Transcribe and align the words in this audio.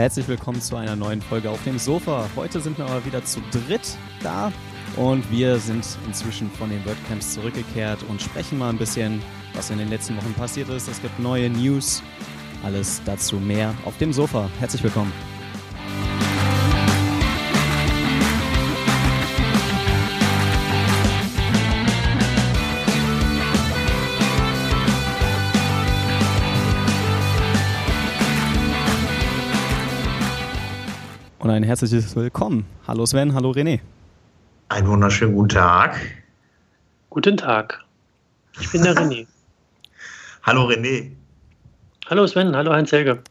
Herzlich 0.00 0.28
willkommen 0.28 0.62
zu 0.62 0.76
einer 0.76 0.96
neuen 0.96 1.20
Folge 1.20 1.50
auf 1.50 1.62
dem 1.64 1.78
Sofa. 1.78 2.26
Heute 2.34 2.58
sind 2.62 2.78
wir 2.78 2.86
aber 2.86 3.04
wieder 3.04 3.22
zu 3.22 3.38
dritt 3.50 3.98
da 4.22 4.50
und 4.96 5.30
wir 5.30 5.58
sind 5.58 5.84
inzwischen 6.06 6.50
von 6.52 6.70
den 6.70 6.82
WordCamps 6.86 7.34
zurückgekehrt 7.34 8.02
und 8.08 8.22
sprechen 8.22 8.56
mal 8.56 8.70
ein 8.70 8.78
bisschen, 8.78 9.20
was 9.52 9.68
in 9.68 9.76
den 9.76 9.90
letzten 9.90 10.16
Wochen 10.16 10.32
passiert 10.32 10.70
ist. 10.70 10.88
Es 10.88 11.02
gibt 11.02 11.18
neue 11.18 11.50
News, 11.50 12.02
alles 12.64 13.02
dazu 13.04 13.36
mehr 13.36 13.74
auf 13.84 13.98
dem 13.98 14.14
Sofa. 14.14 14.48
Herzlich 14.58 14.82
willkommen. 14.82 15.12
Und 31.40 31.50
ein 31.50 31.62
herzliches 31.62 32.14
Willkommen. 32.14 32.66
Hallo 32.86 33.06
Sven, 33.06 33.34
hallo 33.34 33.50
René. 33.50 33.80
Einen 34.68 34.86
wunderschönen 34.86 35.34
guten 35.34 35.48
Tag. 35.48 35.98
Guten 37.08 37.36
Tag. 37.36 37.82
Ich 38.60 38.70
bin 38.70 38.82
der 38.82 38.94
René. 38.94 39.26
hallo 40.42 40.68
René. 40.68 41.10
Hallo 42.08 42.26
Sven, 42.26 42.54
hallo 42.54 42.72
Heinz-Helge. 42.72 43.22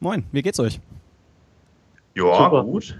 Moin, 0.00 0.24
wie 0.32 0.42
geht's 0.42 0.58
euch? 0.60 0.80
Ja, 2.14 2.36
Super. 2.36 2.64
gut. 2.64 2.96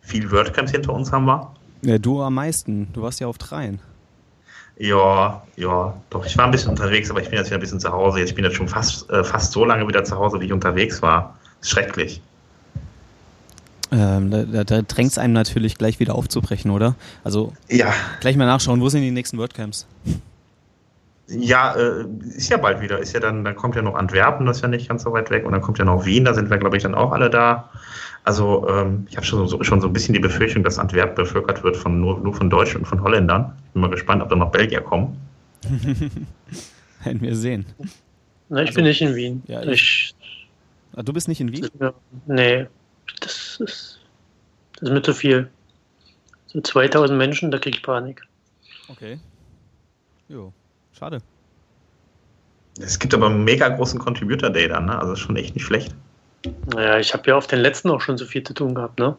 Viel 0.00 0.30
WordCamps 0.30 0.72
hinter 0.72 0.92
uns 0.94 1.12
haben 1.12 1.26
wir. 1.26 1.52
Ja, 1.82 1.98
du 1.98 2.22
am 2.22 2.34
meisten. 2.34 2.92
Du 2.92 3.02
warst 3.02 3.20
ja 3.20 3.26
auf 3.26 3.38
dreien. 3.38 3.80
Ja, 4.78 5.42
ja, 5.56 5.94
doch. 6.10 6.24
Ich 6.24 6.36
war 6.38 6.46
ein 6.46 6.50
bisschen 6.50 6.70
unterwegs, 6.70 7.10
aber 7.10 7.20
ich 7.20 7.28
bin 7.28 7.38
jetzt 7.38 7.48
wieder 7.48 7.58
ein 7.58 7.60
bisschen 7.60 7.80
zu 7.80 7.92
Hause. 7.92 8.20
Ich 8.22 8.34
bin 8.34 8.44
jetzt 8.44 8.56
schon 8.56 8.68
fast, 8.68 9.08
äh, 9.10 9.22
fast 9.22 9.52
so 9.52 9.64
lange 9.64 9.86
wieder 9.86 10.02
zu 10.02 10.16
Hause, 10.16 10.40
wie 10.40 10.46
ich 10.46 10.52
unterwegs 10.52 11.02
war. 11.02 11.36
schrecklich. 11.60 12.20
Ähm, 13.92 14.30
da, 14.30 14.64
da 14.64 14.82
drängt 14.82 15.10
es 15.10 15.18
einem 15.18 15.34
natürlich 15.34 15.76
gleich 15.76 16.00
wieder 16.00 16.14
aufzubrechen, 16.14 16.70
oder? 16.70 16.94
Also 17.24 17.52
ja. 17.68 17.92
gleich 18.20 18.36
mal 18.36 18.46
nachschauen, 18.46 18.80
wo 18.80 18.88
sind 18.88 19.02
die 19.02 19.10
nächsten 19.10 19.36
WordCamps? 19.36 19.86
Ja, 21.28 21.74
äh, 21.74 22.06
ist 22.34 22.48
ja 22.48 22.56
bald 22.56 22.80
wieder. 22.80 22.98
Ist 22.98 23.12
ja 23.12 23.20
dann, 23.20 23.44
dann 23.44 23.54
kommt 23.54 23.76
ja 23.76 23.82
noch 23.82 23.94
Antwerpen, 23.94 24.46
das 24.46 24.56
ist 24.56 24.62
ja 24.62 24.68
nicht 24.68 24.88
ganz 24.88 25.02
so 25.02 25.12
weit 25.12 25.30
weg, 25.30 25.44
und 25.44 25.52
dann 25.52 25.60
kommt 25.60 25.78
ja 25.78 25.84
noch 25.84 26.06
Wien, 26.06 26.24
da 26.24 26.32
sind 26.32 26.48
wir, 26.48 26.56
glaube 26.56 26.76
ich, 26.76 26.82
dann 26.82 26.94
auch 26.94 27.12
alle 27.12 27.28
da. 27.28 27.68
Also 28.24 28.66
ähm, 28.68 29.06
ich 29.10 29.16
habe 29.16 29.26
schon 29.26 29.46
so, 29.46 29.62
schon 29.62 29.80
so 29.80 29.88
ein 29.88 29.92
bisschen 29.92 30.14
die 30.14 30.20
Befürchtung, 30.20 30.62
dass 30.62 30.78
Antwerpen 30.78 31.14
bevölkert 31.14 31.62
wird 31.62 31.76
von 31.76 32.00
nur, 32.00 32.18
nur 32.18 32.34
von 32.34 32.48
Deutschen 32.48 32.78
und 32.78 32.86
von 32.86 33.02
Holländern. 33.02 33.52
Bin 33.74 33.82
mal 33.82 33.90
gespannt, 33.90 34.22
ob 34.22 34.30
da 34.30 34.36
noch 34.36 34.52
Belgier 34.52 34.80
kommen. 34.80 35.20
Werden 37.04 37.20
wir 37.20 37.36
sehen. 37.36 37.66
Na, 38.48 38.62
ich 38.62 38.68
also, 38.68 38.76
bin 38.76 38.84
nicht 38.84 39.02
in 39.02 39.14
Wien. 39.14 39.42
Ja, 39.48 39.62
ich, 39.64 40.14
ah, 40.94 41.02
du 41.02 41.12
bist 41.12 41.28
nicht 41.28 41.40
in 41.40 41.52
Wien? 41.52 41.68
Nee, 42.26 42.66
das 43.20 43.60
ist, 43.60 44.00
das 44.74 44.88
ist 44.88 44.90
mir 44.90 45.02
zu 45.02 45.14
viel. 45.14 45.50
So 46.46 46.60
2000 46.60 47.16
Menschen, 47.18 47.50
da 47.50 47.58
kriege 47.58 47.78
ich 47.78 47.82
Panik. 47.82 48.22
Okay. 48.88 49.18
Jo, 50.28 50.52
schade. 50.92 51.22
Es 52.80 52.98
gibt 52.98 53.14
aber 53.14 53.26
einen 53.26 53.44
mega 53.44 53.68
großen 53.68 53.98
Contributor 53.98 54.50
Day 54.50 54.68
dann, 54.68 54.86
ne? 54.86 54.98
Also 54.98 55.16
schon 55.16 55.36
echt 55.36 55.54
nicht 55.54 55.64
schlecht. 55.64 55.94
Naja, 56.74 56.98
ich 56.98 57.12
habe 57.12 57.28
ja 57.28 57.36
auf 57.36 57.46
den 57.46 57.60
letzten 57.60 57.90
auch 57.90 58.00
schon 58.00 58.18
so 58.18 58.24
viel 58.24 58.42
zu 58.42 58.54
tun 58.54 58.74
gehabt, 58.74 58.98
ne? 58.98 59.16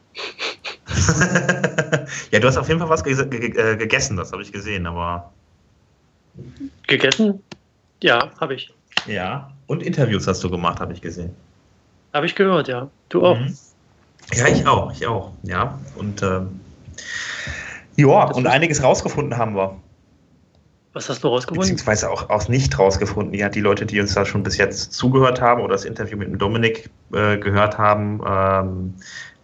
ja, 2.32 2.40
du 2.40 2.48
hast 2.48 2.58
auf 2.58 2.68
jeden 2.68 2.80
Fall 2.80 2.90
was 2.90 3.04
ge 3.04 3.16
ge 3.16 3.58
äh, 3.58 3.78
gegessen, 3.78 4.18
das 4.18 4.32
habe 4.32 4.42
ich 4.42 4.52
gesehen, 4.52 4.86
aber. 4.86 5.34
Gegessen? 6.88 7.44
Ja, 8.02 8.32
habe 8.40 8.56
ich. 8.56 8.74
Ja, 9.08 9.54
und 9.68 9.84
Interviews 9.84 10.28
hast 10.28 10.44
du 10.44 10.50
gemacht, 10.50 10.80
habe 10.80 10.94
ich 10.94 11.02
gesehen. 11.02 11.36
Habe 12.14 12.26
ich 12.26 12.36
gehört, 12.36 12.68
ja. 12.68 12.90
Du 13.10 13.26
auch. 13.26 13.40
Mhm. 13.40 13.58
Ja, 14.38 14.48
ich 14.48 14.66
auch, 14.68 14.92
ich 14.92 15.06
auch, 15.08 15.32
ja. 15.44 15.80
Und 15.96 16.22
ähm, 16.24 16.60
ja, 17.96 18.32
und 18.32 18.48
einiges 18.48 18.82
rausgefunden 18.82 19.38
haben 19.38 19.56
wir. 19.56 19.78
Was 20.94 21.10
hast 21.10 21.24
du 21.24 21.28
rausgefunden? 21.28 21.62
Beziehungsweise 21.62 22.10
auch, 22.10 22.30
auch 22.30 22.48
nicht 22.48 22.78
rausgefunden. 22.78 23.34
Ja, 23.34 23.50
die 23.50 23.62
Leute, 23.62 23.86
die 23.86 24.00
uns 24.00 24.14
da 24.14 24.26
schon 24.26 24.44
bis 24.44 24.58
jetzt 24.58 24.94
zugehört 24.94 25.42
haben 25.42 25.62
oder 25.62 25.74
das 25.74 25.86
Interview 25.86 26.18
mit 26.18 26.28
dem 26.28 26.38
Dominik 26.38 26.90
äh, 27.14 27.38
gehört 27.38 27.78
haben, 27.78 28.22
ähm, 28.28 28.94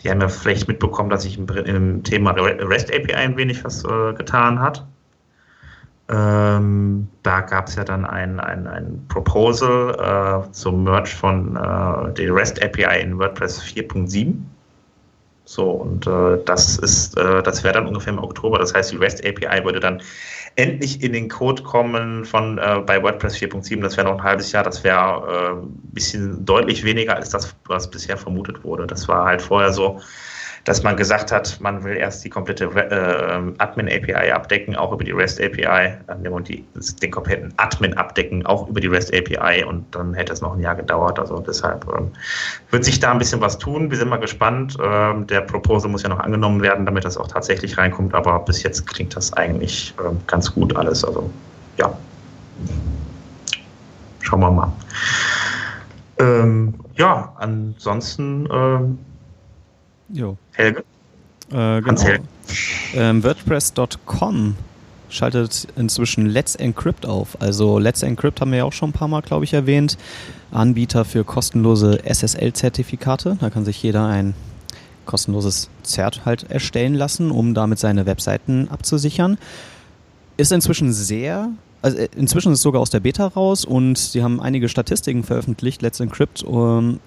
die 0.03 0.09
haben 0.09 0.21
ja 0.21 0.29
vielleicht 0.29 0.67
mitbekommen, 0.67 1.09
dass 1.09 1.23
sich 1.23 1.37
im, 1.37 1.47
im 1.49 2.03
Thema 2.03 2.31
REST 2.31 2.93
API 2.93 3.13
ein 3.15 3.35
wenig 3.35 3.63
was 3.63 3.83
äh, 3.83 4.13
getan 4.13 4.59
hat. 4.59 4.85
Ähm, 6.07 7.07
da 7.21 7.41
gab 7.41 7.67
es 7.67 7.75
ja 7.75 7.83
dann 7.83 8.05
ein, 8.05 8.39
ein, 8.39 8.65
ein 8.65 9.05
Proposal 9.09 10.45
äh, 10.47 10.51
zum 10.51 10.83
Merge 10.83 11.09
von 11.09 11.55
äh, 11.55 12.13
der 12.13 12.33
REST 12.33 12.63
API 12.63 13.01
in 13.01 13.17
WordPress 13.17 13.61
4.7. 13.61 14.33
So, 15.49 15.71
und 15.71 16.05
äh, 16.05 16.37
das 16.45 16.77
ist, 16.77 17.17
äh, 17.17 17.41
das 17.41 17.63
wäre 17.63 17.73
dann 17.73 17.87
ungefähr 17.87 18.13
im 18.13 18.19
Oktober. 18.19 18.59
Das 18.59 18.71
heißt, 18.71 18.91
die 18.91 18.97
REST 18.97 19.25
API 19.25 19.65
würde 19.65 19.79
dann 19.79 19.99
endlich 20.57 21.01
in 21.01 21.11
den 21.11 21.27
Code 21.27 21.63
kommen 21.63 22.23
von 22.23 22.59
äh, 22.59 22.83
bei 22.85 23.01
WordPress 23.01 23.37
4.7. 23.37 23.81
Das 23.81 23.97
wäre 23.97 24.07
noch 24.07 24.19
ein 24.19 24.23
halbes 24.23 24.51
Jahr. 24.51 24.63
Das 24.63 24.83
wäre 24.83 25.57
äh, 25.57 25.59
ein 25.59 25.71
bisschen 25.91 26.45
deutlich 26.45 26.83
weniger 26.83 27.15
als 27.15 27.29
das, 27.29 27.55
was 27.65 27.89
bisher 27.89 28.15
vermutet 28.15 28.63
wurde. 28.63 28.85
Das 28.85 29.07
war 29.07 29.25
halt 29.25 29.41
vorher 29.41 29.73
so, 29.73 29.99
dass 30.69 30.83
man 30.83 30.95
gesagt 30.95 31.31
hat, 31.31 31.59
man 31.61 31.83
will 31.83 31.97
erst 31.97 32.23
die 32.23 32.29
komplette 32.29 32.65
äh, 32.65 33.53
Admin-API 33.57 34.31
abdecken, 34.31 34.75
auch 34.75 34.93
über 34.93 35.03
die 35.03 35.09
REST-API, 35.09 35.97
äh, 36.05 36.29
und 36.29 36.47
die, 36.47 36.63
den 37.01 37.09
kompletten 37.09 37.51
Admin 37.57 37.95
abdecken, 37.95 38.45
auch 38.45 38.69
über 38.69 38.79
die 38.79 38.85
REST-API 38.85 39.63
und 39.63 39.83
dann 39.95 40.13
hätte 40.13 40.31
es 40.31 40.41
noch 40.41 40.53
ein 40.53 40.61
Jahr 40.61 40.75
gedauert. 40.75 41.17
Also 41.17 41.39
deshalb 41.39 41.87
ähm, 41.97 42.11
wird 42.69 42.85
sich 42.85 42.99
da 42.99 43.11
ein 43.11 43.17
bisschen 43.17 43.41
was 43.41 43.57
tun. 43.57 43.89
Wir 43.89 43.97
sind 43.97 44.09
mal 44.09 44.17
gespannt. 44.17 44.77
Ähm, 44.79 45.25
der 45.25 45.41
Proposal 45.41 45.89
muss 45.89 46.03
ja 46.03 46.09
noch 46.09 46.19
angenommen 46.19 46.61
werden, 46.61 46.85
damit 46.85 47.03
das 47.03 47.17
auch 47.17 47.27
tatsächlich 47.27 47.75
reinkommt, 47.79 48.13
aber 48.13 48.37
bis 48.37 48.61
jetzt 48.61 48.85
klingt 48.85 49.15
das 49.15 49.33
eigentlich 49.33 49.95
ähm, 50.05 50.19
ganz 50.27 50.53
gut 50.53 50.75
alles. 50.75 51.03
Also 51.03 51.31
ja. 51.79 51.97
Schauen 54.21 54.41
wir 54.41 54.51
mal. 54.51 54.71
Ähm, 56.19 56.75
ja, 56.93 57.33
ansonsten 57.39 58.47
ähm, 58.51 58.99
Jo. 60.11 60.37
Helge? 60.53 60.83
Äh, 61.51 61.81
genau. 61.81 62.01
Helge. 62.01 62.23
Ähm, 62.95 63.23
WordPress.com 63.23 64.55
schaltet 65.09 65.67
inzwischen 65.75 66.27
Let's 66.27 66.55
Encrypt 66.55 67.05
auf. 67.05 67.41
Also 67.41 67.79
Let's 67.79 68.03
Encrypt 68.03 68.41
haben 68.41 68.51
wir 68.51 68.59
ja 68.59 68.63
auch 68.63 68.73
schon 68.73 68.89
ein 68.89 68.93
paar 68.93 69.07
Mal, 69.07 69.21
glaube 69.21 69.45
ich, 69.45 69.53
erwähnt. 69.53 69.97
Anbieter 70.51 71.05
für 71.05 71.23
kostenlose 71.23 71.99
SSL-Zertifikate. 72.05 73.37
Da 73.39 73.49
kann 73.49 73.65
sich 73.65 73.81
jeder 73.81 74.05
ein 74.07 74.33
kostenloses 75.05 75.69
Zert 75.83 76.25
halt 76.25 76.49
erstellen 76.51 76.93
lassen, 76.93 77.31
um 77.31 77.53
damit 77.53 77.79
seine 77.79 78.05
Webseiten 78.05 78.67
abzusichern. 78.69 79.37
Ist 80.37 80.51
inzwischen 80.51 80.93
sehr, 80.93 81.49
also 81.81 81.97
äh, 81.97 82.09
inzwischen 82.15 82.51
ist 82.51 82.59
es 82.59 82.63
sogar 82.63 82.81
aus 82.81 82.91
der 82.91 82.99
Beta 82.99 83.25
raus 83.25 83.65
und 83.65 83.97
sie 83.97 84.23
haben 84.23 84.39
einige 84.39 84.69
Statistiken 84.69 85.23
veröffentlicht, 85.23 85.81
Let's 85.81 85.99
Encrypt, 85.99 86.43
um, 86.43 86.99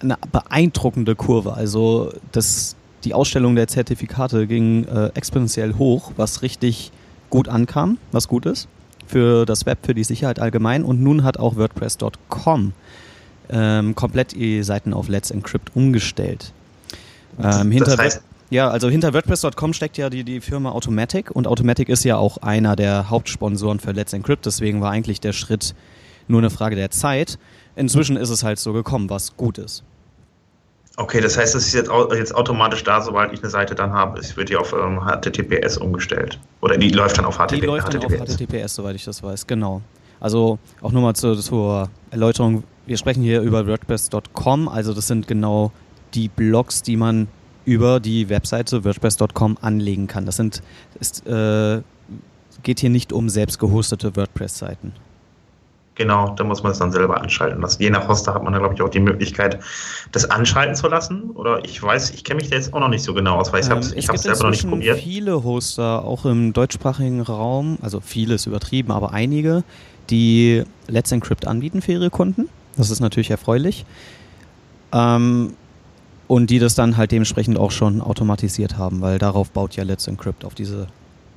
eine 0.00 0.16
beeindruckende 0.32 1.14
Kurve. 1.14 1.54
Also 1.54 2.12
das, 2.32 2.76
die 3.04 3.14
Ausstellung 3.14 3.54
der 3.54 3.68
Zertifikate 3.68 4.46
ging 4.46 4.84
äh, 4.84 5.10
exponentiell 5.14 5.74
hoch, 5.74 6.12
was 6.16 6.42
richtig 6.42 6.92
gut 7.28 7.48
ankam, 7.48 7.98
was 8.12 8.28
gut 8.28 8.46
ist 8.46 8.68
für 9.10 9.44
das 9.44 9.66
Web, 9.66 9.78
für 9.82 9.94
die 9.94 10.04
Sicherheit 10.04 10.38
allgemein. 10.38 10.84
Und 10.84 11.02
nun 11.02 11.24
hat 11.24 11.38
auch 11.38 11.56
WordPress.com 11.56 12.72
ähm, 13.50 13.94
komplett 13.94 14.32
die 14.32 14.62
Seiten 14.62 14.94
auf 14.94 15.08
Let's 15.08 15.30
Encrypt 15.30 15.74
umgestellt. 15.74 16.52
Ähm, 17.42 17.70
hinter, 17.70 17.96
das 17.96 17.98
heißt, 17.98 18.22
ja, 18.50 18.68
also 18.68 18.88
hinter 18.88 19.12
WordPress.com 19.12 19.72
steckt 19.72 19.98
ja 19.98 20.10
die, 20.10 20.24
die 20.24 20.40
Firma 20.40 20.70
Automatic 20.70 21.30
und 21.30 21.46
Automatic 21.46 21.88
ist 21.88 22.04
ja 22.04 22.16
auch 22.16 22.38
einer 22.38 22.76
der 22.76 23.10
Hauptsponsoren 23.10 23.80
für 23.80 23.92
Let's 23.92 24.12
Encrypt. 24.12 24.46
Deswegen 24.46 24.80
war 24.80 24.90
eigentlich 24.90 25.20
der 25.20 25.32
Schritt 25.32 25.74
nur 26.28 26.40
eine 26.40 26.50
Frage 26.50 26.76
der 26.76 26.90
Zeit. 26.90 27.38
Inzwischen 27.76 28.16
ist 28.16 28.30
es 28.30 28.44
halt 28.44 28.58
so 28.58 28.72
gekommen, 28.72 29.10
was 29.10 29.36
gut 29.36 29.58
ist. 29.58 29.82
Okay, 31.00 31.22
das 31.22 31.38
heißt, 31.38 31.54
es 31.54 31.68
ist 31.68 31.72
jetzt, 31.72 31.90
jetzt 32.12 32.34
automatisch 32.34 32.84
da, 32.84 33.00
sobald 33.00 33.32
ich 33.32 33.40
eine 33.40 33.48
Seite 33.48 33.74
dann 33.74 33.90
habe. 33.90 34.20
Es 34.20 34.36
wird 34.36 34.50
die 34.50 34.56
auf 34.56 34.74
ähm, 34.74 35.00
HTTPS 35.00 35.78
umgestellt. 35.78 36.38
Oder 36.60 36.76
die 36.76 36.90
läuft 36.90 37.16
dann 37.16 37.24
auf 37.24 37.36
HTTPS. 37.36 37.60
Die 37.60 37.66
läuft 37.66 37.94
dann 37.94 38.02
HTTPS. 38.02 38.20
auf 38.20 38.36
HTTPS, 38.36 38.74
soweit 38.74 38.96
ich 38.96 39.04
das 39.06 39.22
weiß, 39.22 39.46
genau. 39.46 39.80
Also 40.20 40.58
auch 40.82 40.92
nur 40.92 41.00
mal 41.00 41.14
zu, 41.14 41.34
zur 41.36 41.88
Erläuterung. 42.10 42.64
Wir 42.84 42.98
sprechen 42.98 43.22
hier 43.22 43.40
über 43.40 43.66
WordPress.com. 43.66 44.68
Also 44.68 44.92
das 44.92 45.06
sind 45.06 45.26
genau 45.26 45.72
die 46.12 46.28
Blogs, 46.28 46.82
die 46.82 46.98
man 46.98 47.28
über 47.64 47.98
die 47.98 48.28
Webseite 48.28 48.84
WordPress.com 48.84 49.56
anlegen 49.62 50.06
kann. 50.06 50.26
Das 50.26 50.36
sind, 50.36 50.62
ist, 51.00 51.26
äh, 51.26 51.80
geht 52.62 52.80
hier 52.80 52.90
nicht 52.90 53.14
um 53.14 53.30
selbst 53.30 53.58
gehostete 53.58 54.16
WordPress-Seiten. 54.16 54.92
Genau, 56.00 56.30
da 56.34 56.44
muss 56.44 56.62
man 56.62 56.72
es 56.72 56.78
dann 56.78 56.90
selber 56.92 57.20
anschalten 57.20 57.60
lassen. 57.60 57.82
Je 57.82 57.90
nach 57.90 58.08
Hoster 58.08 58.32
hat 58.32 58.42
man 58.42 58.54
da, 58.54 58.58
glaube 58.58 58.72
ich, 58.72 58.80
auch 58.80 58.88
die 58.88 59.00
Möglichkeit, 59.00 59.60
das 60.12 60.24
anschalten 60.30 60.74
zu 60.74 60.88
lassen. 60.88 61.24
Oder 61.32 61.62
ich 61.62 61.82
weiß, 61.82 62.12
ich 62.12 62.24
kenne 62.24 62.40
mich 62.40 62.48
da 62.48 62.56
jetzt 62.56 62.72
auch 62.72 62.80
noch 62.80 62.88
nicht 62.88 63.02
so 63.02 63.12
genau 63.12 63.36
aus, 63.36 63.52
weil 63.52 63.60
ich 63.60 63.68
habe 63.68 63.80
es 63.80 63.92
ähm, 63.92 64.16
selber 64.16 64.44
noch 64.44 64.50
nicht 64.50 64.66
probiert. 64.66 64.96
Es 64.96 65.02
gibt 65.02 65.12
viele 65.14 65.44
Hoster, 65.44 66.02
auch 66.02 66.24
im 66.24 66.54
deutschsprachigen 66.54 67.20
Raum, 67.20 67.76
also 67.82 68.00
vieles 68.00 68.46
übertrieben, 68.46 68.92
aber 68.92 69.12
einige, 69.12 69.62
die 70.08 70.64
Let's 70.88 71.12
Encrypt 71.12 71.46
anbieten 71.46 71.82
für 71.82 71.92
ihre 71.92 72.08
Kunden. 72.08 72.48
Das 72.78 72.88
ist 72.88 73.00
natürlich 73.00 73.30
erfreulich. 73.30 73.84
Ähm, 74.92 75.52
Und 76.28 76.48
die 76.48 76.60
das 76.60 76.74
dann 76.74 76.96
halt 76.96 77.12
dementsprechend 77.12 77.58
auch 77.58 77.72
schon 77.72 78.00
automatisiert 78.00 78.78
haben, 78.78 79.02
weil 79.02 79.18
darauf 79.18 79.50
baut 79.50 79.76
ja 79.76 79.84
Let's 79.84 80.06
Encrypt, 80.06 80.46
auf 80.46 80.54
diese 80.54 80.86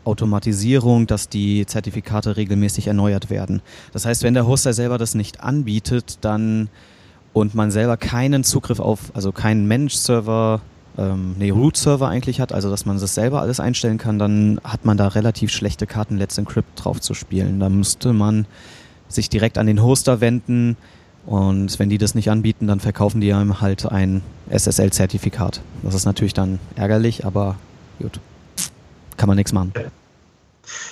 Automatisierung, 0.06 1.08
dass 1.08 1.30
die 1.30 1.66
Zertifikate 1.66 2.38
regelmäßig 2.38 2.88
erneuert 2.88 3.30
werden. 3.30 3.62
Das 3.94 4.06
heißt, 4.06 4.24
wenn 4.24 4.34
der 4.34 4.48
Hoster 4.48 4.74
selber 4.74 4.98
das 4.98 5.16
nicht 5.16 5.42
anbietet, 5.42 6.18
dann 6.22 6.70
und 7.34 7.56
man 7.56 7.72
selber 7.72 7.98
keinen 7.98 8.44
Zugriff 8.44 8.80
auf, 8.80 9.12
also 9.14 9.32
keinen 9.32 9.68
Managed-Server, 9.68 10.62
ähm, 10.98 11.36
nee, 11.40 11.50
Root-Server 11.50 12.08
eigentlich 12.08 12.40
hat, 12.40 12.54
also 12.54 12.70
dass 12.70 12.86
man 12.86 13.00
das 13.00 13.16
selber 13.16 13.42
alles 13.42 13.60
einstellen 13.60 13.98
kann, 13.98 14.20
dann 14.20 14.60
hat 14.64 14.86
man 14.86 14.98
da 14.98 15.08
relativ 15.08 15.52
schlechte 15.52 15.88
Karten 15.88 16.18
Let's 16.18 16.38
Encrypt 16.38 16.84
drauf 16.84 17.02
zu 17.02 17.16
spielen. 17.16 17.60
Da 17.60 17.70
müsste 17.70 18.14
man 18.14 18.46
sich 19.08 19.30
direkt 19.30 19.58
an 19.58 19.66
den 19.66 19.82
Hoster 19.82 20.22
wenden 20.22 20.78
und 21.26 21.80
wenn 21.80 21.90
die 21.90 21.98
das 21.98 22.16
nicht 22.16 22.30
anbieten, 22.30 22.68
dann 22.68 22.80
verkaufen 22.80 23.22
die 23.22 23.34
einem 23.34 23.62
halt 23.62 23.86
ein 23.86 24.22
SSL-Zertifikat. 24.50 25.62
Das 25.82 25.96
ist 25.96 26.06
natürlich 26.06 26.34
dann 26.34 26.60
ärgerlich, 26.76 27.26
aber 27.26 27.56
gut, 28.00 28.20
kann 29.18 29.28
man 29.28 29.38
nichts 29.38 29.54
machen. 29.54 29.74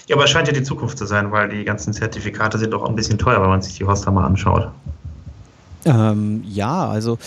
Ja, 0.08 0.16
aber 0.16 0.26
es 0.26 0.32
scheint 0.32 0.48
ja 0.48 0.54
die 0.54 0.64
Zukunft 0.64 0.98
zu 0.98 1.06
sein, 1.06 1.32
weil 1.32 1.50
die 1.50 1.64
ganzen 1.64 1.94
Zertifikate 1.94 2.58
sind 2.58 2.72
doch 2.72 2.84
auch 2.84 2.90
ein 2.90 2.96
bisschen 2.96 3.18
teuer, 3.18 3.42
wenn 3.42 3.50
man 3.50 3.62
sich 3.62 3.78
die 3.78 3.86
Hoster 3.86 4.12
mal 4.12 4.26
anschaut. 4.26 4.70
Ähm, 5.86 6.44
ja, 6.46 6.88
also 6.88 7.18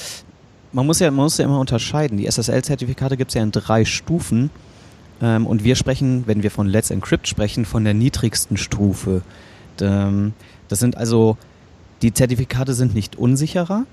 man 0.73 0.87
muss 0.87 1.01
ja, 1.01 1.11
man 1.11 1.25
muss 1.25 1.39
ja 1.39 1.45
immer 1.45 1.59
unterscheiden. 1.59 2.19
Die 2.19 2.27
SSL-Zertifikate 2.27 3.17
gibt 3.17 3.31
es 3.31 3.35
ja 3.35 3.43
in 3.43 3.53
drei 3.53 3.85
Stufen. 3.85 4.51
Ähm, 5.23 5.47
und 5.47 5.65
wir 5.65 5.77
sprechen, 5.77 6.25
wenn 6.27 6.43
wir 6.43 6.51
von 6.51 6.67
Let's 6.67 6.91
Encrypt 6.91 7.29
sprechen, 7.29 7.65
von 7.65 7.85
der 7.85 7.95
niedrigsten 7.95 8.57
Stufe. 8.57 9.23
Ähm, 9.81 10.35
das 10.69 10.81
sind 10.81 10.97
also, 10.97 11.37
die 12.03 12.13
Zertifikate 12.13 12.75
sind 12.75 12.95
nicht 12.95 13.17
unsicherer, 13.17 13.87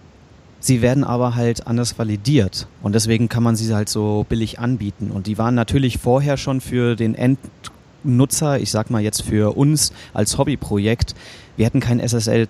sie 0.61 0.81
werden 0.81 1.03
aber 1.03 1.35
halt 1.35 1.67
anders 1.67 1.99
validiert. 1.99 2.67
Und 2.81 2.95
deswegen 2.95 3.27
kann 3.27 3.43
man 3.43 3.57
sie 3.57 3.73
halt 3.73 3.89
so 3.89 4.25
billig 4.29 4.59
anbieten. 4.59 5.11
Und 5.11 5.27
die 5.27 5.37
waren 5.37 5.55
natürlich 5.55 5.97
vorher 5.97 6.37
schon 6.37 6.61
für 6.61 6.95
den 6.95 7.15
Endnutzer, 7.15 8.59
ich 8.59 8.71
sag 8.71 8.89
mal 8.89 9.01
jetzt 9.01 9.23
für 9.23 9.57
uns 9.57 9.91
als 10.13 10.37
Hobbyprojekt, 10.37 11.15
wir 11.57 11.65
hätten 11.65 11.81
kein 11.81 11.99
SSL, 11.99 12.47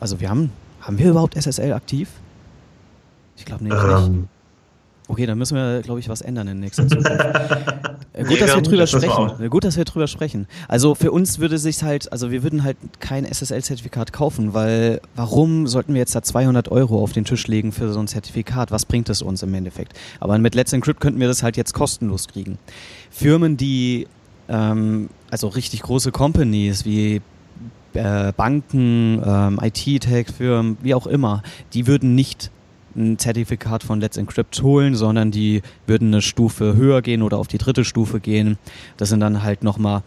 also 0.00 0.20
wir 0.20 0.28
haben 0.28 0.50
haben 0.80 0.98
wir 0.98 1.10
überhaupt 1.10 1.40
SSL 1.40 1.72
aktiv? 1.72 2.08
Ich 3.36 3.44
glaube 3.44 3.64
nicht. 3.64 3.76
Ähm. 3.76 4.28
Okay, 5.08 5.26
dann 5.26 5.38
müssen 5.38 5.56
wir, 5.56 5.82
glaube 5.82 6.00
ich, 6.00 6.08
was 6.08 6.20
ändern 6.20 6.48
in 6.48 6.60
nächster 6.60 6.86
Zukunft. 6.88 7.10
Gut, 8.24 8.40
dass 8.40 8.54
wir 8.54 8.62
drüber 8.62 8.86
sprechen. 8.86 9.50
Gut, 9.50 9.64
dass 9.64 9.76
wir 9.76 9.84
drüber 9.84 10.06
sprechen. 10.06 10.46
Also 10.68 10.94
für 10.94 11.12
uns 11.12 11.38
würde 11.38 11.58
sich 11.58 11.82
halt, 11.82 12.12
also 12.12 12.30
wir 12.30 12.42
würden 12.42 12.64
halt 12.64 12.76
kein 13.00 13.24
SSL-Zertifikat 13.24 14.12
kaufen, 14.12 14.54
weil 14.54 15.00
warum 15.14 15.66
sollten 15.66 15.94
wir 15.94 16.00
jetzt 16.00 16.14
da 16.14 16.22
200 16.22 16.70
Euro 16.70 17.02
auf 17.02 17.12
den 17.12 17.24
Tisch 17.24 17.46
legen 17.46 17.72
für 17.72 17.92
so 17.92 18.00
ein 18.00 18.08
Zertifikat? 18.08 18.70
Was 18.70 18.84
bringt 18.84 19.08
es 19.08 19.22
uns 19.22 19.42
im 19.42 19.52
Endeffekt? 19.54 19.92
Aber 20.18 20.38
mit 20.38 20.54
Let's 20.54 20.72
Encrypt 20.72 21.00
könnten 21.00 21.20
wir 21.20 21.28
das 21.28 21.42
halt 21.42 21.56
jetzt 21.56 21.72
kostenlos 21.72 22.28
kriegen. 22.28 22.58
Firmen, 23.10 23.56
die 23.56 24.06
ähm, 24.48 25.08
also 25.30 25.48
richtig 25.48 25.82
große 25.82 26.12
Companies 26.12 26.84
wie 26.84 27.22
äh, 27.94 28.32
Banken, 28.36 29.22
ähm, 29.24 29.60
IT-Tech-Firmen, 29.62 30.78
wie 30.82 30.94
auch 30.94 31.06
immer, 31.06 31.42
die 31.72 31.86
würden 31.86 32.14
nicht 32.14 32.50
ein 32.96 33.18
Zertifikat 33.18 33.82
von 33.82 34.00
Let's 34.00 34.16
Encrypt 34.16 34.62
holen, 34.62 34.94
sondern 34.94 35.30
die 35.30 35.62
würden 35.86 36.08
eine 36.08 36.22
Stufe 36.22 36.74
höher 36.74 37.02
gehen 37.02 37.22
oder 37.22 37.38
auf 37.38 37.48
die 37.48 37.58
dritte 37.58 37.84
Stufe 37.84 38.20
gehen. 38.20 38.58
Das 38.96 39.08
sind 39.08 39.20
dann 39.20 39.42
halt 39.42 39.62
nochmal 39.62 40.02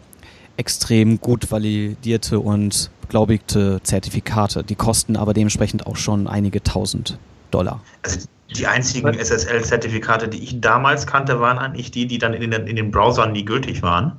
extrem 0.56 1.20
gut 1.20 1.50
validierte 1.50 2.40
und 2.40 2.90
glaubigte 3.08 3.80
Zertifikate. 3.82 4.62
Die 4.62 4.76
kosten 4.76 5.16
aber 5.16 5.34
dementsprechend 5.34 5.86
auch 5.86 5.96
schon 5.96 6.26
einige 6.26 6.62
tausend 6.62 7.18
Dollar. 7.50 7.80
Also 8.02 8.20
die 8.56 8.66
einzigen 8.66 9.14
SSL-Zertifikate, 9.14 10.28
die 10.28 10.42
ich 10.42 10.60
damals 10.60 11.06
kannte, 11.06 11.40
waren 11.40 11.58
eigentlich 11.58 11.90
die, 11.90 12.06
die 12.06 12.18
dann 12.18 12.34
in 12.34 12.50
den, 12.50 12.66
in 12.66 12.76
den 12.76 12.90
Browsern 12.90 13.32
nie 13.32 13.44
gültig 13.44 13.82
waren. 13.82 14.12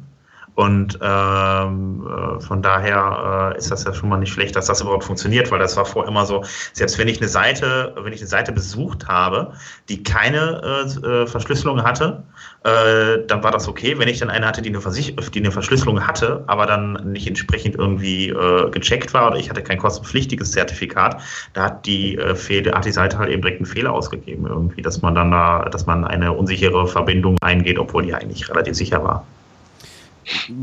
Und 0.55 0.97
ähm, 1.01 2.07
äh, 2.07 2.39
von 2.39 2.61
daher 2.61 3.51
äh, 3.53 3.57
ist 3.57 3.71
das 3.71 3.83
ja 3.83 3.93
schon 3.93 4.07
mal 4.07 4.17
nicht 4.17 4.31
schlecht, 4.31 4.55
dass 4.55 4.67
das 4.67 4.79
überhaupt 4.79 5.03
funktioniert, 5.03 5.51
weil 5.51 5.59
das 5.59 5.75
war 5.75 5.85
vorher 5.85 6.09
immer 6.09 6.25
so, 6.25 6.43
selbst 6.71 6.97
wenn 6.97 7.09
ich 7.09 7.19
eine 7.19 7.27
Seite, 7.27 7.93
wenn 7.97 8.13
ich 8.13 8.21
eine 8.21 8.29
Seite 8.29 8.53
besucht 8.53 9.07
habe, 9.09 9.51
die 9.89 10.01
keine 10.01 10.61
äh, 11.03 11.07
äh 11.07 11.27
Verschlüsselung 11.27 11.83
hatte, 11.83 12.23
äh, 12.63 13.25
dann 13.27 13.43
war 13.43 13.51
das 13.51 13.67
okay. 13.67 13.99
Wenn 13.99 14.07
ich 14.07 14.19
dann 14.19 14.29
eine 14.29 14.47
hatte, 14.47 14.61
die 14.61 14.69
eine, 14.69 14.79
Versich 14.79 15.13
die 15.33 15.39
eine 15.39 15.51
Verschlüsselung 15.51 16.07
hatte, 16.07 16.45
aber 16.47 16.65
dann 16.65 16.93
nicht 17.11 17.27
entsprechend 17.27 17.75
irgendwie 17.75 18.33
gecheckt 18.71 19.13
war 19.13 19.27
oder 19.27 19.37
ich 19.37 19.49
hatte 19.49 19.61
kein 19.61 19.77
kostenpflichtiges 19.77 20.51
Zertifikat, 20.51 21.21
da 21.53 21.63
hat 21.63 21.85
die 21.85 22.17
Fehler, 22.35 22.73
hat 22.73 22.85
die 22.85 22.91
Seite 22.91 23.17
halt 23.17 23.29
eben 23.29 23.41
direkt 23.41 23.59
einen 23.59 23.65
Fehler 23.65 23.91
ausgegeben 23.91 24.47
irgendwie, 24.47 24.81
dass 24.81 25.01
man 25.01 25.15
dann 25.15 25.31
da, 25.31 25.67
dass 25.69 25.85
man 25.85 26.05
eine 26.05 26.31
unsichere 26.33 26.87
Verbindung 26.87 27.37
eingeht, 27.41 27.77
obwohl 27.77 28.03
die 28.03 28.13
eigentlich 28.13 28.49
relativ 28.49 28.75
sicher 28.75 29.03
war. 29.03 29.25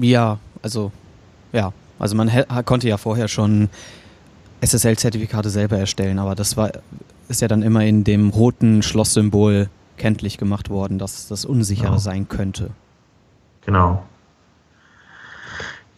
Ja, 0.00 0.38
also 0.62 0.92
ja, 1.52 1.72
also 1.98 2.16
man 2.16 2.30
konnte 2.64 2.88
ja 2.88 2.96
vorher 2.96 3.28
schon 3.28 3.68
SSL-Zertifikate 4.60 5.50
selber 5.50 5.78
erstellen, 5.78 6.18
aber 6.18 6.34
das 6.34 6.56
war 6.56 6.70
ist 7.28 7.40
ja 7.40 7.48
dann 7.48 7.62
immer 7.62 7.84
in 7.84 8.04
dem 8.04 8.30
roten 8.30 8.82
Schlosssymbol 8.82 9.68
kenntlich 9.96 10.38
gemacht 10.38 10.70
worden, 10.70 10.98
dass 10.98 11.28
das 11.28 11.44
unsicherer 11.44 11.86
genau. 11.86 11.98
sein 11.98 12.28
könnte. 12.28 12.70
Genau. 13.64 14.02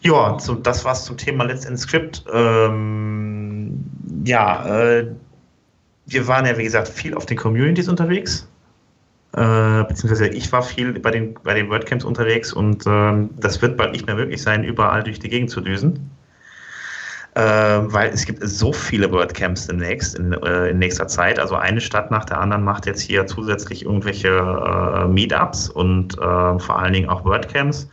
Ja, 0.01 0.37
so, 0.39 0.53
das 0.53 0.85
war's 0.85 1.03
zum 1.03 1.17
Thema 1.17 1.45
Let's 1.45 1.65
Encrypt. 1.65 2.23
Ähm, 2.31 3.83
ja, 4.23 4.65
äh, 4.67 5.07
wir 6.05 6.27
waren 6.27 6.45
ja, 6.45 6.57
wie 6.57 6.63
gesagt, 6.63 6.87
viel 6.87 7.15
auf 7.15 7.25
den 7.25 7.37
Communities 7.37 7.89
unterwegs. 7.89 8.47
Äh, 9.35 9.83
beziehungsweise 9.83 10.27
ich 10.27 10.49
war 10.53 10.63
viel 10.63 10.97
bei 10.99 11.11
den, 11.11 11.33
bei 11.43 11.53
den 11.53 11.69
WordCamps 11.69 12.05
unterwegs 12.05 12.53
und 12.53 12.85
ähm, 12.87 13.31
das 13.37 13.61
wird 13.61 13.75
bald 13.75 13.91
nicht 13.91 14.05
mehr 14.05 14.15
möglich 14.15 14.41
sein, 14.41 14.63
überall 14.63 15.03
durch 15.03 15.19
die 15.19 15.27
Gegend 15.27 15.49
zu 15.49 15.59
düsen. 15.59 16.09
Äh, 17.33 17.41
weil 17.41 18.11
es 18.11 18.25
gibt 18.25 18.39
so 18.47 18.71
viele 18.71 19.11
WordCamps 19.11 19.67
demnächst, 19.67 20.17
in, 20.17 20.31
äh, 20.31 20.69
in 20.69 20.79
nächster 20.79 21.09
Zeit. 21.09 21.37
Also 21.37 21.55
eine 21.55 21.81
Stadt 21.81 22.11
nach 22.11 22.23
der 22.23 22.39
anderen 22.39 22.63
macht 22.63 22.85
jetzt 22.85 23.01
hier 23.01 23.27
zusätzlich 23.27 23.83
irgendwelche 23.83 24.29
äh, 24.29 25.05
Meetups 25.05 25.67
und 25.67 26.17
äh, 26.17 26.59
vor 26.59 26.79
allen 26.79 26.93
Dingen 26.93 27.09
auch 27.09 27.25
WordCamps. 27.25 27.89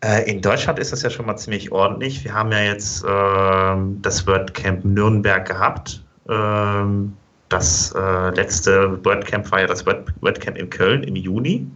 Äh, 0.00 0.30
in 0.30 0.40
Deutschland 0.40 0.78
ist 0.78 0.90
das 0.90 1.02
ja 1.02 1.10
schon 1.10 1.26
mal 1.26 1.36
ziemlich 1.36 1.70
ordentlich. 1.70 2.24
Wir 2.24 2.32
haben 2.32 2.50
ja 2.50 2.60
jetzt 2.60 3.04
ähm, 3.06 4.00
das 4.00 4.26
WordCamp 4.26 4.86
Nürnberg 4.86 5.46
gehabt. 5.46 6.02
Ähm, 6.26 7.12
das 7.48 7.92
äh, 7.92 8.30
letzte 8.30 9.04
WordCamp 9.04 9.50
war 9.52 9.60
ja 9.60 9.66
das 9.66 9.84
WordCamp 9.86 10.56
in 10.56 10.70
Köln 10.70 11.02
im 11.04 11.16
Juni 11.16 11.66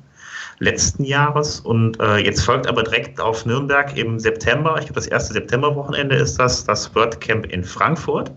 letzten 0.60 1.04
Jahres 1.04 1.58
und 1.60 1.98
äh, 2.00 2.18
jetzt 2.18 2.44
folgt 2.44 2.68
aber 2.68 2.82
direkt 2.82 3.20
auf 3.20 3.46
Nürnberg 3.46 3.96
im 3.96 4.18
September, 4.18 4.76
ich 4.78 4.86
glaube 4.86 5.00
das 5.00 5.06
erste 5.06 5.32
Septemberwochenende 5.32 6.14
ist 6.16 6.38
das, 6.38 6.64
das 6.64 6.94
WordCamp 6.94 7.46
in 7.46 7.64
Frankfurt. 7.64 8.30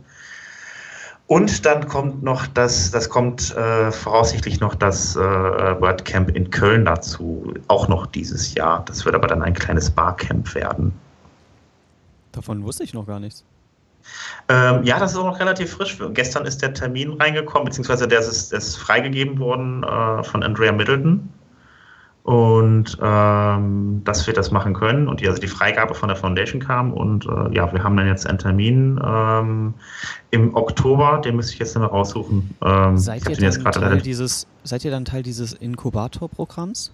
Und 1.28 1.66
dann 1.66 1.88
kommt 1.88 2.22
noch 2.22 2.48
das, 2.48 2.92
das 2.92 3.10
kommt 3.10 3.56
äh, 3.56 3.92
voraussichtlich 3.92 4.60
noch 4.60 4.76
das 4.76 5.16
äh, 5.16 5.20
WordCamp 5.20 6.36
in 6.36 6.50
Köln 6.50 6.86
dazu, 6.86 7.54
auch 7.68 7.88
noch 7.88 8.06
dieses 8.08 8.54
Jahr. 8.54 8.84
Das 8.86 9.06
wird 9.06 9.16
aber 9.16 9.28
dann 9.28 9.42
ein 9.42 9.54
kleines 9.54 9.90
Barcamp 9.90 10.54
werden. 10.54 10.94
Davon 12.34 12.64
wusste 12.64 12.84
ich 12.84 12.94
noch 12.94 13.08
gar 13.08 13.20
nichts. 13.20 13.44
Ähm, 14.50 14.84
ja, 14.84 15.00
das 15.00 15.14
ist 15.14 15.18
auch 15.18 15.26
noch 15.26 15.40
relativ 15.40 15.72
frisch. 15.72 15.98
Gestern 16.14 16.46
ist 16.46 16.62
der 16.62 16.74
Termin 16.74 17.14
reingekommen, 17.14 17.66
beziehungsweise 17.66 18.08
der 18.08 18.20
ist, 18.20 18.52
der 18.52 18.60
ist 18.60 18.76
freigegeben 18.78 19.40
worden 19.40 19.84
äh, 19.84 20.24
von 20.24 20.44
Andrea 20.44 20.72
Middleton. 20.72 21.30
Und 22.24 22.98
ähm, 23.02 24.02
dass 24.06 24.26
wir 24.28 24.34
das 24.34 24.50
machen 24.50 24.74
können 24.74 25.10
und 25.10 25.20
die, 25.20 25.28
also 25.28 25.42
die 25.42 25.48
Freigabe 25.48 25.94
von 25.94 26.08
der 26.08 26.16
Foundation 26.16 26.62
kam. 26.62 26.94
Und 26.94 27.26
äh, 27.26 27.54
ja, 27.54 27.72
wir 27.74 27.84
haben 27.84 27.98
dann 27.98 28.08
jetzt 28.08 28.26
einen 28.26 28.38
Termin 28.38 28.98
ähm, 29.06 29.74
im 30.32 30.56
Oktober, 30.56 31.20
den 31.20 31.36
müsste 31.36 31.54
ich 31.54 31.60
jetzt 31.60 31.78
mal 31.78 31.86
raussuchen. 31.86 32.56
Ähm, 32.64 32.98
seid, 32.98 33.28
ihr 33.28 33.36
dann 33.36 33.72
Teil 33.74 34.02
dieses, 34.02 34.48
seid 34.64 34.86
ihr 34.86 34.92
dann 34.92 35.04
Teil 35.04 35.22
dieses 35.22 35.52
Inkubator-Programms? 35.52 36.94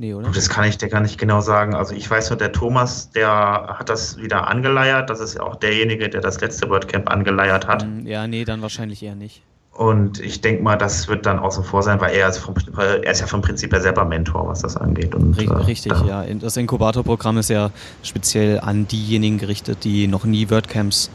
Nee, 0.00 0.14
oder? 0.14 0.30
Das 0.30 0.48
kann 0.48 0.64
ich 0.64 0.78
dir 0.78 0.88
gar 0.88 1.02
nicht 1.02 1.18
genau 1.18 1.42
sagen. 1.42 1.74
Also 1.74 1.94
ich 1.94 2.10
weiß 2.10 2.30
nur, 2.30 2.38
der 2.38 2.52
Thomas, 2.52 3.10
der 3.10 3.76
hat 3.78 3.90
das 3.90 4.16
wieder 4.16 4.48
angeleiert. 4.48 5.10
Das 5.10 5.20
ist 5.20 5.34
ja 5.34 5.42
auch 5.42 5.56
derjenige, 5.56 6.08
der 6.08 6.22
das 6.22 6.40
letzte 6.40 6.70
WordCamp 6.70 7.10
angeleiert 7.10 7.66
hat. 7.68 7.82
Hm, 7.82 8.06
ja, 8.06 8.26
nee, 8.26 8.46
dann 8.46 8.62
wahrscheinlich 8.62 9.02
eher 9.02 9.14
nicht. 9.14 9.42
Und 9.74 10.18
ich 10.18 10.40
denke 10.40 10.62
mal, 10.62 10.76
das 10.76 11.06
wird 11.08 11.26
dann 11.26 11.38
außen 11.38 11.64
vor 11.64 11.82
sein, 11.82 12.00
weil 12.00 12.14
er 12.14 12.30
ist, 12.30 12.38
vom, 12.38 12.54
er 12.78 13.10
ist 13.10 13.20
ja 13.20 13.26
vom 13.26 13.42
Prinzip 13.42 13.74
her 13.74 13.82
selber 13.82 14.06
Mentor, 14.06 14.48
was 14.48 14.62
das 14.62 14.74
angeht. 14.74 15.14
Und, 15.14 15.34
Richtig, 15.66 15.92
äh, 15.92 16.06
ja. 16.08 16.24
Das 16.40 16.56
Inkubator-Programm 16.56 17.36
ist 17.36 17.50
ja 17.50 17.70
speziell 18.02 18.58
an 18.60 18.88
diejenigen 18.88 19.36
gerichtet, 19.36 19.84
die 19.84 20.06
noch 20.06 20.24
nie 20.24 20.48
WordCamps 20.48 21.10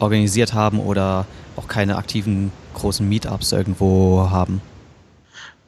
organisiert 0.00 0.54
haben 0.54 0.80
oder 0.80 1.24
auch 1.54 1.68
keine 1.68 1.98
aktiven 1.98 2.50
großen 2.74 3.08
Meetups 3.08 3.52
irgendwo 3.52 4.28
haben. 4.28 4.60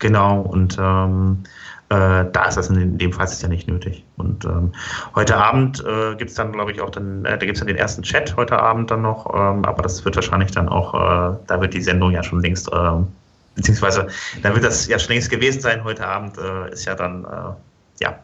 Genau, 0.00 0.40
und 0.40 0.76
ähm, 0.80 1.44
äh, 1.88 2.24
da 2.32 2.44
ist 2.48 2.56
das 2.56 2.68
in 2.68 2.98
dem 2.98 3.12
Fall 3.12 3.26
ist 3.26 3.42
ja 3.42 3.48
nicht 3.48 3.68
nötig. 3.68 4.04
Und 4.16 4.44
ähm, 4.44 4.72
heute 5.14 5.36
Abend 5.36 5.84
äh, 5.84 6.16
gibt 6.16 6.30
es 6.30 6.36
dann, 6.36 6.52
glaube 6.52 6.72
ich, 6.72 6.80
auch 6.80 6.90
dann, 6.90 7.24
äh, 7.24 7.38
da 7.38 7.46
gibt 7.46 7.52
es 7.54 7.60
dann 7.60 7.68
den 7.68 7.76
ersten 7.76 8.02
Chat 8.02 8.36
heute 8.36 8.58
Abend 8.58 8.90
dann 8.90 9.02
noch, 9.02 9.26
ähm, 9.32 9.64
aber 9.64 9.82
das 9.82 10.04
wird 10.04 10.16
wahrscheinlich 10.16 10.50
dann 10.50 10.68
auch, 10.68 10.94
äh, 10.94 11.36
da 11.46 11.60
wird 11.60 11.74
die 11.74 11.82
Sendung 11.82 12.10
ja 12.10 12.22
schon 12.22 12.40
längst 12.40 12.68
ähm, 12.72 13.06
beziehungsweise 13.54 14.08
dann 14.42 14.54
wird 14.54 14.64
das 14.64 14.86
ja 14.86 14.98
schon 14.98 15.10
längst 15.14 15.30
gewesen 15.30 15.60
sein 15.60 15.84
heute 15.84 16.06
Abend, 16.06 16.38
äh, 16.38 16.72
ist 16.72 16.84
ja 16.84 16.94
dann, 16.94 17.24
äh, 17.24 17.54
ja, 18.00 18.18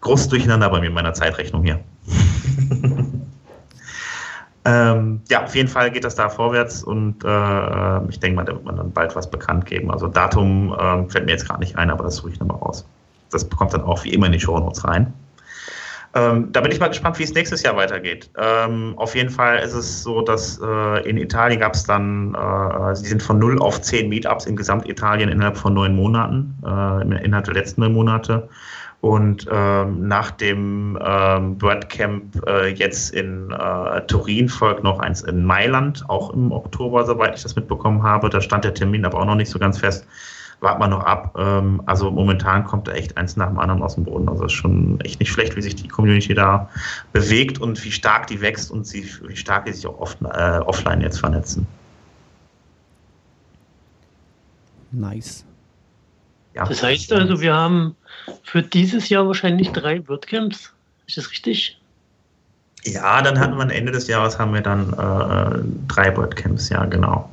großes 0.00 0.28
Durcheinander 0.28 0.70
bei 0.70 0.80
mir 0.80 0.86
in 0.86 0.94
meiner 0.94 1.14
Zeitrechnung 1.14 1.62
hier. 1.64 1.80
ähm, 4.64 5.20
ja, 5.28 5.44
auf 5.44 5.54
jeden 5.54 5.68
Fall 5.68 5.90
geht 5.90 6.04
das 6.04 6.14
da 6.14 6.28
vorwärts 6.28 6.82
und 6.82 7.22
äh, 7.24 8.08
ich 8.08 8.18
denke 8.20 8.36
mal, 8.36 8.44
da 8.44 8.52
wird 8.52 8.64
man 8.64 8.76
dann 8.76 8.92
bald 8.92 9.14
was 9.14 9.30
bekannt 9.30 9.66
geben. 9.66 9.90
Also 9.90 10.08
Datum 10.08 10.72
äh, 10.72 11.08
fällt 11.10 11.26
mir 11.26 11.32
jetzt 11.32 11.46
gerade 11.46 11.60
nicht 11.60 11.76
ein, 11.76 11.90
aber 11.90 12.04
das 12.04 12.16
suche 12.16 12.30
ich 12.30 12.40
nochmal 12.40 12.58
raus. 12.58 12.86
Das 13.30 13.44
bekommt 13.44 13.74
dann 13.74 13.82
auch 13.82 14.04
wie 14.04 14.14
immer 14.14 14.26
in 14.26 14.32
die 14.32 14.40
Show 14.40 14.58
Notes 14.58 14.84
rein. 14.84 15.12
Ähm, 16.14 16.52
da 16.52 16.60
bin 16.60 16.70
ich 16.70 16.78
mal 16.78 16.88
gespannt, 16.88 17.18
wie 17.18 17.24
es 17.24 17.34
nächstes 17.34 17.62
Jahr 17.62 17.76
weitergeht. 17.76 18.30
Ähm, 18.38 18.94
auf 18.96 19.16
jeden 19.16 19.30
Fall 19.30 19.58
ist 19.58 19.74
es 19.74 20.02
so, 20.04 20.22
dass 20.22 20.60
äh, 20.62 21.08
in 21.08 21.16
Italien 21.16 21.58
gab 21.58 21.74
es 21.74 21.82
dann, 21.82 22.34
äh, 22.34 22.94
sie 22.94 23.06
sind 23.06 23.22
von 23.22 23.38
0 23.38 23.58
auf 23.58 23.80
10 23.80 24.08
Meetups 24.08 24.46
in 24.46 24.54
Gesamtitalien 24.54 25.28
innerhalb 25.28 25.56
von 25.56 25.74
neun 25.74 25.96
Monaten, 25.96 26.56
äh, 26.64 27.24
innerhalb 27.24 27.46
der 27.46 27.54
letzten 27.54 27.80
neun 27.80 27.94
Monate. 27.94 28.48
Und 29.04 29.46
ähm, 29.52 30.08
nach 30.08 30.30
dem 30.30 30.98
ähm, 31.04 31.60
WordCamp 31.60 32.42
äh, 32.46 32.68
jetzt 32.68 33.12
in 33.12 33.50
äh, 33.50 34.00
Turin 34.06 34.48
folgt 34.48 34.82
noch 34.82 34.98
eins 34.98 35.20
in 35.20 35.44
Mailand, 35.44 36.08
auch 36.08 36.30
im 36.30 36.50
Oktober, 36.50 37.04
soweit 37.04 37.36
ich 37.36 37.42
das 37.42 37.54
mitbekommen 37.54 38.02
habe. 38.02 38.30
Da 38.30 38.40
stand 38.40 38.64
der 38.64 38.72
Termin 38.72 39.04
aber 39.04 39.20
auch 39.20 39.26
noch 39.26 39.34
nicht 39.34 39.50
so 39.50 39.58
ganz 39.58 39.76
fest. 39.76 40.06
Warten 40.60 40.80
wir 40.80 40.88
noch 40.88 41.04
ab. 41.04 41.36
Ähm, 41.38 41.82
also 41.84 42.10
momentan 42.10 42.64
kommt 42.64 42.88
da 42.88 42.92
echt 42.92 43.14
eins 43.18 43.36
nach 43.36 43.48
dem 43.48 43.58
anderen 43.58 43.82
aus 43.82 43.96
dem 43.96 44.04
Boden. 44.04 44.26
Also 44.26 44.46
es 44.46 44.54
ist 44.54 44.58
schon 44.58 44.98
echt 45.00 45.20
nicht 45.20 45.30
schlecht, 45.30 45.54
wie 45.54 45.60
sich 45.60 45.76
die 45.76 45.88
Community 45.88 46.32
da 46.32 46.70
bewegt 47.12 47.60
und 47.60 47.84
wie 47.84 47.92
stark 47.92 48.28
die 48.28 48.40
wächst 48.40 48.70
und 48.70 48.86
sie, 48.86 49.06
wie 49.28 49.36
stark 49.36 49.66
die 49.66 49.72
sich 49.74 49.86
auch 49.86 50.00
oft, 50.00 50.16
äh, 50.22 50.60
offline 50.60 51.02
jetzt 51.02 51.20
vernetzen. 51.20 51.66
Nice. 54.92 55.44
Ja. 56.54 56.64
Das 56.64 56.82
heißt 56.82 57.12
also, 57.12 57.40
wir 57.42 57.52
haben 57.52 57.96
für 58.42 58.62
dieses 58.62 59.08
Jahr 59.08 59.26
wahrscheinlich 59.26 59.70
drei 59.70 60.06
WordCamps. 60.08 60.72
Ist 61.06 61.16
das 61.16 61.30
richtig? 61.30 61.78
Ja, 62.84 63.22
dann 63.22 63.38
hatten 63.38 63.56
wir 63.56 63.70
Ende 63.70 63.92
des 63.92 64.08
Jahres 64.08 64.38
haben 64.38 64.52
wir 64.52 64.60
dann 64.60 64.92
äh, 64.92 65.64
drei 65.88 66.16
WordCamps, 66.16 66.68
ja, 66.68 66.84
genau. 66.84 67.30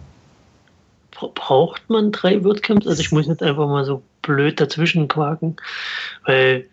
Braucht 1.12 1.88
man 1.90 2.12
drei 2.12 2.44
WordCamps? 2.44 2.88
Also 2.88 3.02
ich 3.02 3.12
muss 3.12 3.28
jetzt 3.28 3.44
einfach 3.44 3.68
mal 3.68 3.86
so 3.86 4.02
blöd 4.22 4.60
dazwischen 4.60 5.08
quaken, 5.08 5.56
weil 6.26 6.66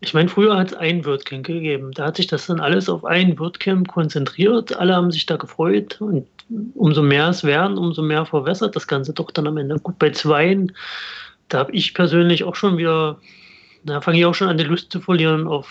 ich 0.00 0.14
meine, 0.14 0.28
früher 0.28 0.56
hat 0.56 0.68
es 0.68 0.74
ein 0.74 1.04
WordCamp 1.04 1.46
gegeben. 1.46 1.92
Da 1.92 2.06
hat 2.06 2.16
sich 2.16 2.26
das 2.26 2.46
dann 2.46 2.58
alles 2.58 2.88
auf 2.88 3.04
ein 3.04 3.38
WordCamp 3.38 3.88
konzentriert. 3.88 4.76
Alle 4.76 4.94
haben 4.94 5.12
sich 5.12 5.26
da 5.26 5.36
gefreut 5.36 6.00
und 6.00 6.26
umso 6.74 7.02
mehr 7.02 7.28
es 7.28 7.44
werden, 7.44 7.78
umso 7.78 8.02
mehr 8.02 8.24
verwässert 8.24 8.74
das 8.76 8.86
Ganze 8.86 9.12
doch 9.12 9.30
dann 9.30 9.46
am 9.46 9.58
Ende. 9.58 9.78
Gut, 9.78 9.98
bei 9.98 10.10
zweien 10.10 10.72
da 11.50 11.58
habe 11.58 11.72
ich 11.72 11.94
persönlich 11.94 12.44
auch 12.44 12.54
schon 12.54 12.78
wieder, 12.78 13.18
da 13.84 14.00
fange 14.00 14.18
ich 14.18 14.26
auch 14.26 14.34
schon 14.34 14.48
an, 14.48 14.58
die 14.58 14.64
Lust 14.64 14.90
zu 14.90 15.00
verlieren, 15.00 15.46
auf, 15.46 15.68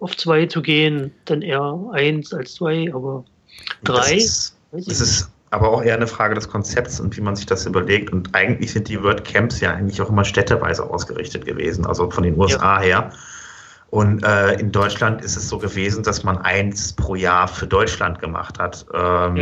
auf 0.00 0.16
zwei 0.16 0.46
zu 0.46 0.62
gehen. 0.62 1.12
Dann 1.24 1.42
eher 1.42 1.78
eins 1.92 2.32
als 2.32 2.54
zwei, 2.54 2.92
aber 2.92 3.24
drei. 3.84 3.96
Das 3.96 4.12
ist, 4.12 4.56
das 4.72 5.00
ist 5.00 5.30
aber 5.50 5.70
auch 5.70 5.82
eher 5.82 5.94
eine 5.94 6.06
Frage 6.06 6.34
des 6.34 6.48
Konzepts 6.48 7.00
und 7.00 7.16
wie 7.16 7.20
man 7.20 7.36
sich 7.36 7.46
das 7.46 7.66
überlegt. 7.66 8.12
Und 8.12 8.34
eigentlich 8.34 8.72
sind 8.72 8.88
die 8.88 9.02
WordCamps 9.02 9.60
ja 9.60 9.72
eigentlich 9.72 10.00
auch 10.00 10.08
immer 10.08 10.24
städteweise 10.24 10.88
ausgerichtet 10.88 11.44
gewesen, 11.44 11.86
also 11.86 12.10
von 12.10 12.22
den 12.22 12.38
USA 12.38 12.76
ja. 12.76 12.80
her. 12.80 13.12
Und 13.90 14.22
äh, 14.22 14.52
in 14.60 14.70
Deutschland 14.70 15.22
ist 15.22 15.36
es 15.36 15.48
so 15.48 15.58
gewesen, 15.58 16.04
dass 16.04 16.22
man 16.22 16.38
eins 16.38 16.92
pro 16.92 17.16
Jahr 17.16 17.48
für 17.48 17.66
Deutschland 17.66 18.20
gemacht 18.20 18.60
hat. 18.60 18.86
Ähm, 18.94 19.36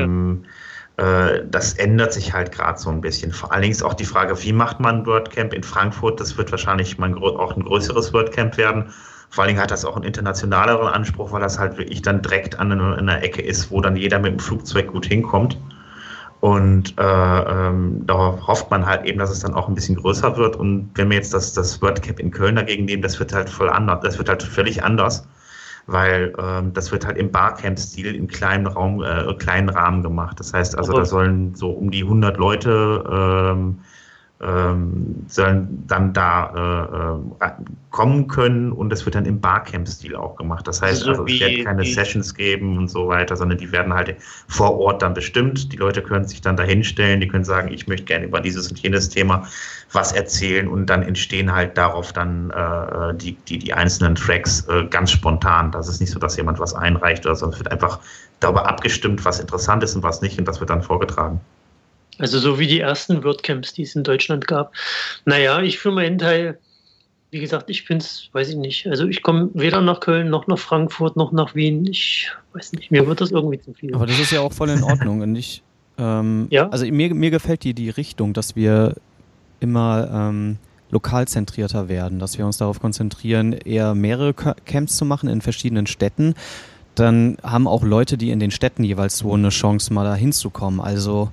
ja 0.44 0.50
das 0.98 1.74
ändert 1.74 2.12
sich 2.12 2.32
halt 2.32 2.50
gerade 2.50 2.78
so 2.78 2.90
ein 2.90 3.00
bisschen. 3.00 3.30
Vor 3.32 3.52
allen 3.52 3.62
Dingen 3.62 3.82
auch 3.82 3.94
die 3.94 4.04
Frage, 4.04 4.42
wie 4.42 4.52
macht 4.52 4.80
man 4.80 4.96
ein 4.96 5.06
WordCamp 5.06 5.54
in 5.54 5.62
Frankfurt? 5.62 6.18
Das 6.18 6.36
wird 6.36 6.50
wahrscheinlich 6.50 6.98
auch 7.00 7.56
ein 7.56 7.64
größeres 7.64 8.12
WordCamp 8.12 8.56
werden. 8.56 8.92
Vor 9.30 9.44
allen 9.44 9.50
Dingen 9.50 9.62
hat 9.62 9.70
das 9.70 9.84
auch 9.84 9.94
einen 9.94 10.04
internationaleren 10.04 10.88
Anspruch, 10.88 11.30
weil 11.30 11.40
das 11.40 11.58
halt 11.58 11.78
wirklich 11.78 12.02
dann 12.02 12.22
direkt 12.22 12.58
an 12.58 12.72
einer 12.72 13.22
Ecke 13.22 13.42
ist, 13.42 13.70
wo 13.70 13.80
dann 13.80 13.94
jeder 13.94 14.18
mit 14.18 14.32
dem 14.32 14.38
Flugzeug 14.40 14.88
gut 14.88 15.06
hinkommt. 15.06 15.56
Und 16.40 16.98
äh, 16.98 17.02
ähm, 17.02 18.04
darauf 18.06 18.46
hofft 18.46 18.70
man 18.70 18.84
halt 18.84 19.04
eben, 19.04 19.20
dass 19.20 19.30
es 19.30 19.40
dann 19.40 19.54
auch 19.54 19.68
ein 19.68 19.74
bisschen 19.74 19.96
größer 19.96 20.36
wird. 20.36 20.56
Und 20.56 20.90
wenn 20.94 21.10
wir 21.10 21.16
jetzt 21.16 21.32
das, 21.32 21.52
das 21.52 21.80
WordCamp 21.80 22.18
in 22.18 22.32
Köln 22.32 22.56
dagegen 22.56 22.86
nehmen, 22.86 23.02
das 23.02 23.20
wird 23.20 23.32
halt 23.32 23.48
voll 23.48 23.70
anders, 23.70 24.00
das 24.02 24.18
wird 24.18 24.28
halt 24.28 24.42
völlig 24.42 24.82
anders 24.82 25.28
weil 25.88 26.34
ähm, 26.38 26.72
das 26.74 26.92
wird 26.92 27.06
halt 27.06 27.16
im 27.16 27.32
Barcamp-Stil 27.32 28.14
im 28.14 28.28
kleinen 28.28 28.66
Raum, 28.66 29.02
äh, 29.02 29.34
kleinen 29.38 29.70
Rahmen 29.70 30.02
gemacht. 30.02 30.38
Das 30.38 30.52
heißt 30.52 30.76
also, 30.76 30.92
da 30.92 31.04
sollen 31.04 31.54
so 31.54 31.70
um 31.70 31.90
die 31.90 32.02
100 32.02 32.36
Leute 32.36 33.04
ähm, 33.10 33.80
ähm, 34.40 35.24
sollen 35.26 35.84
dann 35.88 36.12
da 36.12 37.20
äh, 37.40 37.44
äh, 37.44 37.50
kommen 37.90 38.28
können 38.28 38.70
und 38.70 38.90
das 38.90 39.04
wird 39.04 39.16
dann 39.16 39.26
im 39.26 39.40
Barcamp-Stil 39.40 40.14
auch 40.14 40.36
gemacht. 40.36 40.68
Das 40.68 40.80
heißt, 40.80 41.02
so 41.02 41.10
also, 41.10 41.26
es 41.26 41.40
wird 41.40 41.64
keine 41.64 41.84
Sessions 41.84 42.34
geben 42.34 42.78
und 42.78 42.88
so 42.88 43.08
weiter, 43.08 43.36
sondern 43.36 43.58
die 43.58 43.72
werden 43.72 43.92
halt 43.92 44.14
vor 44.46 44.78
Ort 44.78 45.02
dann 45.02 45.14
bestimmt. 45.14 45.72
Die 45.72 45.76
Leute 45.76 46.02
können 46.02 46.26
sich 46.26 46.40
dann 46.40 46.56
da 46.56 46.62
hinstellen, 46.62 47.20
die 47.20 47.26
können 47.26 47.44
sagen, 47.44 47.72
ich 47.72 47.88
möchte 47.88 48.04
gerne 48.04 48.26
über 48.26 48.40
dieses 48.40 48.68
und 48.68 48.78
jenes 48.78 49.08
Thema 49.08 49.44
was 49.92 50.12
erzählen 50.12 50.68
und 50.68 50.86
dann 50.86 51.02
entstehen 51.02 51.52
halt 51.52 51.76
darauf 51.76 52.12
dann 52.12 52.50
äh, 52.50 53.14
die, 53.14 53.32
die, 53.48 53.58
die 53.58 53.72
einzelnen 53.72 54.14
Tracks 54.14 54.68
äh, 54.68 54.84
ganz 54.84 55.10
spontan. 55.10 55.72
Das 55.72 55.88
ist 55.88 56.00
nicht 56.00 56.12
so, 56.12 56.20
dass 56.20 56.36
jemand 56.36 56.60
was 56.60 56.74
einreicht 56.74 57.26
oder 57.26 57.34
so, 57.34 57.48
es 57.48 57.58
wird 57.58 57.72
einfach 57.72 57.98
darüber 58.38 58.68
abgestimmt, 58.68 59.24
was 59.24 59.40
interessant 59.40 59.82
ist 59.82 59.96
und 59.96 60.04
was 60.04 60.22
nicht 60.22 60.38
und 60.38 60.46
das 60.46 60.60
wird 60.60 60.70
dann 60.70 60.82
vorgetragen. 60.82 61.40
Also 62.18 62.38
so 62.38 62.58
wie 62.58 62.66
die 62.66 62.80
ersten 62.80 63.22
WordCamps, 63.24 63.72
die 63.72 63.82
es 63.82 63.94
in 63.94 64.02
Deutschland 64.02 64.46
gab. 64.46 64.72
Naja, 65.24 65.62
ich 65.62 65.78
für 65.78 65.90
meinen 65.90 66.18
Teil, 66.18 66.58
wie 67.30 67.40
gesagt, 67.40 67.70
ich 67.70 67.84
finde 67.84 68.04
es, 68.04 68.28
weiß 68.32 68.48
ich 68.50 68.56
nicht. 68.56 68.86
Also 68.88 69.06
ich 69.06 69.22
komme 69.22 69.50
weder 69.54 69.80
nach 69.80 70.00
Köln 70.00 70.28
noch 70.28 70.46
nach 70.46 70.58
Frankfurt 70.58 71.16
noch 71.16 71.32
nach 71.32 71.54
Wien. 71.54 71.86
Ich 71.86 72.30
weiß 72.54 72.72
nicht, 72.72 72.90
mir 72.90 73.06
wird 73.06 73.20
das 73.20 73.30
irgendwie 73.30 73.60
zu 73.60 73.72
viel. 73.72 73.94
Aber 73.94 74.06
das 74.06 74.18
ist 74.18 74.32
ja 74.32 74.40
auch 74.40 74.52
voll 74.52 74.70
in 74.70 74.82
Ordnung. 74.82 75.20
und 75.20 75.36
ich, 75.36 75.62
ähm, 75.98 76.48
ja? 76.50 76.68
Also 76.68 76.86
mir, 76.86 77.14
mir 77.14 77.30
gefällt 77.30 77.64
die, 77.64 77.74
die 77.74 77.90
Richtung, 77.90 78.32
dass 78.32 78.56
wir 78.56 78.94
immer 79.60 80.08
ähm, 80.12 80.58
lokal 80.90 81.28
zentrierter 81.28 81.88
werden, 81.88 82.18
dass 82.18 82.38
wir 82.38 82.46
uns 82.46 82.56
darauf 82.56 82.80
konzentrieren, 82.80 83.52
eher 83.52 83.94
mehrere 83.94 84.34
Camps 84.34 84.96
zu 84.96 85.04
machen 85.04 85.28
in 85.28 85.40
verschiedenen 85.40 85.86
Städten. 85.86 86.34
Dann 86.94 87.36
haben 87.42 87.68
auch 87.68 87.84
Leute, 87.84 88.16
die 88.16 88.30
in 88.30 88.40
den 88.40 88.50
Städten 88.50 88.82
jeweils 88.82 89.22
wohnen, 89.22 89.44
eine 89.44 89.50
Chance, 89.50 89.92
mal 89.92 90.04
da 90.04 90.14
hinzukommen. 90.14 90.80
Also 90.80 91.30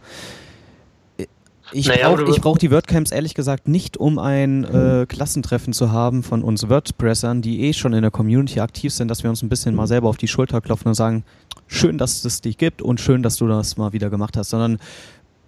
ich 1.72 1.88
naja, 1.88 2.13
brauche 2.13 2.39
brauch 2.39 2.57
die 2.57 2.72
WordCamps 2.72 3.12
ehrlich 3.12 3.34
gesagt 3.34 3.67
nicht, 3.67 3.98
um 3.98 4.19
ein 4.19 4.63
äh, 4.63 5.05
Klassentreffen 5.07 5.74
zu 5.74 5.91
haben 5.91 6.24
von 6.24 6.43
uns 6.43 6.69
WordPressern, 6.69 7.41
die 7.41 7.62
eh 7.63 7.74
schon 7.74 7.93
in 7.93 8.01
der 8.01 8.12
Community 8.12 8.60
aktiv 8.60 8.93
sind, 8.93 9.07
dass 9.10 9.24
wir 9.24 9.29
uns 9.29 9.41
ein 9.41 9.50
bisschen 9.50 9.75
mal 9.75 9.88
selber 9.88 10.10
auf 10.10 10.17
die 10.17 10.27
Schulter 10.27 10.62
klopfen 10.62 10.89
und 10.89 10.93
sagen, 10.93 11.24
schön, 11.67 11.98
dass 11.98 12.24
es 12.24 12.41
dich 12.41 12.57
gibt 12.57 12.81
und 12.81 13.00
schön, 13.00 13.24
dass 13.24 13.38
du 13.38 13.48
das 13.48 13.77
mal 13.77 13.93
wieder 13.93 14.10
gemacht 14.10 14.38
hast, 14.38 14.50
sondern 14.51 14.79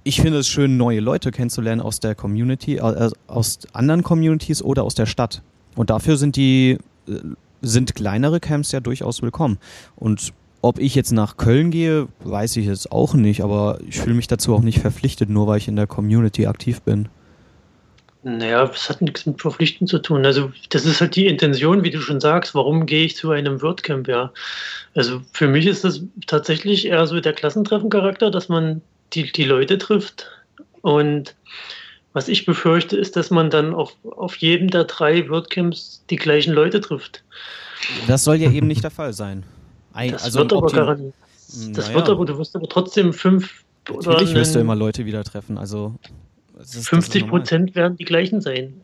ich 0.04 0.22
finde 0.22 0.40
es 0.40 0.48
schön, 0.48 0.78
neue 0.78 1.02
Leute 1.02 1.32
kennenzulernen 1.32 1.82
aus 1.82 2.00
der 2.00 2.16
Community, 2.16 2.78
äh, 2.78 3.10
aus 3.28 3.60
anderen 3.74 4.04
Communities 4.04 4.64
oder 4.64 4.84
aus 4.84 4.96
der 4.96 5.06
Stadt. 5.06 5.42
Und 5.76 5.90
dafür 5.90 6.18
sind 6.18 6.36
die, 6.36 6.78
äh, 7.08 7.14
sind 7.62 7.94
kleinere 7.94 8.40
Camps 8.40 8.72
ja 8.72 8.80
durchaus 8.80 9.22
willkommen. 9.22 9.58
Und 9.96 10.34
ob 10.62 10.80
ich 10.80 10.96
jetzt 10.96 11.12
nach 11.12 11.38
Köln 11.38 11.72
gehe, 11.72 12.08
weiß 12.24 12.58
ich 12.58 12.66
jetzt 12.66 12.92
auch 12.92 13.14
nicht, 13.14 13.42
aber 13.42 13.80
ich 13.88 14.00
fühle 14.00 14.16
mich 14.16 14.28
dazu 14.28 14.56
auch 14.56 14.62
nicht 14.62 14.80
verpflichtet, 14.80 15.30
nur 15.30 15.48
weil 15.48 15.58
ich 15.58 15.68
in 15.68 15.76
der 15.76 15.88
Community 15.88 16.48
aktiv 16.48 16.82
bin. 16.82 17.10
Naja, 18.24 18.66
das 18.66 18.90
hat 18.90 19.02
nichts 19.02 19.26
mit 19.26 19.40
Verpflichten 19.40 19.88
zu 19.88 20.00
tun. 20.00 20.26
Also, 20.26 20.52
das 20.70 20.86
ist 20.86 21.00
halt 21.00 21.16
die 21.16 21.28
Intention, 21.28 21.84
wie 21.84 21.92
du 21.92 22.02
schon 22.02 22.20
sagst. 22.20 22.56
Warum 22.56 22.86
gehe 22.86 23.06
ich 23.06 23.16
zu 23.16 23.30
einem 23.32 23.62
WordCamp? 23.62 24.08
Ja, 24.08 24.34
also 24.96 25.22
für 25.32 25.48
mich 25.48 25.66
ist 25.66 25.84
das 25.84 26.02
tatsächlich 26.26 26.88
eher 26.88 27.06
so 27.08 27.20
der 27.22 27.34
Klassentreffen-Charakter, 27.34 28.30
dass 28.32 28.50
man 28.50 28.82
die, 29.14 29.32
die 29.32 29.46
Leute 29.46 29.78
trifft. 29.78 30.30
Und 30.82 31.36
was 32.14 32.28
ich 32.28 32.46
befürchte, 32.46 32.98
ist, 32.98 33.16
dass 33.16 33.30
man 33.30 33.50
dann 33.50 33.74
auf, 33.74 33.96
auf 34.04 34.36
jedem 34.38 34.70
der 34.70 34.86
drei 34.86 35.30
WordCamps 35.30 36.04
die 36.10 36.16
gleichen 36.16 36.54
Leute 36.54 36.82
trifft. 36.82 37.24
Das 38.08 38.24
soll 38.24 38.38
ja 38.38 38.52
eben 38.52 38.68
nicht 38.68 38.84
der 38.84 38.92
Fall 38.92 39.14
sein. 39.14 39.44
Ein, 39.98 40.12
das 40.12 40.24
also 40.26 40.40
wird 40.40 40.54
aber 40.54 40.68
garantiert. 40.68 41.14
Das 41.74 41.86
naja. 41.88 41.96
wird 41.96 42.10
aber, 42.10 42.26
du 42.26 42.38
wirst 42.38 42.56
aber 42.56 42.68
trotzdem 42.68 43.14
fünf 43.14 43.64
Natürlich 43.90 44.34
wirst 44.34 44.54
du 44.54 44.60
immer 44.60 44.76
Leute 44.76 45.06
wieder 45.06 45.24
treffen. 45.24 45.58
Also 45.58 45.96
50 46.64 47.28
Prozent 47.28 47.76
werden 47.76 47.98
die 47.98 48.06
gleichen 48.06 48.42
sein. 48.42 48.82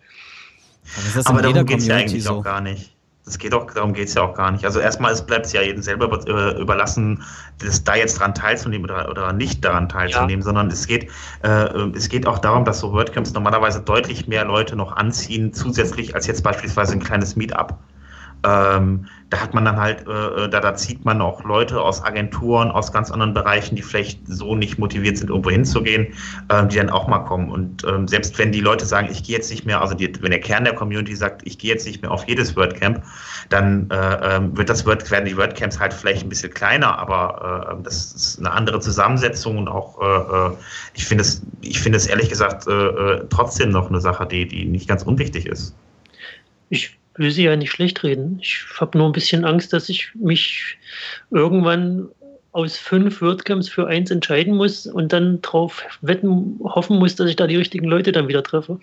Aber, 1.25 1.29
aber 1.29 1.41
darum 1.41 1.65
geht 1.65 1.79
es 1.79 1.88
ja 1.88 1.98
eigentlich 1.98 2.24
so. 2.24 2.36
auch 2.36 2.43
gar 2.43 2.62
nicht. 2.62 2.91
Das 3.25 3.38
geht 3.38 3.53
auch, 3.53 3.72
darum 3.72 3.93
geht 3.93 4.10
es 4.10 4.15
ja 4.15 4.24
auch 4.24 4.34
gar 4.34 4.51
nicht. 4.51 4.65
Also 4.65 4.79
erstmal 4.79 5.15
bleibt 5.22 5.46
es 5.46 5.53
ja 5.53 5.62
jedem 5.62 5.82
selber 5.82 6.27
überlassen, 6.58 7.24
das 7.60 7.84
da 7.84 7.96
jetzt 7.96 8.20
dran 8.20 8.34
teilzunehmen 8.34 8.84
oder, 8.89 9.10
oder 9.10 9.32
nicht 9.32 9.63
daran 9.63 9.88
teilzunehmen, 9.88 10.41
ja. 10.41 10.46
sondern 10.46 10.67
es 10.67 10.88
geht, 10.88 11.10
äh, 11.41 11.70
es 11.96 12.10
geht 12.10 12.27
auch 12.27 12.39
darum, 12.39 12.65
dass 12.65 12.79
so 12.79 12.91
WordCamps 12.91 13.32
normalerweise 13.34 13.82
deutlich 13.82 14.27
mehr 14.27 14.43
Leute 14.43 14.75
noch 14.75 14.91
anziehen, 14.91 15.53
zusätzlich 15.53 16.15
als 16.15 16.27
jetzt 16.27 16.43
beispielsweise 16.43 16.93
ein 16.93 17.00
kleines 17.00 17.38
Meetup. 17.38 17.77
Ähm, 18.45 19.07
da 19.33 19.41
hat 19.41 19.55
man 19.55 19.65
dann 19.65 19.77
halt, 19.77 20.05
äh, 20.07 20.12
äh, 20.12 20.50
da, 20.50 20.59
da 20.59 20.75
zieht 20.75 21.03
man 21.05 21.19
auch 21.19 21.43
Leute 21.43 21.81
aus 21.81 22.03
Agenturen, 22.03 22.69
aus 22.69 22.93
ganz 22.93 23.09
anderen 23.09 23.33
Bereichen, 23.33 23.75
die 23.75 23.81
vielleicht 23.81 24.19
so 24.27 24.55
nicht 24.55 24.77
motiviert 24.77 25.17
sind, 25.17 25.29
irgendwo 25.29 25.50
hinzugehen, 25.50 26.13
ähm, 26.50 26.69
die 26.69 26.77
dann 26.77 26.91
auch 26.91 27.07
mal 27.07 27.19
kommen. 27.19 27.50
Und 27.50 27.83
ähm, 27.83 28.07
selbst 28.07 28.38
wenn 28.38 28.51
die 28.51 28.59
Leute 28.59 28.85
sagen, 28.85 29.07
ich 29.12 29.23
gehe 29.23 29.35
jetzt 29.35 29.50
nicht 29.50 29.65
mehr, 29.65 29.81
also 29.81 29.95
die, 29.95 30.13
wenn 30.21 30.29
der 30.29 30.39
Kern 30.39 30.65
der 30.65 30.75
Community 30.75 31.15
sagt, 31.15 31.41
ich 31.45 31.57
gehe 31.57 31.71
jetzt 31.71 31.88
nicht 31.88 32.03
mehr 32.03 32.12
auf 32.12 32.27
jedes 32.27 32.55
WordCamp, 32.55 33.03
dann 33.50 33.89
äh, 33.89 34.35
ähm, 34.35 34.55
wird 34.55 34.69
das 34.69 34.85
Word, 34.85 35.09
werden 35.09 35.25
die 35.25 35.35
WordCamps 35.35 35.79
halt 35.79 35.93
vielleicht 35.93 36.23
ein 36.23 36.29
bisschen 36.29 36.53
kleiner, 36.53 37.00
aber 37.00 37.77
äh, 37.79 37.83
das 37.83 38.13
ist 38.13 38.39
eine 38.39 38.51
andere 38.51 38.81
Zusammensetzung 38.81 39.57
und 39.57 39.67
auch, 39.67 40.00
äh, 40.00 40.50
äh 40.50 40.51
ich 40.93 41.05
finde 41.05 41.23
es, 41.23 41.41
ich 41.62 41.79
finde 41.79 41.97
es 41.97 42.05
ehrlich 42.05 42.29
gesagt 42.29 42.67
trotzdem 43.29 43.71
noch 43.71 43.89
eine 43.89 44.00
Sache, 44.00 44.27
die, 44.27 44.47
die 44.47 44.65
nicht 44.65 44.88
ganz 44.88 45.01
unwichtig 45.01 45.47
ist. 45.47 45.75
Ich 46.69 46.97
will 47.15 47.32
sie 47.32 47.43
ja 47.43 47.55
nicht 47.55 47.72
schlecht 47.72 48.03
reden. 48.03 48.39
Ich 48.41 48.65
habe 48.79 48.98
nur 48.98 49.08
ein 49.08 49.13
bisschen 49.13 49.46
Angst, 49.46 49.74
dass 49.74 49.89
ich 49.89 50.13
mich 50.15 50.77
irgendwann 51.32 52.10
aus 52.53 52.77
fünf 52.77 53.20
WordCamps 53.22 53.67
für 53.67 53.88
eins 53.88 54.12
entscheiden 54.12 54.55
muss 54.55 54.86
und 54.86 55.12
dann 55.12 55.41
drauf 55.41 55.84
wetten, 56.01 56.60
hoffen 56.63 57.00
muss, 57.00 57.15
dass 57.15 57.27
ich 57.27 57.36
da 57.36 57.48
die 57.48 57.55
richtigen 57.55 57.88
Leute 57.88 58.12
dann 58.12 58.27
wieder 58.27 58.43
treffe, 58.43 58.79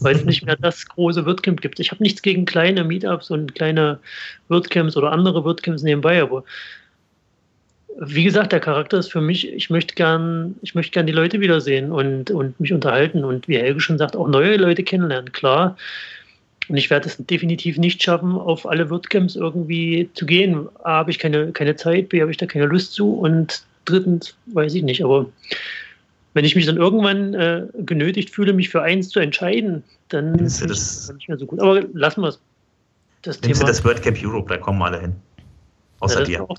weil 0.00 0.14
es 0.14 0.24
nicht 0.24 0.46
mehr 0.46 0.56
das 0.56 0.86
große 0.86 1.26
WordCamp 1.26 1.60
gibt. 1.60 1.80
Ich 1.80 1.90
habe 1.90 2.02
nichts 2.02 2.22
gegen 2.22 2.44
kleine 2.44 2.84
Meetups 2.84 3.30
und 3.30 3.56
kleine 3.56 3.98
WordCamps 4.48 4.96
oder 4.96 5.10
andere 5.10 5.44
WordCamps 5.44 5.82
nebenbei, 5.82 6.22
aber 6.22 6.44
wie 7.98 8.24
gesagt, 8.24 8.52
der 8.52 8.60
Charakter 8.60 8.98
ist 8.98 9.10
für 9.10 9.20
mich, 9.20 9.50
ich 9.52 9.70
möchte 9.70 9.94
gern, 9.94 10.54
ich 10.62 10.74
möchte 10.74 10.92
gern 10.92 11.06
die 11.06 11.12
Leute 11.12 11.40
wiedersehen 11.40 11.90
und, 11.90 12.30
und 12.30 12.60
mich 12.60 12.72
unterhalten 12.72 13.24
und 13.24 13.48
wie 13.48 13.58
Helge 13.58 13.80
schon 13.80 13.98
sagt, 13.98 14.16
auch 14.16 14.28
neue 14.28 14.58
Leute 14.58 14.84
kennenlernen. 14.84 15.32
Klar, 15.32 15.76
und 16.68 16.76
ich 16.76 16.90
werde 16.90 17.08
es 17.08 17.16
definitiv 17.18 17.78
nicht 17.78 18.02
schaffen, 18.02 18.32
auf 18.32 18.66
alle 18.66 18.90
WordCamps 18.90 19.36
irgendwie 19.36 20.08
zu 20.14 20.26
gehen. 20.26 20.68
A, 20.82 20.98
habe 20.98 21.10
ich 21.10 21.18
keine, 21.18 21.52
keine 21.52 21.76
Zeit, 21.76 22.08
B, 22.08 22.20
habe 22.20 22.30
ich 22.30 22.36
da 22.36 22.46
keine 22.46 22.66
Lust 22.66 22.92
zu 22.92 23.12
und 23.12 23.64
drittens 23.84 24.34
weiß 24.46 24.74
ich 24.74 24.82
nicht. 24.82 25.04
Aber 25.04 25.26
wenn 26.34 26.44
ich 26.44 26.56
mich 26.56 26.66
dann 26.66 26.76
irgendwann 26.76 27.34
äh, 27.34 27.66
genötigt 27.78 28.30
fühle, 28.30 28.52
mich 28.52 28.68
für 28.68 28.82
eins 28.82 29.08
zu 29.08 29.20
entscheiden, 29.20 29.82
dann 30.08 30.34
ist 30.38 30.60
das 30.68 31.12
nicht 31.14 31.28
mehr 31.28 31.38
so 31.38 31.46
gut. 31.46 31.60
Aber 31.60 31.82
lassen 31.92 32.22
wir 32.22 32.28
es. 32.28 32.40
Das 33.22 33.40
Thema. 33.40 33.58
du 33.58 33.66
das 33.66 33.84
WordCamp 33.84 34.18
Europe, 34.22 34.48
da 34.48 34.58
kommen 34.58 34.82
alle 34.82 35.00
hin. 35.00 35.14
Außer 36.00 36.20
ja, 36.20 36.26
dir. 36.26 36.42
Auch, 36.42 36.58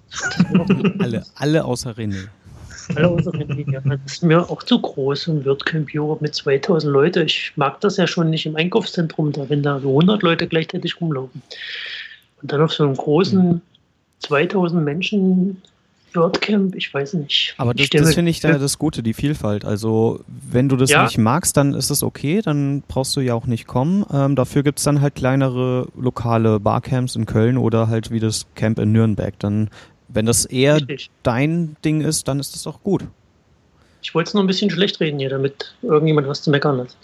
alle, 0.99 1.23
alle 1.35 1.63
außer 1.63 1.91
René. 1.91 2.27
Alle 2.95 3.09
unsere 3.09 3.37
Linie. 3.37 3.81
Das 3.85 3.99
ist 4.05 4.23
mir 4.23 4.49
auch 4.49 4.63
zu 4.63 4.79
groß, 4.79 5.27
ein 5.27 5.45
WordCamp 5.45 5.89
Europe 5.93 6.23
mit 6.23 6.35
2000 6.35 6.91
Leuten. 6.91 7.25
Ich 7.25 7.53
mag 7.55 7.79
das 7.81 7.97
ja 7.97 8.07
schon 8.07 8.29
nicht 8.29 8.45
im 8.45 8.55
Einkaufszentrum, 8.55 9.31
da 9.31 9.49
wenn 9.49 9.63
da 9.63 9.79
so 9.79 9.89
100 9.89 10.23
Leute 10.23 10.47
gleichzeitig 10.47 10.99
rumlaufen. 11.01 11.41
Und 12.41 12.51
dann 12.51 12.61
auf 12.61 12.73
so 12.73 12.83
einem 12.83 12.95
großen 12.95 13.61
2000 14.19 14.83
Menschen 14.83 15.61
WordCamp, 16.13 16.75
ich 16.75 16.93
weiß 16.93 17.13
nicht. 17.15 17.53
Aber 17.57 17.73
das, 17.73 17.89
das 17.89 18.15
finde 18.15 18.31
ich 18.31 18.39
da 18.39 18.57
das 18.57 18.77
Gute, 18.77 19.03
die 19.03 19.13
Vielfalt. 19.13 19.65
Also 19.65 20.21
wenn 20.27 20.69
du 20.69 20.75
das 20.75 20.89
ja. 20.89 21.03
nicht 21.03 21.17
magst, 21.17 21.57
dann 21.57 21.73
ist 21.73 21.89
es 21.89 22.03
okay, 22.03 22.41
dann 22.43 22.83
brauchst 22.87 23.15
du 23.15 23.21
ja 23.21 23.33
auch 23.33 23.45
nicht 23.45 23.67
kommen. 23.67 24.05
Ähm, 24.11 24.35
dafür 24.35 24.63
gibt 24.63 24.79
es 24.79 24.85
dann 24.85 25.01
halt 25.01 25.15
kleinere 25.15 25.87
lokale 25.95 26.59
Barcamps 26.59 27.15
in 27.15 27.25
Köln 27.25 27.57
oder 27.57 27.87
halt 27.87 28.11
wie 28.11 28.19
das 28.19 28.45
Camp 28.55 28.79
in 28.79 28.91
Nürnberg. 28.91 29.37
Dann 29.39 29.69
wenn 30.07 30.25
das 30.25 30.45
eher 30.45 30.75
Richtig. 30.75 31.09
dein 31.23 31.75
Ding 31.83 32.01
ist, 32.01 32.27
dann 32.27 32.39
ist 32.39 32.55
das 32.55 32.67
auch 32.67 32.81
gut. 32.81 33.03
Ich 34.01 34.13
wollte 34.15 34.29
es 34.29 34.33
nur 34.33 34.43
ein 34.43 34.47
bisschen 34.47 34.69
schlecht 34.69 34.99
reden 34.99 35.19
hier, 35.19 35.29
damit 35.29 35.75
irgendjemand 35.81 36.27
was 36.27 36.41
zu 36.41 36.49
meckern 36.49 36.79
hat. 36.79 36.97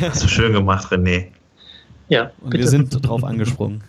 Hast 0.00 0.22
du 0.24 0.28
schön 0.28 0.52
gemacht, 0.52 0.92
René. 0.92 1.26
Ja. 2.08 2.30
Und 2.40 2.50
bitte. 2.50 2.64
wir 2.64 2.68
sind 2.68 3.06
drauf 3.06 3.24
angesprungen. 3.24 3.82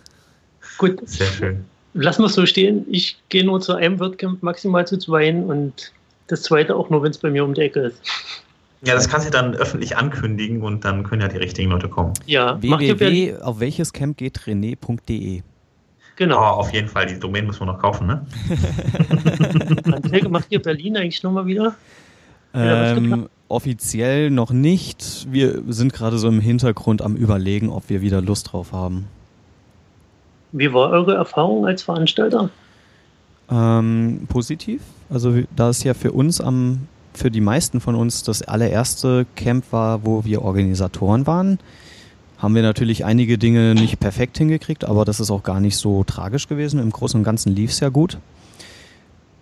Gut. 0.78 1.00
Sehr 1.06 1.26
schön. 1.26 1.64
Lassen 1.92 2.22
wir 2.22 2.26
es 2.26 2.34
so 2.34 2.46
stehen. 2.46 2.86
Ich 2.88 3.18
gehe 3.28 3.44
nur 3.44 3.60
zu 3.60 3.74
einem 3.74 3.98
WordCamp, 3.98 4.42
maximal 4.42 4.86
zu 4.86 4.96
zwei 4.98 5.34
und 5.34 5.92
das 6.28 6.42
zweite 6.42 6.76
auch 6.76 6.88
nur, 6.88 7.02
wenn 7.02 7.10
es 7.10 7.18
bei 7.18 7.30
mir 7.30 7.44
um 7.44 7.54
die 7.54 7.62
Ecke 7.62 7.80
ist. 7.80 8.00
Ja, 8.82 8.94
das 8.94 9.08
kannst 9.08 9.26
du 9.26 9.30
dann 9.30 9.54
öffentlich 9.56 9.96
ankündigen 9.96 10.62
und 10.62 10.84
dann 10.84 11.02
können 11.02 11.20
ja 11.20 11.28
die 11.28 11.36
richtigen 11.36 11.70
Leute 11.70 11.88
kommen. 11.88 12.14
Ja, 12.24 12.60
www. 12.62 13.36
auf 13.42 13.60
welches 13.60 13.92
Camp 13.92 14.16
geht 14.16 14.38
rené.de 14.38 15.42
Genau. 16.20 16.36
Oh, 16.36 16.60
auf 16.60 16.70
jeden 16.74 16.86
Fall, 16.86 17.06
die 17.06 17.18
Domain 17.18 17.46
müssen 17.46 17.60
wir 17.60 17.72
noch 17.72 17.78
kaufen, 17.78 18.06
ne? 18.06 18.26
Helge, 20.10 20.28
macht 20.28 20.48
ihr 20.50 20.60
Berlin 20.60 20.98
eigentlich 20.98 21.22
nochmal 21.22 21.46
wieder? 21.46 21.74
Ähm, 22.52 23.30
offiziell 23.48 24.28
noch 24.28 24.50
nicht. 24.50 25.26
Wir 25.30 25.62
sind 25.68 25.94
gerade 25.94 26.18
so 26.18 26.28
im 26.28 26.38
Hintergrund 26.38 27.00
am 27.00 27.16
Überlegen, 27.16 27.70
ob 27.70 27.88
wir 27.88 28.02
wieder 28.02 28.20
Lust 28.20 28.52
drauf 28.52 28.72
haben. 28.72 29.06
Wie 30.52 30.70
war 30.74 30.90
eure 30.90 31.14
Erfahrung 31.14 31.64
als 31.64 31.84
Veranstalter? 31.84 32.50
Ähm, 33.50 34.26
positiv. 34.28 34.82
Also 35.08 35.38
da 35.56 35.70
es 35.70 35.82
ja 35.84 35.94
für 35.94 36.12
uns 36.12 36.42
am, 36.42 36.80
für 37.14 37.30
die 37.30 37.40
meisten 37.40 37.80
von 37.80 37.94
uns 37.94 38.24
das 38.24 38.42
allererste 38.42 39.24
Camp 39.36 39.64
war, 39.70 40.04
wo 40.04 40.22
wir 40.26 40.42
Organisatoren 40.42 41.26
waren, 41.26 41.58
haben 42.40 42.54
wir 42.54 42.62
natürlich 42.62 43.04
einige 43.04 43.38
Dinge 43.38 43.74
nicht 43.74 44.00
perfekt 44.00 44.38
hingekriegt, 44.38 44.84
aber 44.84 45.04
das 45.04 45.20
ist 45.20 45.30
auch 45.30 45.42
gar 45.42 45.60
nicht 45.60 45.76
so 45.76 46.04
tragisch 46.04 46.48
gewesen. 46.48 46.80
Im 46.80 46.90
Großen 46.90 47.20
und 47.20 47.24
Ganzen 47.24 47.54
lief 47.54 47.70
es 47.70 47.80
ja 47.80 47.90
gut. 47.90 48.18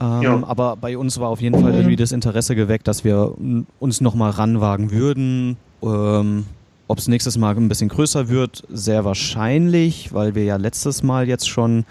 Ähm, 0.00 0.22
ja. 0.22 0.42
Aber 0.46 0.76
bei 0.76 0.98
uns 0.98 1.18
war 1.18 1.28
auf 1.28 1.40
jeden 1.40 1.60
Fall 1.60 1.74
irgendwie 1.74 1.96
das 1.96 2.12
Interesse 2.12 2.56
geweckt, 2.56 2.88
dass 2.88 3.04
wir 3.04 3.34
uns 3.78 4.00
nochmal 4.00 4.30
ranwagen 4.30 4.90
würden. 4.90 5.56
Ähm, 5.82 6.46
Ob 6.88 6.98
es 6.98 7.08
nächstes 7.08 7.38
Mal 7.38 7.56
ein 7.56 7.68
bisschen 7.68 7.88
größer 7.88 8.28
wird, 8.28 8.64
sehr 8.68 9.04
wahrscheinlich, 9.04 10.12
weil 10.12 10.34
wir 10.34 10.44
ja 10.44 10.56
letztes 10.56 11.02
Mal 11.02 11.28
jetzt 11.28 11.48
schon 11.48 11.84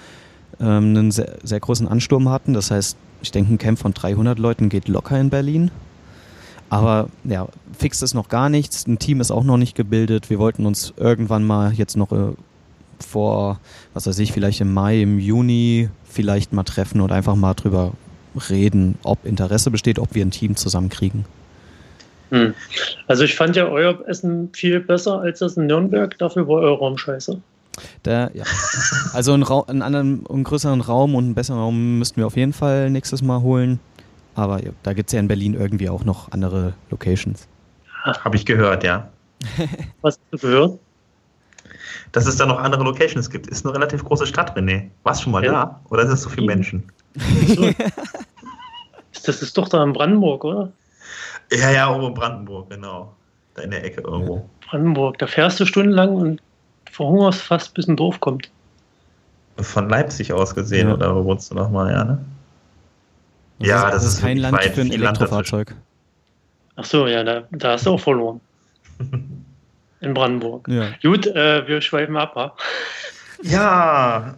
ähm, 0.60 0.96
einen 0.98 1.12
sehr, 1.12 1.38
sehr 1.43 1.60
großen 1.60 1.88
Ansturm 1.88 2.30
hatten. 2.30 2.54
Das 2.54 2.72
heißt, 2.72 2.98
ich 3.22 3.32
denke, 3.32 3.54
ein 3.54 3.58
Camp 3.58 3.80
von 3.80 3.93
300 3.93 4.39
Leuten 4.39 4.70
geht 4.70 4.88
locker 4.88 5.20
in 5.20 5.30
Berlin. 5.30 5.72
Aber 6.70 7.10
ja, 7.24 7.48
fix 7.78 8.02
ist 8.02 8.14
noch 8.14 8.30
gar 8.30 8.50
nichts. 8.50 8.88
Ein 8.88 9.00
Team 9.00 9.22
ist 9.22 9.32
auch 9.32 9.44
noch 9.44 9.58
nicht 9.58 9.76
gebildet. 9.76 10.30
Wir 10.30 10.40
wollten 10.40 10.66
uns 10.66 10.94
irgendwann 10.98 11.46
mal 11.46 11.74
jetzt 11.74 11.96
noch 11.96 12.12
äh, 12.12 12.34
vor, 13.00 13.60
was 13.94 14.08
weiß 14.08 14.20
ich, 14.20 14.32
vielleicht 14.34 14.62
im 14.62 14.74
Mai, 14.74 15.02
im 15.02 15.20
Juni 15.20 15.90
vielleicht 16.06 16.54
mal 16.54 16.64
treffen 16.64 17.02
und 17.02 17.12
einfach 17.12 17.36
mal 17.36 17.54
drüber 17.54 17.94
reden, 18.50 18.98
ob 19.04 19.26
Interesse 19.26 19.72
besteht, 19.72 20.00
ob 20.00 20.14
wir 20.14 20.26
ein 20.26 20.32
Team 20.32 20.56
zusammenkriegen. 20.56 21.26
Hm. 22.30 22.54
Also 23.08 23.24
ich 23.24 23.36
fand 23.36 23.56
ja 23.56 23.68
euer 23.68 24.06
Essen 24.08 24.50
viel 24.54 24.80
besser 24.80 25.22
als 25.22 25.40
das 25.40 25.56
in 25.58 25.68
Nürnberg, 25.68 26.18
dafür 26.18 26.48
war 26.48 26.56
euer 26.56 26.78
Raum 26.78 26.98
scheiße. 26.98 27.40
Der, 28.06 28.32
ja. 28.34 28.44
Also 29.14 29.34
einen, 29.34 29.44
Ra 29.44 29.64
einen 29.68 29.82
anderen, 29.82 30.26
einen 30.28 30.44
größeren 30.44 30.82
Raum 30.82 31.16
und 31.16 31.26
einen 31.26 31.36
besseren 31.36 31.60
Raum 31.60 32.00
müssten 32.00 32.18
wir 32.18 32.28
auf 32.28 32.36
jeden 32.36 32.54
Fall 32.54 32.90
nächstes 32.90 33.22
Mal 33.22 33.42
holen. 33.42 33.80
Aber 34.38 34.63
ja, 34.63 34.71
da 34.84 34.93
gibt 34.93 35.10
es 35.10 35.13
ja 35.13 35.19
in 35.19 35.28
Berlin 35.28 35.56
irgendwie 35.56 35.89
auch 35.89 36.06
noch 36.06 36.32
andere 36.32 36.73
Locations. 36.91 37.47
Habe 38.04 38.36
ich 38.36 38.45
gehört, 38.45 38.84
ja. 38.84 39.10
Was 40.02 40.19
hast 40.32 40.43
du 40.43 40.47
gehört? 40.47 40.80
Dass 42.12 42.28
es 42.28 42.38
da 42.38 42.45
noch 42.45 42.60
andere 42.60 42.84
Locations 42.84 43.30
gibt. 43.30 43.47
Ist 43.47 43.65
eine 43.65 43.73
relativ 43.73 44.06
große 44.06 44.28
Stadt, 44.28 44.56
René. 44.56 44.89
Warst 45.04 45.21
du 45.21 45.23
schon 45.23 45.34
mal 45.34 45.43
ja. 45.43 45.52
da? 45.52 45.82
Oder 45.89 46.04
sind 46.04 46.13
es 46.13 46.21
so 46.21 46.30
viele 46.30 46.45
Menschen? 46.45 46.84
das 49.26 49.41
ist 49.41 49.58
doch 49.58 49.67
da 49.67 49.84
in 49.84 49.93
Brandenburg, 49.93 50.43
oder? 50.45 50.71
Ja, 51.52 51.71
ja, 51.71 51.89
irgendwo 51.89 52.10
in 52.10 52.13
Brandenburg, 52.13 52.69
genau. 52.69 53.13
Da 53.56 53.63
in 53.63 53.71
der 53.71 53.84
Ecke 53.84 54.02
irgendwo. 54.02 54.47
Brandenburg, 54.69 55.17
da 55.17 55.26
fährst 55.26 55.60
du 55.60 55.65
stundenlang 55.65 56.15
und 56.15 56.41
verhungerst 56.91 57.41
fast, 57.41 57.73
bis 57.73 57.88
ein 57.88 57.95
Dorf 57.95 58.19
kommt. 58.19 58.52
Von 59.58 59.89
Leipzig 59.89 60.32
aus 60.32 60.54
gesehen, 60.54 60.89
ja. 60.89 60.93
oder 60.93 61.15
wo 61.15 61.26
wohnst 61.26 61.50
du 61.50 61.56
nochmal, 61.56 61.91
ja, 61.91 62.04
ne? 62.04 62.23
Das 63.60 63.67
ja, 63.67 63.88
ist, 63.88 63.96
das 63.96 64.06
ist 64.06 64.22
kein 64.22 64.38
Land 64.38 64.62
für 64.63 64.82
ein 64.82 64.91
Elektrofahrzeug. 64.91 65.76
Ach 66.76 66.86
so, 66.86 67.08
ja, 67.08 67.24
da, 67.24 67.43
da 67.52 67.72
hast 67.74 67.86
du 67.86 67.91
auch 67.91 68.00
verloren. 68.00 68.39
In 70.00 70.13
Brandenburg. 70.13 70.67
Ja. 70.67 70.89
Gut, 71.02 71.26
äh, 71.26 71.67
wir 71.67 71.82
schweifen 71.82 72.15
ab. 72.17 72.36
Ha? 72.36 72.56
Ja, 73.41 74.38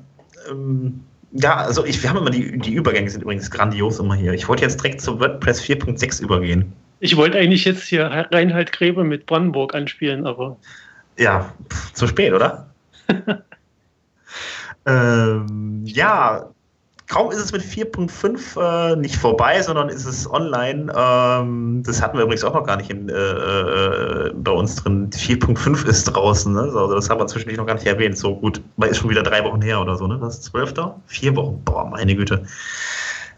ähm, 0.49 1.01
ja, 1.32 1.58
also 1.58 1.86
ich, 1.86 2.01
wir 2.01 2.10
haben 2.10 2.17
immer 2.17 2.29
die, 2.29 2.58
die 2.58 2.73
Übergänge 2.73 3.10
sind 3.10 3.21
übrigens 3.21 3.51
grandios 3.51 3.99
immer 3.99 4.15
hier. 4.15 4.34
Ich 4.34 4.47
wollte 4.47 4.63
jetzt 4.63 4.82
direkt 4.82 5.01
zu 5.01 5.19
WordPress 5.19 5.62
4.6 5.62 6.21
übergehen. 6.23 6.73
Ich 7.01 7.15
wollte 7.15 7.38
eigentlich 7.38 7.65
jetzt 7.65 7.84
hier 7.84 8.05
Reinhard 8.32 8.71
Gräbe 8.71 9.03
mit 9.03 9.25
Brandenburg 9.25 9.75
anspielen, 9.75 10.25
aber. 10.25 10.58
Ja, 11.17 11.53
pff, 11.71 11.93
zu 11.93 12.08
spät, 12.08 12.34
oder? 12.34 12.69
ähm, 14.86 15.82
ja, 15.86 16.49
kaum 17.10 17.32
ist 17.32 17.39
es 17.39 17.52
mit 17.52 17.63
4.5 17.63 18.93
äh, 18.93 18.95
nicht 18.95 19.17
vorbei, 19.17 19.62
sondern 19.62 19.89
ist 19.89 20.06
es 20.06 20.32
online. 20.32 20.93
Ähm, 20.95 21.84
das 21.86 22.02
hatten 22.02 22.17
wir 22.17 22.24
übrigens 22.24 22.43
auch 22.43 22.54
noch 22.54 22.65
gar 22.65 22.78
nicht 22.78 22.89
in, 22.89 23.10
äh, 23.10 23.13
äh 23.13 24.32
bei 24.34 24.52
uns 24.52 24.76
drin. 24.76 25.10
4.5 25.10 25.86
ist 25.88 26.06
draußen. 26.06 26.54
Ne? 26.54 26.62
Also 26.62 26.93
das 26.93 27.10
haben 27.10 27.19
wir 27.19 27.28
zwischendurch 27.28 27.58
noch 27.58 27.65
gar 27.65 27.74
nicht 27.74 27.88
erwähnt. 27.88 28.17
So 28.17 28.36
gut, 28.36 28.62
ist 28.78 28.98
schon 28.98 29.10
wieder 29.10 29.24
drei 29.24 29.43
Wochen 29.43 29.62
her 29.62 29.82
oder 29.82 29.98
so. 29.98 30.08
Ne? 30.08 30.22
Was 30.22 30.36
ist 30.36 30.43
12. 30.45 30.74
Vier 31.08 31.36
Wochen. 31.36 31.62
Boah, 31.65 31.86
meine 31.86 32.15
Güte. 32.15 32.45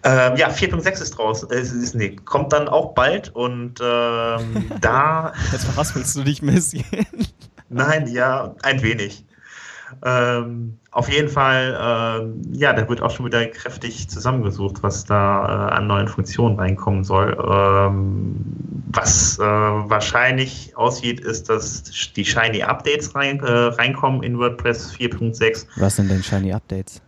Ähm, 0.03 0.35
ja, 0.35 0.49
4.6 0.49 1.01
ist 1.01 1.11
draußen. 1.11 1.49
Äh, 1.49 1.61
ist, 1.61 1.71
ist, 1.71 1.95
nee, 1.95 2.17
kommt 2.25 2.51
dann 2.51 2.67
auch 2.67 2.93
bald 2.93 3.33
und 3.33 3.79
ähm, 3.81 4.69
da. 4.81 5.31
Jetzt 5.53 5.65
verhaspelst 5.65 6.15
du 6.17 6.23
dich 6.23 6.41
ein 6.41 6.53
bisschen. 6.53 6.83
Nein, 7.69 8.07
ja, 8.07 8.53
ein 8.63 8.81
wenig. 8.83 9.23
Ähm, 10.03 10.77
auf 10.91 11.09
jeden 11.09 11.29
Fall, 11.29 11.77
ähm, 11.79 12.41
ja, 12.51 12.73
da 12.73 12.87
wird 12.87 13.01
auch 13.01 13.11
schon 13.11 13.25
wieder 13.25 13.45
kräftig 13.47 14.09
zusammengesucht, 14.09 14.83
was 14.83 15.05
da 15.05 15.69
äh, 15.69 15.73
an 15.75 15.87
neuen 15.87 16.07
Funktionen 16.07 16.57
reinkommen 16.59 17.03
soll. 17.03 17.37
Ähm, 17.49 18.35
was 18.93 19.39
äh, 19.39 19.43
wahrscheinlich 19.43 20.75
aussieht, 20.75 21.21
ist, 21.21 21.49
dass 21.49 21.83
die 22.15 22.25
Shiny 22.25 22.63
Updates 22.63 23.15
rein, 23.15 23.39
äh, 23.39 23.51
reinkommen 23.51 24.23
in 24.23 24.37
WordPress 24.37 24.93
4.6. 24.93 25.65
Was 25.77 25.95
sind 25.95 26.09
denn 26.09 26.23
Shiny 26.23 26.51
Updates? 26.51 27.01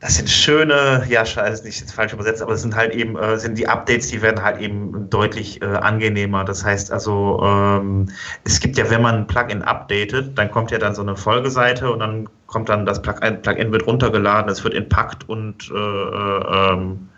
Das 0.00 0.14
sind 0.14 0.30
schöne, 0.30 1.04
ja, 1.08 1.26
scheiße, 1.26 1.64
nicht 1.64 1.80
jetzt 1.80 1.92
falsch 1.92 2.12
übersetzt, 2.12 2.40
aber 2.40 2.52
es 2.52 2.62
sind 2.62 2.76
halt 2.76 2.94
eben, 2.94 3.16
äh, 3.16 3.36
sind 3.36 3.58
die 3.58 3.66
Updates, 3.66 4.08
die 4.08 4.22
werden 4.22 4.42
halt 4.42 4.60
eben 4.60 5.10
deutlich 5.10 5.60
äh, 5.60 5.64
angenehmer. 5.64 6.44
Das 6.44 6.64
heißt 6.64 6.92
also, 6.92 7.40
ähm, 7.42 8.08
es 8.44 8.60
gibt 8.60 8.78
ja, 8.78 8.88
wenn 8.90 9.02
man 9.02 9.16
ein 9.16 9.26
Plugin 9.26 9.62
updatet, 9.62 10.38
dann 10.38 10.50
kommt 10.52 10.70
ja 10.70 10.78
dann 10.78 10.94
so 10.94 11.02
eine 11.02 11.16
Folgeseite 11.16 11.90
und 11.90 11.98
dann 11.98 12.28
kommt 12.46 12.68
dann 12.68 12.86
das 12.86 13.02
Plugin, 13.02 13.42
Plugin 13.42 13.72
wird 13.72 13.86
runtergeladen, 13.88 14.48
es 14.50 14.62
wird 14.62 14.74
entpackt 14.74 15.28
und 15.28 15.68
äh, 15.74 15.74
äh 15.74 16.72
ähm, 16.72 17.08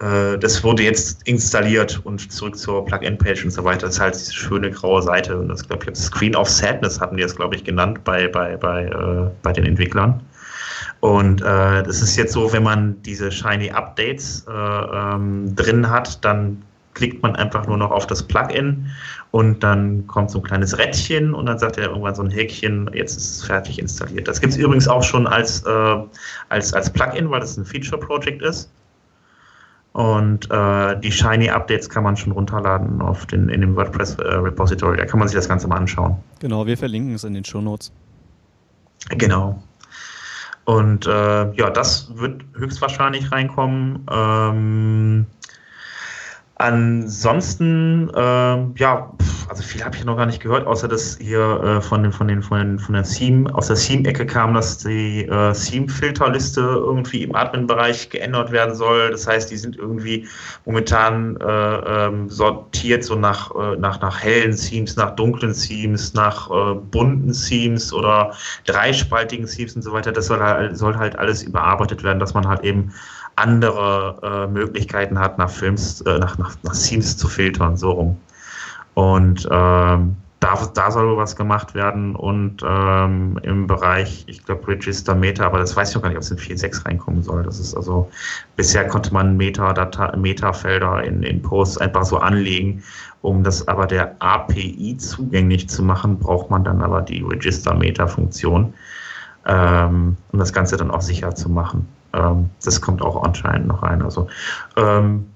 äh, 0.00 0.38
das 0.38 0.62
wurde 0.62 0.84
jetzt 0.84 1.26
installiert 1.26 2.00
und 2.04 2.30
zurück 2.30 2.56
zur 2.56 2.84
Plugin-Page 2.84 3.44
und 3.44 3.50
so 3.50 3.64
weiter. 3.64 3.86
Das 3.86 3.96
ist 3.96 4.00
halt 4.00 4.14
diese 4.14 4.32
schöne 4.32 4.70
graue 4.70 5.02
Seite. 5.02 5.36
Und 5.36 5.48
das 5.48 5.66
glaube 5.66 5.84
ich, 5.90 5.96
Screen 5.96 6.36
of 6.36 6.48
Sadness 6.48 7.00
hatten 7.00 7.16
die 7.16 7.24
es, 7.24 7.34
glaube 7.34 7.56
ich, 7.56 7.64
genannt 7.64 8.04
bei, 8.04 8.28
bei, 8.28 8.56
bei, 8.56 8.84
äh, 8.84 9.30
bei 9.42 9.52
den 9.52 9.64
Entwicklern. 9.64 10.22
Und 11.00 11.40
äh, 11.42 11.82
das 11.82 12.02
ist 12.02 12.16
jetzt 12.16 12.32
so, 12.32 12.52
wenn 12.52 12.64
man 12.64 13.00
diese 13.02 13.30
Shiny 13.30 13.70
Updates 13.70 14.44
äh, 14.48 14.52
ähm, 14.52 15.54
drin 15.54 15.88
hat, 15.88 16.24
dann 16.24 16.62
klickt 16.94 17.22
man 17.22 17.36
einfach 17.36 17.66
nur 17.66 17.76
noch 17.76 17.92
auf 17.92 18.08
das 18.08 18.22
Plugin 18.24 18.90
und 19.30 19.62
dann 19.62 20.06
kommt 20.08 20.30
so 20.30 20.40
ein 20.40 20.42
kleines 20.42 20.76
Rädchen 20.76 21.32
und 21.32 21.46
dann 21.46 21.58
sagt 21.58 21.78
er 21.78 21.90
irgendwann 21.90 22.16
so 22.16 22.22
ein 22.22 22.30
Häkchen, 22.30 22.90
jetzt 22.92 23.16
ist 23.16 23.30
es 23.30 23.44
fertig 23.44 23.78
installiert. 23.78 24.26
Das 24.26 24.40
gibt 24.40 24.54
es 24.54 24.58
übrigens 24.58 24.88
auch 24.88 25.04
schon 25.04 25.28
als, 25.28 25.62
äh, 25.64 25.96
als, 26.48 26.74
als 26.74 26.90
Plugin, 26.90 27.30
weil 27.30 27.40
das 27.40 27.56
ein 27.56 27.64
Feature-Project 27.64 28.42
ist. 28.42 28.68
Und 29.92 30.50
äh, 30.50 31.00
die 31.00 31.12
Shiny 31.12 31.50
Updates 31.50 31.88
kann 31.88 32.04
man 32.04 32.16
schon 32.16 32.32
runterladen 32.32 33.00
auf 33.00 33.26
den, 33.26 33.48
in 33.48 33.60
dem 33.60 33.76
WordPress 33.76 34.16
äh, 34.16 34.34
Repository. 34.34 34.96
Da 34.96 35.04
kann 35.04 35.18
man 35.18 35.28
sich 35.28 35.36
das 35.36 35.48
Ganze 35.48 35.68
mal 35.68 35.76
anschauen. 35.76 36.16
Genau, 36.40 36.66
wir 36.66 36.76
verlinken 36.76 37.14
es 37.14 37.24
in 37.24 37.34
den 37.34 37.44
Show 37.44 37.60
Notes. 37.60 37.92
Genau. 39.10 39.62
Und 40.68 41.06
äh, 41.06 41.50
ja, 41.54 41.70
das 41.70 42.14
wird 42.14 42.44
höchstwahrscheinlich 42.52 43.32
reinkommen. 43.32 44.06
Ähm, 44.12 45.24
ansonsten, 46.58 48.10
äh, 48.14 48.78
ja, 48.78 49.12
also 49.48 49.62
viel 49.62 49.82
habe 49.82 49.96
ich 49.96 50.04
noch 50.04 50.16
gar 50.16 50.26
nicht 50.26 50.42
gehört, 50.42 50.66
außer 50.66 50.88
dass 50.88 51.16
hier 51.18 51.40
äh, 51.62 51.80
von 51.80 52.02
den, 52.02 52.12
von 52.12 52.28
den, 52.28 52.42
von 52.42 52.58
den, 52.58 52.78
von 52.78 52.94
der 52.94 53.04
Theme, 53.04 53.52
aus 53.54 53.68
der 53.68 53.76
Theme-Ecke 53.76 54.26
kam, 54.26 54.54
dass 54.54 54.78
die 54.78 55.24
äh, 55.24 55.52
Theme-Filterliste 55.52 56.60
irgendwie 56.60 57.22
im 57.22 57.34
Admin-Bereich 57.34 58.10
geändert 58.10 58.52
werden 58.52 58.74
soll. 58.74 59.10
Das 59.10 59.26
heißt, 59.26 59.50
die 59.50 59.56
sind 59.56 59.76
irgendwie 59.76 60.28
momentan 60.66 61.36
äh, 61.36 61.46
ähm, 61.46 62.28
sortiert 62.28 63.04
so 63.04 63.14
nach, 63.14 63.50
äh, 63.54 63.76
nach, 63.76 64.00
nach 64.00 64.20
hellen 64.20 64.54
Themes, 64.54 64.96
nach 64.96 65.16
dunklen 65.16 65.54
Themes, 65.54 66.12
nach 66.12 66.50
äh, 66.50 66.74
bunten 66.74 67.32
Themes 67.32 67.92
oder 67.92 68.34
dreispaltigen 68.66 69.46
Themes 69.46 69.76
und 69.76 69.82
so 69.82 69.92
weiter. 69.92 70.12
Das 70.12 70.26
soll 70.26 70.40
halt, 70.40 70.76
soll 70.76 70.96
halt 70.96 71.18
alles 71.18 71.42
überarbeitet 71.42 72.02
werden, 72.02 72.18
dass 72.18 72.34
man 72.34 72.46
halt 72.46 72.64
eben 72.64 72.92
andere 73.38 74.18
äh, 74.22 74.52
Möglichkeiten 74.52 75.18
hat, 75.18 75.38
nach 75.38 75.50
Films, 75.50 76.00
äh, 76.02 76.18
nach, 76.18 76.38
nach, 76.38 76.56
nach 76.62 76.76
Themes 76.76 77.16
zu 77.16 77.28
filtern, 77.28 77.76
so 77.76 77.92
rum. 77.92 78.16
Und 78.94 79.48
ähm, 79.50 80.16
da, 80.40 80.54
da 80.72 80.90
soll 80.90 81.16
was 81.16 81.34
gemacht 81.34 81.74
werden 81.74 82.14
und 82.14 82.62
ähm, 82.64 83.40
im 83.42 83.66
Bereich, 83.66 84.24
ich 84.28 84.44
glaube, 84.44 84.68
Register 84.68 85.14
Meta, 85.14 85.44
aber 85.44 85.58
das 85.58 85.74
weiß 85.74 85.90
ich 85.90 85.94
noch 85.96 86.02
gar 86.02 86.10
nicht, 86.10 86.16
ob 86.16 86.22
es 86.22 86.30
in 86.30 86.38
4.6 86.38 86.86
reinkommen 86.86 87.22
soll. 87.22 87.42
Das 87.42 87.58
ist 87.58 87.74
also, 87.74 88.08
bisher 88.56 88.86
konnte 88.86 89.12
man 89.12 89.36
Meta-Felder 89.36 90.16
Meta 90.16 91.00
in, 91.00 91.22
in 91.24 91.42
Posts 91.42 91.78
einfach 91.78 92.04
so 92.04 92.18
anlegen. 92.18 92.82
Um 93.20 93.42
das 93.42 93.66
aber 93.66 93.86
der 93.86 94.14
API 94.20 94.96
zugänglich 94.96 95.68
zu 95.68 95.82
machen, 95.82 96.18
braucht 96.20 96.50
man 96.50 96.62
dann 96.62 96.82
aber 96.82 97.02
die 97.02 97.20
Register 97.20 97.74
Meta-Funktion, 97.74 98.72
ähm, 99.46 100.16
um 100.30 100.38
das 100.38 100.52
Ganze 100.52 100.76
dann 100.76 100.92
auch 100.92 101.02
sicher 101.02 101.34
zu 101.34 101.48
machen. 101.48 101.88
Ähm, 102.12 102.50
das 102.64 102.80
kommt 102.80 103.02
auch 103.02 103.22
anscheinend 103.22 103.68
noch 103.68 103.82
rein. 103.82 104.02
Also 104.02 104.28
ähm, 104.76 105.26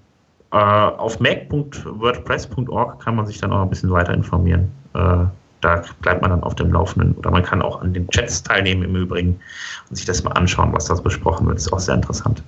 äh, 0.53 0.57
auf 0.57 1.21
mac.wordpress.org 1.21 3.01
kann 3.01 3.17
man 3.17 3.27
sich 3.27 3.39
dann 3.39 3.53
auch 3.53 3.63
ein 3.63 3.71
bisschen 3.71 3.91
weiter 3.91 4.15
informieren. 4.15 4.71
Äh, 4.95 5.25
da 5.63 5.83
bleibt 6.01 6.23
man 6.23 6.31
dann 6.31 6.43
auf 6.43 6.55
dem 6.57 6.73
Laufenden. 6.73 7.15
Oder 7.15 7.31
man 7.31 7.43
kann 7.43 7.63
auch 7.63 7.81
an 7.81 7.95
den 7.95 8.09
Chats 8.09 8.43
teilnehmen 8.43 8.83
im 8.83 8.97
Übrigen 8.97 9.41
und 9.89 9.97
sich 9.97 10.05
das 10.05 10.23
mal 10.25 10.33
anschauen, 10.33 10.73
was 10.73 10.87
da 10.87 10.95
besprochen 10.95 11.47
wird. 11.47 11.57
Das 11.57 11.67
ist 11.67 11.73
auch 11.73 11.79
sehr 11.79 11.95
interessant. 11.95 12.43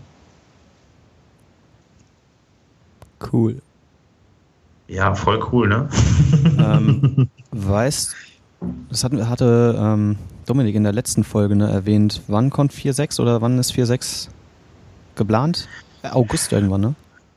Cool. 3.32 3.60
Ja, 4.88 5.14
voll 5.14 5.42
cool, 5.50 5.68
ne? 5.68 5.88
ähm, 6.58 7.28
weißt, 7.52 8.14
das 8.90 9.04
hatte, 9.04 9.28
hatte 9.28 9.76
ähm, 9.78 10.18
Dominik 10.46 10.74
in 10.74 10.84
der 10.84 10.92
letzten 10.92 11.24
Folge 11.24 11.56
ne, 11.56 11.70
erwähnt. 11.70 12.22
Wann 12.28 12.50
kommt 12.50 12.72
4.6 12.72 13.20
oder 13.20 13.40
wann 13.40 13.58
ist 13.58 13.72
4.6 13.72 14.28
geplant? 15.16 15.68
August 16.02 16.52
irgendwann, 16.52 16.80
ne? 16.80 16.94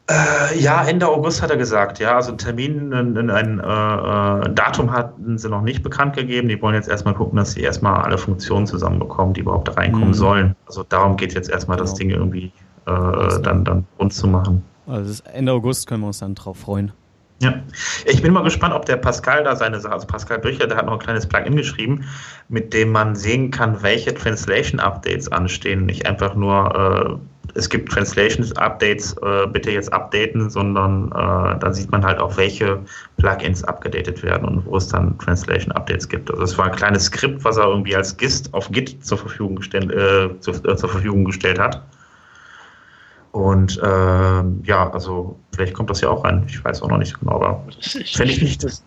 Äh, 0.09 0.59
ja, 0.59 0.83
Ende 0.85 1.07
August 1.07 1.41
hat 1.41 1.51
er 1.51 1.57
gesagt. 1.57 1.99
Ja, 1.99 2.15
also 2.15 2.31
Termin, 2.31 2.93
ein, 2.93 3.29
ein, 3.29 3.59
äh, 3.59 4.53
Datum 4.53 4.91
hatten 4.91 5.37
sie 5.37 5.49
noch 5.49 5.61
nicht 5.61 5.83
bekannt 5.83 6.15
gegeben. 6.15 6.47
Die 6.47 6.61
wollen 6.61 6.75
jetzt 6.75 6.87
erstmal 6.87 7.13
gucken, 7.13 7.37
dass 7.37 7.51
sie 7.51 7.61
erstmal 7.61 8.01
alle 8.01 8.17
Funktionen 8.17 8.67
zusammenbekommen, 8.67 9.33
die 9.33 9.41
überhaupt 9.41 9.75
reinkommen 9.75 10.09
mhm. 10.09 10.13
sollen. 10.13 10.55
Also 10.65 10.83
darum 10.83 11.17
geht 11.17 11.33
jetzt 11.33 11.49
erstmal 11.49 11.75
genau. 11.77 11.89
das 11.89 11.97
Ding 11.97 12.09
irgendwie 12.09 12.53
äh, 12.85 13.41
dann, 13.41 13.65
dann 13.65 13.85
rund 13.99 14.13
zu 14.13 14.27
machen. 14.27 14.63
Also 14.87 15.21
Ende 15.33 15.51
August 15.51 15.87
können 15.87 16.01
wir 16.01 16.07
uns 16.07 16.19
dann 16.19 16.35
drauf 16.35 16.57
freuen. 16.57 16.93
Ja, 17.39 17.53
ich 18.05 18.21
bin 18.23 18.33
mal 18.33 18.43
gespannt, 18.43 18.73
ob 18.73 18.85
der 18.85 18.97
Pascal 18.97 19.43
da 19.43 19.55
seine 19.55 19.79
Sache, 19.79 19.93
also 19.93 20.07
Pascal 20.07 20.39
Bücher, 20.39 20.65
der 20.65 20.77
hat 20.77 20.87
noch 20.87 20.93
ein 20.93 20.99
kleines 20.99 21.27
Plugin 21.27 21.55
geschrieben, 21.55 22.03
mit 22.49 22.73
dem 22.73 22.91
man 22.91 23.15
sehen 23.15 23.51
kann, 23.51 23.83
welche 23.83 24.13
Translation-Updates 24.13 25.31
anstehen. 25.31 25.85
Nicht 25.85 26.07
einfach 26.07 26.33
nur 26.33 27.19
äh, 27.19 27.37
es 27.53 27.69
gibt 27.69 27.91
Translations-Updates, 27.91 29.15
äh, 29.21 29.47
bitte 29.47 29.71
jetzt 29.71 29.91
updaten, 29.91 30.49
sondern 30.49 31.11
äh, 31.11 31.59
dann 31.59 31.73
sieht 31.73 31.91
man 31.91 32.03
halt 32.03 32.19
auch, 32.19 32.37
welche 32.37 32.79
Plugins 33.17 33.63
abgedatet 33.63 34.23
werden 34.23 34.47
und 34.47 34.65
wo 34.65 34.77
es 34.77 34.87
dann 34.87 35.17
Translation-Updates 35.19 36.07
gibt. 36.07 36.29
Also 36.31 36.43
es 36.43 36.57
war 36.57 36.65
ein 36.65 36.75
kleines 36.75 37.05
Skript, 37.05 37.43
was 37.43 37.57
er 37.57 37.65
irgendwie 37.65 37.95
als 37.95 38.15
GIST 38.17 38.53
auf 38.53 38.69
Git 38.71 39.03
zur 39.05 39.17
Verfügung, 39.17 39.55
gestellt, 39.57 39.91
äh, 39.91 40.39
zu, 40.39 40.51
äh, 40.51 40.75
zur 40.75 40.89
Verfügung 40.89 41.25
gestellt 41.25 41.59
hat. 41.59 41.81
Und 43.31 43.79
ähm, 43.83 44.63
ja, 44.65 44.89
also 44.91 45.39
vielleicht 45.53 45.73
kommt 45.73 45.89
das 45.89 46.01
ja 46.01 46.09
auch 46.09 46.23
rein. 46.23 46.45
Ich 46.47 46.63
weiß 46.63 46.81
auch 46.81 46.89
noch 46.89 46.97
nicht 46.97 47.19
genau, 47.19 47.35
aber 47.35 47.65
fände 47.81 48.31
ich 48.31 48.41
nicht. 48.41 48.63
Das, 48.63 48.83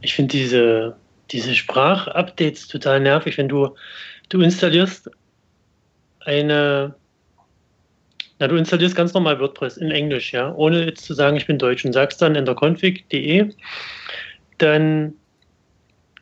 ich 0.00 0.14
finde 0.14 0.32
diese, 0.32 0.96
diese 1.30 1.54
Sprachupdates 1.54 2.68
total 2.68 3.00
nervig, 3.00 3.36
wenn 3.36 3.48
du, 3.48 3.74
du 4.28 4.40
installierst 4.40 5.10
eine 6.20 6.94
na, 8.38 8.46
du 8.46 8.56
installierst 8.56 8.94
ganz 8.94 9.14
normal 9.14 9.40
WordPress 9.40 9.76
in 9.78 9.90
Englisch, 9.90 10.32
ja, 10.32 10.54
ohne 10.54 10.84
jetzt 10.84 11.04
zu 11.04 11.14
sagen, 11.14 11.36
ich 11.36 11.46
bin 11.46 11.58
Deutsch 11.58 11.84
und 11.84 11.92
sagst 11.92 12.22
dann 12.22 12.36
in 12.36 12.44
der 12.44 12.54
config.de, 12.54 13.52
dann, 14.58 15.14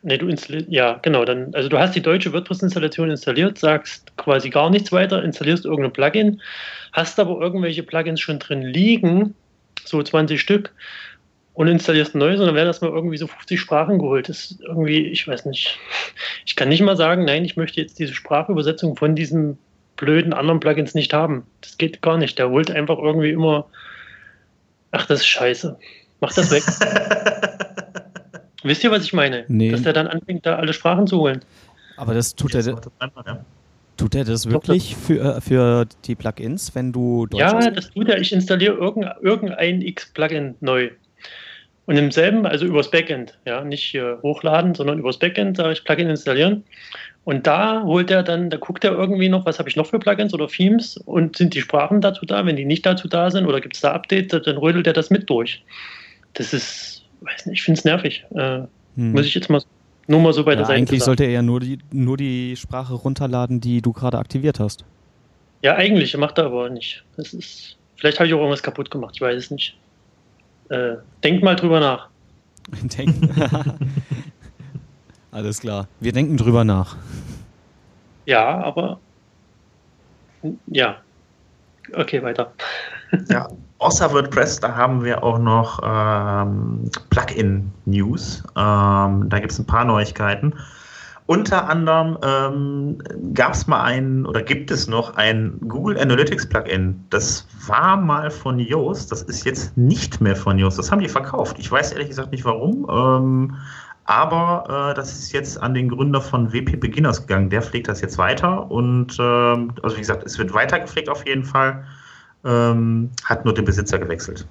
ne, 0.07 0.19
du 0.19 0.29
installierst, 0.29 0.69
ja, 0.71 0.99
genau, 1.03 1.25
dann, 1.25 1.53
also 1.53 1.69
du 1.69 1.79
hast 1.79 1.97
die 1.97 2.01
deutsche 2.01 2.33
WordPress-Installation 2.33 3.11
installiert, 3.11 3.59
sagst 3.59 4.16
quasi 4.16 4.51
gar 4.51 4.71
nichts 4.71 4.92
weiter, 4.92 5.23
installierst 5.23 5.64
irgendein 5.64 5.92
Plugin, 5.92 6.40
hast 6.92 7.19
aber 7.19 7.40
irgendwelche 7.40 7.83
Plugins 7.83 8.21
schon 8.21 8.38
drin 8.38 8.62
liegen, 8.62 9.35
so 9.85 10.01
20 10.01 10.40
Stück, 10.40 10.73
und 11.55 11.66
installierst 11.66 12.14
ein 12.14 12.19
neues 12.19 12.38
und 12.38 12.47
dann 12.47 12.55
werden 12.55 12.69
erstmal 12.69 12.92
irgendwie 12.92 13.16
so 13.16 13.27
50 13.27 13.59
Sprachen 13.59 13.99
geholt. 13.99 14.29
Das 14.29 14.51
ist 14.51 14.61
irgendwie, 14.61 15.07
ich 15.07 15.27
weiß 15.27 15.47
nicht. 15.47 15.79
Ich 16.45 16.55
kann 16.55 16.69
nicht 16.69 16.83
mal 16.83 16.97
sagen, 16.97 17.25
nein, 17.25 17.45
ich 17.45 17.57
möchte 17.57 17.81
jetzt 17.81 17.99
diese 17.99 18.12
Sprachübersetzung 18.12 18.95
von 18.95 19.16
diesem 19.16 19.57
blöden 19.97 20.35
anderen 20.35 20.61
Plugins 20.61 20.95
nicht 20.95 21.14
haben. 21.14 21.47
Das 21.62 21.79
geht 21.79 22.03
gar 22.03 22.19
nicht. 22.19 22.38
Der 22.38 22.51
holt 22.51 22.71
einfach 22.71 22.99
irgendwie 22.99 23.31
immer. 23.31 23.66
Ach, 24.90 25.07
das 25.07 25.21
ist 25.21 25.29
scheiße. 25.29 25.79
Mach 26.21 26.33
das 26.35 26.51
weg. 26.51 26.62
Wisst 28.62 28.85
ihr, 28.85 28.90
was 28.90 29.05
ich 29.05 29.12
meine? 29.12 29.45
Nee. 29.49 29.71
Dass 29.71 29.83
der 29.83 29.92
dann 29.92 30.07
anfängt, 30.07 30.47
da 30.47 30.57
alle 30.57 30.73
Sprachen 30.73 31.07
zu 31.07 31.21
holen. 31.21 31.40
Aber 31.97 32.14
das 32.14 32.35
tut 32.35 32.55
er. 32.55 32.81
Tut 33.97 34.14
er 34.14 34.25
das 34.25 34.51
wirklich 34.51 34.95
für, 34.95 35.37
äh, 35.37 35.40
für 35.40 35.87
die 36.05 36.14
Plugins, 36.14 36.75
wenn 36.75 36.92
du 36.92 37.27
Deutsch 37.27 37.40
Ja, 37.40 37.71
das 37.71 37.90
tut 37.90 38.11
er. 38.11 38.21
Ich 38.21 38.31
installiere 38.31 38.75
irgendein, 38.75 39.14
irgendein 39.23 39.81
X-Plugin 39.81 40.55
neu. 40.61 40.90
Und 41.87 41.97
im 41.97 42.11
selben, 42.11 42.47
also 42.47 42.66
übers 42.66 42.90
Backend, 42.90 43.38
ja, 43.47 43.64
nicht 43.64 43.83
hier 43.83 44.19
hochladen, 44.23 44.75
sondern 44.75 44.99
übers 44.99 45.19
Backend 45.19 45.57
sage 45.57 45.73
ich 45.73 45.85
Plugin 45.85 46.11
installieren. 46.11 46.64
Und 47.25 47.47
da 47.47 47.83
holt 47.85 48.11
er 48.11 48.23
dann, 48.23 48.51
da 48.51 48.57
guckt 48.57 48.85
er 48.85 48.92
irgendwie 48.92 49.29
noch, 49.29 49.47
was 49.47 49.59
habe 49.59 49.69
ich 49.69 49.77
noch 49.77 49.87
für 49.87 49.99
Plugins 49.99 50.35
oder 50.35 50.49
Themes 50.49 50.97
und 50.97 51.37
sind 51.37 51.55
die 51.55 51.61
Sprachen 51.61 52.01
dazu 52.01 52.27
da? 52.27 52.45
Wenn 52.45 52.57
die 52.57 52.64
nicht 52.64 52.85
dazu 52.85 53.09
da 53.09 53.31
sind 53.31 53.47
oder 53.47 53.61
gibt 53.61 53.77
es 53.77 53.81
da 53.81 53.92
Updates, 53.92 54.42
dann 54.42 54.59
rödelt 54.59 54.87
er 54.87 54.92
das 54.92 55.11
mit 55.11 55.31
durch. 55.31 55.64
Das 56.35 56.53
ist, 56.53 56.96
weiß 57.20 57.46
nicht, 57.46 57.59
ich 57.59 57.62
finde 57.62 57.79
es 57.79 57.85
nervig. 57.85 58.24
Äh, 58.35 58.62
hm. 58.96 59.12
Muss 59.12 59.26
ich 59.26 59.35
jetzt 59.35 59.50
mal 59.50 59.62
Nur 60.07 60.20
mal 60.20 60.33
so 60.33 60.44
bei 60.44 60.52
ja, 60.52 60.57
der 60.57 60.66
Seite. 60.66 60.79
Eigentlich 60.79 61.02
sollte 61.02 61.24
er 61.24 61.31
ja 61.31 61.42
nur 61.42 61.61
die, 61.61 61.79
nur 61.92 62.16
die 62.16 62.57
Sprache 62.57 62.94
runterladen, 62.94 63.61
die 63.61 63.83
du 63.83 63.92
gerade 63.92 64.18
aktiviert 64.18 64.61
hast. 64.61 64.85
Ja, 65.62 65.74
eigentlich, 65.74 66.16
macht 66.16 66.38
er 66.38 66.46
aber 66.46 66.68
nicht. 66.68 67.05
Das 67.16 67.33
ist, 67.33 67.76
vielleicht 67.96 68.18
habe 68.18 68.29
ich 68.29 68.35
auch 68.35 68.38
irgendwas 68.38 68.62
kaputt 68.62 68.90
gemacht, 68.90 69.14
ich 69.16 69.20
weiß 69.20 69.37
es 69.37 69.50
nicht. 69.50 69.76
Äh, 70.68 70.96
denk 71.22 71.42
mal 71.42 71.57
drüber 71.57 71.81
nach. 71.81 72.09
Denken. 72.83 73.31
Alles 75.31 75.61
klar. 75.61 75.88
Wir 76.00 76.12
denken 76.12 76.37
drüber 76.37 76.64
nach. 76.64 76.96
Ja, 78.24 78.62
aber 78.62 78.98
ja. 80.66 80.96
Okay, 81.92 82.22
weiter. 82.22 82.52
Ja, 83.29 83.48
außer 83.79 84.12
WordPress, 84.12 84.61
da 84.61 84.75
haben 84.75 85.05
wir 85.05 85.23
auch 85.23 85.39
noch 85.39 85.81
ähm, 85.83 86.91
Plugin-News. 87.11 88.43
Ähm, 88.57 89.29
da 89.29 89.39
gibt 89.39 89.53
es 89.53 89.59
ein 89.59 89.67
paar 89.67 89.85
Neuigkeiten. 89.85 90.55
Unter 91.27 91.69
anderem 91.69 92.19
ähm, 92.23 92.99
gab 93.35 93.55
es 93.55 93.67
mal 93.67 93.83
ein 93.83 94.27
oder 94.27 94.43
gibt 94.43 94.71
es 94.71 94.87
noch 94.87 95.17
ein 95.17 95.59
Google 95.67 95.99
Analytics 95.99 96.49
Plugin. 96.49 97.05
Das 97.11 97.49
war 97.67 97.97
mal 97.97 98.31
von 98.31 98.61
Yoast, 98.61 99.11
das 99.11 99.23
ist 99.23 99.45
jetzt 99.45 99.77
nicht 99.77 100.21
mehr 100.21 100.37
von 100.37 100.57
Yoast. 100.57 100.79
Das 100.79 100.93
haben 100.93 101.01
die 101.01 101.09
verkauft. 101.09 101.57
Ich 101.59 101.71
weiß 101.71 101.93
ehrlich 101.93 102.11
gesagt 102.11 102.31
nicht 102.31 102.45
warum. 102.45 102.87
Ähm, 102.89 103.57
aber 104.05 104.91
äh, 104.91 104.95
das 104.95 105.19
ist 105.19 105.33
jetzt 105.33 105.61
an 105.61 105.75
den 105.75 105.89
Gründer 105.89 106.21
von 106.21 106.53
WP 106.53 106.77
Beginners 106.77 107.27
gegangen. 107.27 107.51
Der 107.51 107.61
pflegt 107.61 107.89
das 107.89 108.01
jetzt 108.01 108.19
weiter 108.19 108.71
und 108.71 109.17
ähm, 109.19 109.73
also 109.83 109.97
wie 109.97 110.01
gesagt, 110.01 110.23
es 110.25 110.39
wird 110.39 110.55
weiter 110.55 110.79
gepflegt 110.79 111.09
auf 111.09 111.27
jeden 111.27 111.45
Fall. 111.45 111.85
Ähm, 112.47 113.11
hat 113.25 113.45
nur 113.45 113.55
den 113.55 113.65
Besitzer 113.65 113.99
gewechselt. 113.99 114.47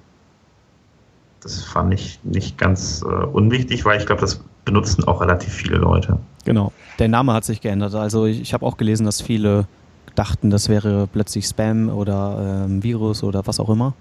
Das 1.40 1.62
fand 1.62 1.94
ich 1.94 2.20
nicht 2.24 2.58
ganz 2.58 3.02
äh, 3.02 3.06
unwichtig, 3.06 3.84
weil 3.84 3.98
ich 3.98 4.06
glaube, 4.06 4.20
das 4.20 4.40
benutzen 4.64 5.04
auch 5.04 5.20
relativ 5.20 5.52
viele 5.52 5.76
Leute. 5.76 6.18
Genau. 6.44 6.72
Der 6.98 7.08
Name 7.08 7.32
hat 7.32 7.44
sich 7.44 7.60
geändert. 7.60 7.94
Also 7.94 8.26
ich, 8.26 8.40
ich 8.40 8.52
habe 8.52 8.66
auch 8.66 8.76
gelesen, 8.76 9.06
dass 9.06 9.20
viele 9.20 9.66
dachten, 10.14 10.50
das 10.50 10.68
wäre 10.68 11.06
plötzlich 11.06 11.46
Spam 11.46 11.88
oder 11.88 12.66
ähm, 12.66 12.82
Virus 12.82 13.22
oder 13.22 13.46
was 13.46 13.60
auch 13.60 13.70
immer. 13.70 13.94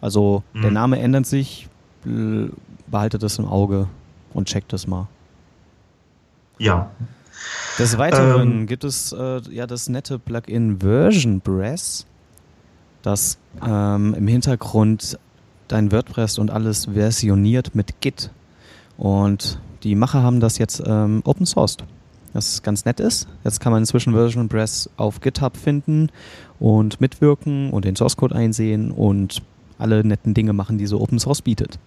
Also 0.00 0.42
mhm. 0.52 0.62
der 0.62 0.70
Name 0.70 0.98
ändert 0.98 1.26
sich, 1.26 1.68
behaltet 2.86 3.22
das 3.22 3.38
im 3.38 3.46
Auge 3.46 3.88
und 4.32 4.48
checkt 4.48 4.72
das 4.72 4.86
mal. 4.86 5.08
Ja. 6.58 6.90
Des 7.78 7.98
Weiteren 7.98 8.60
ähm, 8.60 8.66
gibt 8.66 8.84
es 8.84 9.12
äh, 9.12 9.40
ja 9.50 9.66
das 9.66 9.88
nette 9.88 10.18
Plugin 10.18 10.80
Version 10.80 11.40
Press, 11.40 12.06
das 13.08 13.38
ähm, 13.66 14.14
im 14.14 14.28
Hintergrund 14.28 15.18
dein 15.66 15.90
WordPress 15.90 16.38
und 16.38 16.50
alles 16.50 16.86
versioniert 16.86 17.74
mit 17.74 18.00
Git. 18.00 18.30
Und 18.98 19.60
die 19.82 19.94
Macher 19.94 20.22
haben 20.22 20.40
das 20.40 20.58
jetzt 20.58 20.82
ähm, 20.86 21.22
open 21.24 21.46
sourced. 21.46 21.84
Was 22.34 22.62
ganz 22.62 22.84
nett 22.84 23.00
ist. 23.00 23.26
Jetzt 23.42 23.60
kann 23.60 23.72
man 23.72 23.82
inzwischen 23.82 24.12
Version 24.12 24.50
Press 24.50 24.90
auf 24.98 25.20
GitHub 25.20 25.56
finden 25.56 26.10
und 26.60 27.00
mitwirken 27.00 27.70
und 27.70 27.86
den 27.86 27.96
Source 27.96 28.18
Code 28.18 28.34
einsehen 28.34 28.90
und 28.90 29.42
alle 29.78 30.04
netten 30.04 30.34
Dinge 30.34 30.52
machen, 30.52 30.76
die 30.76 30.86
so 30.86 31.00
Open 31.00 31.18
Source 31.18 31.40
bietet. 31.40 31.78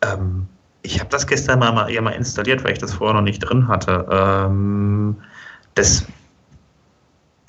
Ähm, 0.00 0.46
ich 0.80 0.98
habe 0.98 1.10
das 1.10 1.26
gestern 1.26 1.58
mal, 1.58 1.72
mal, 1.72 1.90
ja 1.90 2.00
mal 2.00 2.12
installiert, 2.12 2.64
weil 2.64 2.72
ich 2.72 2.78
das 2.78 2.94
vorher 2.94 3.14
noch 3.14 3.22
nicht 3.22 3.40
drin 3.40 3.68
hatte. 3.68 4.06
Ähm, 4.10 5.16
das, 5.74 6.06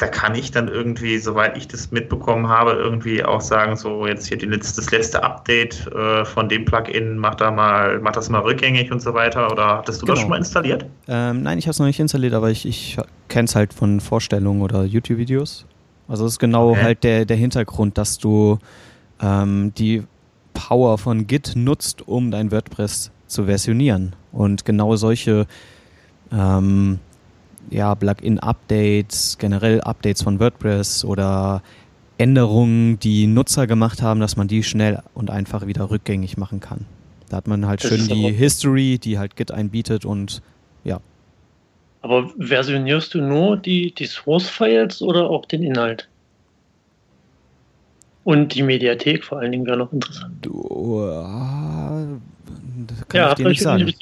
da 0.02 0.08
kann 0.08 0.34
ich 0.34 0.50
dann 0.50 0.68
irgendwie, 0.68 1.20
soweit 1.20 1.56
ich 1.56 1.68
das 1.68 1.92
mitbekommen 1.92 2.48
habe, 2.48 2.72
irgendwie 2.72 3.24
auch 3.24 3.40
sagen, 3.40 3.76
so 3.76 4.08
jetzt 4.08 4.28
hier 4.28 4.38
die 4.38 4.48
letzte, 4.48 4.82
das 4.82 4.90
letzte 4.90 5.22
Update 5.22 5.86
äh, 5.94 6.26
von 6.26 6.50
dem 6.50 6.66
Plugin, 6.66 7.20
mach 7.20 7.36
da 7.36 7.52
mal, 7.52 8.00
mach 8.00 8.14
das 8.14 8.28
mal 8.28 8.40
rückgängig 8.40 8.92
und 8.92 9.00
so 9.00 9.14
weiter. 9.14 9.52
Oder 9.52 9.78
hattest 9.78 10.02
du 10.02 10.08
genau. 10.08 10.16
das 10.16 10.22
schon 10.22 10.30
mal 10.32 10.38
installiert? 10.38 10.88
Ähm, 11.08 11.44
nein, 11.44 11.60
ich 11.60 11.66
habe 11.66 11.74
es 11.74 11.80
noch 11.80 11.86
nicht 11.86 12.00
installiert, 12.00 12.34
aber 12.34 12.50
ich, 12.50 12.66
ich 12.66 12.98
kenne 13.28 13.46
es 13.46 13.56
halt 13.56 13.76
von 13.76 14.00
Vorstellungen 14.00 14.64
oder 14.64 14.86
YouTube-Videos. 14.86 15.68
Also 16.08 16.26
es 16.26 16.34
ist 16.34 16.40
genau 16.40 16.72
okay. 16.72 16.82
halt 16.82 17.04
der, 17.04 17.26
der 17.26 17.38
Hintergrund, 17.38 18.00
dass 18.00 18.18
du 18.18 18.58
ähm, 19.22 19.72
die 19.78 20.02
Power 20.56 20.98
von 20.98 21.28
Git 21.28 21.52
nutzt, 21.56 22.08
um 22.08 22.32
dein 22.32 22.52
WordPress 22.52 23.12
zu 23.28 23.46
versionieren. 23.46 24.16
Und 24.32 24.66
genau 24.66 24.96
solche 24.96 25.46
ähm, 26.32 26.98
ja, 27.72 27.96
Plugin-Updates, 27.96 29.38
generell 29.40 29.82
Updates 29.82 30.22
von 30.22 30.40
WordPress 30.40 31.04
oder 31.04 31.64
Änderungen, 32.18 33.00
die 33.00 33.26
Nutzer 33.26 33.66
gemacht 33.66 34.02
haben, 34.02 34.20
dass 34.20 34.38
man 34.38 34.48
die 34.48 34.62
schnell 34.62 35.02
und 35.16 35.32
einfach 35.32 35.66
wieder 35.66 35.90
rückgängig 35.90 36.38
machen 36.38 36.60
kann. 36.60 36.86
Da 37.30 37.38
hat 37.38 37.48
man 37.48 37.66
halt 37.66 37.84
das 37.84 37.90
schön 37.90 38.08
die 38.08 38.32
History, 38.32 39.00
die 39.00 39.18
halt 39.18 39.36
Git 39.36 39.52
einbietet 39.52 40.06
und 40.06 40.42
ja. 40.84 41.00
Aber 42.02 42.30
versionierst 42.38 43.14
du 43.14 43.22
nur 43.22 43.58
die, 43.58 43.94
die 43.96 44.06
Source-Files 44.06 45.02
oder 45.02 45.30
auch 45.30 45.46
den 45.46 45.64
Inhalt? 45.64 46.10
Und 48.24 48.54
die 48.54 48.62
Mediathek 48.62 49.24
vor 49.24 49.40
allen 49.40 49.52
Dingen 49.52 49.66
wäre 49.66 49.78
noch 49.78 49.92
interessant. 49.92 50.36
Du, 50.42 51.02
äh, 51.02 52.20
kann 53.08 53.22
ja, 53.22 53.30
ich 53.30 53.36
dir 53.36 53.48
nicht 53.48 53.62
sagen. 53.62 53.94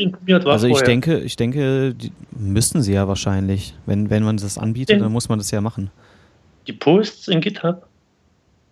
also 0.46 0.68
ich 0.68 0.74
vorher. 0.74 0.86
denke, 0.86 1.20
ich 1.20 1.36
denke, 1.36 1.94
die 1.94 2.12
müssten 2.32 2.82
sie 2.82 2.94
ja 2.94 3.08
wahrscheinlich. 3.08 3.76
Wenn, 3.86 4.10
wenn 4.10 4.24
man 4.24 4.38
das 4.38 4.58
anbietet, 4.58 4.98
Den, 4.98 5.04
dann 5.04 5.12
muss 5.12 5.30
man 5.30 5.40
das 5.40 5.52
ja 5.52 5.62
machen. 5.62 5.90
Die 6.68 6.74
Posts 6.74 7.30
in 7.30 7.42
GitHub? 7.42 7.88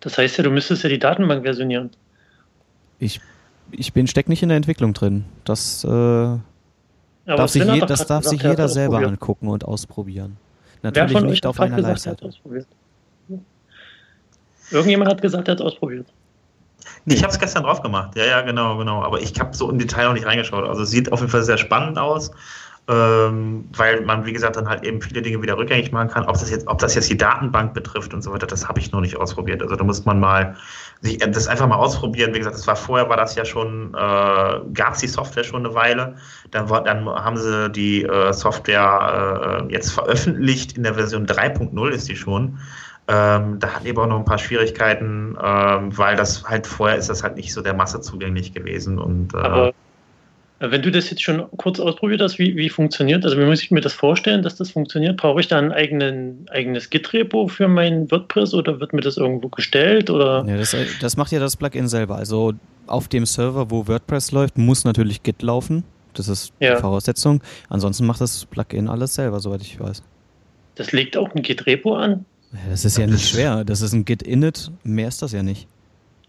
Das 0.00 0.18
heißt 0.18 0.38
ja, 0.38 0.44
du 0.44 0.50
müsstest 0.50 0.82
ja 0.84 0.88
die 0.88 0.98
Datenbank 0.98 1.42
versionieren. 1.44 1.90
Ich, 2.98 3.20
ich 3.72 3.92
bin 3.92 4.06
steck 4.06 4.28
nicht 4.28 4.42
in 4.42 4.48
der 4.48 4.56
Entwicklung 4.56 4.94
drin. 4.94 5.24
Das, 5.44 5.84
äh, 5.84 5.88
darf 5.88 7.50
sich, 7.50 7.64
je, 7.64 7.80
das 7.80 8.06
darf 8.06 8.24
sich 8.24 8.42
jeder 8.42 8.68
selber 8.68 8.98
angucken 8.98 9.48
und 9.48 9.64
ausprobieren. 9.64 10.36
Natürlich 10.82 11.20
nicht 11.22 11.46
auf 11.46 11.58
einer 11.60 11.80
Live-Seite. 11.80 12.30
Irgendjemand 14.70 15.10
hat 15.10 15.22
gesagt, 15.22 15.48
er 15.48 15.52
hat 15.52 15.60
es 15.60 15.66
ausprobiert. 15.66 16.06
Ich 17.06 17.22
habe 17.22 17.32
es 17.32 17.38
gestern 17.38 17.62
drauf 17.62 17.82
gemacht. 17.82 18.16
Ja, 18.16 18.24
ja, 18.24 18.40
genau, 18.42 18.76
genau. 18.76 19.02
Aber 19.02 19.20
ich 19.20 19.38
habe 19.40 19.54
so 19.54 19.70
im 19.70 19.78
Detail 19.78 20.06
noch 20.06 20.14
nicht 20.14 20.26
reingeschaut. 20.26 20.64
Also 20.64 20.82
es 20.82 20.90
sieht 20.90 21.10
auf 21.12 21.20
jeden 21.20 21.30
Fall 21.30 21.42
sehr 21.42 21.58
spannend 21.58 21.98
aus, 21.98 22.30
ähm, 22.88 23.64
weil 23.76 24.02
man, 24.02 24.26
wie 24.26 24.32
gesagt, 24.32 24.56
dann 24.56 24.68
halt 24.68 24.84
eben 24.84 25.00
viele 25.00 25.22
Dinge 25.22 25.42
wieder 25.42 25.56
rückgängig 25.56 25.92
machen 25.92 26.08
kann. 26.08 26.24
Ob 26.24 26.34
das 26.34 26.50
jetzt, 26.50 26.66
ob 26.68 26.78
das 26.78 26.94
jetzt 26.94 27.08
die 27.10 27.16
Datenbank 27.16 27.74
betrifft 27.74 28.12
und 28.12 28.22
so 28.22 28.32
weiter, 28.32 28.46
das 28.46 28.68
habe 28.68 28.80
ich 28.80 28.92
noch 28.92 29.00
nicht 29.00 29.16
ausprobiert. 29.16 29.62
Also 29.62 29.76
da 29.76 29.84
muss 29.84 30.04
man 30.04 30.20
mal 30.20 30.56
sich 31.00 31.18
das 31.18 31.48
einfach 31.48 31.66
mal 31.66 31.76
ausprobieren. 31.76 32.34
Wie 32.34 32.38
gesagt, 32.38 32.56
das 32.56 32.66
war 32.66 32.76
vorher 32.76 33.08
war 33.08 33.16
das 33.16 33.34
ja 33.34 33.44
schon, 33.44 33.94
äh, 33.94 33.96
gab 34.74 34.94
es 34.94 35.00
die 35.00 35.08
Software 35.08 35.44
schon 35.44 35.64
eine 35.64 35.74
Weile. 35.74 36.16
Dann, 36.50 36.66
dann 36.66 37.08
haben 37.08 37.36
sie 37.36 37.70
die 37.70 38.04
äh, 38.04 38.32
Software 38.32 39.66
äh, 39.68 39.72
jetzt 39.72 39.92
veröffentlicht. 39.92 40.76
In 40.76 40.82
der 40.82 40.94
Version 40.94 41.26
3.0 41.26 41.88
ist 41.90 42.08
die 42.08 42.16
schon. 42.16 42.58
Ähm, 43.10 43.58
da 43.58 43.74
hat 43.74 43.86
eben 43.86 43.98
auch 43.98 44.06
noch 44.06 44.18
ein 44.18 44.24
paar 44.26 44.36
Schwierigkeiten, 44.36 45.34
ähm, 45.42 45.96
weil 45.96 46.14
das 46.14 46.44
halt 46.44 46.66
vorher 46.66 46.98
ist 46.98 47.08
das 47.08 47.22
halt 47.22 47.36
nicht 47.36 47.54
so 47.54 47.62
der 47.62 47.72
Masse 47.72 48.02
zugänglich 48.02 48.52
gewesen. 48.52 48.98
Und, 48.98 49.32
äh, 49.32 49.38
Aber 49.38 49.72
äh, 50.60 50.70
wenn 50.70 50.82
du 50.82 50.90
das 50.90 51.08
jetzt 51.08 51.22
schon 51.22 51.46
kurz 51.56 51.80
ausprobiert 51.80 52.20
hast, 52.20 52.38
wie, 52.38 52.54
wie 52.56 52.68
funktioniert, 52.68 53.24
also 53.24 53.38
wie 53.38 53.46
muss 53.46 53.62
ich 53.62 53.70
mir 53.70 53.80
das 53.80 53.94
vorstellen, 53.94 54.42
dass 54.42 54.56
das 54.56 54.72
funktioniert? 54.72 55.16
Brauche 55.16 55.40
ich 55.40 55.48
da 55.48 55.58
ein 55.58 55.72
eigenen, 55.72 56.46
eigenes 56.50 56.90
Git-Repo 56.90 57.48
für 57.48 57.66
mein 57.66 58.10
WordPress 58.10 58.52
oder 58.52 58.78
wird 58.78 58.92
mir 58.92 59.00
das 59.00 59.16
irgendwo 59.16 59.48
gestellt? 59.48 60.10
Oder? 60.10 60.44
Ja, 60.46 60.58
das, 60.58 60.76
das 61.00 61.16
macht 61.16 61.32
ja 61.32 61.40
das 61.40 61.56
Plugin 61.56 61.88
selber. 61.88 62.16
Also 62.16 62.52
auf 62.86 63.08
dem 63.08 63.24
Server, 63.24 63.70
wo 63.70 63.86
WordPress 63.88 64.32
läuft, 64.32 64.58
muss 64.58 64.84
natürlich 64.84 65.22
Git 65.22 65.40
laufen. 65.40 65.84
Das 66.12 66.28
ist 66.28 66.52
ja. 66.60 66.74
die 66.74 66.80
Voraussetzung. 66.80 67.40
Ansonsten 67.70 68.04
macht 68.04 68.20
das 68.20 68.44
Plugin 68.44 68.88
alles 68.88 69.14
selber, 69.14 69.40
soweit 69.40 69.62
ich 69.62 69.80
weiß. 69.80 70.02
Das 70.74 70.92
legt 70.92 71.16
auch 71.16 71.34
ein 71.34 71.42
Git-Repo 71.42 71.94
an? 71.94 72.26
Das 72.70 72.84
ist 72.84 72.96
ja 72.96 73.06
nicht 73.06 73.28
schwer. 73.28 73.64
Das 73.64 73.82
ist 73.82 73.92
ein 73.92 74.04
Git-Init. 74.04 74.70
Mehr 74.82 75.08
ist 75.08 75.22
das 75.22 75.32
ja 75.32 75.42
nicht. 75.42 75.68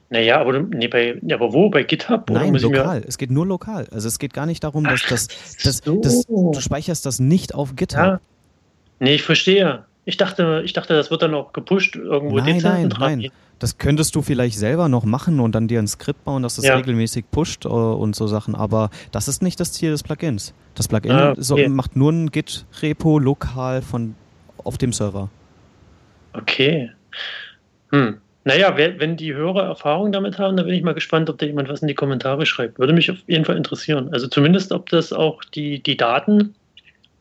Naja, 0.09 0.41
aber, 0.41 0.59
nee, 0.59 0.87
bei, 0.87 1.21
aber 1.31 1.53
wo? 1.53 1.69
Bei 1.69 1.83
GitHub? 1.83 2.29
Nein, 2.31 2.55
lokal. 2.55 3.03
Es 3.07 3.17
geht 3.17 3.29
nur 3.29 3.45
lokal. 3.45 3.87
Also 3.91 4.07
es 4.07 4.17
geht 4.17 4.33
gar 4.33 4.47
nicht 4.47 4.63
darum, 4.63 4.83
dass, 4.83 5.01
Ach, 5.05 5.09
das, 5.09 5.27
das, 5.63 5.81
so. 5.85 6.01
das, 6.01 6.25
du 6.25 6.59
speicherst 6.59 7.05
das 7.05 7.19
nicht 7.19 7.53
auf 7.53 7.75
GitHub. 7.75 7.99
Ja. 7.99 8.21
Nee, 8.99 9.15
ich 9.15 9.23
verstehe. 9.23 9.85
Ich 10.05 10.17
dachte, 10.17 10.63
ich 10.65 10.73
dachte, 10.73 10.95
das 10.95 11.11
wird 11.11 11.21
dann 11.21 11.35
auch 11.35 11.53
gepusht 11.53 11.95
irgendwo 11.95 12.39
nein, 12.39 12.57
nein, 12.57 12.93
nein. 12.99 13.27
Das 13.59 13.77
könntest 13.77 14.15
du 14.15 14.21
vielleicht 14.21 14.57
selber 14.57 14.87
noch 14.89 15.03
machen 15.03 15.39
und 15.39 15.53
dann 15.53 15.67
dir 15.67 15.79
ein 15.79 15.87
Skript 15.87 16.23
bauen, 16.23 16.41
dass 16.41 16.55
das 16.55 16.65
ja. 16.65 16.77
regelmäßig 16.77 17.25
pusht 17.29 17.65
uh, 17.65 17.69
und 17.69 18.15
so 18.15 18.25
Sachen. 18.25 18.55
Aber 18.55 18.89
das 19.11 19.27
ist 19.27 19.43
nicht 19.43 19.59
das 19.59 19.73
Ziel 19.73 19.91
des 19.91 20.01
Plugins. 20.01 20.53
Das 20.75 20.87
Plugin 20.87 21.11
ah, 21.11 21.33
okay. 21.37 21.67
macht 21.67 21.95
nur 21.95 22.11
ein 22.11 22.31
Git-Repo 22.31 23.19
lokal 23.19 23.81
von, 23.81 24.15
auf 24.63 24.77
dem 24.77 24.93
Server. 24.93 25.29
Okay. 26.33 26.91
Hm. 27.91 28.17
Naja, 28.45 28.75
wenn 28.77 29.17
die 29.17 29.33
Hörer 29.33 29.65
Erfahrung 29.65 30.11
damit 30.11 30.39
haben, 30.39 30.57
dann 30.57 30.65
bin 30.65 30.73
ich 30.73 30.81
mal 30.81 30.93
gespannt, 30.93 31.29
ob 31.29 31.37
da 31.37 31.45
jemand 31.45 31.69
was 31.69 31.81
in 31.81 31.87
die 31.87 31.93
Kommentare 31.93 32.45
schreibt. 32.45 32.79
Würde 32.79 32.93
mich 32.93 33.11
auf 33.11 33.17
jeden 33.27 33.45
Fall 33.45 33.57
interessieren. 33.57 34.09
Also 34.11 34.27
zumindest, 34.27 34.71
ob 34.71 34.89
das 34.89 35.13
auch 35.13 35.43
die, 35.43 35.83
die 35.83 35.97
Daten, 35.97 36.55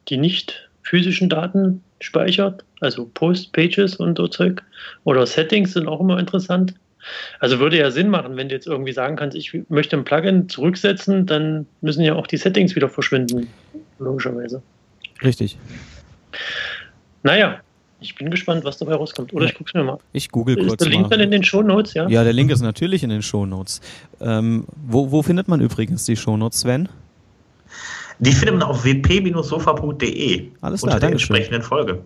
die 0.09 0.16
nicht 0.16 0.68
physischen 0.83 1.29
Daten 1.29 1.83
speichert, 2.01 2.64
also 2.81 3.11
Post, 3.12 3.53
Pages 3.53 3.97
und 3.97 4.16
so 4.16 4.29
Zeug. 4.29 4.62
Oder 5.05 5.27
Settings 5.27 5.73
sind 5.73 5.88
auch 5.88 6.01
immer 6.01 6.18
interessant. 6.18 6.75
Also 7.40 7.59
würde 7.59 7.79
ja 7.79 7.90
Sinn 7.90 8.09
machen, 8.09 8.37
wenn 8.37 8.49
du 8.49 8.55
jetzt 8.55 8.66
irgendwie 8.66 8.92
sagen 8.92 9.16
kannst, 9.16 9.37
ich 9.37 9.53
möchte 9.68 9.97
ein 9.97 10.05
Plugin 10.05 10.49
zurücksetzen, 10.49 11.27
dann 11.27 11.66
müssen 11.81 12.03
ja 12.03 12.14
auch 12.14 12.27
die 12.27 12.37
Settings 12.37 12.75
wieder 12.75 12.88
verschwinden, 12.88 13.49
logischerweise. 13.99 14.62
Richtig. 15.23 15.59
Naja, 17.23 17.61
ich 18.00 18.14
bin 18.14 18.30
gespannt, 18.30 18.64
was 18.64 18.78
dabei 18.78 18.94
rauskommt. 18.94 19.32
Oder 19.32 19.44
ja. 19.44 19.50
ich 19.50 19.56
gucke 19.56 19.68
es 19.68 19.74
mir 19.74 19.82
mal. 19.82 19.98
Ich 20.12 20.30
google 20.30 20.56
ist 20.56 20.68
kurz. 20.68 20.72
Ist 20.74 20.80
der 20.82 20.88
Link 20.90 21.02
mal. 21.04 21.11
dann 21.11 21.20
in 21.20 21.30
den 21.30 21.42
Shownotes, 21.42 21.94
ja? 21.94 22.08
Ja, 22.08 22.22
der 22.22 22.32
Link 22.32 22.50
ist 22.50 22.61
natürlich 22.61 23.02
in 23.02 23.11
den 23.11 23.22
Shownotes. 23.22 23.80
Ähm, 24.20 24.66
wo, 24.87 25.11
wo 25.11 25.22
findet 25.22 25.48
man 25.48 25.61
übrigens 25.61 26.04
die 26.04 26.16
Shownotes, 26.16 26.61
Sven? 26.61 26.88
Die 28.20 28.32
findet 28.32 28.56
man 28.56 28.68
auf 28.68 28.84
wp-sofa.de. 28.84 30.48
Alles 30.61 30.80
klar, 30.80 30.94
unter 30.94 31.00
der 31.00 31.11
entsprechenden 31.11 31.62
Folge. 31.62 32.02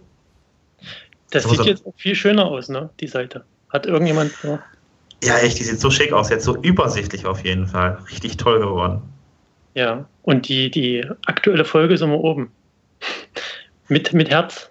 Das 1.31 1.45
sieht 1.45 1.65
jetzt 1.65 1.87
auch 1.87 1.95
viel 1.97 2.15
schöner 2.15 2.47
aus, 2.47 2.69
ne? 2.69 2.91
Die 3.01 3.07
Seite. 3.07 3.45
Hat 3.71 3.87
irgendjemand. 3.87 4.33
Ja, 4.43 4.63
ja 5.23 5.39
echt, 5.39 5.59
die 5.59 5.65
sieht 5.65 5.81
so 5.81 5.91
schick 5.91 6.13
aus. 6.13 6.31
Jetzt 6.31 6.45
so 6.45 6.57
übersichtlich 6.57 7.25
auf 7.27 7.45
jeden 7.45 7.67
Fall. 7.67 7.99
Richtig 8.11 8.37
toll 8.37 8.61
geworden. 8.61 9.03
Ja, 9.75 10.07
und 10.23 10.49
die, 10.49 10.71
die 10.71 11.07
aktuelle 11.27 11.65
Folge 11.65 11.95
ist 11.95 12.03
immer 12.03 12.19
oben. 12.19 12.51
mit, 13.89 14.13
mit 14.13 14.31
Herz. 14.31 14.69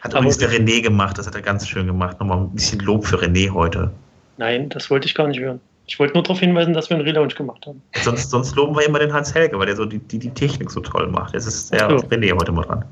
Hat 0.00 0.12
übrigens 0.12 0.38
der 0.38 0.50
René 0.50 0.82
gemacht, 0.82 1.18
das 1.18 1.26
hat 1.26 1.34
er 1.34 1.42
ganz 1.42 1.66
schön 1.66 1.86
gemacht. 1.86 2.18
Nochmal 2.20 2.38
ein 2.38 2.50
bisschen 2.50 2.80
Lob 2.80 3.06
für 3.06 3.16
René 3.16 3.50
heute. 3.50 3.90
Nein, 4.36 4.68
das 4.68 4.90
wollte 4.90 5.06
ich 5.06 5.14
gar 5.14 5.28
nicht 5.28 5.40
hören. 5.40 5.60
Ich 5.86 5.98
wollte 5.98 6.14
nur 6.14 6.22
darauf 6.22 6.40
hinweisen, 6.40 6.72
dass 6.72 6.88
wir 6.88 6.96
einen 6.96 7.06
Relaunch 7.06 7.34
gemacht 7.34 7.66
haben. 7.66 7.82
Sonst, 8.02 8.30
sonst 8.30 8.56
loben 8.56 8.74
wir 8.74 8.86
immer 8.86 8.98
den 8.98 9.12
Hans 9.12 9.34
Helge, 9.34 9.58
weil 9.58 9.66
der 9.66 9.76
so 9.76 9.84
die, 9.84 9.98
die, 9.98 10.18
die 10.18 10.30
Technik 10.30 10.70
so 10.70 10.80
toll 10.80 11.08
macht. 11.08 11.34
Jetzt 11.34 11.46
ist 11.46 11.72
der 11.72 11.90
so. 11.90 11.96
René 12.06 12.32
heute 12.32 12.52
mal 12.52 12.62
dran. 12.62 12.84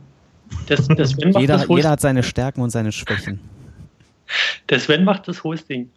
Das, 0.66 0.86
das 0.88 1.14
jeder, 1.16 1.56
das 1.56 1.68
jeder 1.68 1.90
hat 1.90 2.00
seine 2.00 2.22
Stärken 2.22 2.60
und 2.60 2.70
seine 2.70 2.92
Schwächen. 2.92 3.40
Der 4.68 4.78
Sven 4.78 5.04
macht 5.04 5.26
das 5.28 5.42
Hosting. 5.42 5.90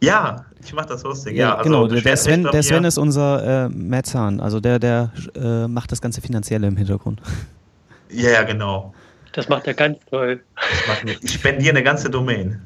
Ja, 0.00 0.44
ich 0.62 0.72
mache 0.72 0.88
das 0.88 1.04
Hosting. 1.04 1.36
Ja, 1.36 1.48
ja 1.48 1.54
also 1.56 1.70
genau. 1.70 1.86
Der 1.86 2.16
Sven, 2.16 2.42
der 2.44 2.62
Sven 2.62 2.84
ist 2.84 2.98
unser 2.98 3.66
äh, 3.66 3.68
Metzahn. 3.68 4.40
Also 4.40 4.60
der, 4.60 4.78
der 4.78 5.12
äh, 5.36 5.68
macht 5.68 5.92
das 5.92 6.00
ganze 6.00 6.20
Finanzielle 6.20 6.66
im 6.66 6.76
Hintergrund. 6.76 7.20
Ja, 8.10 8.30
ja, 8.30 8.42
genau. 8.42 8.94
Das 9.34 9.48
macht 9.48 9.66
er 9.66 9.74
ganz 9.74 9.98
toll. 10.10 10.40
Ich 11.22 11.32
spendiere 11.32 11.70
eine 11.70 11.82
ganze 11.82 12.08
Domain. 12.08 12.62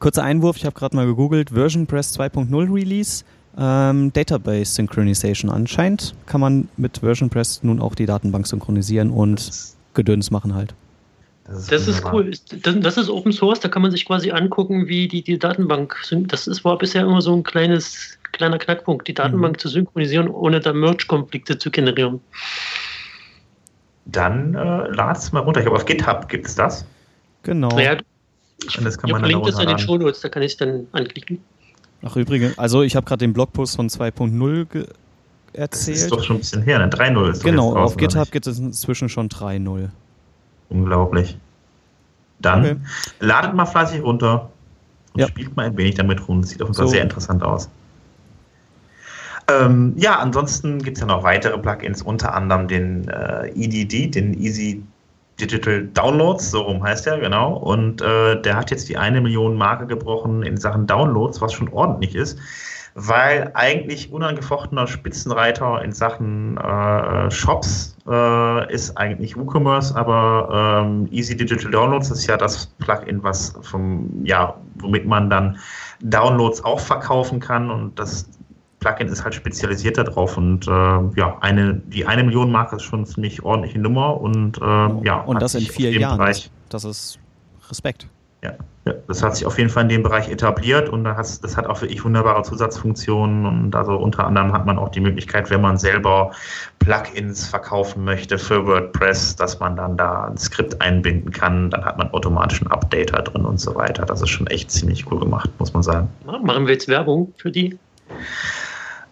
Kurzer 0.00 0.24
Einwurf, 0.24 0.56
ich 0.56 0.64
habe 0.64 0.74
gerade 0.74 0.94
mal 0.94 1.06
gegoogelt, 1.06 1.50
Version 1.50 1.86
Press 1.86 2.18
2.0 2.18 2.74
Release, 2.74 3.24
ähm, 3.56 4.12
Database 4.12 4.72
Synchronization. 4.72 5.50
Anscheinend 5.50 6.14
kann 6.26 6.40
man 6.40 6.68
mit 6.76 6.98
Version 6.98 7.30
Press 7.30 7.62
nun 7.62 7.80
auch 7.80 7.94
die 7.94 8.06
Datenbank 8.06 8.46
synchronisieren 8.46 9.10
und 9.10 9.50
Gedöns 9.94 10.30
machen 10.30 10.54
halt. 10.54 10.74
Das 11.44 11.60
ist, 11.60 11.72
das 11.72 11.88
ist 11.88 12.04
cool. 12.12 12.30
Das, 12.62 12.76
das, 12.80 12.96
ist 12.98 13.08
Open 13.08 13.32
Source, 13.32 13.60
da 13.60 13.68
kann 13.68 13.82
man 13.82 13.90
sich 13.90 14.04
quasi 14.04 14.30
angucken, 14.30 14.86
wie 14.86 15.08
die, 15.08 15.22
die 15.22 15.38
Datenbank, 15.38 15.96
das 16.10 16.46
ist, 16.46 16.64
war 16.64 16.76
bisher 16.76 17.02
immer 17.02 17.22
so 17.22 17.34
ein 17.34 17.42
kleines, 17.42 18.18
kleiner 18.32 18.58
Knackpunkt, 18.58 19.08
die 19.08 19.14
Datenbank 19.14 19.56
mhm. 19.56 19.58
zu 19.58 19.68
synchronisieren, 19.68 20.28
ohne 20.28 20.60
da 20.60 20.72
Merge-Konflikte 20.72 21.58
zu 21.58 21.70
generieren. 21.70 22.20
Dann 24.08 24.54
äh, 24.54 24.88
lad 24.88 25.18
es 25.18 25.32
mal 25.32 25.40
runter. 25.40 25.60
Ich 25.60 25.64
glaube, 25.64 25.78
auf 25.78 25.84
GitHub 25.84 26.28
gibt 26.28 26.46
es 26.46 26.54
das. 26.54 26.84
Genau. 27.42 27.78
Ja, 27.78 27.92
und 27.92 28.84
das 28.84 28.98
kann 28.98 29.10
man 29.10 29.22
dann 29.22 29.42
das 29.42 29.58
in 29.58 29.68
den 29.68 29.78
Shownotes, 29.78 30.20
da 30.20 30.28
kann 30.28 30.42
ich 30.42 30.52
es 30.52 30.58
dann 30.58 30.86
anklicken. 30.92 31.38
Ach 32.02 32.16
übrigens, 32.16 32.58
also 32.58 32.82
ich 32.82 32.96
habe 32.96 33.06
gerade 33.06 33.18
den 33.18 33.32
Blogpost 33.32 33.76
von 33.76 33.88
2.0 33.88 34.88
erzählt. 35.52 35.96
Das 35.96 36.02
ist 36.02 36.12
doch 36.12 36.22
schon 36.22 36.36
ein 36.36 36.40
bisschen 36.40 36.62
her, 36.62 36.78
ne? 36.78 36.88
3.0 36.88 37.30
ist 37.30 37.44
Genau, 37.44 37.76
auf 37.76 37.96
GitHub 37.96 38.30
gibt 38.30 38.46
es 38.46 38.58
inzwischen 38.58 39.08
schon 39.08 39.28
3.0. 39.28 39.88
Unglaublich. 40.70 41.38
Dann 42.40 42.60
okay. 42.60 42.76
ladet 43.20 43.54
mal 43.54 43.66
fleißig 43.66 44.02
runter 44.02 44.50
und 45.14 45.20
ja. 45.20 45.28
spielt 45.28 45.56
mal 45.56 45.66
ein 45.66 45.76
wenig 45.76 45.96
damit 45.96 46.26
rum. 46.28 46.42
Das 46.42 46.50
sieht 46.50 46.62
auf 46.62 46.68
jeden 46.68 46.76
Fall 46.76 46.86
so. 46.86 46.92
sehr 46.92 47.02
interessant 47.02 47.42
aus. 47.42 47.68
Ähm, 49.50 49.94
ja, 49.96 50.18
ansonsten 50.18 50.78
gibt 50.78 50.98
es 50.98 51.00
ja 51.00 51.06
noch 51.06 51.22
weitere 51.22 51.58
Plugins, 51.58 52.02
unter 52.02 52.34
anderem 52.34 52.68
den 52.68 53.08
äh, 53.08 53.48
EDD, 53.54 54.14
den 54.14 54.34
Easy 54.34 54.82
Digital 55.40 55.86
Downloads, 55.94 56.50
so 56.50 56.62
rum 56.62 56.82
heißt 56.82 57.06
er, 57.06 57.18
genau. 57.18 57.56
Und 57.56 58.02
äh, 58.02 58.40
der 58.42 58.56
hat 58.56 58.70
jetzt 58.70 58.88
die 58.88 58.96
eine 58.96 59.20
Million 59.20 59.56
Marke 59.56 59.86
gebrochen 59.86 60.42
in 60.42 60.56
Sachen 60.56 60.86
Downloads, 60.86 61.40
was 61.40 61.52
schon 61.52 61.68
ordentlich 61.68 62.14
ist, 62.14 62.38
weil 62.94 63.50
eigentlich 63.54 64.12
unangefochtener 64.12 64.86
Spitzenreiter 64.86 65.80
in 65.82 65.92
Sachen 65.92 66.56
äh, 66.58 67.30
Shops 67.30 67.96
äh, 68.08 68.72
ist 68.72 68.98
eigentlich 68.98 69.36
WooCommerce, 69.36 69.94
aber 69.94 70.82
ähm, 70.84 71.08
Easy 71.10 71.36
Digital 71.36 71.70
Downloads 71.70 72.10
ist 72.10 72.26
ja 72.26 72.36
das 72.36 72.66
Plugin, 72.80 73.22
was 73.22 73.54
vom, 73.62 74.10
ja, 74.24 74.54
womit 74.80 75.06
man 75.06 75.30
dann 75.30 75.56
Downloads 76.00 76.64
auch 76.64 76.80
verkaufen 76.80 77.38
kann 77.38 77.70
und 77.70 77.98
das 77.98 78.28
Plugin 78.80 79.08
ist 79.08 79.24
halt 79.24 79.34
spezialisiert 79.34 79.98
darauf 79.98 80.36
und 80.36 80.66
äh, 80.66 80.70
ja, 80.70 81.36
eine, 81.40 81.74
die 81.74 82.06
eine 82.06 82.22
Million 82.22 82.50
Marke 82.50 82.76
ist 82.76 82.82
schon 82.82 83.00
eine 83.00 83.08
ziemlich 83.08 83.42
ordentliche 83.42 83.78
Nummer 83.78 84.20
und 84.20 84.58
äh, 84.58 84.64
ja. 85.04 85.20
Und 85.26 85.42
das 85.42 85.54
in 85.54 85.62
vier 85.62 85.92
Jahren. 85.92 86.18
Bereich, 86.18 86.50
das 86.68 86.84
ist 86.84 87.18
Respekt. 87.68 88.06
Ja, 88.42 88.52
ja, 88.86 88.94
das 89.08 89.20
hat 89.20 89.34
sich 89.34 89.44
auf 89.44 89.58
jeden 89.58 89.68
Fall 89.68 89.82
in 89.82 89.88
dem 89.88 90.02
Bereich 90.04 90.28
etabliert 90.28 90.88
und 90.88 91.02
das, 91.02 91.40
das 91.40 91.56
hat 91.56 91.66
auch 91.66 91.80
wirklich 91.80 92.04
wunderbare 92.04 92.42
Zusatzfunktionen 92.44 93.44
und 93.46 93.74
also 93.74 93.96
unter 93.96 94.24
anderem 94.28 94.52
hat 94.52 94.64
man 94.64 94.78
auch 94.78 94.90
die 94.90 95.00
Möglichkeit, 95.00 95.50
wenn 95.50 95.60
man 95.60 95.76
selber 95.76 96.30
Plugins 96.78 97.48
verkaufen 97.48 98.04
möchte 98.04 98.38
für 98.38 98.64
WordPress, 98.64 99.34
dass 99.34 99.58
man 99.58 99.74
dann 99.74 99.96
da 99.96 100.26
ein 100.26 100.38
Skript 100.38 100.80
einbinden 100.80 101.32
kann, 101.32 101.70
dann 101.70 101.84
hat 101.84 101.98
man 101.98 102.12
automatisch 102.12 102.62
einen 102.62 102.70
Updater 102.70 103.22
drin 103.22 103.44
und 103.44 103.58
so 103.58 103.74
weiter. 103.74 104.06
Das 104.06 104.22
ist 104.22 104.30
schon 104.30 104.46
echt 104.46 104.70
ziemlich 104.70 105.10
cool 105.10 105.18
gemacht, 105.18 105.50
muss 105.58 105.74
man 105.74 105.82
sagen. 105.82 106.08
Machen 106.24 106.64
wir 106.64 106.74
jetzt 106.74 106.86
Werbung 106.86 107.34
für 107.36 107.50
die? 107.50 107.76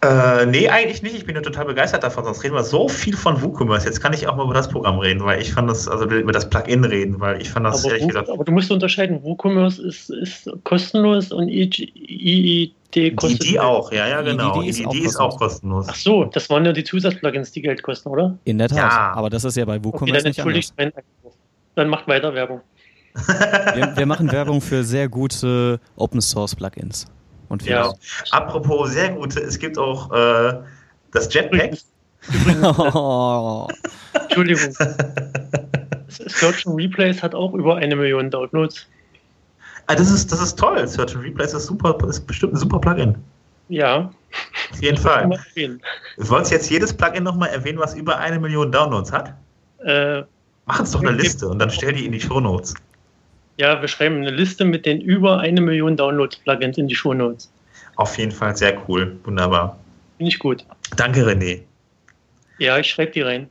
Äh, 0.01 0.45
nee, 0.45 0.69
eigentlich 0.69 1.01
nicht. 1.01 1.15
Ich 1.15 1.25
bin 1.25 1.35
ja 1.35 1.41
total 1.41 1.65
begeistert 1.65 2.03
davon. 2.03 2.23
Sonst 2.23 2.43
reden 2.43 2.53
wir 2.53 2.63
so 2.63 2.87
viel 2.87 3.15
von 3.15 3.41
WooCommerce. 3.41 3.85
Jetzt 3.85 3.99
kann 3.99 4.13
ich 4.13 4.27
auch 4.27 4.35
mal 4.35 4.43
über 4.43 4.53
das 4.53 4.69
Programm 4.69 4.99
reden, 4.99 5.23
weil 5.23 5.41
ich 5.41 5.51
fand 5.51 5.69
das, 5.69 5.87
also 5.87 6.05
über 6.05 6.31
das 6.31 6.49
Plugin 6.49 6.83
reden, 6.83 7.19
weil 7.19 7.41
ich 7.41 7.49
fand 7.49 7.65
das 7.65 7.83
aber, 7.83 7.93
ehrlich 7.93 8.07
gesagt. 8.07 8.29
Aber 8.29 8.43
du 8.43 8.51
musst 8.51 8.71
unterscheiden, 8.71 9.23
WooCommerce 9.23 9.79
ist, 9.79 10.11
ist 10.11 10.49
kostenlos 10.63 11.31
und 11.31 11.49
IID 11.49 13.15
kostet. 13.15 13.43
Die, 13.43 13.47
die 13.47 13.59
auch, 13.59 13.91
ja, 13.91 14.07
ja, 14.07 14.21
genau. 14.21 14.61
Die, 14.61 14.71
die, 14.71 14.83
ist, 14.99 15.05
ist, 15.05 15.19
auch 15.19 15.35
kostenlos. 15.37 15.87
Ach 15.89 15.95
so, 15.95 16.25
das 16.25 16.47
waren 16.51 16.63
ja 16.63 16.73
die 16.73 16.83
Zusatzplugins, 16.83 17.51
die 17.51 17.63
Geld 17.63 17.81
kosten, 17.81 18.09
oder? 18.09 18.37
In 18.43 18.59
der 18.59 18.69
Tat. 18.69 18.77
Ja. 18.77 19.13
Aber 19.13 19.31
das 19.31 19.45
ist 19.45 19.57
ja 19.57 19.65
bei 19.65 19.83
WooCommerce 19.83 20.27
okay, 20.27 20.41
dann 20.43 20.51
nicht 20.53 20.73
anders. 20.77 21.03
Dann 21.73 21.89
macht 21.89 22.07
weiter 22.07 22.33
Werbung. 22.35 22.61
wir, 23.73 23.93
wir 23.95 24.05
machen 24.05 24.31
Werbung 24.31 24.61
für 24.61 24.83
sehr 24.83 25.09
gute 25.09 25.79
Open 25.95 26.21
Source 26.21 26.55
Plugins. 26.55 27.07
Und 27.49 27.63
ja. 27.65 27.93
Apropos 28.31 28.91
sehr 28.91 29.11
gute, 29.11 29.39
es 29.39 29.57
gibt 29.57 29.77
auch 29.77 30.11
äh, 30.11 30.59
das 31.11 31.33
Jetpack. 31.33 31.77
Entschuldigung. 34.23 34.73
Search 36.09 36.65
and 36.67 36.77
Replays 36.77 37.23
hat 37.23 37.33
auch 37.35 37.53
über 37.53 37.75
eine 37.77 37.95
Million 37.95 38.29
Downloads. 38.29 38.87
Ah, 39.87 39.95
das 39.95 40.11
ist, 40.11 40.31
das 40.31 40.41
ist 40.41 40.59
toll. 40.59 40.85
Search 40.87 41.15
and 41.15 41.23
Replays 41.23 41.53
ist 41.53 41.67
super, 41.67 41.97
ist 42.07 42.27
bestimmt 42.27 42.53
ein 42.53 42.57
super 42.57 42.79
Plugin. 42.79 43.15
Ja. 43.69 44.11
Auf 44.71 44.81
jeden 44.81 44.97
Fall. 44.97 45.29
Wolltest 46.17 46.51
du 46.51 46.55
jetzt 46.55 46.69
jedes 46.69 46.93
Plugin 46.93 47.23
nochmal 47.23 47.49
erwähnen, 47.49 47.79
was 47.79 47.95
über 47.95 48.17
eine 48.17 48.39
Million 48.39 48.71
Downloads 48.71 49.11
hat? 49.11 49.33
Äh, 49.85 50.23
Mach 50.65 50.81
uns 50.81 50.91
doch 50.91 51.01
eine 51.01 51.11
Liste 51.11 51.47
und 51.47 51.59
dann 51.59 51.69
stell 51.69 51.93
die 51.93 52.05
in 52.05 52.11
die 52.11 52.19
Show 52.19 52.41
Notes. 52.41 52.73
Ja, 53.57 53.81
wir 53.81 53.87
schreiben 53.87 54.17
eine 54.17 54.29
Liste 54.29 54.65
mit 54.65 54.85
den 54.85 55.01
über 55.01 55.39
eine 55.39 55.61
Million 55.61 55.97
Downloads-Plugins 55.97 56.77
in 56.77 56.87
die 56.87 56.95
Shownotes. 56.95 57.51
Auf 57.95 58.17
jeden 58.17 58.31
Fall 58.31 58.55
sehr 58.55 58.77
cool. 58.87 59.17
Wunderbar. 59.23 59.77
Finde 60.17 60.29
ich 60.29 60.39
gut. 60.39 60.65
Danke, 60.95 61.25
René. 61.25 61.61
Ja, 62.59 62.77
ich 62.77 62.87
schreibe 62.87 63.11
die 63.11 63.21
rein. 63.21 63.49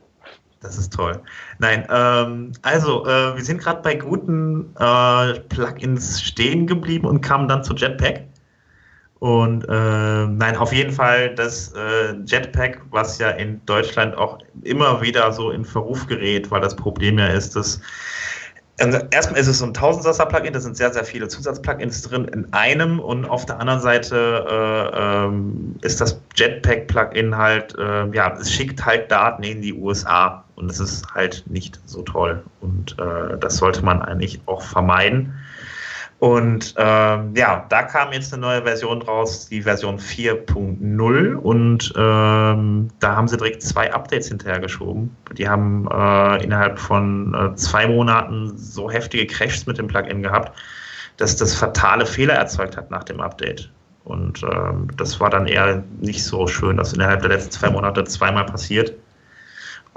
Das 0.61 0.77
ist 0.77 0.93
toll. 0.93 1.21
Nein, 1.59 1.85
ähm, 1.91 2.51
also 2.63 3.05
äh, 3.05 3.35
wir 3.35 3.43
sind 3.43 3.59
gerade 3.59 3.81
bei 3.81 3.95
guten 3.95 4.73
äh, 4.79 5.39
Plugins 5.49 6.21
stehen 6.21 6.65
geblieben 6.65 7.05
und 7.05 7.21
kamen 7.21 7.47
dann 7.47 7.63
zu 7.63 7.75
Jetpack. 7.75 8.23
Und 9.19 9.63
äh, 9.67 10.27
nein, 10.27 10.55
auf 10.57 10.73
jeden 10.73 10.91
Fall 10.91 11.33
das 11.35 11.73
äh, 11.73 12.13
Jetpack, 12.25 12.81
was 12.91 13.17
ja 13.17 13.31
in 13.31 13.63
Deutschland 13.65 14.15
auch 14.15 14.39
immer 14.63 15.01
wieder 15.01 15.31
so 15.31 15.51
in 15.51 15.65
Verruf 15.65 16.05
gerät, 16.07 16.49
weil 16.51 16.61
das 16.61 16.75
Problem 16.75 17.17
ja 17.17 17.27
ist, 17.27 17.55
dass 17.55 17.81
also 18.79 18.99
erstmal 19.09 19.39
ist 19.39 19.47
es 19.47 19.59
so 19.59 19.65
ein 19.65 19.73
Tausendsasser-Plugin, 19.73 20.53
da 20.53 20.59
sind 20.59 20.77
sehr, 20.77 20.93
sehr 20.93 21.03
viele 21.03 21.27
Zusatzplugins 21.27 22.03
drin 22.03 22.25
in 22.25 22.51
einem 22.53 22.99
und 22.99 23.25
auf 23.25 23.45
der 23.45 23.59
anderen 23.59 23.81
Seite 23.81 24.45
äh, 24.47 25.25
ähm, 25.25 25.75
ist 25.81 25.99
das 25.99 26.21
Jetpack-Plugin 26.35 27.35
halt, 27.35 27.75
äh, 27.77 28.07
ja, 28.13 28.37
es 28.39 28.51
schickt 28.51 28.85
halt 28.85 29.11
Daten 29.11 29.43
in 29.43 29.61
die 29.61 29.73
USA 29.73 30.43
und 30.55 30.69
es 30.69 30.79
ist 30.79 31.11
halt 31.13 31.43
nicht 31.47 31.79
so 31.85 32.03
toll 32.03 32.43
und 32.61 32.95
äh, 32.99 33.37
das 33.39 33.57
sollte 33.57 33.83
man 33.83 34.01
eigentlich 34.01 34.41
auch 34.45 34.61
vermeiden. 34.61 35.33
Und 36.19 36.73
ähm, 36.77 37.35
ja, 37.35 37.65
da 37.69 37.83
kam 37.83 38.11
jetzt 38.11 38.33
eine 38.33 38.41
neue 38.41 38.63
Version 38.63 39.03
raus, 39.03 39.47
die 39.49 39.61
Version 39.61 39.99
4.0. 39.99 41.33
Und 41.35 41.93
ähm, 41.95 42.89
da 42.99 43.15
haben 43.15 43.27
sie 43.27 43.37
direkt 43.37 43.61
zwei 43.61 43.93
Updates 43.93 44.29
hinterhergeschoben. 44.29 45.15
Die 45.37 45.47
haben 45.47 45.87
äh, 45.91 46.43
innerhalb 46.43 46.79
von 46.79 47.35
äh, 47.35 47.55
zwei 47.55 47.87
Monaten 47.87 48.57
so 48.57 48.89
heftige 48.89 49.27
Crashs 49.27 49.67
mit 49.67 49.77
dem 49.77 49.87
Plugin 49.87 50.23
gehabt, 50.23 50.57
dass 51.17 51.35
das 51.35 51.53
fatale 51.53 52.05
Fehler 52.05 52.33
erzeugt 52.33 52.77
hat 52.77 52.89
nach 52.89 53.03
dem 53.03 53.21
Update. 53.21 53.69
Und 54.03 54.41
ähm, 54.41 54.87
das 54.97 55.19
war 55.19 55.29
dann 55.29 55.45
eher 55.45 55.83
nicht 55.99 56.23
so 56.23 56.47
schön, 56.47 56.77
dass 56.77 56.93
innerhalb 56.93 57.21
der 57.21 57.29
letzten 57.29 57.51
zwei 57.51 57.69
Monate 57.69 58.05
zweimal 58.05 58.45
passiert. 58.45 58.93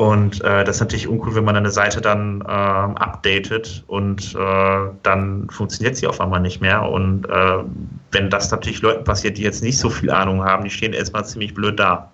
Und 0.01 0.43
äh, 0.45 0.65
das 0.65 0.77
ist 0.77 0.81
natürlich 0.81 1.09
uncool, 1.09 1.35
wenn 1.35 1.45
man 1.45 1.57
eine 1.57 1.71
Seite 1.71 2.01
dann 2.01 2.41
äh, 2.41 2.45
updatet 2.47 3.85
und 3.87 4.35
äh, 4.35 4.79
dann 5.03 5.47
funktioniert 5.51 5.95
sie 5.95 6.07
auf 6.07 6.23
einmal 6.23 6.41
nicht 6.41 6.63
mehr. 6.63 6.89
Und 6.89 7.29
äh, 7.29 7.59
wenn 8.11 8.31
das 8.31 8.51
natürlich 8.51 8.81
Leuten 8.81 9.05
passiert, 9.05 9.37
die 9.37 9.43
jetzt 9.43 9.63
nicht 9.63 9.77
so 9.77 9.91
viel 9.91 10.11
Ahnung 10.11 10.43
haben, 10.43 10.65
die 10.65 10.71
stehen 10.71 10.95
erstmal 10.95 11.27
ziemlich 11.27 11.53
blöd 11.53 11.79
da. 11.79 12.11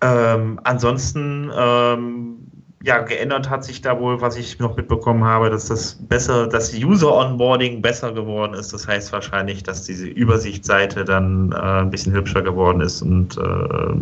Ähm, 0.00 0.58
ansonsten, 0.64 1.52
ähm, 1.54 2.36
ja, 2.82 3.00
geändert 3.00 3.50
hat 3.50 3.62
sich 3.62 3.82
da 3.82 4.00
wohl, 4.00 4.22
was 4.22 4.38
ich 4.38 4.58
noch 4.58 4.74
mitbekommen 4.74 5.24
habe, 5.24 5.50
dass 5.50 5.66
das 5.66 5.96
besser, 6.00 6.46
dass 6.46 6.72
User 6.72 7.12
Onboarding 7.14 7.82
besser 7.82 8.10
geworden 8.10 8.54
ist. 8.54 8.72
Das 8.72 8.88
heißt 8.88 9.12
wahrscheinlich, 9.12 9.62
dass 9.64 9.82
diese 9.82 10.06
Übersichtsseite 10.06 11.04
dann 11.04 11.52
äh, 11.52 11.56
ein 11.56 11.90
bisschen 11.90 12.14
hübscher 12.14 12.40
geworden 12.40 12.80
ist 12.80 13.02
und 13.02 13.36
äh, 13.36 13.96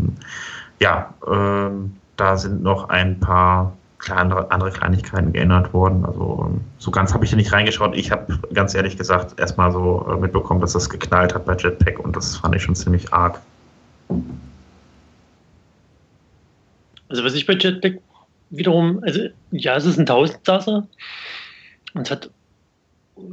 ja, 0.83 1.15
äh, 1.27 1.71
da 2.17 2.37
sind 2.37 2.63
noch 2.63 2.89
ein 2.89 3.21
paar 3.21 3.73
andere, 4.11 4.51
andere 4.51 4.73
Kleinigkeiten 4.73 5.33
geändert 5.33 5.73
worden. 5.73 6.05
Also 6.05 6.51
so 6.79 6.91
ganz 6.91 7.15
habe 7.15 7.25
ich 7.25 7.31
da 7.31 7.37
nicht 7.37 7.53
reingeschaut. 7.53 7.97
Ich 7.97 8.11
habe 8.11 8.37
ganz 8.53 8.75
ehrlich 8.75 8.99
gesagt 8.99 9.39
erstmal 9.39 9.71
so 9.71 10.05
äh, 10.11 10.17
mitbekommen, 10.17 10.61
dass 10.61 10.73
das 10.73 10.91
geknallt 10.91 11.35
hat 11.35 11.45
bei 11.45 11.57
Jetpack 11.57 12.01
und 12.01 12.17
das 12.17 12.37
fand 12.37 12.57
ich 12.57 12.65
schon 12.65 12.75
ziemlich 12.75 13.13
arg. 13.13 13.41
Also 17.09 17.23
was 17.23 17.35
ich 17.35 17.47
bei 17.47 17.55
Jetpack 17.55 18.01
wiederum, 18.51 19.01
also 19.05 19.29
ja, 19.53 19.77
es 19.77 19.85
ist 19.85 19.99
ein 19.99 20.07
Tausendsasser 20.07 20.89
und 21.95 22.03
es 22.03 22.11
hat 22.11 22.29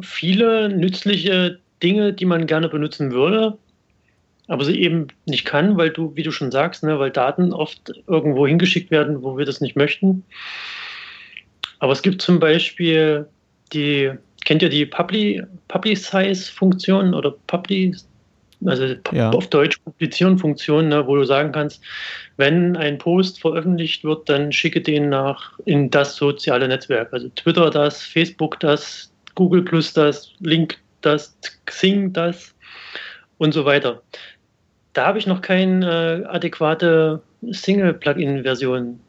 viele 0.01 0.69
nützliche 0.69 1.57
Dinge, 1.81 2.13
die 2.13 2.25
man 2.25 2.45
gerne 2.45 2.69
benutzen 2.69 3.11
würde, 3.11 3.57
aber 4.49 4.65
sie 4.65 4.81
eben 4.81 5.07
nicht 5.25 5.45
kann, 5.45 5.77
weil 5.77 5.91
du, 5.91 6.13
wie 6.15 6.23
du 6.23 6.31
schon 6.31 6.51
sagst, 6.51 6.83
ne, 6.83 6.99
weil 6.99 7.11
Daten 7.11 7.53
oft 7.53 7.93
irgendwo 8.07 8.45
hingeschickt 8.47 8.91
werden, 8.91 9.21
wo 9.21 9.37
wir 9.37 9.45
das 9.45 9.61
nicht 9.61 9.75
möchten. 9.75 10.23
Aber 11.77 11.91
es 11.93 12.01
gibt 12.01 12.19
zum 12.21 12.39
Beispiel 12.39 13.27
die, 13.71 14.11
kennt 14.43 14.63
ihr 14.63 14.69
die 14.69 14.87
Publicize-Funktion 14.87 17.13
oder 17.13 17.35
Public, 17.45 17.97
also 18.65 18.95
ja. 19.11 19.29
auf 19.29 19.45
Deutsch 19.47 19.77
Publizieren-Funktion, 19.85 20.87
ne, 20.89 21.05
wo 21.05 21.15
du 21.15 21.25
sagen 21.25 21.51
kannst, 21.51 21.83
wenn 22.37 22.75
ein 22.75 22.97
Post 22.97 23.39
veröffentlicht 23.39 24.03
wird, 24.03 24.27
dann 24.29 24.51
schicke 24.51 24.81
den 24.81 25.09
nach 25.09 25.59
in 25.65 25.91
das 25.91 26.15
soziale 26.15 26.67
Netzwerk. 26.67 27.13
Also 27.13 27.29
Twitter 27.35 27.69
das, 27.69 28.01
Facebook 28.01 28.59
das, 28.61 29.13
Google 29.35 29.61
Plus 29.61 29.93
das, 29.93 30.31
Link 30.39 30.79
das, 31.01 31.37
Xing 31.65 32.13
das 32.13 32.55
und 33.37 33.53
so 33.53 33.65
weiter. 33.65 34.01
Da 34.93 35.05
habe 35.05 35.19
ich 35.19 35.27
noch 35.27 35.41
keine 35.41 36.23
äh, 36.23 36.25
adäquate 36.25 37.21
Single-Plugin-Version 37.41 38.99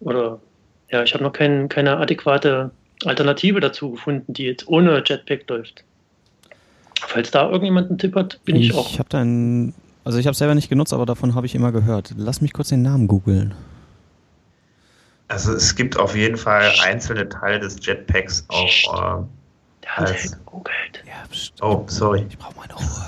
oder 0.00 0.40
ja, 0.90 1.02
ich 1.02 1.14
habe 1.14 1.22
noch 1.22 1.32
kein, 1.32 1.68
keine 1.68 1.96
adäquate 1.96 2.70
Alternative 3.04 3.60
dazu 3.60 3.92
gefunden, 3.92 4.32
die 4.32 4.44
jetzt 4.44 4.68
ohne 4.68 5.02
Jetpack 5.04 5.48
läuft. 5.48 5.84
Falls 7.00 7.30
da 7.30 7.48
irgendjemand 7.48 7.88
einen 7.88 7.98
Tipp 7.98 8.14
hat, 8.14 8.40
bin 8.44 8.56
ich, 8.56 8.70
ich 8.70 8.74
auch. 8.74 8.90
Ich 8.90 8.98
habe 8.98 9.08
da 9.08 9.20
einen, 9.20 9.74
also 10.04 10.18
ich 10.18 10.26
habe 10.26 10.36
selber 10.36 10.54
nicht 10.54 10.68
genutzt, 10.68 10.92
aber 10.92 11.06
davon 11.06 11.34
habe 11.34 11.46
ich 11.46 11.54
immer 11.54 11.72
gehört. 11.72 12.12
Lass 12.16 12.40
mich 12.40 12.52
kurz 12.52 12.68
den 12.68 12.82
Namen 12.82 13.08
googeln. 13.08 13.54
Also 15.28 15.52
es 15.52 15.74
gibt 15.74 15.96
auf 15.98 16.16
jeden 16.16 16.36
Fall 16.36 16.70
einzelne 16.82 17.28
Teile 17.28 17.60
des 17.60 17.84
Jetpacks 17.84 18.44
auch. 18.48 19.20
Äh, 19.20 19.24
Der 19.84 19.96
hat 19.96 20.08
als, 20.08 20.32
gegoogelt. 20.32 21.04
Ja, 21.06 21.66
oh, 21.66 21.84
sorry. 21.86 22.26
Ich 22.28 22.36
brauche 22.36 22.56
meine 22.56 22.74
Ruhe. 22.74 23.06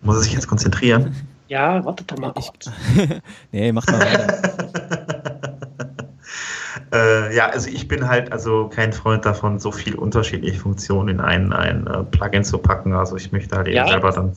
Muss 0.00 0.16
ich 0.18 0.24
sich 0.24 0.32
jetzt 0.32 0.48
konzentrieren? 0.48 1.14
Ja, 1.54 1.84
warte 1.84 2.02
doch 2.02 2.18
mal 2.18 2.32
kurz. 2.32 2.68
nee, 3.52 3.70
mach 3.70 3.86
mal 3.86 4.00
weiter. 4.00 4.42
Äh, 6.92 7.34
ja, 7.34 7.48
also 7.48 7.68
ich 7.68 7.88
bin 7.88 8.06
halt 8.06 8.30
also 8.30 8.68
kein 8.68 8.92
Freund 8.92 9.24
davon, 9.24 9.58
so 9.58 9.72
viel 9.72 9.96
unterschiedliche 9.96 10.60
Funktionen 10.60 11.08
in 11.08 11.20
ein, 11.20 11.52
ein 11.52 11.88
uh, 11.88 12.04
Plugin 12.04 12.44
zu 12.44 12.58
packen. 12.58 12.92
Also 12.92 13.16
ich 13.16 13.32
möchte 13.32 13.56
halt 13.56 13.66
eben 13.66 13.76
ja, 13.78 13.88
selber 13.88 14.12
dann 14.12 14.36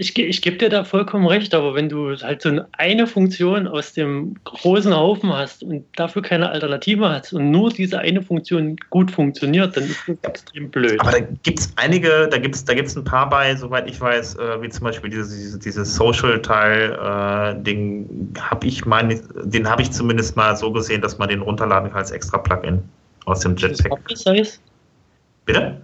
ich, 0.00 0.16
ich 0.16 0.42
gebe 0.42 0.56
dir 0.56 0.68
da 0.68 0.84
vollkommen 0.84 1.26
recht, 1.26 1.52
aber 1.56 1.74
wenn 1.74 1.88
du 1.88 2.16
halt 2.16 2.40
so 2.40 2.60
eine 2.70 3.06
Funktion 3.08 3.66
aus 3.66 3.94
dem 3.94 4.36
großen 4.44 4.94
Haufen 4.94 5.32
hast 5.32 5.64
und 5.64 5.84
dafür 5.96 6.22
keine 6.22 6.50
Alternative 6.50 7.08
hast 7.08 7.32
und 7.32 7.50
nur 7.50 7.70
diese 7.70 7.98
eine 7.98 8.22
Funktion 8.22 8.76
gut 8.90 9.10
funktioniert, 9.10 9.76
dann 9.76 9.82
ist 9.84 9.98
das 10.06 10.16
extrem 10.22 10.70
blöd. 10.70 11.00
Aber 11.00 11.10
da 11.10 11.18
gibt 11.42 11.58
es 11.58 11.72
einige, 11.74 12.28
da 12.30 12.38
gibt 12.38 12.54
es 12.54 12.64
da 12.64 12.74
gibt's 12.74 12.96
ein 12.96 13.02
paar 13.02 13.28
bei, 13.28 13.56
soweit 13.56 13.90
ich 13.90 14.00
weiß, 14.00 14.36
äh, 14.36 14.62
wie 14.62 14.68
zum 14.68 14.84
Beispiel 14.84 15.10
dieses, 15.10 15.30
dieses, 15.30 15.58
dieses 15.58 15.96
Social-Teil, 15.96 16.92
äh, 16.92 17.60
den 17.60 18.32
habe 18.40 18.68
ich 18.68 18.86
mein, 18.86 19.20
den 19.42 19.68
habe 19.68 19.82
ich 19.82 19.90
zumindest 19.90 20.36
mal 20.36 20.56
so 20.56 20.70
gesehen, 20.70 21.02
dass 21.02 21.18
man 21.18 21.28
den 21.28 21.42
runterladen 21.42 21.90
kann 21.90 21.98
als 21.98 22.12
extra 22.12 22.38
Plugin 22.38 22.80
aus 23.24 23.40
dem 23.40 23.56
Jetpack. 23.56 23.98
Bitte? 25.44 25.80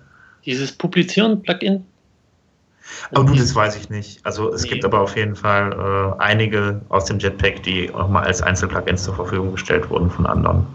Dieses 0.46 0.70
Publizieren-Plugin? 0.70 1.84
Aber 3.12 3.24
du, 3.24 3.34
das 3.34 3.54
weiß 3.54 3.76
ich 3.76 3.90
nicht. 3.90 4.24
Also 4.24 4.52
es 4.52 4.62
nee. 4.62 4.70
gibt 4.70 4.84
aber 4.84 5.00
auf 5.00 5.16
jeden 5.16 5.36
Fall 5.36 5.72
äh, 5.72 6.22
einige 6.22 6.80
aus 6.88 7.06
dem 7.06 7.18
Jetpack, 7.18 7.62
die 7.62 7.88
nochmal 7.88 8.24
als 8.24 8.42
Einzelplugins 8.42 9.04
zur 9.04 9.14
Verfügung 9.14 9.52
gestellt 9.52 9.88
wurden 9.90 10.10
von 10.10 10.26
anderen. 10.26 10.66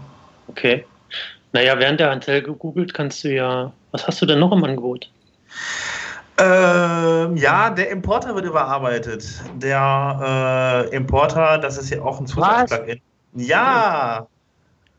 Okay. 0.48 0.84
Naja, 1.52 1.78
während 1.78 2.00
der 2.00 2.10
Anteil 2.10 2.42
gegoogelt 2.42 2.94
kannst 2.94 3.24
du 3.24 3.32
ja. 3.32 3.72
Was 3.92 4.06
hast 4.06 4.22
du 4.22 4.26
denn 4.26 4.38
noch 4.38 4.52
im 4.52 4.62
Angebot? 4.62 5.10
Ähm, 6.38 7.36
ja, 7.36 7.70
der 7.70 7.90
Importer 7.90 8.34
wird 8.34 8.46
überarbeitet. 8.46 9.26
Der 9.56 10.86
äh, 10.90 10.96
Importer, 10.96 11.58
das 11.58 11.76
ist 11.76 11.90
ja 11.90 12.00
auch 12.02 12.20
ein 12.20 12.26
Zusatzplugin. 12.26 13.00
Ja. 13.34 14.26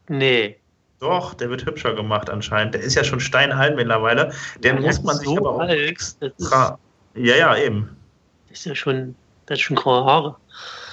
Nee. 0.08 0.58
Doch, 1.00 1.34
der 1.34 1.50
wird 1.50 1.66
hübscher 1.66 1.96
gemacht 1.96 2.30
anscheinend. 2.30 2.76
Der 2.76 2.82
ist 2.82 2.96
ja 2.96 3.04
schon 3.04 3.20
steinalt 3.20 3.76
mittlerweile. 3.76 4.32
Den 4.64 4.76
ja, 4.76 4.82
muss 4.82 5.02
man 5.02 5.16
sich 5.16 5.28
so 5.28 5.38
aber 5.38 5.52
auch 5.52 5.68
extra. 5.68 6.78
Ja, 7.16 7.36
ja, 7.36 7.58
eben. 7.58 7.90
Das 8.50 8.60
ist 8.60 8.66
ja 8.66 8.76
schon, 8.76 9.16
das 9.46 9.60
ist 9.60 9.64
schon 9.64 9.76
graue 9.76 10.06
Haare. 10.06 10.36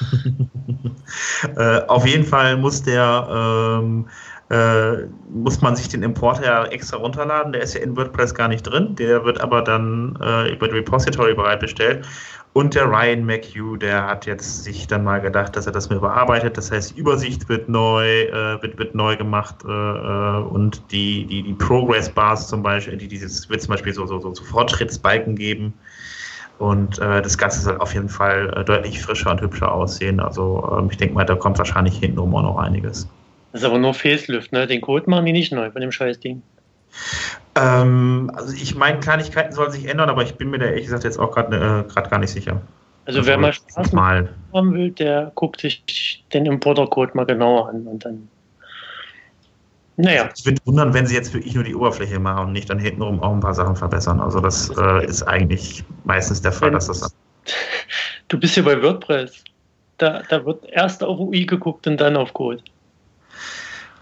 äh, 1.56 1.86
auf 1.86 2.06
jeden 2.06 2.24
Fall 2.24 2.56
muss 2.56 2.82
der, 2.82 3.80
ähm, 3.80 4.08
äh, 4.50 5.06
muss 5.30 5.60
man 5.60 5.76
sich 5.76 5.88
den 5.88 6.02
Importer 6.02 6.44
ja 6.44 6.64
extra 6.66 6.96
runterladen. 6.96 7.52
Der 7.52 7.62
ist 7.62 7.74
ja 7.74 7.80
in 7.80 7.96
WordPress 7.96 8.34
gar 8.34 8.48
nicht 8.48 8.62
drin. 8.62 8.94
Der 8.96 9.24
wird 9.24 9.40
aber 9.40 9.62
dann 9.62 10.18
äh, 10.22 10.52
über 10.52 10.68
die 10.68 10.74
Repository 10.74 11.34
bereitgestellt. 11.34 12.06
Und 12.54 12.74
der 12.74 12.86
Ryan 12.86 13.24
McHugh, 13.24 13.76
der 13.76 14.06
hat 14.06 14.26
jetzt 14.26 14.64
sich 14.64 14.86
dann 14.86 15.04
mal 15.04 15.20
gedacht, 15.20 15.54
dass 15.54 15.66
er 15.66 15.72
das 15.72 15.90
mal 15.90 15.96
überarbeitet. 15.96 16.56
Das 16.56 16.72
heißt, 16.72 16.96
die 16.96 17.00
Übersicht 17.00 17.48
wird 17.48 17.68
neu, 17.68 18.22
äh, 18.22 18.60
wird, 18.62 18.78
wird 18.78 18.94
neu 18.94 19.16
gemacht 19.16 19.56
äh, 19.64 19.68
äh 19.68 20.42
und 20.42 20.82
die, 20.90 21.24
die, 21.26 21.42
die 21.42 21.52
Progress 21.52 22.08
Bars 22.08 22.48
zum 22.48 22.62
Beispiel, 22.62 22.96
die 22.96 23.06
dieses 23.06 23.48
wird 23.48 23.62
zum 23.62 23.72
Beispiel 23.72 23.92
so, 23.92 24.06
so, 24.06 24.18
so 24.18 24.42
Fortschrittsbalken 24.42 25.36
geben. 25.36 25.74
Und 26.58 26.98
äh, 26.98 27.22
das 27.22 27.38
Ganze 27.38 27.60
soll 27.60 27.78
auf 27.78 27.94
jeden 27.94 28.08
Fall 28.08 28.52
äh, 28.56 28.64
deutlich 28.64 29.00
frischer 29.00 29.30
und 29.30 29.40
hübscher 29.40 29.72
aussehen. 29.72 30.18
Also 30.18 30.76
ähm, 30.76 30.88
ich 30.90 30.96
denke 30.96 31.14
mal, 31.14 31.24
da 31.24 31.36
kommt 31.36 31.58
wahrscheinlich 31.58 31.98
hintenrum 31.98 32.34
auch 32.34 32.42
noch 32.42 32.58
einiges. 32.58 33.08
Das 33.52 33.62
ist 33.62 33.66
aber 33.66 33.78
nur 33.78 33.94
Facelift, 33.94 34.52
ne? 34.52 34.66
Den 34.66 34.80
Code 34.80 35.08
machen 35.08 35.26
die 35.26 35.32
nicht 35.32 35.52
neu 35.52 35.70
von 35.70 35.80
dem 35.80 35.92
Scheißding. 35.92 36.42
Ähm, 37.54 38.30
also 38.34 38.54
ich 38.54 38.74
meine, 38.74 39.00
Kleinigkeiten 39.00 39.52
sollen 39.52 39.72
sich 39.72 39.86
ändern, 39.86 40.10
aber 40.10 40.22
ich 40.22 40.34
bin 40.34 40.50
mir 40.50 40.58
da 40.58 40.66
ehrlich 40.66 40.84
gesagt 40.84 41.04
jetzt 41.04 41.18
auch 41.18 41.32
gerade 41.32 41.86
äh, 41.88 42.08
gar 42.08 42.18
nicht 42.18 42.30
sicher. 42.30 42.60
Also, 43.04 43.20
also 43.20 43.30
wer 43.30 43.38
mal 43.38 43.52
Spaß 43.52 43.92
mal. 43.92 44.28
haben 44.52 44.74
will, 44.74 44.90
der 44.90 45.32
guckt 45.34 45.60
sich 45.60 46.24
den 46.32 46.46
Importer-Code 46.46 47.12
mal 47.14 47.24
genauer 47.24 47.70
an 47.70 47.86
und 47.86 48.04
dann 48.04 48.28
naja. 50.00 50.30
Ich 50.36 50.46
würde 50.46 50.58
wundern, 50.64 50.94
wenn 50.94 51.06
sie 51.06 51.16
jetzt 51.16 51.34
wirklich 51.34 51.56
nur 51.56 51.64
die 51.64 51.74
Oberfläche 51.74 52.20
machen 52.20 52.46
und 52.46 52.52
nicht 52.52 52.70
dann 52.70 52.78
hintenrum 52.78 53.20
auch 53.20 53.32
ein 53.32 53.40
paar 53.40 53.54
Sachen 53.54 53.74
verbessern. 53.74 54.20
Also 54.20 54.38
das 54.38 54.70
äh, 54.78 55.04
ist 55.04 55.24
eigentlich 55.24 55.82
meistens 56.04 56.40
der 56.40 56.52
Fall, 56.52 56.70
dass 56.70 56.86
das. 56.86 57.14
Du 58.28 58.38
bist 58.38 58.56
ja 58.56 58.62
bei 58.62 58.80
WordPress. 58.80 59.42
Da, 59.96 60.22
da 60.28 60.44
wird 60.44 60.66
erst 60.66 61.02
auf 61.02 61.18
UI 61.18 61.46
geguckt 61.46 61.86
und 61.86 61.96
dann 61.96 62.14
auf 62.14 62.34
Code. 62.34 62.62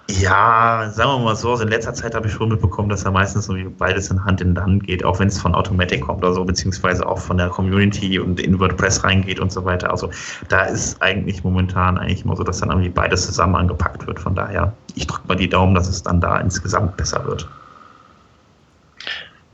Ja, 0.09 0.89
sagen 0.93 1.11
wir 1.11 1.19
mal 1.19 1.35
so, 1.37 1.51
also 1.51 1.65
in 1.65 1.69
letzter 1.69 1.93
Zeit 1.93 2.15
habe 2.15 2.29
ich 2.29 2.33
schon 2.33 2.49
mitbekommen, 2.49 2.89
dass 2.89 3.03
da 3.03 3.11
meistens 3.11 3.47
so 3.47 3.55
beides 3.77 4.09
in 4.09 4.25
Hand 4.25 4.41
in 4.41 4.57
Hand 4.57 4.85
geht, 4.85 5.05
auch 5.05 5.19
wenn 5.19 5.27
es 5.27 5.41
von 5.41 5.53
Automatic 5.53 6.03
kommt 6.03 6.23
oder 6.23 6.33
so, 6.33 6.45
beziehungsweise 6.45 7.05
auch 7.05 7.19
von 7.19 7.39
der 7.39 7.49
Community 7.49 8.21
und 8.21 8.39
in 8.39 8.61
WordPress 8.61 9.03
reingeht 9.03 9.41
und 9.41 9.51
so 9.51 9.65
weiter. 9.65 9.91
Also 9.91 10.11
da 10.49 10.63
ist 10.63 11.03
eigentlich 11.03 11.43
momentan 11.43 11.99
eigentlich 11.99 12.25
immer 12.25 12.37
so, 12.37 12.45
dass 12.45 12.61
dann 12.61 12.71
irgendwie 12.71 12.89
beides 12.89 13.27
zusammen 13.27 13.57
angepackt 13.57 14.07
wird. 14.07 14.21
Von 14.21 14.37
daher, 14.37 14.73
ich 14.95 15.09
drücke 15.09 15.27
mal 15.27 15.35
die 15.35 15.49
Daumen, 15.49 15.75
dass 15.75 15.89
es 15.89 16.05
dann 16.05 16.21
da 16.21 16.39
insgesamt 16.39 16.97
besser 16.97 17.25
wird. 17.27 17.49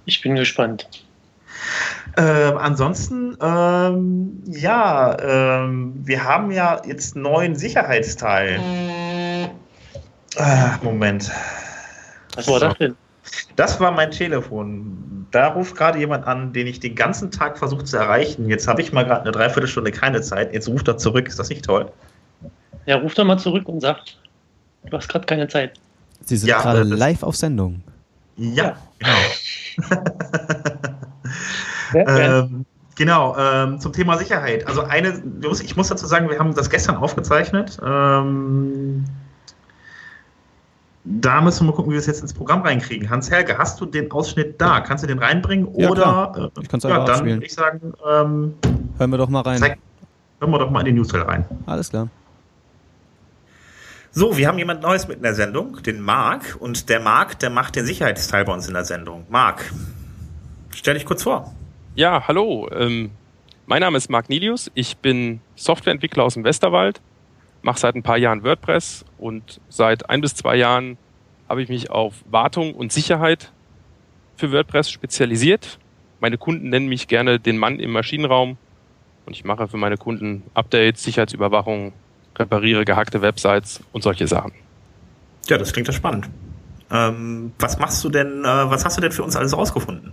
Ich 0.04 0.20
bin 0.20 0.34
gespannt. 0.34 0.86
Ähm, 2.18 2.58
ansonsten, 2.58 3.38
ähm, 3.40 4.42
ja, 4.46 5.16
ähm, 5.18 5.94
wir 6.04 6.24
haben 6.24 6.50
ja 6.50 6.82
jetzt 6.84 7.16
neuen 7.16 7.56
Sicherheitsteil. 7.56 8.66
Ah, 10.36 10.78
Moment. 10.82 11.30
Was 12.34 12.48
war 12.48 12.60
das 12.60 12.78
denn? 12.78 12.96
Das 13.56 13.78
war 13.80 13.92
mein 13.92 14.10
Telefon. 14.10 15.26
Da 15.30 15.48
ruft 15.48 15.76
gerade 15.76 15.98
jemand 15.98 16.26
an, 16.26 16.52
den 16.52 16.66
ich 16.66 16.80
den 16.80 16.94
ganzen 16.94 17.30
Tag 17.30 17.58
versucht 17.58 17.86
zu 17.86 17.96
erreichen. 17.96 18.48
Jetzt 18.48 18.66
habe 18.66 18.82
ich 18.82 18.92
mal 18.92 19.04
gerade 19.04 19.22
eine 19.22 19.32
Dreiviertelstunde 19.32 19.92
keine 19.92 20.20
Zeit. 20.20 20.52
Jetzt 20.52 20.68
ruft 20.68 20.88
er 20.88 20.98
zurück. 20.98 21.28
Ist 21.28 21.38
das 21.38 21.48
nicht 21.48 21.64
toll? 21.64 21.90
Ja, 22.86 22.96
ruft 22.96 23.18
er 23.18 23.24
mal 23.24 23.38
zurück 23.38 23.68
und 23.68 23.80
sagt, 23.80 24.18
du 24.90 24.96
hast 24.96 25.08
gerade 25.08 25.26
keine 25.26 25.48
Zeit. 25.48 25.78
Sie 26.24 26.36
sind 26.36 26.48
ja, 26.48 26.60
gerade 26.60 26.82
live 26.82 27.22
auf 27.22 27.36
Sendung. 27.36 27.82
Ja, 28.36 28.76
genau. 28.98 29.18
ja, 31.94 32.40
ähm, 32.40 32.64
genau, 32.96 33.36
ähm, 33.38 33.78
zum 33.80 33.92
Thema 33.92 34.18
Sicherheit. 34.18 34.66
Also 34.66 34.82
eine, 34.82 35.22
ich 35.62 35.76
muss 35.76 35.88
dazu 35.88 36.06
sagen, 36.06 36.28
wir 36.28 36.38
haben 36.38 36.54
das 36.54 36.70
gestern 36.70 36.96
aufgezeichnet. 36.96 37.78
Ähm, 37.84 39.04
da 41.04 41.40
müssen 41.40 41.66
wir 41.66 41.70
mal 41.70 41.76
gucken, 41.76 41.90
wie 41.90 41.94
wir 41.94 42.00
es 42.00 42.06
jetzt 42.06 42.22
ins 42.22 42.32
Programm 42.32 42.62
reinkriegen. 42.62 43.10
Hans-Helge, 43.10 43.58
hast 43.58 43.80
du 43.80 43.86
den 43.86 44.10
Ausschnitt 44.12 44.60
da? 44.60 44.80
Kannst 44.80 45.02
du 45.02 45.08
den 45.08 45.18
reinbringen? 45.18 45.68
Ja, 45.76 45.90
Oder 45.90 46.02
klar. 46.02 46.50
ich 46.60 46.68
kann 46.68 46.78
es 46.78 46.84
ja, 46.84 47.04
dann 47.04 47.26
würde 47.26 47.44
ich 47.44 47.52
sagen, 47.52 47.92
ähm, 48.08 48.54
hören 48.98 49.10
wir 49.10 49.18
doch 49.18 49.28
mal 49.28 49.40
rein. 49.40 49.58
Zeig, 49.58 49.78
hören 50.38 50.50
wir 50.52 50.58
doch 50.58 50.70
mal 50.70 50.80
in 50.80 50.86
die 50.86 50.92
Newsfile 50.92 51.26
rein. 51.26 51.44
Alles 51.66 51.90
klar. 51.90 52.08
So, 54.12 54.36
wir 54.36 54.46
haben 54.46 54.58
jemand 54.58 54.82
Neues 54.82 55.08
mit 55.08 55.16
in 55.16 55.22
der 55.22 55.34
Sendung, 55.34 55.82
den 55.82 56.00
Marc. 56.00 56.56
Und 56.60 56.88
der 56.88 57.00
Marc, 57.00 57.38
der 57.40 57.50
macht 57.50 57.76
den 57.76 57.86
Sicherheitsteil 57.86 58.44
bei 58.44 58.52
uns 58.52 58.68
in 58.68 58.74
der 58.74 58.84
Sendung. 58.84 59.26
Marc, 59.28 59.72
stell 60.74 60.94
dich 60.94 61.06
kurz 61.06 61.22
vor. 61.22 61.52
Ja, 61.94 62.28
hallo. 62.28 62.68
Ähm, 62.70 63.10
mein 63.66 63.80
Name 63.80 63.96
ist 63.96 64.10
Marc 64.10 64.28
Nilius. 64.28 64.70
Ich 64.74 64.98
bin 64.98 65.40
Softwareentwickler 65.56 66.24
aus 66.24 66.34
dem 66.34 66.44
Westerwald 66.44 67.00
mache 67.62 67.78
seit 67.78 67.94
ein 67.94 68.02
paar 68.02 68.18
Jahren 68.18 68.44
WordPress 68.44 69.04
und 69.18 69.60
seit 69.68 70.10
ein 70.10 70.20
bis 70.20 70.34
zwei 70.34 70.56
Jahren 70.56 70.98
habe 71.48 71.62
ich 71.62 71.68
mich 71.68 71.90
auf 71.90 72.14
Wartung 72.30 72.74
und 72.74 72.92
Sicherheit 72.92 73.52
für 74.36 74.52
WordPress 74.52 74.90
spezialisiert. 74.90 75.78
Meine 76.20 76.38
Kunden 76.38 76.68
nennen 76.68 76.88
mich 76.88 77.08
gerne 77.08 77.40
den 77.40 77.58
Mann 77.58 77.78
im 77.78 77.92
Maschinenraum 77.92 78.56
und 79.26 79.32
ich 79.32 79.44
mache 79.44 79.68
für 79.68 79.76
meine 79.76 79.96
Kunden 79.96 80.42
Updates, 80.54 81.02
Sicherheitsüberwachung, 81.02 81.92
repariere 82.36 82.84
gehackte 82.84 83.22
Websites 83.22 83.82
und 83.92 84.02
solche 84.02 84.26
Sachen. 84.26 84.52
Ja, 85.46 85.58
das 85.58 85.72
klingt 85.72 85.88
ja 85.88 85.94
spannend. 85.94 86.28
Ähm, 86.90 87.52
was 87.58 87.78
machst 87.78 88.02
du 88.04 88.08
denn, 88.08 88.44
äh, 88.44 88.70
was 88.70 88.84
hast 88.84 88.96
du 88.96 89.00
denn 89.00 89.12
für 89.12 89.22
uns 89.22 89.36
alles 89.36 89.56
rausgefunden? 89.56 90.12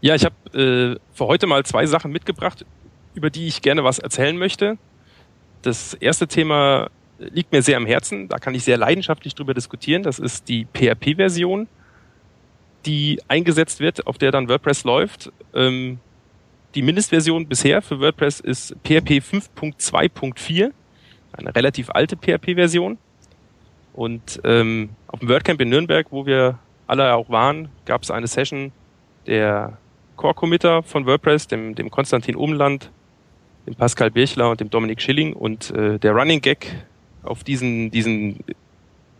Ja, 0.00 0.14
ich 0.14 0.24
habe 0.24 0.34
äh, 0.58 0.98
für 1.12 1.26
heute 1.26 1.46
mal 1.46 1.64
zwei 1.64 1.86
Sachen 1.86 2.12
mitgebracht, 2.12 2.64
über 3.14 3.30
die 3.30 3.46
ich 3.48 3.62
gerne 3.62 3.84
was 3.84 3.98
erzählen 3.98 4.36
möchte. 4.36 4.78
Das 5.62 5.94
erste 5.94 6.26
Thema 6.26 6.90
liegt 7.18 7.52
mir 7.52 7.62
sehr 7.62 7.76
am 7.76 7.86
Herzen, 7.86 8.28
da 8.28 8.38
kann 8.38 8.54
ich 8.54 8.64
sehr 8.64 8.76
leidenschaftlich 8.76 9.34
drüber 9.34 9.54
diskutieren. 9.54 10.02
Das 10.02 10.18
ist 10.18 10.48
die 10.48 10.66
PHP-Version, 10.72 11.68
die 12.86 13.20
eingesetzt 13.28 13.80
wird, 13.80 14.06
auf 14.06 14.18
der 14.18 14.30
dann 14.30 14.48
WordPress 14.48 14.84
läuft. 14.84 15.32
Ähm, 15.54 15.98
die 16.74 16.82
Mindestversion 16.82 17.48
bisher 17.48 17.82
für 17.82 17.98
WordPress 18.00 18.40
ist 18.40 18.76
PHP 18.84 19.20
5.2.4, 19.20 20.70
eine 21.32 21.54
relativ 21.54 21.90
alte 21.90 22.16
PHP-Version. 22.16 22.98
Und 23.94 24.40
ähm, 24.44 24.90
auf 25.08 25.18
dem 25.20 25.28
WordCamp 25.28 25.60
in 25.60 25.70
Nürnberg, 25.70 26.06
wo 26.10 26.24
wir 26.24 26.58
alle 26.86 27.14
auch 27.14 27.28
waren, 27.30 27.68
gab 27.84 28.02
es 28.02 28.10
eine 28.10 28.28
Session 28.28 28.70
der 29.26 29.76
Core-Committer 30.16 30.82
von 30.82 31.06
WordPress, 31.06 31.48
dem, 31.48 31.74
dem 31.74 31.90
Konstantin 31.90 32.36
Umland, 32.36 32.90
dem 33.68 33.74
Pascal 33.74 34.10
Birchler 34.10 34.50
und 34.50 34.60
dem 34.60 34.70
Dominik 34.70 35.00
Schilling. 35.02 35.34
Und 35.34 35.70
äh, 35.70 35.98
der 35.98 36.12
Running 36.12 36.40
Gag 36.40 36.86
auf 37.22 37.44
diesen, 37.44 37.90
diesen 37.90 38.40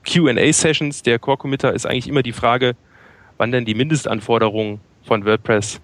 QA-Sessions 0.04 1.02
der 1.02 1.18
Core 1.18 1.36
Committer 1.36 1.74
ist 1.74 1.86
eigentlich 1.86 2.08
immer 2.08 2.22
die 2.22 2.32
Frage, 2.32 2.74
wann 3.36 3.52
denn 3.52 3.64
die 3.64 3.74
Mindestanforderung 3.74 4.80
von 5.04 5.24
WordPress 5.24 5.80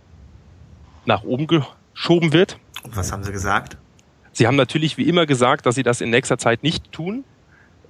nach 1.04 1.24
oben 1.24 1.46
geschoben 1.46 2.32
wird. 2.32 2.58
Und 2.82 2.96
was 2.96 3.12
haben 3.12 3.22
Sie 3.22 3.32
gesagt? 3.32 3.76
Sie 4.32 4.46
haben 4.46 4.56
natürlich 4.56 4.96
wie 4.96 5.08
immer 5.08 5.26
gesagt, 5.26 5.66
dass 5.66 5.74
Sie 5.74 5.82
das 5.82 6.00
in 6.00 6.10
nächster 6.10 6.38
Zeit 6.38 6.62
nicht 6.62 6.90
tun, 6.90 7.24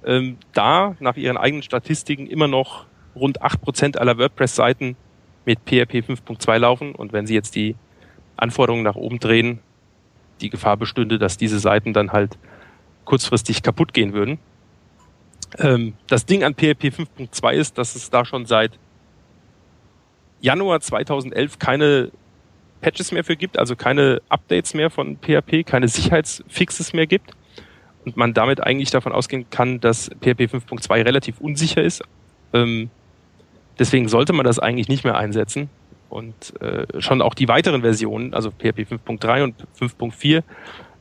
ähm, 0.05 0.37
da 0.53 0.95
nach 0.99 1.15
Ihren 1.15 1.37
eigenen 1.37 1.63
Statistiken 1.63 2.27
immer 2.27 2.47
noch 2.47 2.85
rund 3.15 3.41
8% 3.41 3.97
aller 3.97 4.17
WordPress-Seiten 4.17 4.97
mit 5.45 5.59
PHP 5.59 6.03
5.2 6.03 6.57
laufen. 6.57 6.93
Und 6.93 7.13
wenn 7.13 7.25
Sie 7.25 7.33
jetzt 7.33 7.55
die 7.55 7.75
Anforderungen 8.35 8.83
nach 8.83 8.95
oben 8.95 9.19
drehen, 9.19 9.59
die 10.41 10.49
Gefahr 10.49 10.77
bestünde, 10.77 11.17
dass 11.17 11.37
diese 11.37 11.59
Seiten 11.59 11.93
dann 11.93 12.11
halt 12.11 12.37
kurzfristig 13.05 13.63
kaputt 13.63 13.93
gehen 13.93 14.13
würden. 14.13 14.39
Ähm, 15.57 15.93
das 16.07 16.25
Ding 16.25 16.43
an 16.43 16.53
PHP 16.53 16.85
5.2 16.85 17.53
ist, 17.53 17.77
dass 17.77 17.95
es 17.95 18.09
da 18.09 18.25
schon 18.25 18.45
seit 18.45 18.77
Januar 20.41 20.81
2011 20.81 21.59
keine 21.59 22.11
Patches 22.81 23.11
mehr 23.11 23.23
für 23.23 23.35
gibt, 23.35 23.57
also 23.57 23.75
keine 23.75 24.21
Updates 24.29 24.73
mehr 24.73 24.89
von 24.89 25.17
PHP, 25.17 25.65
keine 25.65 25.87
Sicherheitsfixes 25.87 26.93
mehr 26.93 27.07
gibt 27.07 27.31
und 28.05 28.17
man 28.17 28.33
damit 28.33 28.61
eigentlich 28.61 28.91
davon 28.91 29.11
ausgehen 29.11 29.49
kann, 29.49 29.79
dass 29.79 30.09
PHP 30.21 30.53
5.2 30.53 31.05
relativ 31.05 31.39
unsicher 31.39 31.81
ist. 31.81 32.03
Ähm, 32.53 32.89
deswegen 33.79 34.07
sollte 34.07 34.33
man 34.33 34.45
das 34.45 34.59
eigentlich 34.59 34.87
nicht 34.87 35.03
mehr 35.03 35.17
einsetzen. 35.17 35.69
Und 36.09 36.59
äh, 36.61 37.01
schon 37.01 37.21
auch 37.21 37.33
die 37.33 37.47
weiteren 37.47 37.81
Versionen, 37.81 38.33
also 38.33 38.51
PHP 38.51 38.81
5.3 38.81 39.43
und 39.43 39.55
5.4, 39.79 40.43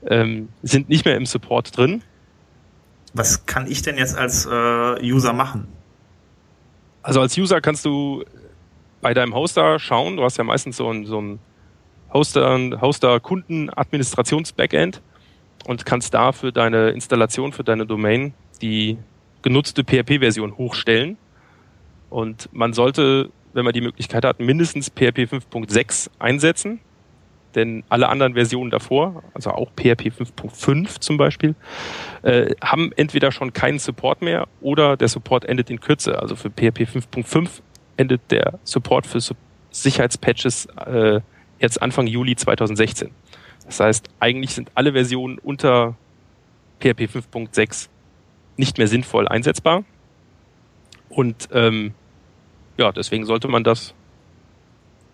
ähm, 0.07 0.49
sind 0.63 0.89
nicht 0.89 1.05
mehr 1.05 1.17
im 1.17 1.27
Support 1.27 1.77
drin. 1.77 2.03
Was 3.13 3.45
kann 3.47 3.69
ich 3.71 3.83
denn 3.83 3.97
jetzt 3.97 4.17
als 4.17 4.47
äh, 4.47 5.03
User 5.03 5.33
machen? 5.33 5.69
Also 7.03 7.21
als 7.21 7.37
User 7.39 7.61
kannst 7.61 7.85
du 7.85 8.25
bei 9.01 9.15
deinem 9.15 9.35
Hoster 9.35 9.79
schauen. 9.79 10.17
Du 10.17 10.25
hast 10.25 10.37
ja 10.39 10.45
meistens 10.45 10.79
so 10.79 10.91
ein, 10.91 11.07
so 11.07 11.21
ein 11.21 11.39
Hoster, 12.13 12.81
Hoster-Kunden-Administrations-Backend 12.81 15.01
und 15.67 15.87
kannst 15.87 16.15
da 16.15 16.33
für 16.33 16.51
deine 16.53 16.91
Installation, 16.91 17.53
für 17.53 17.65
deine 17.65 17.87
Domain 17.87 18.35
die 18.63 18.99
genutzte 19.43 19.83
PHP-Version 19.85 20.57
hochstellen. 20.57 21.19
Und 22.11 22.49
man 22.53 22.73
sollte 22.73 23.31
wenn 23.55 23.65
man 23.65 23.73
die 23.73 23.81
Möglichkeit 23.81 24.25
hat, 24.25 24.41
mindestens 24.41 24.91
PHP 24.91 25.33
5.6 25.33 26.11
einsetzen. 26.19 26.81
Denn 27.55 27.85
alle 27.89 28.09
anderen 28.09 28.35
Versionen 28.35 28.71
davor, 28.71 29.23
also 29.33 29.51
auch 29.51 29.71
PHP 29.77 30.09
5.5 30.09 31.01
zum 31.01 31.17
Beispiel, 31.17 31.55
äh, 32.23 32.55
haben 32.63 32.91
entweder 32.97 33.31
schon 33.31 33.53
keinen 33.53 33.79
Support 33.79 34.23
mehr 34.23 34.49
oder 34.61 34.97
der 34.97 35.07
Support 35.07 35.45
endet 35.45 35.71
in 35.71 35.81
Kürze. 35.81 36.19
Also 36.19 36.35
für 36.35 36.51
PHP 36.51 36.83
5.5 36.83 37.49
endet 37.97 38.23
der 38.31 38.59
Support 38.65 39.07
für 39.07 39.21
Sicherheitspatches 39.71 40.67
äh, 40.85 41.21
jetzt 41.61 41.81
Anfang 41.81 42.09
Juli 42.09 42.35
2016. 42.35 43.11
Das 43.67 43.79
heißt, 43.79 44.09
eigentlich 44.19 44.53
sind 44.55 44.73
alle 44.75 44.93
Versionen 44.93 45.39
unter 45.39 45.97
PHP 46.81 47.03
5.6 47.03 47.89
nicht 48.57 48.79
mehr 48.79 48.89
sinnvoll 48.89 49.29
einsetzbar. 49.29 49.85
Und 51.09 51.49
ähm, 51.53 51.95
ja, 52.77 52.93
deswegen 52.93 53.25
sollte 53.27 53.49
man 53.49 53.65
das 53.65 53.95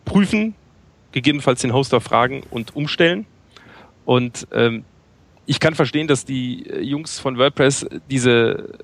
prüfen, 0.05 0.55
gegebenenfalls 1.13 1.61
den 1.61 1.73
Hoster 1.73 2.01
fragen 2.01 2.43
und 2.51 2.75
umstellen. 2.75 3.27
Und 4.05 4.47
ähm, 4.53 4.85
ich 5.47 5.61
kann 5.61 5.75
verstehen, 5.75 6.07
dass 6.07 6.25
die 6.25 6.67
äh, 6.69 6.81
Jungs 6.81 7.19
von 7.19 7.39
WordPress 7.39 7.87
diese 8.11 8.79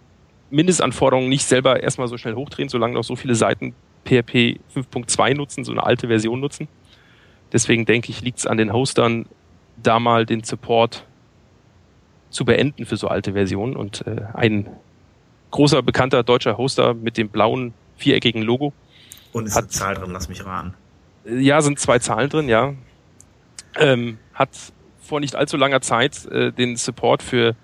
Mindestanforderungen 0.50 1.28
nicht 1.28 1.44
selber 1.44 1.82
erstmal 1.82 2.08
so 2.08 2.16
schnell 2.16 2.34
hochdrehen, 2.34 2.68
solange 2.68 2.94
noch 2.94 3.04
so 3.04 3.16
viele 3.16 3.34
Seiten 3.34 3.74
PHP 4.04 4.60
5.2 4.74 5.34
nutzen, 5.34 5.64
so 5.64 5.72
eine 5.72 5.82
alte 5.82 6.08
Version 6.08 6.40
nutzen. 6.40 6.68
Deswegen 7.52 7.86
denke 7.86 8.10
ich, 8.10 8.20
liegt 8.20 8.38
es 8.38 8.46
an 8.46 8.56
den 8.56 8.72
Hostern, 8.72 9.26
da 9.82 9.98
mal 9.98 10.26
den 10.26 10.42
Support 10.42 11.04
zu 12.30 12.44
beenden 12.44 12.86
für 12.86 12.96
so 12.96 13.08
alte 13.08 13.32
Versionen. 13.32 13.76
Und 13.76 14.06
äh, 14.06 14.22
ein 14.34 14.68
großer 15.50 15.82
bekannter 15.82 16.22
deutscher 16.22 16.58
Hoster 16.58 16.94
mit 16.94 17.16
dem 17.16 17.28
blauen 17.28 17.74
viereckigen 17.96 18.42
Logo. 18.42 18.72
Und 19.32 19.46
ist 19.46 19.54
hat, 19.54 19.64
eine 19.64 19.70
Zahl 19.70 19.94
drin, 19.94 20.10
lass 20.12 20.28
mich 20.28 20.44
raten. 20.44 20.74
Ja, 21.24 21.60
sind 21.60 21.78
zwei 21.78 21.98
Zahlen 21.98 22.30
drin, 22.30 22.48
ja. 22.48 22.74
Ähm, 23.78 24.18
hat 24.32 24.50
vor 25.00 25.20
nicht 25.20 25.36
allzu 25.36 25.56
langer 25.56 25.80
Zeit 25.80 26.24
äh, 26.26 26.52
den 26.52 26.76
Support 26.76 27.22
für 27.22 27.54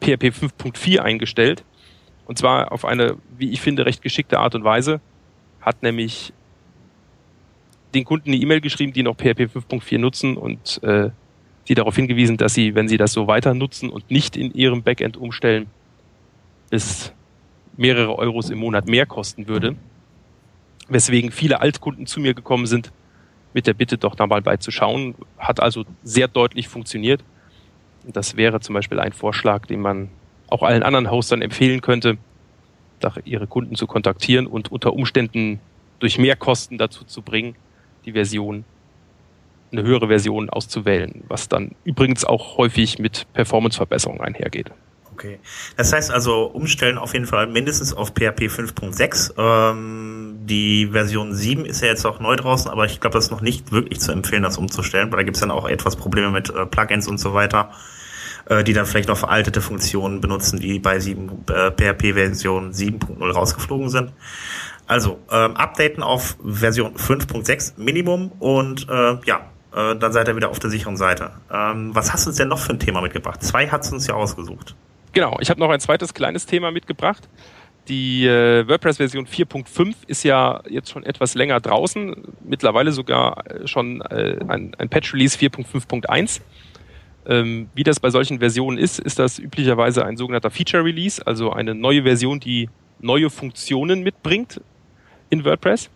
PHP 0.00 0.26
5.4 0.26 1.00
eingestellt. 1.00 1.64
Und 2.26 2.38
zwar 2.38 2.72
auf 2.72 2.84
eine, 2.84 3.16
wie 3.36 3.50
ich 3.50 3.60
finde, 3.60 3.86
recht 3.86 4.02
geschickte 4.02 4.38
Art 4.38 4.54
und 4.54 4.64
Weise. 4.64 5.00
Hat 5.60 5.82
nämlich 5.82 6.32
den 7.94 8.04
Kunden 8.04 8.30
eine 8.30 8.36
E-Mail 8.36 8.60
geschrieben, 8.60 8.92
die 8.92 9.02
noch 9.02 9.16
PHP 9.16 9.50
5.4 9.56 9.98
nutzen 9.98 10.36
und 10.36 10.82
äh, 10.82 11.10
die 11.68 11.74
darauf 11.74 11.96
hingewiesen, 11.96 12.36
dass 12.36 12.54
sie, 12.54 12.74
wenn 12.74 12.88
sie 12.88 12.96
das 12.96 13.12
so 13.12 13.26
weiter 13.26 13.54
nutzen 13.54 13.90
und 13.90 14.10
nicht 14.10 14.36
in 14.36 14.52
ihrem 14.52 14.82
Backend 14.82 15.16
umstellen, 15.16 15.66
es 16.70 17.12
mehrere 17.78 18.18
Euros 18.18 18.50
im 18.50 18.58
Monat 18.58 18.86
mehr 18.86 19.06
kosten 19.06 19.48
würde. 19.48 19.76
Weswegen 20.88 21.30
viele 21.30 21.60
Altkunden 21.60 22.06
zu 22.06 22.20
mir 22.20 22.34
gekommen 22.34 22.66
sind 22.66 22.92
mit 23.54 23.66
der 23.66 23.74
Bitte, 23.74 23.96
doch 23.96 24.14
da 24.14 24.26
mal 24.26 24.42
beizuschauen. 24.42 25.14
Hat 25.38 25.60
also 25.60 25.84
sehr 26.02 26.28
deutlich 26.28 26.68
funktioniert. 26.68 27.22
Das 28.04 28.36
wäre 28.36 28.60
zum 28.60 28.74
Beispiel 28.74 29.00
ein 29.00 29.12
Vorschlag, 29.12 29.66
den 29.66 29.80
man 29.80 30.08
auch 30.48 30.62
allen 30.62 30.82
anderen 30.82 31.10
Hostern 31.10 31.42
empfehlen 31.42 31.80
könnte, 31.80 32.18
ihre 33.24 33.46
Kunden 33.46 33.76
zu 33.76 33.86
kontaktieren 33.86 34.46
und 34.46 34.72
unter 34.72 34.92
Umständen 34.92 35.60
durch 35.98 36.18
Mehrkosten 36.18 36.78
dazu 36.78 37.04
zu 37.04 37.22
bringen, 37.22 37.54
die 38.04 38.12
Version, 38.12 38.64
eine 39.70 39.82
höhere 39.82 40.08
Version 40.08 40.48
auszuwählen, 40.48 41.22
was 41.28 41.48
dann 41.48 41.72
übrigens 41.84 42.24
auch 42.24 42.56
häufig 42.56 42.98
mit 42.98 43.26
Performanceverbesserungen 43.34 44.22
einhergeht. 44.22 44.70
Okay. 45.18 45.40
Das 45.76 45.92
heißt 45.92 46.12
also, 46.12 46.44
umstellen 46.44 46.96
auf 46.96 47.12
jeden 47.12 47.26
Fall 47.26 47.48
mindestens 47.48 47.92
auf 47.92 48.10
PHP 48.10 48.42
5.6. 48.42 49.32
Ähm, 49.36 50.36
die 50.44 50.90
Version 50.92 51.34
7 51.34 51.64
ist 51.64 51.82
ja 51.82 51.88
jetzt 51.88 52.06
auch 52.06 52.20
neu 52.20 52.36
draußen, 52.36 52.70
aber 52.70 52.84
ich 52.84 53.00
glaube, 53.00 53.14
das 53.14 53.24
ist 53.24 53.30
noch 53.32 53.40
nicht 53.40 53.72
wirklich 53.72 53.98
zu 53.98 54.12
empfehlen, 54.12 54.44
das 54.44 54.58
umzustellen, 54.58 55.10
weil 55.10 55.16
da 55.16 55.22
gibt 55.24 55.36
es 55.36 55.40
dann 55.40 55.50
auch 55.50 55.68
etwas 55.68 55.96
Probleme 55.96 56.30
mit 56.30 56.50
äh, 56.50 56.66
Plugins 56.66 57.08
und 57.08 57.18
so 57.18 57.34
weiter, 57.34 57.72
äh, 58.48 58.62
die 58.62 58.74
dann 58.74 58.86
vielleicht 58.86 59.08
noch 59.08 59.18
veraltete 59.18 59.60
Funktionen 59.60 60.20
benutzen, 60.20 60.60
die 60.60 60.78
bei 60.78 61.00
7, 61.00 61.46
äh, 61.50 61.72
PHP 61.72 62.12
Version 62.12 62.70
7.0 62.72 63.28
rausgeflogen 63.32 63.88
sind. 63.88 64.12
Also, 64.86 65.18
ähm, 65.32 65.56
updaten 65.56 66.04
auf 66.04 66.36
Version 66.44 66.94
5.6 66.94 67.72
Minimum 67.76 68.30
und 68.38 68.88
äh, 68.88 69.16
ja, 69.24 69.48
äh, 69.74 69.96
dann 69.96 70.12
seid 70.12 70.28
ihr 70.28 70.36
wieder 70.36 70.50
auf 70.50 70.58
der 70.58 70.70
sicheren 70.70 70.96
Seite. 70.96 71.32
Ähm, 71.52 71.94
was 71.94 72.12
hast 72.12 72.26
du 72.26 72.30
uns 72.30 72.36
denn 72.36 72.48
noch 72.48 72.58
für 72.58 72.72
ein 72.72 72.80
Thema 72.80 73.00
mitgebracht? 73.00 73.42
Zwei 73.42 73.68
hat 73.68 73.90
uns 73.92 74.06
ja 74.06 74.14
ausgesucht. 74.14 74.74
Genau, 75.12 75.38
ich 75.40 75.50
habe 75.50 75.60
noch 75.60 75.70
ein 75.70 75.80
zweites 75.80 76.14
kleines 76.14 76.46
Thema 76.46 76.70
mitgebracht. 76.70 77.28
Die 77.88 78.26
äh, 78.26 78.68
WordPress-Version 78.68 79.26
4.5 79.26 79.94
ist 80.06 80.22
ja 80.22 80.60
jetzt 80.68 80.90
schon 80.90 81.04
etwas 81.04 81.34
länger 81.34 81.58
draußen, 81.58 82.16
mittlerweile 82.44 82.92
sogar 82.92 83.46
äh, 83.46 83.66
schon 83.66 84.02
äh, 84.02 84.36
ein, 84.46 84.74
ein 84.76 84.88
Patch-Release 84.90 85.38
4.5.1. 85.38 86.42
Ähm, 87.26 87.70
wie 87.74 87.84
das 87.84 87.98
bei 87.98 88.10
solchen 88.10 88.40
Versionen 88.40 88.76
ist, 88.76 88.98
ist 88.98 89.18
das 89.18 89.38
üblicherweise 89.38 90.04
ein 90.04 90.18
sogenannter 90.18 90.50
Feature-Release, 90.50 91.26
also 91.26 91.50
eine 91.50 91.74
neue 91.74 92.02
Version, 92.02 92.40
die 92.40 92.68
neue 93.00 93.30
Funktionen 93.30 94.02
mitbringt 94.02 94.60
in 95.30 95.44
WordPress. 95.44 95.88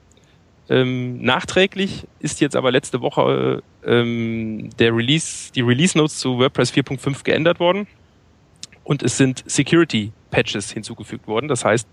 Ähm, 0.70 1.20
nachträglich 1.20 2.06
ist 2.20 2.40
jetzt 2.40 2.56
aber 2.56 2.70
letzte 2.70 3.02
Woche 3.02 3.62
ähm, 3.84 4.70
der 4.78 4.96
Release, 4.96 5.52
die 5.52 5.60
Release 5.60 5.98
Notes 5.98 6.18
zu 6.18 6.38
WordPress 6.38 6.72
4.5 6.72 7.24
geändert 7.24 7.60
worden 7.60 7.86
und 8.84 9.02
es 9.02 9.16
sind 9.16 9.44
Security 9.46 10.12
Patches 10.30 10.72
hinzugefügt 10.72 11.26
worden. 11.26 11.48
Das 11.48 11.64
heißt, 11.64 11.88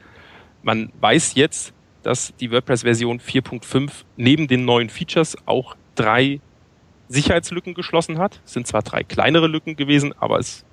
man 0.64 0.92
weiß 1.00 1.36
jetzt, 1.36 1.74
dass 2.04 2.34
die 2.40 2.52
WordPress-Version 2.52 3.20
4.5 3.20 3.92
neben 4.18 4.48
den 4.48 4.66
neuen 4.66 4.90
Features 4.90 5.38
auch 5.46 5.76
drei 5.96 6.40
Sicherheitslücken 7.10 7.74
geschlossen 7.74 8.20
hat. 8.20 8.42
Es 8.46 8.54
sind 8.54 8.68
zwar 8.68 8.84
drei 8.84 9.04
kleinere 9.04 9.48
Lücken 9.48 9.76
gewesen, 9.76 10.14
aber 10.20 10.40
es 10.40 10.66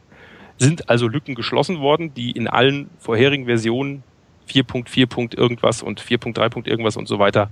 sind 0.58 0.88
also 0.88 1.08
Lücken 1.08 1.34
geschlossen 1.34 1.80
worden, 1.80 2.14
die 2.14 2.30
in 2.30 2.48
allen 2.48 2.88
vorherigen 2.98 3.46
Versionen 3.46 4.02
4.4. 4.48 5.36
irgendwas 5.36 5.82
und 5.82 6.00
4.3. 6.00 6.66
irgendwas 6.66 6.96
und 6.96 7.08
so 7.08 7.18
weiter 7.18 7.50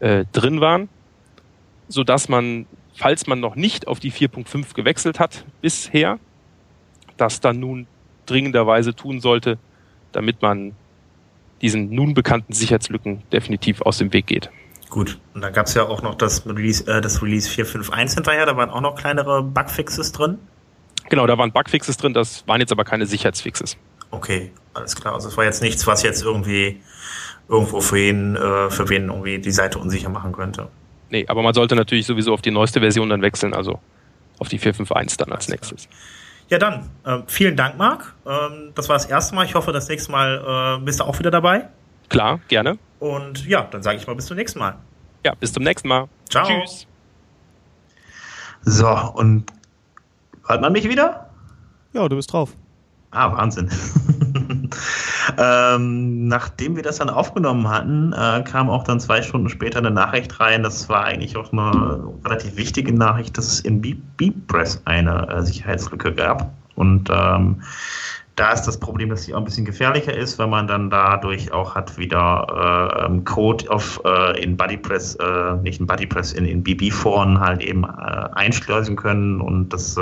äh, 0.00 0.24
drin 0.32 0.60
waren, 0.60 0.88
so 1.88 2.04
dass 2.04 2.28
man, 2.28 2.66
falls 2.94 3.26
man 3.26 3.40
noch 3.40 3.56
nicht 3.56 3.88
auf 3.88 3.98
die 3.98 4.12
4.5 4.12 4.74
gewechselt 4.74 5.18
hat 5.18 5.44
bisher, 5.60 6.18
das 7.16 7.40
dann 7.40 7.58
nun 7.58 7.86
dringenderweise 8.28 8.94
tun 8.94 9.20
sollte, 9.20 9.58
damit 10.12 10.42
man 10.42 10.74
diesen 11.62 11.90
nun 11.90 12.14
bekannten 12.14 12.52
Sicherheitslücken 12.52 13.22
definitiv 13.32 13.82
aus 13.82 13.98
dem 13.98 14.12
Weg 14.12 14.26
geht. 14.26 14.50
Gut, 14.90 15.18
und 15.34 15.42
dann 15.42 15.52
gab 15.52 15.66
es 15.66 15.74
ja 15.74 15.86
auch 15.86 16.02
noch 16.02 16.14
das 16.14 16.46
Release, 16.46 16.86
äh, 16.86 17.00
das 17.00 17.22
Release 17.22 17.48
4.5.1 17.50 18.14
hinterher, 18.14 18.46
da 18.46 18.56
waren 18.56 18.70
auch 18.70 18.80
noch 18.80 18.94
kleinere 18.94 19.42
Bugfixes 19.42 20.12
drin. 20.12 20.38
Genau, 21.10 21.26
da 21.26 21.36
waren 21.36 21.52
Bugfixes 21.52 21.96
drin, 21.96 22.14
das 22.14 22.46
waren 22.46 22.60
jetzt 22.60 22.72
aber 22.72 22.84
keine 22.84 23.06
Sicherheitsfixes. 23.06 23.76
Okay, 24.10 24.50
alles 24.72 24.96
klar. 24.96 25.14
Also 25.14 25.28
es 25.28 25.36
war 25.36 25.44
jetzt 25.44 25.62
nichts, 25.62 25.86
was 25.86 26.02
jetzt 26.02 26.22
irgendwie 26.22 26.80
irgendwo 27.48 27.80
für 27.80 27.96
wen, 27.96 28.36
äh, 28.36 28.70
für 28.70 28.88
wen 28.88 29.08
irgendwie 29.08 29.38
die 29.38 29.50
Seite 29.50 29.78
unsicher 29.78 30.08
machen 30.08 30.32
könnte. 30.32 30.68
Nee, 31.10 31.26
aber 31.28 31.42
man 31.42 31.54
sollte 31.54 31.74
natürlich 31.74 32.06
sowieso 32.06 32.32
auf 32.32 32.42
die 32.42 32.50
neueste 32.50 32.80
Version 32.80 33.08
dann 33.08 33.22
wechseln, 33.22 33.54
also 33.54 33.80
auf 34.38 34.48
die 34.48 34.58
4.5.1 34.58 35.18
dann 35.18 35.32
als 35.32 35.48
nächstes. 35.48 35.84
Klar. 35.84 35.98
Ja, 36.48 36.58
dann, 36.58 36.88
äh, 37.04 37.18
vielen 37.26 37.56
Dank, 37.56 37.76
Marc. 37.76 38.14
Ähm, 38.26 38.72
das 38.74 38.88
war 38.88 38.96
das 38.96 39.06
erste 39.06 39.34
Mal. 39.34 39.44
Ich 39.44 39.54
hoffe, 39.54 39.72
das 39.72 39.88
nächste 39.88 40.10
Mal 40.10 40.78
äh, 40.78 40.84
bist 40.84 41.00
du 41.00 41.04
auch 41.04 41.18
wieder 41.18 41.30
dabei. 41.30 41.68
Klar, 42.08 42.40
gerne. 42.48 42.78
Und 43.00 43.46
ja, 43.46 43.62
dann 43.70 43.82
sage 43.82 43.98
ich 43.98 44.06
mal 44.06 44.16
bis 44.16 44.26
zum 44.26 44.36
nächsten 44.36 44.58
Mal. 44.58 44.74
Ja, 45.24 45.34
bis 45.34 45.52
zum 45.52 45.62
nächsten 45.62 45.88
Mal. 45.88 46.08
Ciao. 46.30 46.46
Tschüss. 46.46 46.86
So, 48.62 48.88
und 49.14 49.52
hört 50.46 50.60
man 50.60 50.72
mich 50.72 50.88
wieder? 50.88 51.28
Ja, 51.92 52.08
du 52.08 52.16
bist 52.16 52.32
drauf. 52.32 52.54
Ah, 53.10 53.30
Wahnsinn. 53.36 53.70
ähm, 55.38 56.26
nachdem 56.26 56.74
wir 56.74 56.82
das 56.82 56.98
dann 56.98 57.08
aufgenommen 57.08 57.68
hatten, 57.68 58.12
äh, 58.12 58.42
kam 58.42 58.68
auch 58.68 58.82
dann 58.82 58.98
zwei 58.98 59.22
Stunden 59.22 59.48
später 59.48 59.78
eine 59.78 59.92
Nachricht 59.92 60.40
rein. 60.40 60.64
Das 60.64 60.88
war 60.88 61.04
eigentlich 61.04 61.36
auch 61.36 61.52
eine 61.52 62.02
relativ 62.24 62.56
wichtige 62.56 62.92
Nachricht, 62.92 63.38
dass 63.38 63.46
es 63.46 63.60
in 63.60 63.80
BeepPress 63.80 64.82
eine 64.84 65.28
äh, 65.28 65.42
Sicherheitslücke 65.42 66.12
gab. 66.12 66.50
Und 66.74 67.08
ähm, 67.12 67.62
da 68.34 68.52
ist 68.52 68.62
das 68.62 68.80
Problem, 68.80 69.10
dass 69.10 69.22
sie 69.22 69.34
auch 69.34 69.38
ein 69.38 69.44
bisschen 69.44 69.64
gefährlicher 69.64 70.12
ist, 70.16 70.40
weil 70.40 70.48
man 70.48 70.66
dann 70.66 70.90
dadurch 70.90 71.52
auch 71.52 71.76
hat 71.76 71.96
wieder 71.98 72.98
äh, 73.00 73.06
ähm, 73.06 73.24
Code 73.24 73.70
auf 73.70 74.00
äh, 74.04 74.42
in 74.42 74.56
BuddyPress, 74.56 75.16
äh, 75.16 75.54
nicht 75.62 75.78
in 75.78 75.86
BuddyPress, 75.86 76.32
in, 76.32 76.46
in 76.46 76.64
BB-Foren 76.64 77.38
halt 77.38 77.62
eben 77.62 77.84
äh, 77.84 77.88
einschleusen 78.32 78.96
können 78.96 79.40
und 79.40 79.72
das 79.72 79.96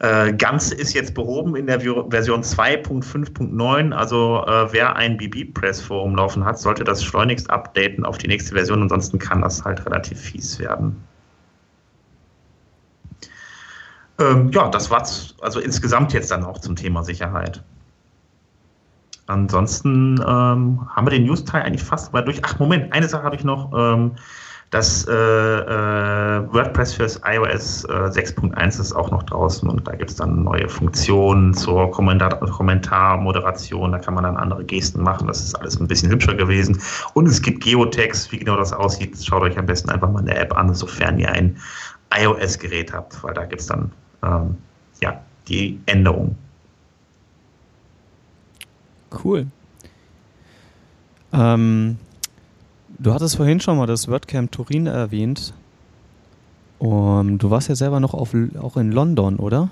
äh, 0.00 0.32
Ganze 0.32 0.74
ist 0.76 0.94
jetzt 0.94 1.14
behoben 1.14 1.56
in 1.56 1.66
der 1.66 1.80
Version 1.80 2.42
2.5.9. 2.42 3.92
Also 3.92 4.44
äh, 4.46 4.72
wer 4.72 4.94
ein 4.94 5.16
BB-Press-Forum 5.16 6.14
laufen 6.14 6.44
hat, 6.44 6.58
sollte 6.58 6.84
das 6.84 7.02
schleunigst 7.02 7.50
updaten 7.50 8.04
auf 8.04 8.18
die 8.18 8.28
nächste 8.28 8.54
Version. 8.54 8.82
Ansonsten 8.82 9.18
kann 9.18 9.42
das 9.42 9.64
halt 9.64 9.84
relativ 9.84 10.20
fies 10.20 10.58
werden. 10.60 10.96
Ähm, 14.20 14.50
ja, 14.52 14.68
das 14.68 14.90
war's 14.90 15.34
also 15.40 15.60
insgesamt 15.60 16.12
jetzt 16.12 16.30
dann 16.30 16.44
auch 16.44 16.58
zum 16.58 16.76
Thema 16.76 17.02
Sicherheit. 17.02 17.62
Ansonsten 19.26 20.16
ähm, 20.20 20.88
haben 20.88 21.06
wir 21.06 21.10
den 21.10 21.24
News-Teil 21.24 21.62
eigentlich 21.62 21.82
fast 21.82 22.12
mal 22.12 22.22
durch. 22.22 22.40
Ach, 22.44 22.58
Moment, 22.58 22.92
eine 22.92 23.08
Sache 23.08 23.24
habe 23.24 23.36
ich 23.36 23.44
noch. 23.44 23.72
Ähm, 23.76 24.12
das 24.70 25.06
äh, 25.08 25.12
äh, 25.12 26.52
WordPress 26.52 26.94
fürs 26.94 27.18
iOS 27.24 27.84
äh, 27.84 27.88
6.1 27.88 28.80
ist 28.80 28.92
auch 28.92 29.10
noch 29.10 29.22
draußen 29.22 29.66
und 29.68 29.88
da 29.88 29.92
gibt 29.92 30.10
es 30.10 30.16
dann 30.16 30.44
neue 30.44 30.68
Funktionen 30.68 31.54
zur 31.54 31.90
Kommentar 31.90 32.38
Kommentarmoderation. 32.38 33.92
Da 33.92 33.98
kann 33.98 34.12
man 34.14 34.24
dann 34.24 34.36
andere 34.36 34.64
Gesten 34.64 35.02
machen. 35.02 35.26
Das 35.26 35.40
ist 35.40 35.54
alles 35.54 35.80
ein 35.80 35.88
bisschen 35.88 36.10
hübscher 36.10 36.34
gewesen. 36.34 36.78
Und 37.14 37.26
es 37.26 37.40
gibt 37.40 37.64
Geotext. 37.64 38.30
Wie 38.30 38.38
genau 38.38 38.56
das 38.56 38.74
aussieht, 38.74 39.16
schaut 39.24 39.42
euch 39.42 39.56
am 39.56 39.64
besten 39.64 39.88
einfach 39.88 40.10
mal 40.10 40.20
eine 40.20 40.36
App 40.36 40.54
an, 40.54 40.74
sofern 40.74 41.18
ihr 41.18 41.32
ein 41.32 41.56
iOS-Gerät 42.14 42.92
habt, 42.92 43.22
weil 43.22 43.32
da 43.32 43.46
gibt 43.46 43.62
es 43.62 43.68
dann 43.68 43.90
ähm, 44.22 44.56
ja, 45.00 45.18
die 45.48 45.80
Änderungen. 45.86 46.36
Cool. 49.24 49.46
Ähm, 51.32 51.98
Du 52.98 53.14
hattest 53.14 53.36
vorhin 53.36 53.60
schon 53.60 53.78
mal 53.78 53.86
das 53.86 54.08
WordCamp 54.08 54.50
Turin 54.50 54.86
erwähnt. 54.86 55.54
Um, 56.78 57.38
du 57.38 57.50
warst 57.50 57.68
ja 57.68 57.74
selber 57.76 58.00
noch 58.00 58.14
auf, 58.14 58.34
auch 58.60 58.76
in 58.76 58.92
London, 58.92 59.36
oder? 59.36 59.68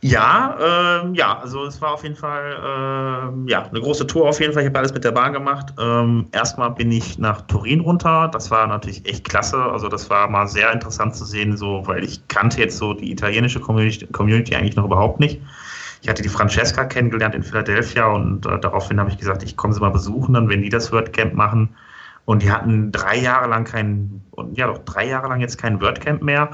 Ja, 0.00 1.02
ähm, 1.02 1.14
ja, 1.14 1.38
also 1.38 1.64
es 1.64 1.80
war 1.80 1.94
auf 1.94 2.02
jeden 2.02 2.16
Fall 2.16 2.56
ähm, 2.64 3.48
ja, 3.48 3.62
eine 3.62 3.80
große 3.80 4.06
Tour 4.06 4.28
auf 4.28 4.40
jeden 4.40 4.52
Fall. 4.52 4.62
Ich 4.62 4.68
habe 4.68 4.78
alles 4.78 4.92
mit 4.92 5.04
der 5.04 5.12
Bahn 5.12 5.32
gemacht. 5.32 5.72
Ähm, 5.80 6.26
erstmal 6.32 6.70
bin 6.70 6.92
ich 6.92 7.18
nach 7.18 7.40
Turin 7.42 7.80
runter. 7.80 8.28
Das 8.32 8.50
war 8.50 8.66
natürlich 8.66 9.06
echt 9.08 9.28
klasse. 9.28 9.56
Also 9.56 9.88
das 9.88 10.10
war 10.10 10.28
mal 10.28 10.46
sehr 10.46 10.72
interessant 10.72 11.16
zu 11.16 11.24
sehen, 11.24 11.56
so, 11.56 11.82
weil 11.86 12.04
ich 12.04 12.26
kannte 12.28 12.60
jetzt 12.60 12.76
so 12.76 12.92
die 12.92 13.10
italienische 13.10 13.58
Community, 13.58 14.06
Community 14.06 14.54
eigentlich 14.54 14.76
noch 14.76 14.84
überhaupt 14.84 15.18
nicht. 15.18 15.40
Ich 16.06 16.10
hatte 16.10 16.22
die 16.22 16.28
Francesca 16.28 16.84
kennengelernt 16.84 17.34
in 17.34 17.42
Philadelphia 17.42 18.06
und 18.06 18.46
äh, 18.46 18.60
daraufhin 18.60 19.00
habe 19.00 19.10
ich 19.10 19.18
gesagt, 19.18 19.42
ich 19.42 19.56
komme 19.56 19.74
sie 19.74 19.80
mal 19.80 19.90
besuchen, 19.90 20.34
dann 20.34 20.48
wenn 20.48 20.62
die 20.62 20.68
das 20.68 20.92
WordCamp 20.92 21.34
machen. 21.34 21.74
Und 22.24 22.44
die 22.44 22.52
hatten 22.52 22.92
drei 22.92 23.16
Jahre 23.18 23.48
lang 23.48 23.64
kein, 23.64 24.22
ja 24.52 24.68
doch 24.68 24.78
drei 24.84 25.08
Jahre 25.08 25.26
lang 25.26 25.40
jetzt 25.40 25.58
kein 25.58 25.80
WordCamp 25.80 26.22
mehr 26.22 26.50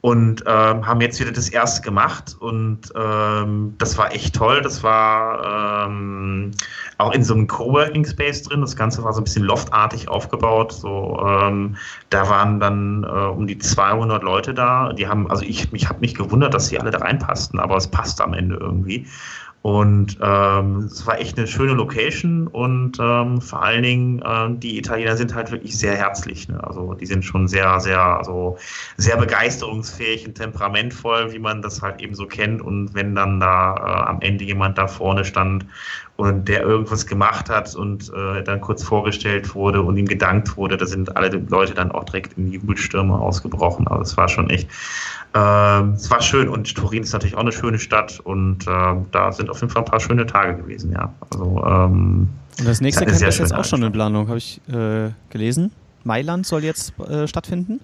und 0.00 0.44
ähm, 0.46 0.86
haben 0.86 1.00
jetzt 1.00 1.18
wieder 1.18 1.32
das 1.32 1.48
erste 1.48 1.82
gemacht 1.82 2.36
und 2.38 2.92
ähm, 2.94 3.74
das 3.78 3.98
war 3.98 4.14
echt 4.14 4.34
toll. 4.34 4.60
Das 4.62 4.82
war 4.84 5.86
ähm, 5.88 6.52
auch 6.98 7.12
in 7.12 7.24
so 7.24 7.34
einem 7.34 7.48
Coworking 7.48 8.04
Space 8.04 8.42
drin. 8.44 8.60
Das 8.60 8.76
Ganze 8.76 9.02
war 9.02 9.12
so 9.12 9.20
ein 9.20 9.24
bisschen 9.24 9.44
loftartig 9.44 10.08
aufgebaut. 10.08 10.72
So, 10.72 11.20
ähm, 11.26 11.76
da 12.10 12.28
waren 12.28 12.60
dann 12.60 13.02
äh, 13.02 13.08
um 13.08 13.48
die 13.48 13.58
200 13.58 14.22
Leute 14.22 14.54
da. 14.54 14.92
Die 14.92 15.08
haben, 15.08 15.28
also 15.30 15.44
ich, 15.44 15.72
mich 15.72 15.88
habe 15.88 16.00
mich 16.00 16.14
gewundert, 16.14 16.54
dass 16.54 16.68
sie 16.68 16.78
alle 16.78 16.92
da 16.92 16.98
reinpassten, 16.98 17.58
aber 17.58 17.76
es 17.76 17.88
passt 17.88 18.20
am 18.20 18.34
Ende 18.34 18.56
irgendwie. 18.56 19.06
Und 19.62 20.18
ähm, 20.22 20.88
es 20.90 21.04
war 21.06 21.18
echt 21.18 21.36
eine 21.36 21.46
schöne 21.46 21.72
Location 21.72 22.46
und 22.46 22.98
ähm, 23.00 23.40
vor 23.40 23.62
allen 23.62 23.82
Dingen 23.82 24.22
äh, 24.22 24.56
die 24.56 24.78
Italiener 24.78 25.16
sind 25.16 25.34
halt 25.34 25.50
wirklich 25.50 25.76
sehr 25.76 25.96
herzlich. 25.96 26.48
Ne? 26.48 26.62
Also 26.62 26.94
die 26.94 27.06
sind 27.06 27.24
schon 27.24 27.48
sehr, 27.48 27.80
sehr, 27.80 28.00
also 28.00 28.56
sehr 28.96 29.16
begeisterungsfähig 29.16 30.26
und 30.26 30.34
temperamentvoll, 30.36 31.32
wie 31.32 31.40
man 31.40 31.60
das 31.60 31.82
halt 31.82 32.00
eben 32.00 32.14
so 32.14 32.26
kennt. 32.26 32.62
Und 32.62 32.94
wenn 32.94 33.16
dann 33.16 33.40
da 33.40 33.74
äh, 33.74 34.08
am 34.08 34.20
Ende 34.20 34.44
jemand 34.44 34.78
da 34.78 34.86
vorne 34.86 35.24
stand 35.24 35.66
und 36.18 36.48
der 36.48 36.62
irgendwas 36.62 37.06
gemacht 37.06 37.48
hat 37.48 37.74
und 37.76 38.12
äh, 38.12 38.42
dann 38.42 38.60
kurz 38.60 38.82
vorgestellt 38.82 39.54
wurde 39.54 39.80
und 39.82 39.96
ihm 39.96 40.06
gedankt 40.06 40.56
wurde, 40.56 40.76
da 40.76 40.84
sind 40.84 41.16
alle 41.16 41.28
Leute 41.48 41.74
dann 41.74 41.92
auch 41.92 42.04
direkt 42.04 42.36
in 42.36 42.50
Jubelstürme 42.50 43.16
ausgebrochen. 43.16 43.86
Also 43.86 44.02
es 44.02 44.16
war 44.16 44.28
schon 44.28 44.50
echt 44.50 44.68
ähm, 45.34 45.92
es 45.92 46.10
war 46.10 46.20
schön 46.20 46.48
und 46.48 46.74
Turin 46.74 47.04
ist 47.04 47.12
natürlich 47.12 47.36
auch 47.36 47.42
eine 47.42 47.52
schöne 47.52 47.78
Stadt 47.78 48.18
und 48.20 48.66
äh, 48.66 48.94
da 49.12 49.30
sind 49.30 49.48
auf 49.48 49.60
jeden 49.60 49.72
Fall 49.72 49.82
ein 49.82 49.90
paar 49.90 50.00
schöne 50.00 50.26
Tage 50.26 50.56
gewesen, 50.56 50.90
ja. 50.90 51.12
Also, 51.30 51.64
ähm, 51.64 52.28
und 52.58 52.66
das 52.66 52.80
nächste 52.80 53.04
Camp 53.04 53.20
ist 53.22 53.38
jetzt 53.38 53.54
auch 53.54 53.64
schon 53.64 53.82
in 53.84 53.92
Planung, 53.92 54.26
habe 54.26 54.38
ich 54.38 54.60
äh, 54.68 55.10
gelesen. 55.30 55.70
Mailand 56.02 56.46
soll 56.46 56.64
jetzt 56.64 56.98
äh, 56.98 57.28
stattfinden? 57.28 57.80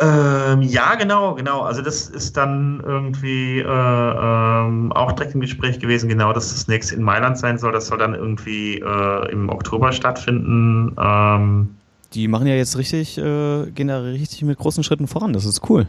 Ähm, 0.00 0.62
ja, 0.62 0.94
genau, 0.94 1.34
genau. 1.34 1.62
Also 1.62 1.82
das 1.82 2.08
ist 2.08 2.36
dann 2.36 2.80
irgendwie 2.84 3.58
äh, 3.58 3.64
ähm, 3.64 4.92
auch 4.92 5.12
direkt 5.12 5.34
im 5.34 5.40
Gespräch 5.40 5.80
gewesen, 5.80 6.08
genau, 6.08 6.32
dass 6.32 6.52
das 6.52 6.68
nächste 6.68 6.94
in 6.94 7.02
Mailand 7.02 7.36
sein 7.36 7.58
soll. 7.58 7.72
Das 7.72 7.88
soll 7.88 7.98
dann 7.98 8.14
irgendwie 8.14 8.78
äh, 8.78 9.32
im 9.32 9.48
Oktober 9.48 9.90
stattfinden. 9.90 10.94
Ähm, 11.00 11.74
Die 12.14 12.28
machen 12.28 12.46
ja 12.46 12.54
jetzt 12.54 12.78
richtig, 12.78 13.18
äh, 13.18 13.70
gehen 13.72 13.88
da 13.88 14.00
richtig 14.00 14.42
mit 14.42 14.58
großen 14.58 14.84
Schritten 14.84 15.08
voran. 15.08 15.32
Das 15.32 15.44
ist 15.44 15.68
cool. 15.68 15.88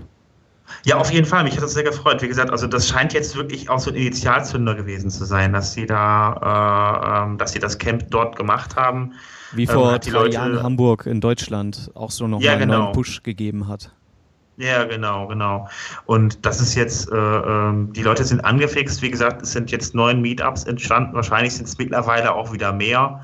Ja, 0.86 0.97
auf 0.97 1.12
jeden 1.12 1.26
Fall. 1.26 1.43
Mich 1.43 1.55
hat 1.55 1.64
das 1.64 1.74
sehr 1.74 1.84
gefreut. 1.84 2.22
Wie 2.22 2.28
gesagt, 2.28 2.49
also 2.49 2.66
das 2.66 2.88
scheint 2.88 3.14
jetzt 3.14 3.36
wirklich 3.36 3.70
auch 3.70 3.80
so 3.80 3.91
ein 3.91 3.95
Initialzünder 3.95 4.74
gewesen 4.74 5.12
zu 5.12 5.26
sein, 5.26 5.53
dass 5.53 5.74
sie 5.74 5.86
da, 5.86 7.26
äh, 7.26 7.30
ähm, 7.30 7.38
dass 7.38 7.53
sie 7.53 7.60
das 7.60 7.78
Camp 7.78 8.10
dort 8.10 8.36
gemacht 8.36 8.76
haben. 8.76 9.14
Wie 9.51 9.68
vor 9.68 9.93
ähm, 9.93 9.99
drei 9.99 10.12
Leute, 10.12 10.34
Jahren 10.36 10.64
Hamburg 10.64 11.05
in 11.05 11.22
Deutschland 11.22 11.91
auch 11.93 12.12
so 12.12 12.28
noch 12.28 12.41
ja, 12.41 12.55
genau. 12.55 12.74
einen 12.74 12.84
neuen 12.84 12.93
Push 12.93 13.24
gegeben 13.24 13.68
hat. 13.68 13.91
Ja, 14.60 14.84
genau, 14.84 15.26
genau. 15.28 15.70
Und 16.05 16.45
das 16.45 16.60
ist 16.60 16.76
jetzt, 16.76 17.10
äh, 17.10 17.16
ähm, 17.16 17.93
die 17.93 18.03
Leute 18.03 18.26
sind 18.26 18.43
angefixt. 18.43 19.01
Wie 19.01 19.10
gesagt, 19.10 19.41
es 19.41 19.53
sind 19.53 19.72
jetzt 19.72 19.95
neun 19.95 20.22
Meetups 20.22 20.66
entstanden. 20.66 21.16
Wahrscheinlich 21.16 21.55
sind 21.55 21.66
es 21.70 21.78
mittlerweile 21.78 22.34
auch 22.34 22.51
wieder 22.51 22.74
mehr 22.74 23.22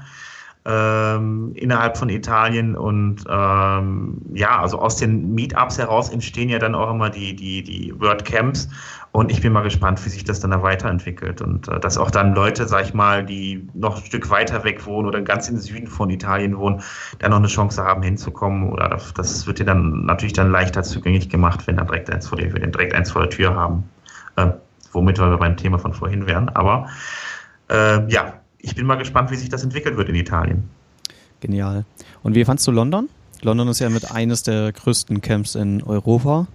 ähm, 0.66 1.52
innerhalb 1.56 1.98
von 1.98 2.10
Italien 2.10 2.76
und 2.76 3.24
ähm, 3.30 4.22
ja, 4.34 4.62
also 4.62 4.80
aus 4.80 4.96
den 4.98 5.36
Meetups 5.36 5.78
heraus 5.78 6.10
entstehen 6.10 6.50
ja 6.50 6.58
dann 6.58 6.74
auch 6.74 6.90
immer 6.90 7.10
die, 7.10 7.36
die, 7.36 7.62
die 7.62 7.94
WordCamps 8.00 8.68
und 9.16 9.32
ich 9.32 9.40
bin 9.40 9.54
mal 9.54 9.62
gespannt, 9.62 10.06
wie 10.06 10.10
sich 10.10 10.26
das 10.26 10.42
dann 10.42 10.52
da 10.52 10.62
weiterentwickelt 10.62 11.42
und 11.42 11.70
äh, 11.70 11.80
dass 11.80 11.98
auch 11.98 12.12
dann 12.12 12.36
Leute, 12.36 12.68
sag 12.68 12.84
ich 12.84 12.94
mal, 12.94 13.26
die 13.26 13.66
noch 13.74 13.96
ein 13.96 14.04
Stück 14.04 14.30
weiter 14.30 14.66
weg 14.66 14.86
wohnen 14.86 15.08
oder 15.08 15.22
ganz 15.22 15.48
im 15.48 15.58
Süden 15.58 15.88
von 15.88 16.10
Italien 16.10 16.58
wohnen, 16.58 16.82
da 17.20 17.30
noch 17.30 17.38
eine 17.38 17.48
Chance 17.48 17.82
haben 17.82 18.04
hinzukommen 18.04 18.70
oder 18.70 18.90
das, 18.90 19.14
das 19.14 19.48
wird 19.48 19.60
dir 19.60 19.64
dann 19.64 20.06
natürlich 20.06 20.34
dann 20.34 20.52
leichter 20.52 20.84
zugänglich 20.84 21.30
gemacht, 21.30 21.66
wenn 21.66 21.78
da 21.78 21.86
direkt 21.86 22.10
eins 22.10 22.28
vor 22.28 22.38
der, 22.38 22.52
wir 22.52 22.60
direkt 22.60 22.94
eins 22.94 23.10
vor 23.10 23.22
der 23.22 23.30
Tür 23.30 23.56
haben, 23.56 23.86
äh, 24.36 24.48
womit 24.92 25.18
wir 25.18 25.38
beim 25.38 25.56
Thema 25.56 25.80
von 25.80 25.94
vorhin 25.94 26.28
wären, 26.28 26.50
aber 26.50 26.90
äh, 27.70 28.06
ja, 28.12 28.34
ich 28.60 28.76
bin 28.76 28.86
mal 28.86 28.96
gespannt, 28.96 29.32
wie 29.32 29.38
sich 29.38 29.48
das 29.48 29.64
entwickelt 29.64 29.96
wird 29.96 30.10
in 30.10 30.16
Italien. 30.16 30.70
Genial. 31.40 31.86
Und 32.22 32.36
wie 32.36 32.44
fandst 32.44 32.68
du 32.68 32.72
London? 32.72 33.08
London 33.42 33.70
ist 33.70 33.80
ja 33.80 33.90
mit 33.90 34.12
eines 34.12 34.44
der 34.44 34.74
größten 34.74 35.22
Camps 35.22 35.56
in 35.56 35.82
Europa. 35.84 36.48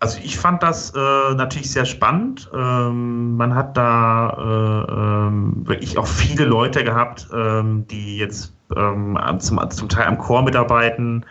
Also 0.00 0.18
ich 0.22 0.38
fand 0.38 0.62
das 0.62 0.94
äh, 0.94 1.34
natürlich 1.34 1.70
sehr 1.70 1.84
spannend. 1.84 2.50
Ähm, 2.54 3.36
man 3.36 3.54
hat 3.54 3.76
da 3.76 4.30
äh, 4.30 4.92
ähm, 4.92 5.66
wirklich 5.66 5.98
auch 5.98 6.06
viele 6.06 6.46
Leute 6.46 6.84
gehabt, 6.84 7.28
ähm, 7.34 7.86
die 7.86 8.16
jetzt 8.16 8.54
ähm, 8.74 9.18
zum, 9.38 9.70
zum 9.70 9.88
Teil 9.90 10.06
am 10.06 10.16
Chor 10.16 10.42
mitarbeiten, 10.42 11.26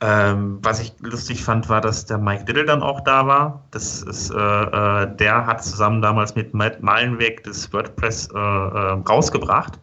ähm, 0.00 0.58
was 0.62 0.80
ich 0.80 0.92
lustig 1.00 1.42
fand, 1.42 1.68
war, 1.68 1.80
dass 1.80 2.06
der 2.06 2.18
Mike 2.18 2.44
Diddle 2.44 2.64
dann 2.64 2.82
auch 2.82 3.00
da 3.00 3.26
war. 3.26 3.64
Das 3.72 4.02
ist, 4.02 4.30
äh, 4.30 4.36
äh, 4.36 5.16
der 5.16 5.46
hat 5.46 5.64
zusammen 5.64 6.00
damals 6.00 6.36
mit 6.36 6.54
Matt 6.54 6.82
Malenweg 6.82 7.42
das 7.44 7.72
WordPress 7.72 8.28
äh, 8.34 8.38
äh 8.38 9.02
rausgebracht. 9.08 9.78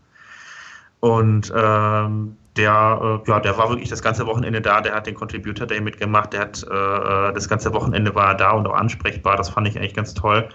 Und 1.01 1.53
ähm, 1.55 2.37
der, 2.59 3.21
äh, 3.25 3.29
ja, 3.29 3.39
der 3.39 3.57
war 3.57 3.69
wirklich 3.69 3.89
das 3.89 4.01
ganze 4.01 4.25
Wochenende 4.27 4.61
da, 4.61 4.81
der 4.81 4.93
hat 4.93 5.07
den 5.07 5.15
Contributor 5.15 5.65
Day 5.65 5.79
mitgemacht, 5.79 6.33
der 6.33 6.41
hat 6.41 6.63
äh, 6.63 7.33
das 7.33 7.47
ganze 7.47 7.73
Wochenende 7.73 8.13
war 8.13 8.35
da 8.35 8.51
und 8.51 8.67
auch 8.67 8.75
ansprechbar, 8.75 9.37
das 9.37 9.49
fand 9.49 9.67
ich 9.67 9.77
eigentlich 9.77 9.93
ganz 9.93 10.13
toll. 10.13 10.47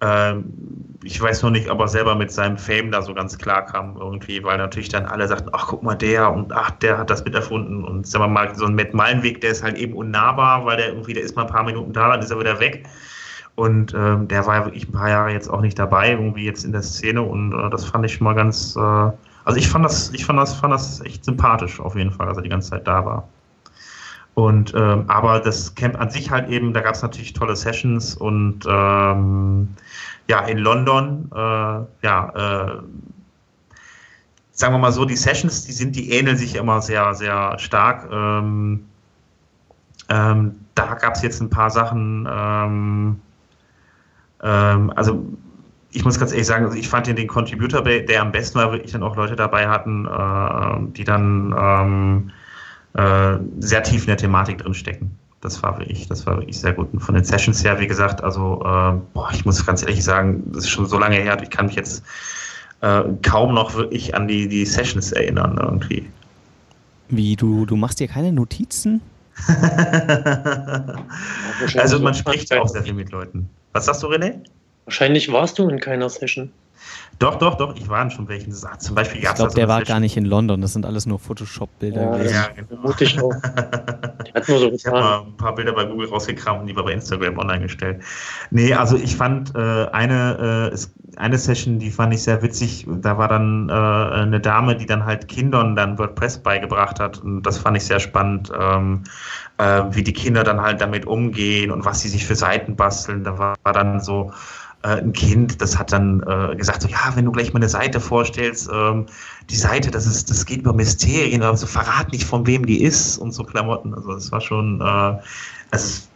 Ähm, 0.00 0.44
ich 1.02 1.20
weiß 1.20 1.42
noch 1.42 1.50
nicht, 1.50 1.68
ob 1.68 1.80
er 1.80 1.88
selber 1.88 2.14
mit 2.14 2.30
seinem 2.30 2.56
Fame 2.56 2.90
da 2.92 3.02
so 3.02 3.12
ganz 3.14 3.36
klar 3.36 3.66
kam 3.66 3.96
irgendwie, 3.96 4.42
weil 4.44 4.58
natürlich 4.58 4.88
dann 4.88 5.06
alle 5.06 5.26
sagten, 5.26 5.50
ach 5.52 5.66
guck 5.66 5.82
mal 5.82 5.96
der 5.96 6.30
und 6.32 6.52
ach 6.52 6.70
der 6.70 6.98
hat 6.98 7.10
das 7.10 7.24
mit 7.24 7.34
erfunden 7.34 7.84
und 7.84 8.06
sagen 8.06 8.24
wir 8.24 8.28
mal 8.28 8.54
so 8.54 8.64
ein 8.64 8.74
Matt 8.76 8.94
Meilenweg, 8.94 9.40
der 9.40 9.50
ist 9.50 9.62
halt 9.62 9.76
eben 9.76 9.94
unnahbar, 9.94 10.64
weil 10.64 10.76
der 10.76 10.88
irgendwie, 10.90 11.14
der 11.14 11.24
ist 11.24 11.36
mal 11.36 11.42
ein 11.42 11.48
paar 11.52 11.64
Minuten 11.64 11.92
da, 11.92 12.08
dann 12.10 12.20
ist 12.20 12.30
er 12.30 12.38
wieder 12.38 12.60
weg 12.60 12.86
und 13.56 13.92
ähm, 13.94 14.28
der 14.28 14.46
war 14.46 14.54
ja 14.54 14.64
wirklich 14.64 14.88
ein 14.88 14.92
paar 14.92 15.10
Jahre 15.10 15.32
jetzt 15.32 15.48
auch 15.48 15.60
nicht 15.60 15.78
dabei 15.78 16.12
irgendwie 16.12 16.44
jetzt 16.44 16.64
in 16.64 16.72
der 16.72 16.82
Szene 16.82 17.22
und 17.22 17.52
äh, 17.52 17.70
das 17.70 17.84
fand 17.84 18.06
ich 18.06 18.14
schon 18.14 18.24
mal 18.24 18.34
ganz, 18.34 18.76
äh, 18.76 19.10
also 19.44 19.58
ich 19.58 19.68
fand 19.68 19.84
das, 19.84 20.12
ich 20.12 20.24
fand 20.24 20.38
das, 20.38 20.54
fand 20.54 20.72
das 20.72 21.00
echt 21.00 21.24
sympathisch 21.24 21.80
auf 21.80 21.96
jeden 21.96 22.10
Fall, 22.10 22.26
dass 22.26 22.36
er 22.36 22.42
die 22.42 22.48
ganze 22.48 22.70
Zeit 22.70 22.86
da 22.86 23.04
war. 23.04 23.28
Und 24.34 24.72
ähm, 24.74 25.04
aber 25.08 25.40
das 25.40 25.74
Camp 25.74 26.00
an 26.00 26.10
sich 26.10 26.30
halt 26.30 26.48
eben, 26.48 26.72
da 26.72 26.80
gab 26.80 26.94
es 26.94 27.02
natürlich 27.02 27.32
tolle 27.32 27.56
Sessions 27.56 28.14
und 28.14 28.60
ähm, 28.66 29.68
ja, 30.28 30.40
in 30.46 30.58
London, 30.58 31.28
äh, 31.34 32.06
ja, 32.06 32.28
äh, 32.34 32.82
sagen 34.52 34.74
wir 34.74 34.78
mal 34.78 34.92
so, 34.92 35.04
die 35.04 35.16
Sessions, 35.16 35.64
die 35.66 35.72
sind, 35.72 35.96
die 35.96 36.12
ähneln 36.12 36.36
sich 36.36 36.54
immer 36.54 36.80
sehr, 36.80 37.14
sehr 37.14 37.58
stark. 37.58 38.08
Ähm, 38.12 38.84
ähm, 40.08 40.54
da 40.74 40.94
gab 40.94 41.14
es 41.14 41.22
jetzt 41.22 41.40
ein 41.40 41.50
paar 41.50 41.70
Sachen, 41.70 42.28
ähm, 42.30 43.20
ähm, 44.42 44.92
also 44.94 45.24
ich 45.92 46.04
muss 46.04 46.18
ganz 46.18 46.32
ehrlich 46.32 46.46
sagen, 46.46 46.64
also 46.66 46.76
ich 46.76 46.88
fand 46.88 47.06
den, 47.06 47.16
den 47.16 47.26
Contributor, 47.26 47.82
der 47.82 48.22
am 48.22 48.32
besten 48.32 48.58
war, 48.58 48.72
wirklich 48.72 48.92
dann 48.92 49.02
auch 49.02 49.16
Leute 49.16 49.36
dabei 49.36 49.68
hatten, 49.68 50.06
äh, 50.06 50.92
die 50.92 51.04
dann 51.04 51.54
ähm, 51.58 52.30
äh, 52.94 53.38
sehr 53.58 53.82
tief 53.82 54.02
in 54.02 54.08
der 54.08 54.16
Thematik 54.16 54.58
drin 54.58 54.74
stecken. 54.74 55.10
Das 55.40 55.62
war 55.62 55.78
wirklich, 55.78 56.06
das 56.06 56.26
war 56.26 56.36
wirklich 56.36 56.60
sehr 56.60 56.74
gut. 56.74 56.92
Und 56.92 57.00
von 57.00 57.14
den 57.14 57.24
Sessions 57.24 57.64
her, 57.64 57.80
wie 57.80 57.86
gesagt, 57.86 58.22
also 58.22 58.60
äh, 58.60 58.92
boah, 59.14 59.30
ich 59.32 59.44
muss 59.44 59.64
ganz 59.64 59.82
ehrlich 59.82 60.04
sagen, 60.04 60.42
das 60.52 60.64
ist 60.64 60.70
schon 60.70 60.86
so 60.86 60.98
lange 60.98 61.16
her, 61.16 61.38
ich 61.42 61.50
kann 61.50 61.66
mich 61.66 61.76
jetzt 61.76 62.04
äh, 62.82 63.02
kaum 63.22 63.54
noch 63.54 63.74
wirklich 63.74 64.14
an 64.14 64.28
die, 64.28 64.48
die 64.48 64.66
Sessions 64.66 65.12
erinnern 65.12 65.58
irgendwie. 65.60 66.08
Wie, 67.08 67.34
du, 67.36 67.66
du 67.66 67.76
machst 67.76 67.98
dir 68.00 68.06
keine 68.06 68.32
Notizen? 68.32 69.00
also 71.76 71.98
man 71.98 72.14
spricht 72.14 72.52
auch 72.52 72.68
sehr 72.68 72.82
viel 72.82 72.94
mit 72.94 73.10
Leuten. 73.10 73.48
Was 73.72 73.86
sagst 73.86 74.02
du, 74.02 74.08
René? 74.08 74.34
Wahrscheinlich 74.90 75.30
warst 75.30 75.56
du 75.56 75.68
in 75.68 75.78
keiner 75.78 76.08
Session. 76.08 76.50
Doch, 77.20 77.36
doch, 77.36 77.56
doch, 77.56 77.76
ich 77.76 77.88
war 77.88 78.02
in 78.02 78.10
schon 78.10 78.26
welchen. 78.26 78.52
Zum 78.52 78.96
Beispiel 78.96 79.22
ich 79.22 79.34
glaube, 79.34 79.54
der 79.54 79.68
war 79.68 79.84
gar 79.84 80.00
nicht 80.00 80.16
in 80.16 80.24
London, 80.24 80.60
das 80.60 80.72
sind 80.72 80.84
alles 80.84 81.06
nur 81.06 81.20
Photoshop-Bilder 81.20 82.18
ja. 82.18 82.30
Ja, 82.30 82.48
genau. 82.56 82.92
ich 82.98 83.22
auch. 83.22 83.32
hat 84.34 84.48
nur 84.48 84.58
so 84.58 84.72
ich 84.72 84.84
habe 84.86 84.98
mal 84.98 85.20
ein 85.20 85.36
paar 85.36 85.54
Bilder 85.54 85.74
bei 85.74 85.84
Google 85.84 86.08
rausgekramt 86.08 86.62
und 86.62 86.66
die 86.66 86.74
war 86.74 86.82
bei 86.82 86.92
Instagram 86.92 87.38
online 87.38 87.60
gestellt. 87.60 88.02
Nee, 88.50 88.74
also 88.74 88.96
ich 88.96 89.14
fand 89.14 89.54
äh, 89.54 89.86
eine, 89.92 90.72
äh, 90.72 91.18
eine 91.20 91.38
Session, 91.38 91.78
die 91.78 91.92
fand 91.92 92.12
ich 92.12 92.24
sehr 92.24 92.42
witzig. 92.42 92.84
Da 92.88 93.16
war 93.16 93.28
dann 93.28 93.68
äh, 93.68 93.72
eine 93.72 94.40
Dame, 94.40 94.74
die 94.74 94.86
dann 94.86 95.04
halt 95.04 95.28
Kindern 95.28 95.76
dann 95.76 95.98
WordPress 95.98 96.38
beigebracht 96.38 96.98
hat 96.98 97.18
und 97.18 97.42
das 97.42 97.58
fand 97.58 97.76
ich 97.76 97.84
sehr 97.84 98.00
spannend. 98.00 98.50
Ähm, 98.58 99.04
äh, 99.60 99.82
wie 99.90 100.02
die 100.02 100.14
Kinder 100.14 100.42
dann 100.42 100.60
halt 100.60 100.80
damit 100.80 101.06
umgehen 101.06 101.70
und 101.70 101.84
was 101.84 102.00
sie 102.00 102.08
sich 102.08 102.26
für 102.26 102.34
Seiten 102.34 102.76
basteln. 102.76 103.24
Da 103.24 103.38
war, 103.38 103.54
war 103.62 103.72
dann 103.74 104.00
so, 104.00 104.32
ein 104.82 105.12
Kind, 105.12 105.60
das 105.60 105.78
hat 105.78 105.92
dann 105.92 106.22
äh, 106.26 106.56
gesagt, 106.56 106.82
so 106.82 106.88
ja, 106.88 107.12
wenn 107.14 107.24
du 107.24 107.32
gleich 107.32 107.52
mal 107.52 107.58
eine 107.58 107.68
Seite 107.68 108.00
vorstellst, 108.00 108.70
ähm, 108.72 109.06
die 109.50 109.56
Seite, 109.56 109.90
das 109.90 110.06
ist, 110.06 110.30
das 110.30 110.46
geht 110.46 110.60
über 110.60 110.72
Mysterien, 110.72 111.42
aber 111.42 111.56
so 111.56 111.66
verrat 111.66 112.12
nicht, 112.12 112.24
von 112.24 112.46
wem 112.46 112.64
die 112.64 112.82
ist 112.82 113.18
und 113.18 113.32
so 113.32 113.44
Klamotten. 113.44 113.94
Also 113.94 114.14
das 114.14 114.32
war 114.32 114.40
schon, 114.40 114.80
äh, 114.80 115.18
es 115.70 116.08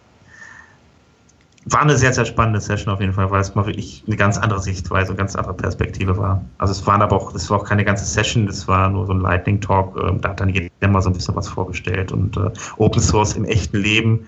war 1.66 1.82
eine 1.82 1.96
sehr, 1.96 2.12
sehr 2.12 2.24
spannende 2.24 2.60
Session 2.60 2.92
auf 2.92 3.00
jeden 3.00 3.12
Fall, 3.12 3.30
weil 3.30 3.40
es 3.40 3.54
mal 3.54 3.66
wirklich 3.66 4.04
eine 4.06 4.16
ganz 4.16 4.38
andere 4.38 4.60
Sichtweise, 4.60 5.10
eine 5.10 5.18
ganz 5.18 5.34
andere 5.34 5.54
Perspektive 5.54 6.16
war. 6.16 6.44
Also 6.58 6.72
es 6.72 6.86
waren 6.86 7.02
aber 7.02 7.16
auch, 7.16 7.34
es 7.34 7.50
war 7.50 7.60
auch 7.60 7.64
keine 7.64 7.84
ganze 7.84 8.04
Session, 8.04 8.46
das 8.46 8.68
war 8.68 8.88
nur 8.88 9.06
so 9.06 9.12
ein 9.12 9.20
Lightning 9.20 9.60
Talk, 9.60 9.96
äh, 9.96 10.18
da 10.20 10.30
hat 10.30 10.40
dann 10.40 10.48
jeder 10.48 10.70
mal 10.88 11.02
so 11.02 11.10
ein 11.10 11.14
bisschen 11.14 11.36
was 11.36 11.48
vorgestellt 11.48 12.12
und 12.12 12.36
äh, 12.36 12.50
Open 12.76 13.02
Source 13.02 13.34
im 13.34 13.44
echten 13.44 13.78
Leben 13.78 14.26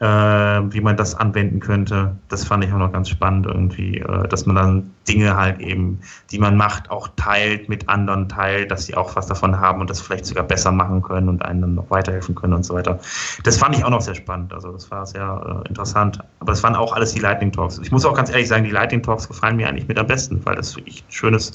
äh, 0.00 0.04
wie 0.04 0.80
man 0.80 0.96
das 0.96 1.14
anwenden 1.14 1.60
könnte. 1.60 2.16
Das 2.28 2.44
fand 2.44 2.64
ich 2.64 2.72
auch 2.72 2.78
noch 2.78 2.92
ganz 2.92 3.08
spannend 3.08 3.46
irgendwie, 3.46 3.98
äh, 3.98 4.28
dass 4.28 4.46
man 4.46 4.56
dann 4.56 4.90
Dinge 5.08 5.36
halt 5.36 5.60
eben, 5.60 6.00
die 6.30 6.38
man 6.38 6.56
macht, 6.56 6.90
auch 6.90 7.08
teilt 7.16 7.68
mit 7.68 7.88
anderen, 7.88 8.28
teilt, 8.28 8.70
dass 8.70 8.86
sie 8.86 8.94
auch 8.94 9.16
was 9.16 9.26
davon 9.26 9.58
haben 9.58 9.80
und 9.80 9.90
das 9.90 10.00
vielleicht 10.00 10.26
sogar 10.26 10.44
besser 10.44 10.70
machen 10.70 11.02
können 11.02 11.28
und 11.28 11.44
einen 11.44 11.62
dann 11.62 11.74
noch 11.74 11.90
weiterhelfen 11.90 12.34
können 12.34 12.52
und 12.52 12.64
so 12.64 12.74
weiter. 12.74 13.00
Das 13.42 13.58
fand 13.58 13.76
ich 13.76 13.84
auch 13.84 13.90
noch 13.90 14.00
sehr 14.00 14.14
spannend. 14.14 14.52
Also 14.52 14.70
das 14.72 14.90
war 14.90 15.04
sehr 15.06 15.64
äh, 15.64 15.68
interessant. 15.68 16.20
Aber 16.40 16.52
das 16.52 16.62
waren 16.62 16.76
auch 16.76 16.92
alles 16.92 17.12
die 17.12 17.20
Lightning 17.20 17.50
Talks. 17.50 17.78
Ich 17.78 17.90
muss 17.90 18.04
auch 18.04 18.14
ganz 18.14 18.30
ehrlich 18.30 18.48
sagen, 18.48 18.64
die 18.64 18.70
Lightning 18.70 19.02
Talks 19.02 19.26
gefallen 19.26 19.56
mir 19.56 19.68
eigentlich 19.68 19.88
mit 19.88 19.98
am 19.98 20.06
besten, 20.06 20.40
weil 20.44 20.54
das 20.54 20.76
wirklich 20.76 21.02
ein 21.02 21.12
schönes, 21.12 21.52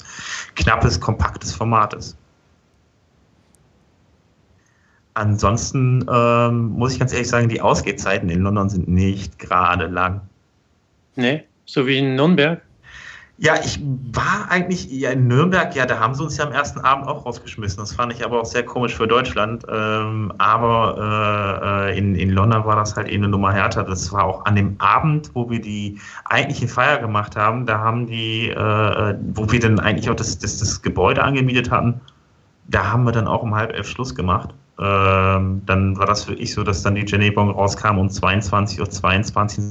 knappes, 0.56 1.00
kompaktes 1.00 1.54
Format 1.54 1.94
ist. 1.94 2.18
Ansonsten 5.14 6.04
ähm, 6.12 6.70
muss 6.70 6.92
ich 6.92 6.98
ganz 6.98 7.12
ehrlich 7.12 7.28
sagen, 7.28 7.48
die 7.48 7.60
Ausgehzeiten 7.60 8.28
in 8.28 8.40
London 8.42 8.68
sind 8.68 8.88
nicht 8.88 9.38
gerade 9.38 9.86
lang. 9.86 10.20
Nee, 11.14 11.44
so 11.66 11.86
wie 11.86 11.98
in 11.98 12.16
Nürnberg. 12.16 12.60
Ja, 13.36 13.54
ich 13.64 13.80
war 14.12 14.48
eigentlich 14.48 14.88
ja, 14.92 15.10
in 15.10 15.26
Nürnberg, 15.26 15.74
ja, 15.74 15.86
da 15.86 15.98
haben 15.98 16.14
sie 16.14 16.22
uns 16.22 16.36
ja 16.36 16.46
am 16.46 16.52
ersten 16.52 16.78
Abend 16.80 17.08
auch 17.08 17.26
rausgeschmissen. 17.26 17.78
Das 17.78 17.92
fand 17.92 18.12
ich 18.12 18.24
aber 18.24 18.40
auch 18.40 18.44
sehr 18.44 18.64
komisch 18.64 18.94
für 18.94 19.08
Deutschland. 19.08 19.64
Ähm, 19.68 20.32
aber 20.38 21.88
äh, 21.88 21.98
in, 21.98 22.14
in 22.14 22.30
London 22.30 22.64
war 22.64 22.76
das 22.76 22.94
halt 22.94 23.08
eben 23.08 23.24
eine 23.24 23.30
Nummer 23.32 23.52
härter. 23.52 23.82
Das 23.82 24.12
war 24.12 24.24
auch 24.24 24.44
an 24.44 24.54
dem 24.54 24.76
Abend, 24.78 25.30
wo 25.34 25.50
wir 25.50 25.60
die 25.60 25.98
eigentliche 26.26 26.68
Feier 26.68 26.98
gemacht 26.98 27.34
haben, 27.34 27.66
da 27.66 27.78
haben 27.78 28.06
die, 28.06 28.50
äh, 28.50 29.14
wo 29.34 29.50
wir 29.50 29.58
dann 29.58 29.80
eigentlich 29.80 30.08
auch 30.08 30.16
das, 30.16 30.38
das, 30.38 30.58
das 30.58 30.80
Gebäude 30.82 31.22
angemietet 31.22 31.72
hatten, 31.72 32.00
da 32.68 32.92
haben 32.92 33.04
wir 33.04 33.12
dann 33.12 33.26
auch 33.26 33.42
um 33.42 33.54
halb 33.54 33.72
elf 33.72 33.88
Schluss 33.88 34.14
gemacht. 34.14 34.54
Ähm, 34.78 35.62
dann 35.66 35.96
war 35.96 36.06
das 36.06 36.24
für 36.24 36.34
ich 36.34 36.52
so, 36.52 36.64
dass 36.64 36.82
dann 36.82 36.96
die 36.96 37.04
Jenny 37.06 37.30
Bong 37.30 37.50
rauskam 37.50 37.98
um 37.98 38.08
22.22 38.08 38.80
Uhr. 38.80 38.90
22. 38.90 39.64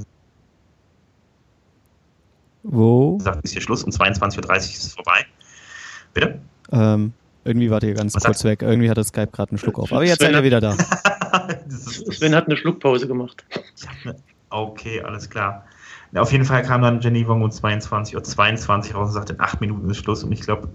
Wo? 2.63 3.19
Sagt, 3.21 3.43
ist 3.43 3.51
hier 3.51 3.61
Schluss, 3.61 3.83
um 3.83 3.91
22.30 3.91 4.37
Uhr 4.47 4.55
ist 4.55 4.83
es 4.85 4.93
vorbei. 4.93 5.25
Bitte? 6.13 6.39
Ähm, 6.71 7.11
irgendwie 7.43 7.69
wart 7.69 7.83
ihr 7.83 7.93
ganz 7.93 8.15
Was 8.15 8.23
kurz 8.23 8.43
weg. 8.45 8.61
Irgendwie 8.61 8.89
hat 8.89 8.97
das 8.97 9.07
Skype 9.07 9.27
gerade 9.27 9.51
einen 9.51 9.57
Schluck 9.57 9.77
auf. 9.79 9.91
Aber 9.91 10.05
jetzt 10.05 10.21
seid 10.21 10.33
ihr 10.33 10.43
wieder 10.43 10.61
da. 10.61 10.77
Sven 11.67 12.33
hat 12.33 12.45
eine 12.45 12.55
Schluckpause 12.55 13.07
gemacht. 13.07 13.43
Okay, 14.49 15.01
alles 15.01 15.29
klar. 15.29 15.65
Auf 16.15 16.31
jeden 16.31 16.45
Fall 16.45 16.63
kam 16.63 16.83
dann 16.83 17.01
Jenny 17.01 17.27
Wong 17.27 17.41
um 17.41 17.49
22.22 17.49 18.15
Uhr 18.15 18.23
22 18.23 18.95
raus 18.95 19.07
und 19.07 19.13
sagte, 19.13 19.33
in 19.33 19.41
acht 19.41 19.59
Minuten 19.59 19.89
ist 19.89 19.97
Schluss. 19.97 20.23
Und 20.23 20.31
ich 20.31 20.41
glaube, 20.41 20.69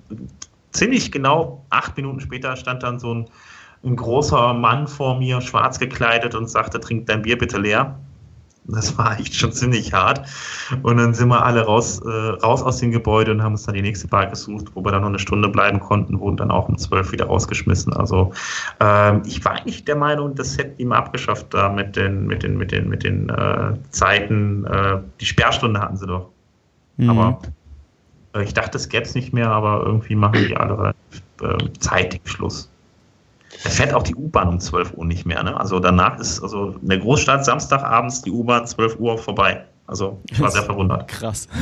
ziemlich 0.73 1.11
genau 1.11 1.65
acht 1.71 1.97
Minuten 1.97 2.21
später 2.21 2.57
stand 2.57 2.83
dann 2.83 2.99
so 2.99 3.15
ein 3.15 3.31
ein 3.85 3.97
großer 3.97 4.55
Mann 4.55 4.89
vor 4.89 5.19
mir, 5.19 5.41
schwarz 5.41 5.79
gekleidet 5.79 6.35
und 6.35 6.49
sagte, 6.49 6.81
trink 6.81 7.07
dein 7.07 7.23
Bier 7.23 7.39
bitte 7.39 7.59
leer. 7.59 7.99
Das 8.71 8.99
war 8.99 9.19
echt 9.19 9.35
schon 9.35 9.51
ziemlich 9.51 9.95
hart. 9.95 10.29
Und 10.83 10.99
dann 10.99 11.15
sind 11.15 11.29
wir 11.29 11.43
alle 11.43 11.65
raus, 11.65 12.01
äh, 12.05 12.09
raus 12.09 12.63
aus 12.63 12.77
dem 12.77 12.91
Gebäude 12.93 13.33
und 13.33 13.43
haben 13.43 13.53
uns 13.53 13.63
dann 13.63 13.75
die 13.75 13.81
nächste 13.81 14.09
Bar 14.09 14.27
gesucht, 14.27 14.67
wo 14.75 14.85
wir 14.85 14.93
dann 14.93 15.01
noch 15.01 15.09
eine 15.09 15.19
Stunde 15.19 15.49
bleiben 15.49 15.81
konnten, 15.81 16.21
wurden 16.21 16.37
dann 16.37 16.51
auch 16.51 16.69
um 16.69 16.77
zwölf 16.77 17.11
wieder 17.11 17.27
rausgeschmissen. 17.27 17.95
Also 17.95 18.33
ähm, 18.81 19.23
ich 19.25 19.43
war 19.45 19.53
eigentlich 19.53 19.87
der 19.87 19.97
Meinung, 19.97 20.35
das 20.35 20.59
hätten 20.59 20.77
die 20.77 20.85
mal 20.85 20.99
abgeschafft 20.99 21.47
da 21.55 21.71
mit 21.71 21.97
den, 21.97 22.27
mit 22.27 22.43
den, 22.43 22.59
mit 22.59 22.71
den, 22.71 22.91
mit 22.91 23.05
den 23.05 23.31
äh, 23.31 23.73
Zeiten. 23.91 24.67
Äh, 24.67 24.99
die 25.19 25.27
Sperrstunde 25.27 25.81
hatten 25.81 25.97
sie 25.97 26.07
doch. 26.07 26.29
Mhm. 26.99 27.11
Aber 27.11 27.39
äh, 28.35 28.43
ich 28.43 28.53
dachte, 28.53 28.77
es 28.77 28.91
gäbe 28.91 29.05
es 29.05 29.15
nicht 29.15 29.33
mehr, 29.33 29.51
aber 29.51 29.83
irgendwie 29.87 30.15
machen 30.15 30.47
die 30.47 30.55
alle 30.55 30.95
äh, 31.41 31.57
zeitig 31.79 32.21
Schluss. 32.27 32.71
Da 33.65 33.71
fährt 33.71 33.95
auch 33.95 34.03
die 34.03 34.15
U-Bahn 34.15 34.49
um 34.49 34.61
12 34.61 34.95
Uhr 34.95 35.05
nicht 35.05 35.27
mehr. 35.27 35.43
Ne? 35.43 35.59
Also 35.59 35.81
danach 35.81 36.19
ist 36.19 36.43
also 36.43 36.77
in 36.83 36.89
der 36.89 36.99
Großstadt 36.99 37.45
Samstagabends 37.45 38.23
die 38.23 38.31
U-Bahn 38.31 38.67
12 38.67 38.99
Uhr 38.99 39.19
vorbei. 39.19 39.65
Also 39.87 40.21
ich 40.31 40.41
war 40.41 40.51
sehr 40.51 40.63
verwundert. 40.65 41.09
Krass. 41.09 41.49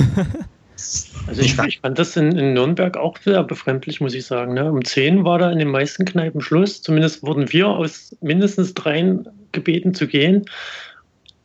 Also 1.26 1.40
ich, 1.40 1.58
ich, 1.58 1.80
fand 1.80 1.98
das 1.98 2.16
in, 2.16 2.36
in, 2.36 2.52
Nürnberg 2.52 2.96
auch 2.98 3.16
sehr 3.16 3.42
befremdlich, 3.42 4.00
muss 4.00 4.14
ich 4.14 4.26
sagen. 4.26 4.52
Ne? 4.52 4.70
Um 4.70 4.84
10 4.84 5.24
war 5.24 5.38
da 5.38 5.50
in 5.50 5.58
den 5.58 5.70
meisten 5.70 6.04
Kneipen 6.04 6.42
Schluss. 6.42 6.82
Zumindest 6.82 7.22
wurden 7.22 7.50
wir 7.50 7.68
aus 7.68 8.14
mindestens 8.20 8.74
dreien 8.74 9.26
gebeten 9.52 9.94
zu 9.94 10.06
gehen. 10.06 10.44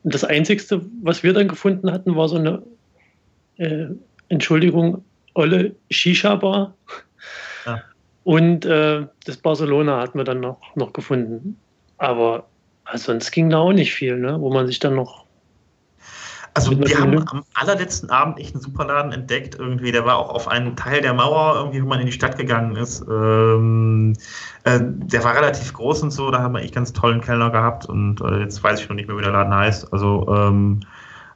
Und 0.03 0.13
das 0.13 0.23
Einzige, 0.23 0.81
was 1.01 1.23
wir 1.23 1.33
dann 1.33 1.47
gefunden 1.47 1.91
hatten, 1.91 2.15
war 2.15 2.27
so 2.27 2.35
eine, 2.35 2.61
äh, 3.57 3.85
Entschuldigung, 4.27 5.03
olle 5.33 5.75
Shisha-Bar. 5.89 6.73
Und 8.23 8.65
äh, 8.65 9.07
das 9.25 9.37
Barcelona 9.37 9.99
hatten 9.99 10.17
wir 10.17 10.25
dann 10.25 10.39
noch, 10.39 10.75
noch 10.75 10.93
gefunden. 10.93 11.59
Aber 11.97 12.45
sonst 12.93 13.31
ging 13.31 13.49
da 13.49 13.59
auch 13.59 13.73
nicht 13.73 13.93
viel, 13.93 14.17
ne? 14.17 14.39
wo 14.39 14.51
man 14.51 14.67
sich 14.67 14.79
dann 14.79 14.95
noch. 14.95 15.25
Also 16.53 16.77
wir 16.77 16.99
haben 16.99 17.17
am 17.29 17.43
allerletzten 17.53 18.09
Abend 18.09 18.37
echt 18.37 18.53
einen 18.53 18.61
Superladen 18.61 19.13
entdeckt. 19.13 19.55
Irgendwie, 19.55 19.93
der 19.93 20.05
war 20.05 20.17
auch 20.17 20.29
auf 20.29 20.49
einem 20.49 20.75
Teil 20.75 20.99
der 20.99 21.13
Mauer, 21.13 21.55
irgendwie, 21.55 21.81
wo 21.81 21.87
man 21.87 22.01
in 22.01 22.07
die 22.07 22.11
Stadt 22.11 22.37
gegangen 22.37 22.75
ist. 22.75 23.05
Ähm, 23.09 24.13
äh, 24.65 24.79
der 24.81 25.23
war 25.23 25.33
relativ 25.33 25.71
groß 25.71 26.03
und 26.03 26.11
so, 26.11 26.29
da 26.29 26.41
haben 26.41 26.53
wir 26.53 26.61
echt 26.61 26.75
ganz 26.75 26.91
tollen 26.91 27.21
Kellner 27.21 27.51
gehabt 27.51 27.85
und 27.85 28.19
äh, 28.19 28.39
jetzt 28.39 28.61
weiß 28.61 28.81
ich 28.81 28.89
noch 28.89 28.97
nicht 28.97 29.07
mehr, 29.07 29.17
wie 29.17 29.21
der 29.21 29.31
Laden 29.31 29.55
heißt. 29.55 29.93
Also 29.93 30.27
ähm, 30.27 30.81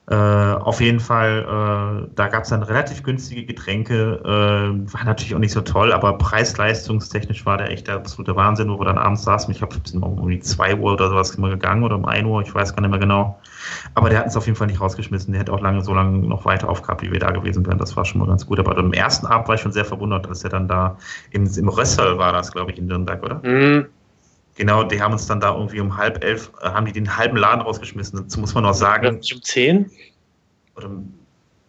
äh, 0.08 0.16
auf 0.16 0.82
jeden 0.82 1.00
Fall, 1.00 2.06
äh, 2.06 2.12
da 2.16 2.28
gab 2.28 2.44
es 2.44 2.50
dann 2.50 2.62
relativ 2.62 3.02
günstige 3.02 3.44
Getränke, 3.44 4.22
äh, 4.24 4.94
war 4.94 5.04
natürlich 5.04 5.34
auch 5.34 5.40
nicht 5.40 5.52
so 5.52 5.62
toll, 5.62 5.92
aber 5.92 6.18
preis-leistungstechnisch 6.20 7.46
war 7.46 7.58
der 7.58 7.72
echt 7.72 7.88
der 7.88 7.96
absolute 7.96 8.36
Wahnsinn, 8.36 8.70
wo 8.70 8.80
wir 8.80 8.86
dann 8.86 9.00
abends 9.00 9.24
saßen. 9.24 9.52
Ich 9.52 9.58
glaube, 9.58 9.76
sind 9.84 10.04
um 10.04 10.30
die 10.30 10.40
2 10.40 10.76
Uhr 10.76 10.94
oder 10.94 11.10
sowas 11.10 11.32
immer 11.32 11.50
gegangen 11.50 11.84
oder 11.84 11.96
um 11.96 12.06
1 12.06 12.28
Uhr, 12.28 12.42
ich 12.42 12.54
weiß 12.54 12.76
gar 12.76 12.82
nicht 12.82 12.92
mehr 12.92 13.00
genau. 13.00 13.40
Aber 13.96 14.10
der 14.10 14.20
hat 14.20 14.26
uns 14.26 14.38
auf 14.38 14.46
jeden 14.46 14.56
Fall 14.56 14.68
nicht 14.68 14.80
rausgeschmissen. 14.80 15.32
Der 15.32 15.42
hätte 15.42 15.52
auch 15.52 15.62
lange 15.62 15.82
so 15.82 15.94
lange 15.94 16.20
noch 16.20 16.46
weiter 16.46 16.70
aufgehabt, 16.70 17.02
wie 17.02 17.12
wir 17.12 17.20
da 17.20 17.32
gewesen 17.32 17.66
wären. 17.66 17.80
Das 17.80 17.98
war 17.98 18.06
schon 18.06 18.20
mal 18.20 18.28
ganz 18.28 18.46
gut. 18.46 18.60
Aber 18.60 18.78
am 18.78 18.94
ersten 18.94 19.26
Abend 19.26 19.48
war 19.48 19.56
ich 19.56 19.62
schon 19.62 19.72
sehr 19.72 19.86
verwundert, 19.86 20.30
dass 20.30 20.44
er 20.44 20.52
dann 20.52 20.68
da 20.68 20.98
im, 21.32 21.48
im 21.48 21.68
Rössel 21.68 22.20
war 22.20 22.32
das, 22.32 22.52
glaube 22.52 22.72
ich, 22.72 22.78
in 22.78 22.86
Nürnberg, 22.86 23.24
oder? 23.24 23.42
Mhm. 23.44 23.88
Genau, 24.56 24.84
die 24.84 25.02
haben 25.02 25.12
uns 25.12 25.28
dann 25.28 25.42
da 25.42 25.54
irgendwie 25.54 25.82
um 25.82 25.98
halb 25.98 26.24
elf, 26.24 26.52
äh, 26.62 26.70
haben 26.70 26.86
die 26.86 26.94
den 26.94 27.18
halben 27.18 27.36
Laden 27.36 27.62
rausgeschmissen. 27.62 28.24
Dazu 28.24 28.40
muss 28.40 28.54
man 28.54 28.64
noch 28.64 28.74
sagen. 28.74 29.16
Um 29.16 29.44
zehn? 29.44 29.92
Oder 30.76 30.92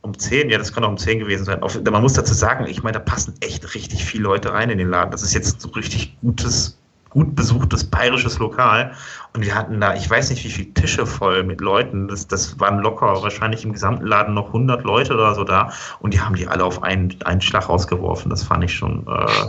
um, 0.02 0.16
zehn, 0.18 0.50
ja, 0.50 0.58
das 0.58 0.72
kann 0.72 0.84
auch 0.84 0.90
um 0.90 0.96
zehn 0.96 1.18
gewesen 1.18 1.44
sein. 1.44 1.62
Auf, 1.62 1.80
man 1.82 2.02
muss 2.02 2.12
dazu 2.12 2.32
sagen, 2.32 2.66
ich 2.66 2.84
meine, 2.84 2.98
da 2.98 3.00
passen 3.00 3.34
echt 3.40 3.74
richtig 3.74 4.04
viele 4.04 4.22
Leute 4.22 4.52
rein 4.52 4.70
in 4.70 4.78
den 4.78 4.88
Laden. 4.88 5.10
Das 5.10 5.22
ist 5.22 5.34
jetzt 5.34 5.60
so 5.60 5.68
richtig 5.70 6.16
gutes, 6.20 6.78
gut 7.10 7.34
besuchtes 7.34 7.82
bayerisches 7.82 8.38
Lokal. 8.38 8.92
Und 9.34 9.44
wir 9.44 9.54
hatten 9.56 9.80
da, 9.80 9.94
ich 9.94 10.08
weiß 10.08 10.30
nicht, 10.30 10.44
wie 10.44 10.50
viele 10.50 10.72
Tische 10.74 11.06
voll 11.06 11.42
mit 11.42 11.60
Leuten. 11.60 12.06
Das, 12.06 12.28
das 12.28 12.60
waren 12.60 12.78
locker 12.78 13.20
wahrscheinlich 13.20 13.64
im 13.64 13.72
gesamten 13.72 14.06
Laden 14.06 14.34
noch 14.34 14.46
100 14.46 14.84
Leute 14.84 15.14
oder 15.14 15.34
so 15.34 15.42
da. 15.42 15.72
Und 15.98 16.14
die 16.14 16.20
haben 16.20 16.36
die 16.36 16.46
alle 16.46 16.62
auf 16.62 16.84
einen, 16.84 17.16
einen 17.24 17.40
Schlag 17.40 17.68
rausgeworfen. 17.68 18.30
Das 18.30 18.44
fand 18.44 18.62
ich 18.62 18.74
schon. 18.74 19.04
Äh, 19.08 19.48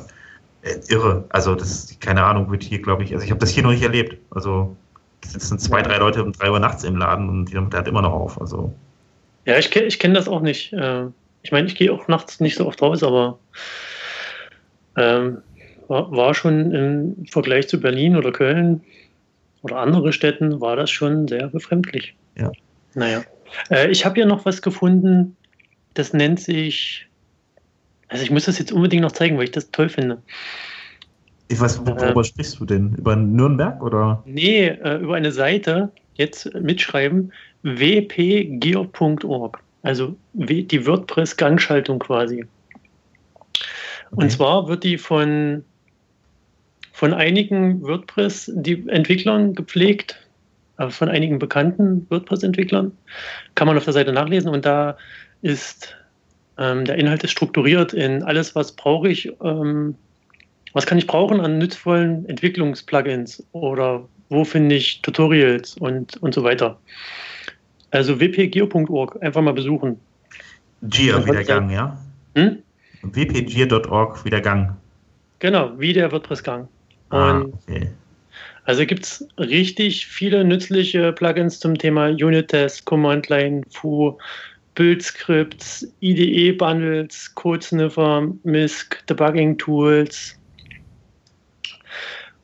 irre. 0.88 1.26
Also 1.30 1.56
das, 1.56 1.96
keine 2.00 2.24
Ahnung, 2.24 2.52
wird 2.52 2.64
hier, 2.64 2.82
glaube 2.82 3.04
ich, 3.04 3.14
also 3.14 3.24
ich 3.24 3.32
habe 3.32 3.40
das 3.40 3.50
hier 3.50 3.64
noch 3.64 3.72
nicht 3.72 3.84
erlebt. 3.84 4.18
Also 4.32 4.76
es 5.24 5.34
sitzen 5.34 5.60
zwei, 5.60 5.82
drei 5.82 5.98
Leute 5.98 6.24
um 6.24 6.32
drei 6.32 6.52
Uhr 6.52 6.60
nachts 6.60 6.84
im 6.84 6.96
Laden 6.96 7.30
und 7.30 7.74
der 7.74 7.80
hat 7.80 7.88
immer 7.88 8.02
noch 8.02 8.14
auf. 8.14 8.40
Also. 8.40 8.74
Ja, 9.46 9.58
ich, 9.58 9.76
ich 9.76 10.00
kenne 10.00 10.16
das 10.16 10.28
auch 10.28 10.42
nicht. 10.42 10.74
Äh, 10.74 11.06
ich 11.42 11.52
meine, 11.52 11.68
ich 11.68 11.76
gehe 11.76 11.92
auch 11.92 12.08
nachts 12.08 12.40
nicht 12.40 12.56
so 12.56 12.68
oft 12.68 12.82
raus, 12.82 13.04
aber 13.04 13.40
ähm, 14.98 15.38
war, 15.88 16.12
war 16.12 16.34
schon 16.34 16.72
im 16.72 17.26
Vergleich 17.28 17.68
zu 17.68 17.80
Berlin 17.80 18.16
oder 18.16 18.32
Köln 18.32 18.82
oder 19.62 19.78
andere 19.78 20.14
Städten, 20.14 20.60
war 20.62 20.76
das 20.76 20.92
schon 20.92 21.28
sehr 21.28 21.48
befremdlich. 21.48 22.16
Ja. 22.38 22.52
Naja. 22.94 23.24
Äh, 23.70 23.90
ich 23.90 24.06
habe 24.06 24.16
hier 24.16 24.26
noch 24.26 24.46
was 24.46 24.62
gefunden, 24.62 25.36
das 25.94 26.14
nennt 26.14 26.40
sich 26.40 27.07
also 28.08 28.24
ich 28.24 28.32
muss 28.32 28.46
das 28.46 28.58
jetzt 28.60 28.72
unbedingt 28.72 29.02
noch 29.02 29.12
zeigen, 29.12 29.38
weil 29.38 29.46
ich 29.46 29.52
das 29.52 29.72
toll 29.72 29.90
finde. 29.90 30.22
Ich 31.50 31.60
weiß, 31.60 31.86
worüber 31.86 32.22
äh, 32.22 32.24
sprichst 32.24 32.60
du 32.60 32.66
denn? 32.66 32.94
Über 32.96 33.16
Nürnberg 33.16 33.82
oder? 33.82 34.24
Nee, 34.26 34.68
äh, 34.68 34.98
über 34.98 35.16
eine 35.16 35.32
Seite, 35.32 35.92
jetzt 36.16 36.54
mitschreiben, 36.56 37.32
wpgear.org. 37.64 39.60
Also 39.84 40.16
die 40.34 40.86
WordPress-Gangschaltung 40.86 42.00
quasi. 42.00 42.46
Okay. 44.12 44.24
Und 44.24 44.32
zwar 44.32 44.68
wird 44.68 44.84
die 44.84 44.98
von, 44.98 45.64
von 46.92 47.14
einigen 47.14 47.82
WordPress-Entwicklern 47.82 49.54
gepflegt, 49.54 50.18
von 50.90 51.10
einigen 51.10 51.40
bekannten 51.40 52.06
WordPress-Entwicklern. 52.10 52.92
Kann 53.56 53.68
man 53.68 53.78
auf 53.78 53.86
der 53.86 53.94
Seite 53.94 54.12
nachlesen 54.12 54.50
und 54.50 54.66
da 54.66 54.98
ist 55.42 55.96
ähm, 56.58 56.86
der 56.86 56.96
Inhalt 56.96 57.24
ist 57.24 57.32
strukturiert 57.32 57.94
in 57.94 58.24
alles, 58.24 58.56
was 58.56 58.72
brauche 58.72 59.10
ich, 59.10 59.32
ähm, 59.44 59.96
was 60.74 60.86
kann 60.86 60.98
ich 60.98 61.08
brauchen 61.08 61.40
an 61.40 61.58
nützvollen 61.58 62.28
Entwicklungsplugins 62.28 63.46
oder 63.52 64.08
wo 64.30 64.44
finde 64.44 64.76
ich 64.76 65.02
Tutorials 65.02 65.78
und, 65.78 66.18
und 66.18 66.34
so 66.34 66.44
weiter. 66.44 66.78
Also 67.92 68.20
wpgear.org, 68.20 69.22
einfach 69.22 69.42
mal 69.42 69.54
besuchen. 69.54 70.00
Gear 70.84 71.26
wieder 71.26 71.44
Gang, 71.44 71.70
ja? 71.70 71.98
Hm? 72.36 72.58
wpgear.org 73.04 74.26
wieder 74.26 74.42
Gang. 74.42 74.76
Genau, 75.40 75.72
wie 75.78 75.94
der 75.94 76.12
WordPress-Gang. 76.12 76.68
Ah, 77.10 77.42
okay. 77.42 77.90
Also 78.66 78.86
gibt 78.86 79.06
es 79.06 79.28
richtig 79.38 80.08
viele 80.08 80.44
nützliche 80.44 81.14
Plugins 81.14 81.60
zum 81.60 81.78
Thema 81.78 82.08
Unit-Test, 82.08 82.84
Command-Line, 82.86 83.62
Foo, 83.70 84.18
Build-Scripts, 84.78 85.88
IDE-Bundles, 86.02 87.34
Code-Sniffer, 87.34 88.32
MISC, 88.44 89.04
Debugging-Tools, 89.08 90.38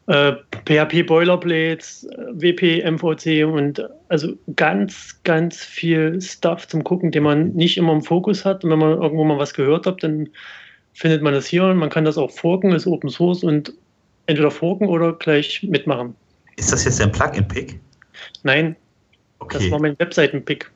äh, 0.08 0.34
PHP 0.66 1.04
Boilerplates, 1.04 2.08
WP, 2.32 2.82
MVC 2.82 3.46
und 3.46 3.88
also 4.10 4.34
ganz, 4.56 5.22
ganz 5.24 5.64
viel 5.64 6.20
Stuff 6.20 6.68
zum 6.68 6.84
Gucken, 6.84 7.12
den 7.12 7.22
man 7.22 7.54
nicht 7.54 7.78
immer 7.78 7.94
im 7.94 8.02
Fokus 8.02 8.44
hat. 8.44 8.64
Und 8.64 8.72
wenn 8.72 8.80
man 8.80 9.00
irgendwo 9.00 9.24
mal 9.24 9.38
was 9.38 9.54
gehört 9.54 9.86
hat, 9.86 10.02
dann 10.02 10.28
findet 10.94 11.22
man 11.22 11.36
das 11.36 11.46
hier 11.46 11.66
und 11.66 11.78
man 11.78 11.92
kann 11.92 12.04
das 12.04 12.18
auch 12.18 12.32
forken, 12.32 12.72
ist 12.72 12.88
Open 12.88 13.12
Source 13.12 13.44
und 13.44 13.74
entweder 14.26 14.50
forken 14.50 14.88
oder 14.88 15.14
gleich 15.14 15.62
mitmachen. 15.62 16.16
Ist 16.56 16.74
das 16.74 16.84
jetzt 16.86 17.00
ein 17.00 17.12
Plugin-Pick? 17.12 17.80
Nein, 18.42 18.76
okay. 19.38 19.60
das 19.60 19.70
war 19.72 19.80
mein 19.80 19.98
Webseiten-Pick. 20.00 20.72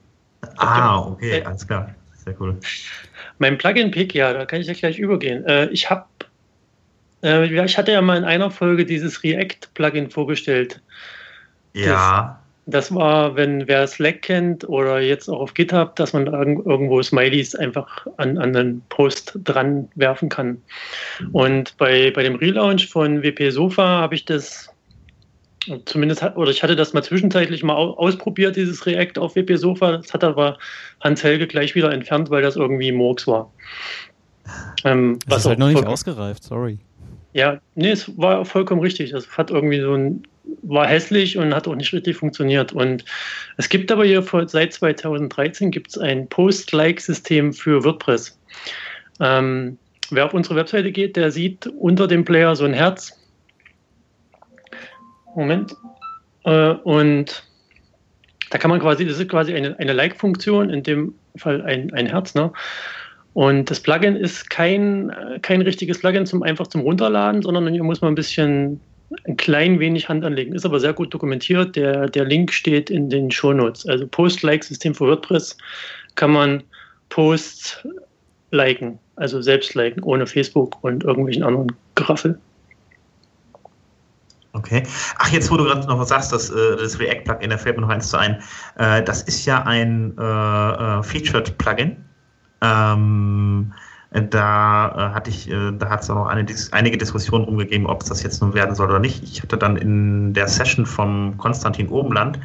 Ah, 0.58 1.00
okay, 1.00 1.44
alles 1.44 1.68
klar. 1.68 1.94
Sehr 2.24 2.36
cool. 2.40 2.58
Mein 3.40 3.58
Plugin-Pick, 3.58 4.14
ja, 4.14 4.34
da 4.34 4.46
kann 4.46 4.62
ich 4.62 4.68
ja 4.68 4.74
gleich 4.74 5.00
übergehen. 5.00 5.46
Äh, 5.46 5.68
ich 5.68 5.90
habe 5.90 6.06
äh, 7.24 7.66
ich 7.66 7.78
hatte 7.78 7.92
ja 7.92 8.02
mal 8.02 8.18
in 8.18 8.24
einer 8.24 8.52
Folge 8.52 8.86
dieses 8.86 9.24
React-Plugin 9.24 10.10
vorgestellt. 10.10 10.82
Ja. 11.74 12.40
Das, 12.66 12.90
das, 12.90 12.96
war, 12.96 13.36
wenn 13.36 13.68
wer 13.68 13.88
Slack 13.88 14.24
kennt 14.24 14.68
oder 14.68 15.00
jetzt 15.00 15.30
auch 15.30 15.40
auf 15.40 15.54
GitHub, 15.54 15.96
dass 15.96 16.14
man 16.14 16.28
irgendwo 16.28 17.02
Smileys 17.02 17.56
einfach 17.56 18.08
an, 18.18 18.38
an 18.38 18.56
einen 18.56 18.82
Post 18.90 19.38
dran 19.44 19.88
werfen 19.96 20.30
kann. 20.30 20.62
Und 21.32 21.78
bei, 21.78 22.12
bei 22.12 22.24
dem 22.24 22.36
Relaunch 22.36 22.88
von 22.88 23.24
WP 23.24 23.52
Sofa 23.52 23.84
habe 23.84 24.16
ich 24.16 24.26
das 24.26 24.70
zumindest, 25.86 26.24
oder 26.36 26.52
ich 26.52 26.64
hatte 26.64 26.76
das 26.76 26.94
mal 26.94 27.04
zwischenzeitlich 27.04 27.64
mal 27.64 27.76
ausprobiert, 27.76 28.56
dieses 28.56 28.86
React 28.86 29.20
auf 29.20 29.36
WP 29.36 29.56
Sofa. 29.58 29.98
Das 29.98 30.14
hat 30.14 30.24
aber 30.24 30.58
Hans 31.02 31.24
Helge 31.24 31.48
gleich 31.48 31.76
wieder 31.76 31.92
entfernt, 31.92 32.30
weil 32.30 32.42
das 32.42 32.56
irgendwie 32.56 32.92
Murks 32.92 33.28
war. 33.28 33.52
Ähm, 34.84 35.20
das 35.28 35.40
ist 35.40 35.46
halt 35.46 35.60
noch 35.60 35.70
nicht 35.70 35.86
ausgereift, 35.86 36.44
sorry. 36.44 36.80
Ja, 37.34 37.60
nee, 37.76 37.92
es 37.92 38.18
war 38.18 38.46
vollkommen 38.46 38.82
richtig. 38.82 39.12
Es 39.14 39.38
hat 39.38 39.52
irgendwie 39.52 39.82
so 39.82 39.94
ein, 39.94 40.24
war 40.64 40.88
hässlich 40.88 41.38
und 41.38 41.54
hat 41.54 41.68
auch 41.68 41.76
nicht 41.76 41.94
richtig 41.94 42.18
funktioniert. 42.18 42.74
Und 42.74 43.06
es 43.58 43.70
gibt 43.70 43.92
aber 43.92 44.06
hier 44.06 44.24
seit 44.48 44.74
2013 44.74 45.72
gibt 45.72 45.92
es 45.92 45.98
ein 45.98 46.28
Post-Like-System 46.28 47.54
für 47.54 47.84
WordPress. 47.84 48.40
Ähm, 49.20 49.78
wer 50.10 50.26
auf 50.26 50.34
unsere 50.34 50.56
Webseite 50.56 50.92
geht, 50.92 51.16
der 51.16 51.32
sieht 51.32 51.68
unter 51.68 52.08
dem 52.08 52.26
Player 52.26 52.56
so 52.56 52.66
ein 52.66 52.74
Herz. 52.74 53.17
Moment. 55.38 55.76
Äh, 56.44 56.72
und 56.84 57.44
da 58.50 58.58
kann 58.58 58.70
man 58.70 58.80
quasi, 58.80 59.06
das 59.06 59.20
ist 59.20 59.30
quasi 59.30 59.54
eine, 59.54 59.78
eine 59.80 59.94
Like-Funktion, 59.94 60.70
in 60.70 60.84
dem 60.84 61.14
Fall 61.36 61.62
ein, 61.62 61.94
ein 61.94 62.08
Herz, 62.08 62.36
ne? 62.36 62.52
Und 63.34 63.70
das 63.70 63.80
Plugin 63.80 64.16
ist 64.16 64.50
kein, 64.50 65.12
kein 65.44 65.62
richtiges 65.62 66.00
Plugin 66.00 66.26
zum 66.26 66.42
einfach 66.42 66.66
zum 66.68 66.82
Runterladen, 66.82 67.44
sondern 67.44 67.72
hier 67.72 67.84
muss 67.84 68.02
man 68.02 68.14
ein 68.14 68.16
bisschen 68.16 68.80
ein 69.28 69.38
klein 69.38 69.80
wenig 69.80 70.10
Hand 70.10 70.26
anlegen. 70.26 70.56
Ist 70.56 70.66
aber 70.66 70.80
sehr 70.80 70.94
gut 70.94 71.14
dokumentiert. 71.14 71.76
Der, 71.76 72.08
der 72.08 72.26
Link 72.26 72.52
steht 72.52 72.90
in 72.90 73.10
den 73.10 73.30
Shownotes. 73.30 73.88
Also 73.88 74.08
Post-Like-System 74.08 74.96
für 74.96 75.06
WordPress 75.06 75.56
kann 76.16 76.32
man 76.32 76.64
Posts 77.10 77.88
liken, 78.50 78.98
also 79.18 79.40
selbst 79.42 79.76
liken, 79.76 80.02
ohne 80.02 80.26
Facebook 80.26 80.84
und 80.84 81.04
irgendwelchen 81.04 81.44
anderen 81.44 81.72
Graffel. 81.94 82.40
Okay. 84.58 84.84
Ach, 85.20 85.30
jetzt, 85.30 85.52
wo 85.52 85.58
du 85.58 85.66
gerade 85.66 85.88
noch 85.88 86.00
was 86.00 86.10
sagst, 86.10 86.34
das, 86.34 86.50
äh, 86.50 86.76
das 86.78 87.00
React-Plugin, 87.00 87.52
da 87.52 87.58
fällt 87.58 87.78
mir 87.78 87.84
noch 87.84 87.90
eins 87.90 88.10
zu 88.10 88.18
ein. 88.18 88.42
Äh, 88.78 89.04
das 89.04 89.22
ist 89.24 89.46
ja 89.46 89.64
ein 89.64 90.18
äh, 90.18 90.22
äh 90.22 91.04
Featured-Plugin. 91.04 91.98
Ähm, 92.62 93.74
da 94.12 95.12
hatte 95.14 95.30
ich, 95.30 95.48
da 95.50 95.90
hat 95.90 96.02
es 96.02 96.10
auch 96.10 96.28
eine, 96.28 96.46
einige 96.72 96.98
Diskussionen 96.98 97.44
rumgegeben, 97.44 97.86
ob 97.86 98.02
es 98.02 98.08
das 98.08 98.24
jetzt 98.24 98.42
nun 98.42 98.54
werden 98.54 98.74
soll 98.74 98.90
oder 98.90 99.00
nicht. 99.00 99.22
Ich 99.22 99.44
hatte 99.44 99.58
dann 99.58 99.76
in 99.76 100.34
der 100.34 100.48
Session 100.48 100.86
vom 100.86 101.38
Konstantin 101.38 101.90
Obenland, 101.90 102.38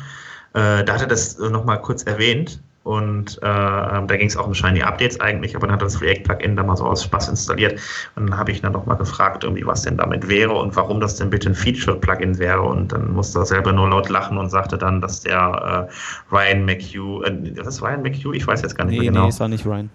äh, 0.54 0.84
da 0.84 0.92
hat 0.92 1.00
er 1.00 1.06
das 1.06 1.38
nochmal 1.38 1.80
kurz 1.80 2.02
erwähnt 2.02 2.60
und 2.84 3.38
äh, 3.38 3.40
da 3.42 4.00
ging 4.06 4.26
es 4.26 4.36
auch 4.36 4.46
um 4.46 4.54
Shiny 4.54 4.82
Updates 4.82 5.20
eigentlich, 5.20 5.54
aber 5.54 5.66
dann 5.66 5.74
hat 5.74 5.82
er 5.82 5.86
das 5.86 6.00
React-Plugin 6.00 6.56
da 6.56 6.62
mal 6.62 6.76
so 6.76 6.84
aus 6.84 7.04
Spaß 7.04 7.28
installiert 7.28 7.80
und 8.16 8.30
dann 8.30 8.38
habe 8.38 8.50
ich 8.50 8.60
dann 8.60 8.72
nochmal 8.72 8.96
gefragt, 8.96 9.44
irgendwie, 9.44 9.64
was 9.66 9.82
denn 9.82 9.96
damit 9.96 10.28
wäre 10.28 10.52
und 10.52 10.74
warum 10.74 11.00
das 11.00 11.16
denn 11.16 11.30
bitte 11.30 11.50
ein 11.50 11.54
Feature-Plugin 11.54 12.38
wäre 12.38 12.62
und 12.62 12.92
dann 12.92 13.12
musste 13.12 13.40
er 13.40 13.46
selber 13.46 13.72
nur 13.72 13.88
laut 13.88 14.08
lachen 14.08 14.36
und 14.38 14.50
sagte 14.50 14.78
dann, 14.78 15.00
dass 15.00 15.20
der 15.20 15.88
äh, 15.88 16.34
Ryan 16.34 16.64
McHugh, 16.64 17.22
äh, 17.24 17.56
was 17.58 17.76
ist 17.76 17.82
Ryan 17.82 18.02
McHugh? 18.02 18.32
Ich 18.34 18.46
weiß 18.46 18.62
jetzt 18.62 18.76
gar 18.76 18.84
nicht 18.84 18.98
nee, 18.98 19.04
mehr 19.04 19.12
genau. 19.12 19.24
Nee, 19.24 19.30
es 19.30 19.40
war 19.40 19.48
nicht 19.48 19.64
Ryan 19.66 19.90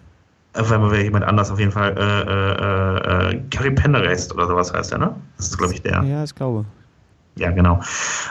wenn 0.57 0.81
man 0.81 0.95
jemand 0.95 1.25
anders 1.25 1.51
auf 1.51 1.59
jeden 1.59 1.71
Fall, 1.71 1.95
äh, 1.97 3.31
äh, 3.31 3.35
äh, 3.35 3.41
Gary 3.49 3.71
Pendergast 3.71 4.33
oder 4.33 4.47
sowas 4.47 4.73
heißt 4.73 4.91
der, 4.91 4.99
ne? 4.99 5.15
Das 5.37 5.49
ist, 5.49 5.57
glaube 5.57 5.73
ich, 5.73 5.81
der. 5.81 6.03
Ja, 6.03 6.23
ich 6.23 6.33
glaube. 6.33 6.65
Ja, 7.37 7.51
genau. 7.51 7.79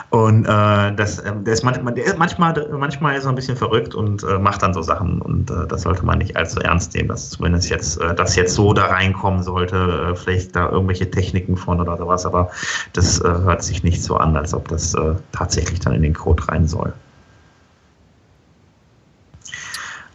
Und 0.09 0.45
äh, 0.45 0.93
das, 0.95 1.19
äh, 1.19 1.33
der 1.35 1.53
ist 1.53 1.63
manchmal, 1.63 1.93
der 1.93 2.05
ist 2.05 2.17
manchmal, 2.17 2.67
manchmal 2.71 3.15
ist 3.15 3.25
er 3.25 3.29
ein 3.29 3.35
bisschen 3.35 3.55
verrückt 3.55 3.95
und 3.95 4.23
äh, 4.23 4.37
macht 4.37 4.61
dann 4.63 4.73
so 4.73 4.81
Sachen 4.81 5.21
und 5.21 5.49
äh, 5.49 5.65
das 5.67 5.83
sollte 5.83 6.05
man 6.05 6.17
nicht 6.17 6.35
allzu 6.35 6.59
ernst 6.59 6.93
nehmen, 6.93 7.09
dass 7.09 7.29
zumindest 7.29 7.69
jetzt, 7.69 8.01
äh, 8.01 8.13
das 8.13 8.35
jetzt 8.35 8.53
so 8.53 8.73
da 8.73 8.85
reinkommen 8.85 9.43
sollte, 9.43 10.11
äh, 10.11 10.15
vielleicht 10.15 10.55
da 10.55 10.69
irgendwelche 10.69 11.09
Techniken 11.09 11.55
von 11.55 11.79
oder 11.79 11.97
sowas, 11.97 12.25
aber 12.25 12.49
das 12.93 13.21
hört 13.21 13.63
sich 13.63 13.83
nicht 13.83 14.03
so 14.03 14.17
an, 14.17 14.35
als 14.35 14.53
ob 14.53 14.67
das 14.67 14.95
tatsächlich 15.31 15.79
dann 15.79 15.93
in 15.93 16.01
den 16.01 16.13
Code 16.13 16.47
rein 16.47 16.67
soll. 16.67 16.93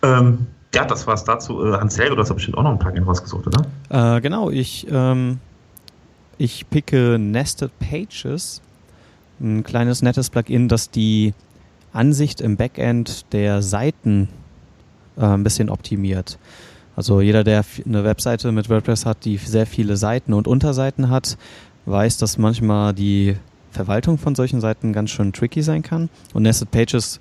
Ähm, 0.03 0.47
ja, 0.75 0.85
das 0.85 1.07
war 1.07 1.15
es 1.15 1.25
dazu. 1.25 1.59
Hans 1.79 1.99
Helge, 1.99 2.17
du 2.17 2.23
hast 2.23 2.33
bestimmt 2.35 2.57
auch 2.57 2.63
noch 2.63 2.73
ein 2.73 2.79
Plugin 2.79 3.05
rausgesucht, 3.05 3.47
oder? 3.47 4.21
Genau, 4.21 4.51
ich, 4.51 4.87
ähm, 4.91 5.39
ich 6.39 6.69
picke 6.71 7.19
Nested 7.19 7.71
Pages, 7.79 8.61
ein 9.43 9.65
kleines 9.65 10.03
nettes 10.03 10.31
Plugin, 10.31 10.69
das 10.69 10.91
die 10.91 11.35
Ansicht 11.93 12.41
im 12.41 12.57
Backend 12.57 13.33
der 13.33 13.63
Seiten 13.63 14.29
äh, 15.17 15.25
ein 15.25 15.45
bisschen 15.45 15.69
optimiert. 15.69 16.39
Also 16.97 17.21
jeder, 17.21 17.45
der 17.45 17.65
eine 17.87 18.05
Webseite 18.05 18.53
mit 18.53 18.69
WordPress 18.69 19.07
hat, 19.07 19.25
die 19.25 19.37
sehr 19.39 19.67
viele 19.67 19.97
Seiten 19.97 20.33
und 20.33 20.47
Unterseiten 20.47 21.09
hat, 21.09 21.39
weiß, 21.87 22.19
dass 22.19 22.39
manchmal 22.39 22.93
die 22.93 23.37
Verwaltung 23.71 24.19
von 24.19 24.35
solchen 24.35 24.61
Seiten 24.61 24.93
ganz 24.93 25.11
schön 25.11 25.33
tricky 25.33 25.63
sein 25.63 25.83
kann. 25.83 26.11
Und 26.35 26.43
Nested 26.43 26.71
Pages 26.71 27.21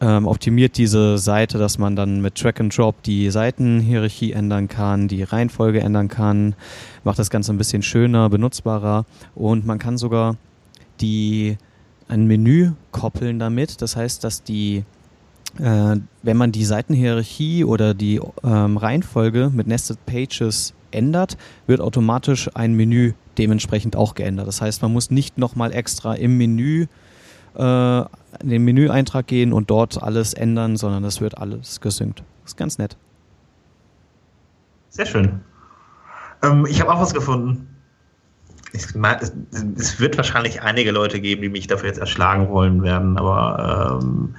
ähm, 0.00 0.26
optimiert 0.26 0.76
diese 0.76 1.18
Seite, 1.18 1.58
dass 1.58 1.78
man 1.78 1.96
dann 1.96 2.20
mit 2.20 2.36
Track 2.36 2.60
and 2.60 2.76
Drop 2.76 3.02
die 3.02 3.30
Seitenhierarchie 3.30 4.32
ändern 4.32 4.68
kann, 4.68 5.08
die 5.08 5.22
Reihenfolge 5.22 5.80
ändern 5.80 6.08
kann, 6.08 6.54
macht 7.02 7.18
das 7.18 7.30
Ganze 7.30 7.52
ein 7.52 7.58
bisschen 7.58 7.82
schöner, 7.82 8.28
benutzbarer 8.28 9.06
und 9.34 9.66
man 9.66 9.78
kann 9.78 9.98
sogar 9.98 10.36
die 11.00 11.56
ein 12.08 12.26
Menü 12.26 12.72
koppeln 12.92 13.38
damit. 13.38 13.82
Das 13.82 13.96
heißt, 13.96 14.24
dass 14.24 14.42
die 14.42 14.84
äh, 15.58 15.96
wenn 16.22 16.36
man 16.36 16.52
die 16.52 16.64
Seitenhierarchie 16.64 17.64
oder 17.64 17.94
die 17.94 18.20
ähm, 18.44 18.76
Reihenfolge 18.76 19.50
mit 19.52 19.66
Nested 19.66 20.04
Pages 20.06 20.74
ändert, 20.90 21.36
wird 21.66 21.80
automatisch 21.80 22.50
ein 22.54 22.74
Menü 22.74 23.14
dementsprechend 23.38 23.96
auch 23.96 24.14
geändert. 24.14 24.46
Das 24.46 24.60
heißt, 24.60 24.82
man 24.82 24.92
muss 24.92 25.10
nicht 25.10 25.38
nochmal 25.38 25.72
extra 25.72 26.14
im 26.14 26.36
Menü 26.38 26.86
äh, 27.56 27.98
in 28.40 28.48
den 28.50 28.64
Menüeintrag 28.64 29.26
gehen 29.26 29.52
und 29.52 29.70
dort 29.70 30.02
alles 30.02 30.34
ändern, 30.34 30.76
sondern 30.76 31.02
das 31.02 31.20
wird 31.20 31.38
alles 31.38 31.80
gesynkt. 31.80 32.22
Ist 32.44 32.56
ganz 32.56 32.78
nett. 32.78 32.96
Sehr 34.90 35.06
schön. 35.06 35.40
Ähm, 36.42 36.66
ich 36.68 36.80
habe 36.80 36.92
auch 36.92 37.00
was 37.00 37.14
gefunden. 37.14 37.68
Ich, 38.72 38.84
es, 38.84 39.32
es, 39.76 40.00
wird 40.00 40.16
wahrscheinlich 40.16 40.60
einige 40.60 40.90
Leute 40.90 41.20
geben, 41.20 41.42
die 41.42 41.48
mich 41.48 41.66
dafür 41.66 41.88
jetzt 41.88 41.98
erschlagen 41.98 42.48
wollen 42.48 42.82
werden, 42.82 43.16
aber 43.16 44.00
ähm, 44.02 44.34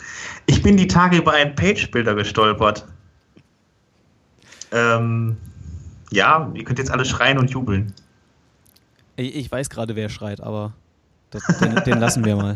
ich 0.45 0.61
bin 0.61 0.77
die 0.77 0.87
Tage 0.87 1.17
über 1.17 1.33
einen 1.33 1.55
Page-Builder 1.55 2.15
gestolpert. 2.15 2.85
Ähm, 4.71 5.37
ja, 6.11 6.51
ihr 6.53 6.63
könnt 6.63 6.79
jetzt 6.79 6.91
alle 6.91 7.05
schreien 7.05 7.39
und 7.39 7.49
jubeln. 7.49 7.93
Ich, 9.15 9.35
ich 9.35 9.51
weiß 9.51 9.69
gerade, 9.69 9.95
wer 9.95 10.09
schreit, 10.09 10.41
aber 10.41 10.73
das, 11.31 11.43
den, 11.59 11.75
den 11.85 11.99
lassen 11.99 12.23
wir 12.23 12.35
mal. 12.35 12.55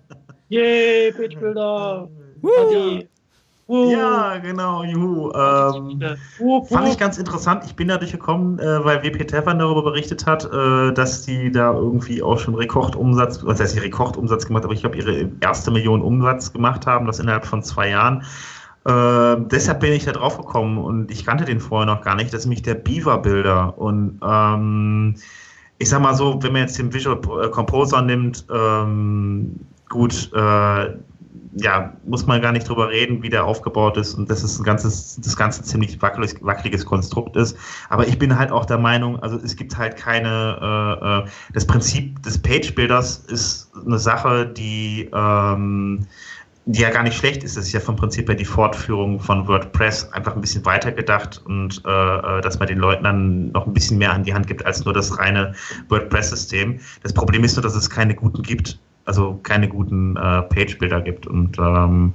Yay, 0.48 1.12
Pitchbilder! 3.68 3.90
Ja, 3.90 4.38
genau, 4.38 4.82
juhu. 4.82 5.30
Ähm, 5.32 6.00
fand 6.68 6.88
ich 6.88 6.98
ganz 6.98 7.18
interessant. 7.18 7.64
Ich 7.66 7.76
bin 7.76 7.88
dadurch 7.88 8.12
gekommen, 8.12 8.58
äh, 8.58 8.84
weil 8.84 9.02
WP 9.02 9.26
Tevern 9.26 9.58
darüber 9.58 9.82
berichtet 9.82 10.26
hat, 10.26 10.44
äh, 10.50 10.92
dass 10.92 11.26
die 11.26 11.52
da 11.52 11.74
irgendwie 11.74 12.22
auch 12.22 12.38
schon 12.38 12.54
Rekordumsatz, 12.54 13.44
was 13.44 13.60
heißt 13.60 13.80
Rekordumsatz 13.82 14.46
gemacht, 14.46 14.64
aber 14.64 14.72
ich 14.72 14.80
glaube, 14.80 14.96
ihre 14.96 15.30
erste 15.40 15.70
Million 15.70 16.00
Umsatz 16.00 16.52
gemacht 16.52 16.86
haben, 16.86 17.06
das 17.06 17.18
innerhalb 17.18 17.44
von 17.44 17.62
zwei 17.62 17.90
Jahren. 17.90 18.22
Äh, 18.86 19.36
deshalb 19.50 19.80
bin 19.80 19.92
ich 19.92 20.06
da 20.06 20.12
drauf 20.12 20.38
gekommen 20.38 20.78
und 20.78 21.10
ich 21.10 21.26
kannte 21.26 21.44
den 21.44 21.60
vorher 21.60 21.86
noch 21.86 22.02
gar 22.02 22.14
nicht. 22.14 22.32
Das 22.32 22.40
ist 22.40 22.46
nämlich 22.46 22.62
der 22.62 22.74
Beaver-Bilder. 22.74 23.76
Und 23.76 24.18
ähm, 24.22 25.14
ich 25.76 25.90
sag 25.90 26.00
mal 26.00 26.14
so, 26.14 26.42
wenn 26.42 26.52
man 26.52 26.62
jetzt 26.62 26.78
den 26.78 26.92
Visual 26.92 27.20
Composer 27.50 28.00
nimmt, 28.00 28.46
ähm, 28.50 29.60
gut, 29.90 30.30
äh, 30.34 30.94
ja, 31.54 31.92
muss 32.04 32.26
man 32.26 32.40
gar 32.40 32.52
nicht 32.52 32.68
drüber 32.68 32.88
reden, 32.88 33.22
wie 33.22 33.28
der 33.28 33.44
aufgebaut 33.44 33.96
ist 33.96 34.14
und 34.14 34.30
dass 34.30 34.42
es 34.42 34.58
ein 34.58 34.64
ganzes, 34.64 35.18
das 35.20 35.36
Ganze 35.36 35.62
ziemlich 35.62 36.00
wackelig, 36.02 36.36
wackeliges 36.40 36.84
Konstrukt 36.84 37.36
ist. 37.36 37.56
Aber 37.88 38.06
ich 38.06 38.18
bin 38.18 38.38
halt 38.38 38.50
auch 38.50 38.64
der 38.64 38.78
Meinung, 38.78 39.18
also 39.20 39.36
es 39.36 39.56
gibt 39.56 39.76
halt 39.76 39.96
keine, 39.96 40.58
äh, 40.60 41.24
äh 41.26 41.30
das 41.52 41.66
Prinzip 41.66 42.22
des 42.22 42.38
Page-Builders 42.38 43.18
ist 43.28 43.70
eine 43.84 43.98
Sache, 43.98 44.46
die, 44.46 45.08
ähm, 45.12 46.06
die 46.66 46.82
ja 46.82 46.90
gar 46.90 47.02
nicht 47.02 47.16
schlecht 47.16 47.42
ist. 47.44 47.56
Das 47.56 47.66
ist 47.66 47.72
ja 47.72 47.80
vom 47.80 47.96
Prinzip 47.96 48.28
her 48.28 48.34
die 48.34 48.44
Fortführung 48.44 49.20
von 49.20 49.48
WordPress 49.48 50.12
einfach 50.12 50.34
ein 50.34 50.40
bisschen 50.40 50.64
weitergedacht 50.66 51.42
und 51.46 51.82
äh, 51.86 51.88
äh, 51.88 52.40
dass 52.42 52.58
man 52.58 52.68
den 52.68 52.78
Leuten 52.78 53.04
dann 53.04 53.52
noch 53.52 53.66
ein 53.66 53.72
bisschen 53.72 53.98
mehr 53.98 54.12
an 54.12 54.22
die 54.22 54.34
Hand 54.34 54.46
gibt 54.46 54.66
als 54.66 54.84
nur 54.84 54.92
das 54.92 55.18
reine 55.18 55.54
WordPress-System. 55.88 56.78
Das 57.02 57.14
Problem 57.14 57.42
ist 57.44 57.56
nur, 57.56 57.62
dass 57.62 57.74
es 57.74 57.88
keine 57.88 58.14
guten 58.14 58.42
gibt 58.42 58.78
also 59.08 59.40
keine 59.42 59.68
guten 59.68 60.16
äh, 60.16 60.42
Page-Bilder 60.42 61.00
gibt. 61.00 61.26
Und 61.26 61.58
ähm, 61.58 62.14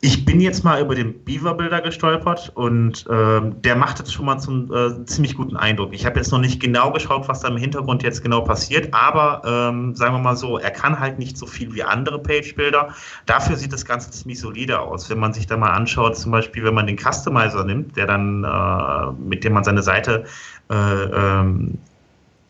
ich 0.00 0.24
bin 0.24 0.40
jetzt 0.40 0.62
mal 0.62 0.80
über 0.80 0.94
den 0.94 1.24
Beaver-Bilder 1.24 1.80
gestolpert 1.80 2.52
und 2.54 3.04
ähm, 3.10 3.60
der 3.62 3.74
macht 3.74 3.98
jetzt 3.98 4.12
schon 4.12 4.26
mal 4.26 4.38
zum 4.38 4.72
äh, 4.72 5.04
ziemlich 5.06 5.34
guten 5.34 5.56
Eindruck. 5.56 5.92
Ich 5.92 6.06
habe 6.06 6.18
jetzt 6.20 6.30
noch 6.30 6.38
nicht 6.38 6.60
genau 6.60 6.92
geschaut, 6.92 7.26
was 7.26 7.40
da 7.40 7.48
im 7.48 7.56
Hintergrund 7.56 8.04
jetzt 8.04 8.22
genau 8.22 8.42
passiert, 8.42 8.94
aber 8.94 9.42
ähm, 9.44 9.96
sagen 9.96 10.14
wir 10.14 10.20
mal 10.20 10.36
so, 10.36 10.58
er 10.58 10.70
kann 10.70 11.00
halt 11.00 11.18
nicht 11.18 11.36
so 11.36 11.46
viel 11.46 11.74
wie 11.74 11.82
andere 11.82 12.20
Page-Bilder. 12.20 12.94
Dafür 13.26 13.56
sieht 13.56 13.72
das 13.72 13.84
Ganze 13.84 14.10
ziemlich 14.12 14.38
solide 14.38 14.78
aus. 14.78 15.10
Wenn 15.10 15.18
man 15.18 15.32
sich 15.32 15.48
da 15.48 15.56
mal 15.56 15.72
anschaut, 15.72 16.16
zum 16.16 16.30
Beispiel, 16.30 16.62
wenn 16.62 16.74
man 16.74 16.86
den 16.86 16.98
Customizer 16.98 17.64
nimmt, 17.64 17.96
der 17.96 18.06
dann, 18.06 18.44
äh, 18.44 19.12
mit 19.26 19.42
dem 19.42 19.54
man 19.54 19.64
seine 19.64 19.82
Seite 19.82 20.24
äh, 20.70 20.74
ähm, 20.74 21.76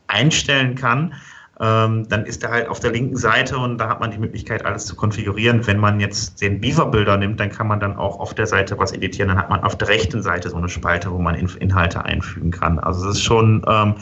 einstellen 0.08 0.74
kann, 0.74 1.14
ähm, 1.60 2.08
dann 2.08 2.24
ist 2.24 2.44
er 2.44 2.50
halt 2.50 2.68
auf 2.68 2.78
der 2.78 2.92
linken 2.92 3.16
Seite 3.16 3.58
und 3.58 3.78
da 3.78 3.88
hat 3.88 3.98
man 4.00 4.12
die 4.12 4.18
Möglichkeit, 4.18 4.64
alles 4.64 4.86
zu 4.86 4.94
konfigurieren. 4.94 5.66
Wenn 5.66 5.78
man 5.78 5.98
jetzt 5.98 6.40
den 6.40 6.60
Beaver-Bilder 6.60 7.16
nimmt, 7.16 7.40
dann 7.40 7.50
kann 7.50 7.66
man 7.66 7.80
dann 7.80 7.96
auch 7.96 8.20
auf 8.20 8.32
der 8.34 8.46
Seite 8.46 8.78
was 8.78 8.92
editieren. 8.92 9.28
Dann 9.28 9.38
hat 9.38 9.50
man 9.50 9.64
auf 9.64 9.76
der 9.76 9.88
rechten 9.88 10.22
Seite 10.22 10.50
so 10.50 10.56
eine 10.56 10.68
Spalte, 10.68 11.10
wo 11.10 11.18
man 11.18 11.34
In 11.34 11.48
Inhalte 11.58 12.04
einfügen 12.04 12.52
kann. 12.52 12.78
Also 12.78 13.08
es 13.08 13.16
ist 13.16 13.22
schon 13.22 13.64
ähm, 13.66 13.94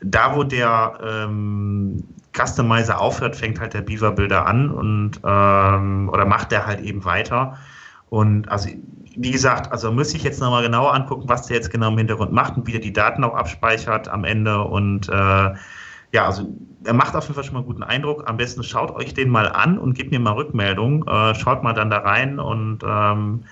da, 0.00 0.34
wo 0.34 0.44
der 0.44 0.98
ähm, 1.04 2.04
Customizer 2.32 2.98
aufhört, 3.00 3.36
fängt 3.36 3.60
halt 3.60 3.74
der 3.74 3.82
Beaver-Bilder 3.82 4.46
an 4.46 4.70
und 4.70 5.20
ähm, 5.24 6.08
oder 6.10 6.24
macht 6.24 6.52
der 6.52 6.66
halt 6.66 6.80
eben 6.80 7.04
weiter. 7.04 7.58
Und 8.08 8.48
also 8.48 8.70
wie 9.16 9.30
gesagt, 9.30 9.70
also 9.70 9.92
müsste 9.92 10.16
ich 10.16 10.24
jetzt 10.24 10.40
nochmal 10.40 10.62
genauer 10.62 10.94
angucken, 10.94 11.28
was 11.28 11.46
der 11.46 11.56
jetzt 11.56 11.70
genau 11.70 11.88
im 11.88 11.98
Hintergrund 11.98 12.32
macht 12.32 12.56
und 12.56 12.66
wie 12.66 12.72
der 12.72 12.80
die 12.80 12.92
Daten 12.92 13.24
auch 13.24 13.34
abspeichert 13.34 14.08
am 14.08 14.24
Ende 14.24 14.62
und 14.62 15.08
äh, 15.08 15.52
ja, 16.14 16.26
also 16.26 16.54
er 16.84 16.94
macht 16.94 17.14
auf 17.14 17.24
jeden 17.24 17.34
Fall 17.34 17.44
schon 17.44 17.54
mal 17.54 17.60
einen 17.60 17.66
guten 17.66 17.82
Eindruck. 17.82 18.28
Am 18.28 18.36
besten 18.36 18.62
schaut 18.62 18.90
euch 18.90 19.14
den 19.14 19.28
mal 19.28 19.48
an 19.48 19.78
und 19.78 19.94
gebt 19.94 20.10
mir 20.10 20.20
mal 20.20 20.32
Rückmeldung. 20.32 21.06
Äh, 21.06 21.34
schaut 21.34 21.62
mal 21.62 21.72
dann 21.72 21.90
da 21.90 21.98
rein 21.98 22.38
und 22.38 22.80
ähm, 22.86 23.44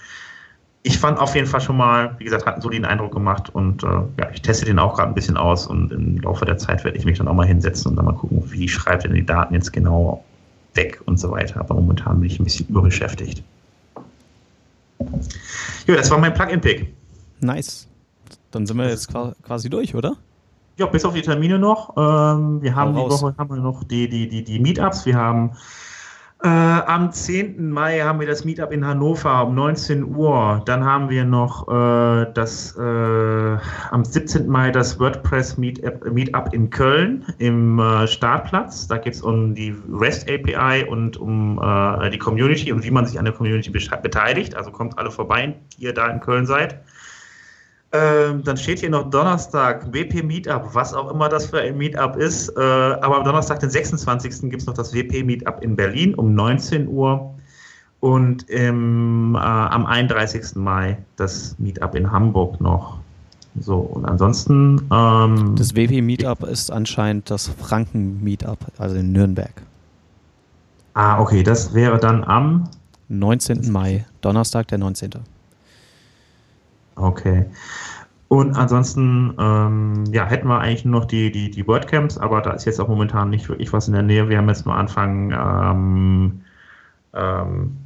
ich 0.84 0.98
fand 0.98 1.18
auf 1.18 1.34
jeden 1.34 1.46
Fall 1.46 1.60
schon 1.60 1.76
mal, 1.76 2.16
wie 2.18 2.24
gesagt, 2.24 2.44
hat 2.44 2.54
einen 2.54 2.62
soliden 2.62 2.84
Eindruck 2.84 3.12
gemacht 3.12 3.54
und 3.54 3.84
äh, 3.84 3.86
ja, 3.86 4.30
ich 4.32 4.42
teste 4.42 4.64
den 4.64 4.78
auch 4.78 4.96
gerade 4.96 5.08
ein 5.08 5.14
bisschen 5.14 5.36
aus 5.36 5.66
und 5.66 5.92
im 5.92 6.18
Laufe 6.18 6.44
der 6.44 6.58
Zeit 6.58 6.84
werde 6.84 6.98
ich 6.98 7.04
mich 7.04 7.18
dann 7.18 7.28
auch 7.28 7.34
mal 7.34 7.46
hinsetzen 7.46 7.90
und 7.90 7.96
dann 7.96 8.04
mal 8.04 8.14
gucken, 8.14 8.42
wie 8.50 8.68
schreibt 8.68 9.04
denn 9.04 9.14
die 9.14 9.24
Daten 9.24 9.54
jetzt 9.54 9.72
genau 9.72 10.24
weg 10.74 11.00
und 11.06 11.18
so 11.18 11.30
weiter. 11.30 11.60
Aber 11.60 11.74
momentan 11.74 12.20
bin 12.20 12.30
ich 12.30 12.40
ein 12.40 12.44
bisschen 12.44 12.66
überbeschäftigt. 12.68 13.44
Ja, 15.86 15.96
das 15.96 16.10
war 16.10 16.18
mein 16.18 16.34
Plugin-Pick. 16.34 16.92
Nice. 17.40 17.88
Dann 18.50 18.66
sind 18.66 18.76
wir 18.76 18.88
jetzt 18.88 19.08
quasi 19.42 19.70
durch, 19.70 19.94
oder? 19.94 20.16
Ja, 20.78 20.86
bis 20.86 21.04
auf 21.04 21.14
die 21.14 21.22
Termine 21.22 21.58
noch. 21.58 21.90
Ähm, 21.96 22.62
wir 22.62 22.74
haben 22.74 22.94
die 22.94 23.00
Woche 23.00 23.34
haben 23.36 23.54
wir 23.54 23.62
noch 23.62 23.84
die, 23.84 24.08
die, 24.08 24.28
die, 24.28 24.42
die 24.42 24.58
Meetups. 24.58 25.04
Wir 25.04 25.16
haben 25.16 25.52
äh, 26.42 26.48
am 26.48 27.12
10. 27.12 27.70
Mai 27.70 28.00
haben 28.00 28.18
wir 28.18 28.26
das 28.26 28.44
Meetup 28.44 28.72
in 28.72 28.84
Hannover 28.84 29.46
um 29.46 29.54
19 29.54 30.16
Uhr. 30.16 30.60
Dann 30.64 30.84
haben 30.84 31.08
wir 31.08 31.24
noch 31.24 31.68
äh, 31.68 32.26
das 32.34 32.76
äh, 32.76 32.82
am 33.90 34.04
17. 34.04 34.48
Mai 34.48 34.72
das 34.72 34.98
WordPress 34.98 35.56
Meetup, 35.56 36.10
Meetup 36.10 36.52
in 36.52 36.68
Köln 36.70 37.24
im 37.38 37.78
äh, 37.78 38.08
Startplatz. 38.08 38.88
Da 38.88 38.98
geht 38.98 39.14
es 39.14 39.22
um 39.22 39.54
die 39.54 39.72
REST 39.92 40.28
API 40.28 40.84
und 40.88 41.16
um 41.16 41.60
äh, 41.62 42.10
die 42.10 42.18
Community 42.18 42.72
und 42.72 42.82
wie 42.82 42.90
man 42.90 43.06
sich 43.06 43.20
an 43.20 43.24
der 43.24 43.34
Community 43.34 43.70
beteiligt. 43.70 44.56
Also 44.56 44.72
kommt 44.72 44.98
alle 44.98 45.12
vorbei, 45.12 45.54
die 45.76 45.84
ihr 45.84 45.94
da 45.94 46.08
in 46.08 46.18
Köln 46.18 46.46
seid. 46.46 46.80
Ähm, 47.94 48.42
dann 48.42 48.56
steht 48.56 48.80
hier 48.80 48.88
noch 48.88 49.10
Donnerstag, 49.10 49.92
WP 49.92 50.22
Meetup, 50.22 50.74
was 50.74 50.94
auch 50.94 51.10
immer 51.10 51.28
das 51.28 51.46
für 51.46 51.60
ein 51.60 51.76
Meetup 51.76 52.16
ist. 52.16 52.48
Äh, 52.56 52.60
aber 52.60 53.18
am 53.18 53.24
Donnerstag, 53.24 53.60
den 53.60 53.68
26. 53.68 54.48
gibt 54.50 54.62
es 54.62 54.66
noch 54.66 54.74
das 54.74 54.94
WP 54.94 55.22
Meetup 55.22 55.62
in 55.62 55.76
Berlin 55.76 56.14
um 56.14 56.34
19 56.34 56.88
Uhr. 56.88 57.34
Und 58.00 58.48
im, 58.48 59.34
äh, 59.34 59.38
am 59.38 59.84
31. 59.86 60.56
Mai 60.56 60.96
das 61.16 61.54
Meetup 61.58 61.94
in 61.94 62.10
Hamburg 62.10 62.60
noch. 62.60 62.98
So, 63.60 63.76
und 63.76 64.06
ansonsten. 64.06 64.80
Ähm, 64.90 65.54
das 65.56 65.76
WP 65.76 66.00
Meetup 66.00 66.44
ist 66.44 66.72
anscheinend 66.72 67.30
das 67.30 67.48
Franken 67.48 68.24
Meetup, 68.24 68.58
also 68.78 68.96
in 68.96 69.12
Nürnberg. 69.12 69.52
Ah, 70.94 71.20
okay, 71.20 71.42
das 71.42 71.74
wäre 71.74 71.98
dann 71.98 72.24
am 72.24 72.68
19. 73.08 73.70
Mai, 73.70 74.06
Donnerstag, 74.22 74.68
der 74.68 74.78
19. 74.78 75.10
Okay. 76.96 77.46
Und 78.28 78.56
ansonsten, 78.56 79.34
ähm, 79.38 80.04
ja, 80.10 80.24
hätten 80.24 80.48
wir 80.48 80.58
eigentlich 80.58 80.86
nur 80.86 81.00
noch 81.00 81.04
die, 81.06 81.30
die, 81.30 81.50
die 81.50 81.66
WordCamps, 81.66 82.16
aber 82.16 82.40
da 82.40 82.52
ist 82.52 82.64
jetzt 82.64 82.80
auch 82.80 82.88
momentan 82.88 83.28
nicht 83.28 83.46
wirklich 83.50 83.72
was 83.74 83.88
in 83.88 83.92
der 83.92 84.02
Nähe. 84.02 84.28
Wir 84.30 84.38
haben 84.38 84.48
jetzt 84.48 84.64
nur 84.64 84.74
Anfang, 84.74 85.32
ähm, 85.32 86.40
ähm, 87.12 87.76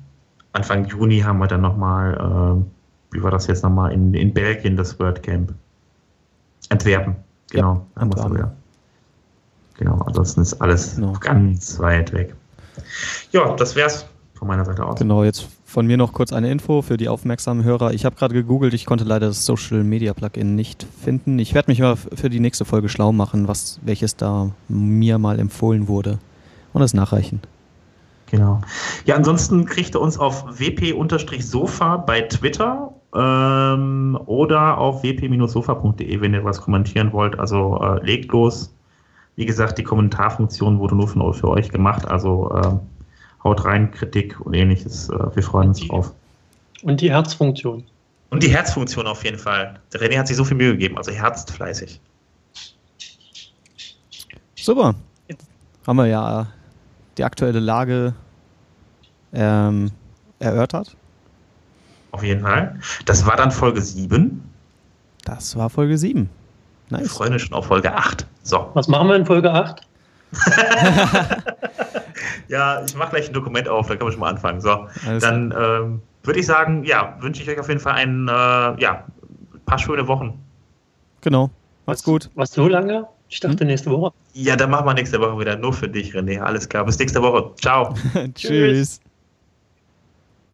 Anfang 0.53 0.85
Juni 0.85 1.19
haben 1.19 1.41
wir 1.41 1.49
dann 1.49 1.63
nochmal, 1.63 2.15
äh, 2.15 3.15
wie 3.15 3.23
war 3.25 3.33
das 3.33 3.49
jetzt 3.49 3.65
nochmal, 3.65 3.93
in, 3.93 4.15
in 4.15 4.33
Belgien 4.33 4.77
das 4.77 5.01
WordCamp. 5.01 5.53
Antwerpen, 6.69 7.17
genau. 7.51 7.75
Ja, 7.97 8.03
Antwerpen. 8.03 8.39
Ja. 8.39 8.53
Genau, 9.79 10.01
ansonsten 10.07 10.43
ist 10.43 10.55
alles 10.55 10.95
genau. 10.95 11.13
ganz 11.15 11.79
weit 11.81 12.13
weg. 12.13 12.37
Ja, 13.33 13.55
das 13.57 13.75
wär's 13.75 14.07
von 14.35 14.47
meiner 14.47 14.65
Seite 14.65 14.87
aus. 14.87 14.99
Genau, 14.99 15.25
jetzt 15.25 15.49
von 15.77 15.87
mir 15.87 15.99
noch 15.99 16.15
kurz 16.15 16.33
eine 16.33 16.51
Info 16.51 16.81
für 16.81 16.97
die 16.97 17.07
aufmerksamen 17.07 17.63
Hörer. 17.63 17.93
Ich 17.93 18.07
habe 18.07 18.17
gerade 18.17 18.33
gegoogelt, 18.33 18.73
ich 18.73 18.87
konnte 18.87 19.05
leider 19.05 19.27
das 19.27 19.45
Social 19.45 19.85
Media 19.85 20.15
Plugin 20.15 20.55
nicht 20.55 20.87
finden. 21.05 21.39
Ich 21.39 21.53
werde 21.53 21.71
mich 21.71 21.81
mal 21.81 21.97
für 21.97 22.31
die 22.31 22.41
nächste 22.41 22.65
Folge 22.65 22.89
schlau 22.89 23.13
machen, 23.13 23.47
was 23.47 23.79
welches 23.83 24.17
da 24.17 24.53
mir 24.69 25.19
mal 25.19 25.39
empfohlen 25.39 25.87
wurde 25.87 26.19
und 26.73 26.81
es 26.81 26.95
nachreichen. 26.95 27.43
Genau. 28.31 28.63
Ja, 29.05 29.17
ansonsten 29.17 29.67
kriegt 29.67 29.95
ihr 29.95 30.01
uns 30.01 30.17
auf 30.17 30.47
wp-sofa 30.59 31.99
bei 31.99 32.23
Twitter 32.23 32.95
ähm, 33.15 34.19
oder 34.25 34.79
auf 34.79 35.03
wp-sofa.de, 35.03 36.23
wenn 36.23 36.33
ihr 36.33 36.43
was 36.43 36.63
kommentieren 36.63 37.13
wollt. 37.13 37.39
Also 37.39 37.79
äh, 37.83 38.03
legt 38.03 38.33
los. 38.33 38.75
Wie 39.35 39.45
gesagt, 39.45 39.77
die 39.77 39.85
Kommentarfunktion 39.85 40.79
wurde 40.79 40.97
nur 40.97 41.35
für 41.35 41.49
euch 41.49 41.69
gemacht. 41.69 42.09
Also 42.09 42.51
äh, 42.55 42.96
haut 43.47 43.65
rein, 43.65 43.91
Kritik 43.91 44.39
und 44.41 44.55
ähnliches. 44.55 45.09
Äh, 45.09 45.35
wir 45.35 45.43
freuen 45.43 45.69
uns 45.69 45.81
drauf. 45.87 46.13
Und 46.83 47.01
die 47.01 47.11
Herzfunktion. 47.11 47.85
Und 48.31 48.43
die 48.43 48.49
Herzfunktion 48.49 49.07
auf 49.07 49.25
jeden 49.25 49.39
Fall. 49.39 49.79
Der 49.93 50.01
René 50.01 50.19
hat 50.19 50.27
sich 50.27 50.37
so 50.37 50.45
viel 50.45 50.57
Mühe 50.57 50.73
gegeben, 50.73 50.99
also 50.99 51.13
herzt 51.13 51.51
fleißig. 51.53 52.01
Super. 54.57 54.95
Haben 55.87 55.97
wir 55.97 56.07
ja 56.07 56.49
die 57.17 57.25
aktuelle 57.25 57.61
Lage 57.61 58.15
ähm, 59.33 59.93
erörtert. 60.41 60.97
Auf 62.11 62.25
jeden 62.25 62.41
Fall. 62.41 62.79
Das 63.05 63.25
war 63.27 63.37
dann 63.37 63.53
Folge 63.53 63.81
7. 63.81 64.43
Das 65.25 65.57
war 65.57 65.71
Folge 65.71 65.97
7. 65.97 66.29
Nice. 66.91 67.07
Ich 67.07 67.13
freue 67.13 67.31
mich 67.31 67.43
schon 67.43 67.55
auf 67.55 67.67
Folge 67.67 67.95
8. 67.95 68.27
So. 68.43 68.71
Was 68.75 68.89
machen 68.89 69.09
wir 69.09 69.17
in 69.17 69.27
Folge 69.27 69.53
8? 69.53 69.87
ja, 72.49 72.85
ich 72.85 72.95
mache 72.97 73.11
gleich 73.11 73.29
ein 73.29 73.33
Dokument 73.33 73.69
auf, 73.69 73.87
da 73.87 73.97
können 73.97 74.09
wir 74.09 74.13
schon 74.13 74.21
mal 74.21 74.31
anfangen. 74.31 74.61
So, 74.61 74.87
Alles 75.07 75.23
dann 75.23 75.55
ähm, 75.59 76.03
würde 76.23 76.41
ich 76.41 76.47
sagen, 76.47 76.85
ja, 76.85 77.17
wünsche 77.21 77.43
ich 77.43 77.49
euch 77.49 77.59
auf 77.59 77.69
jeden 77.69 77.81
Fall 77.81 77.95
ein 77.95 78.29
äh, 78.29 78.81
ja, 78.81 79.05
paar 79.65 79.79
schöne 79.79 80.07
Wochen. 80.09 80.39
Genau. 81.21 81.51
Macht's 81.87 82.03
gut. 82.03 82.31
Was 82.35 82.53
so 82.53 82.69
lange? 82.69 83.07
Ich 83.29 83.41
dachte 83.41 83.61
hm? 83.61 83.69
nächste 83.69 83.91
Woche. 83.91 84.13
Ja, 84.35 84.57
dann 84.57 84.71
machen 84.71 84.87
wir 84.87 84.95
nächste 84.95 85.21
Woche 85.21 85.39
wieder 85.39 85.57
nur 85.57 85.73
für 85.73 85.89
dich, 85.89 86.15
René. 86.15 86.41
Alles 86.41 86.69
klar. 86.69 86.85
Bis 86.85 86.99
nächste 86.99 87.23
Woche. 87.23 87.53
Ciao. 87.57 87.95
Tschüss. 88.35 89.01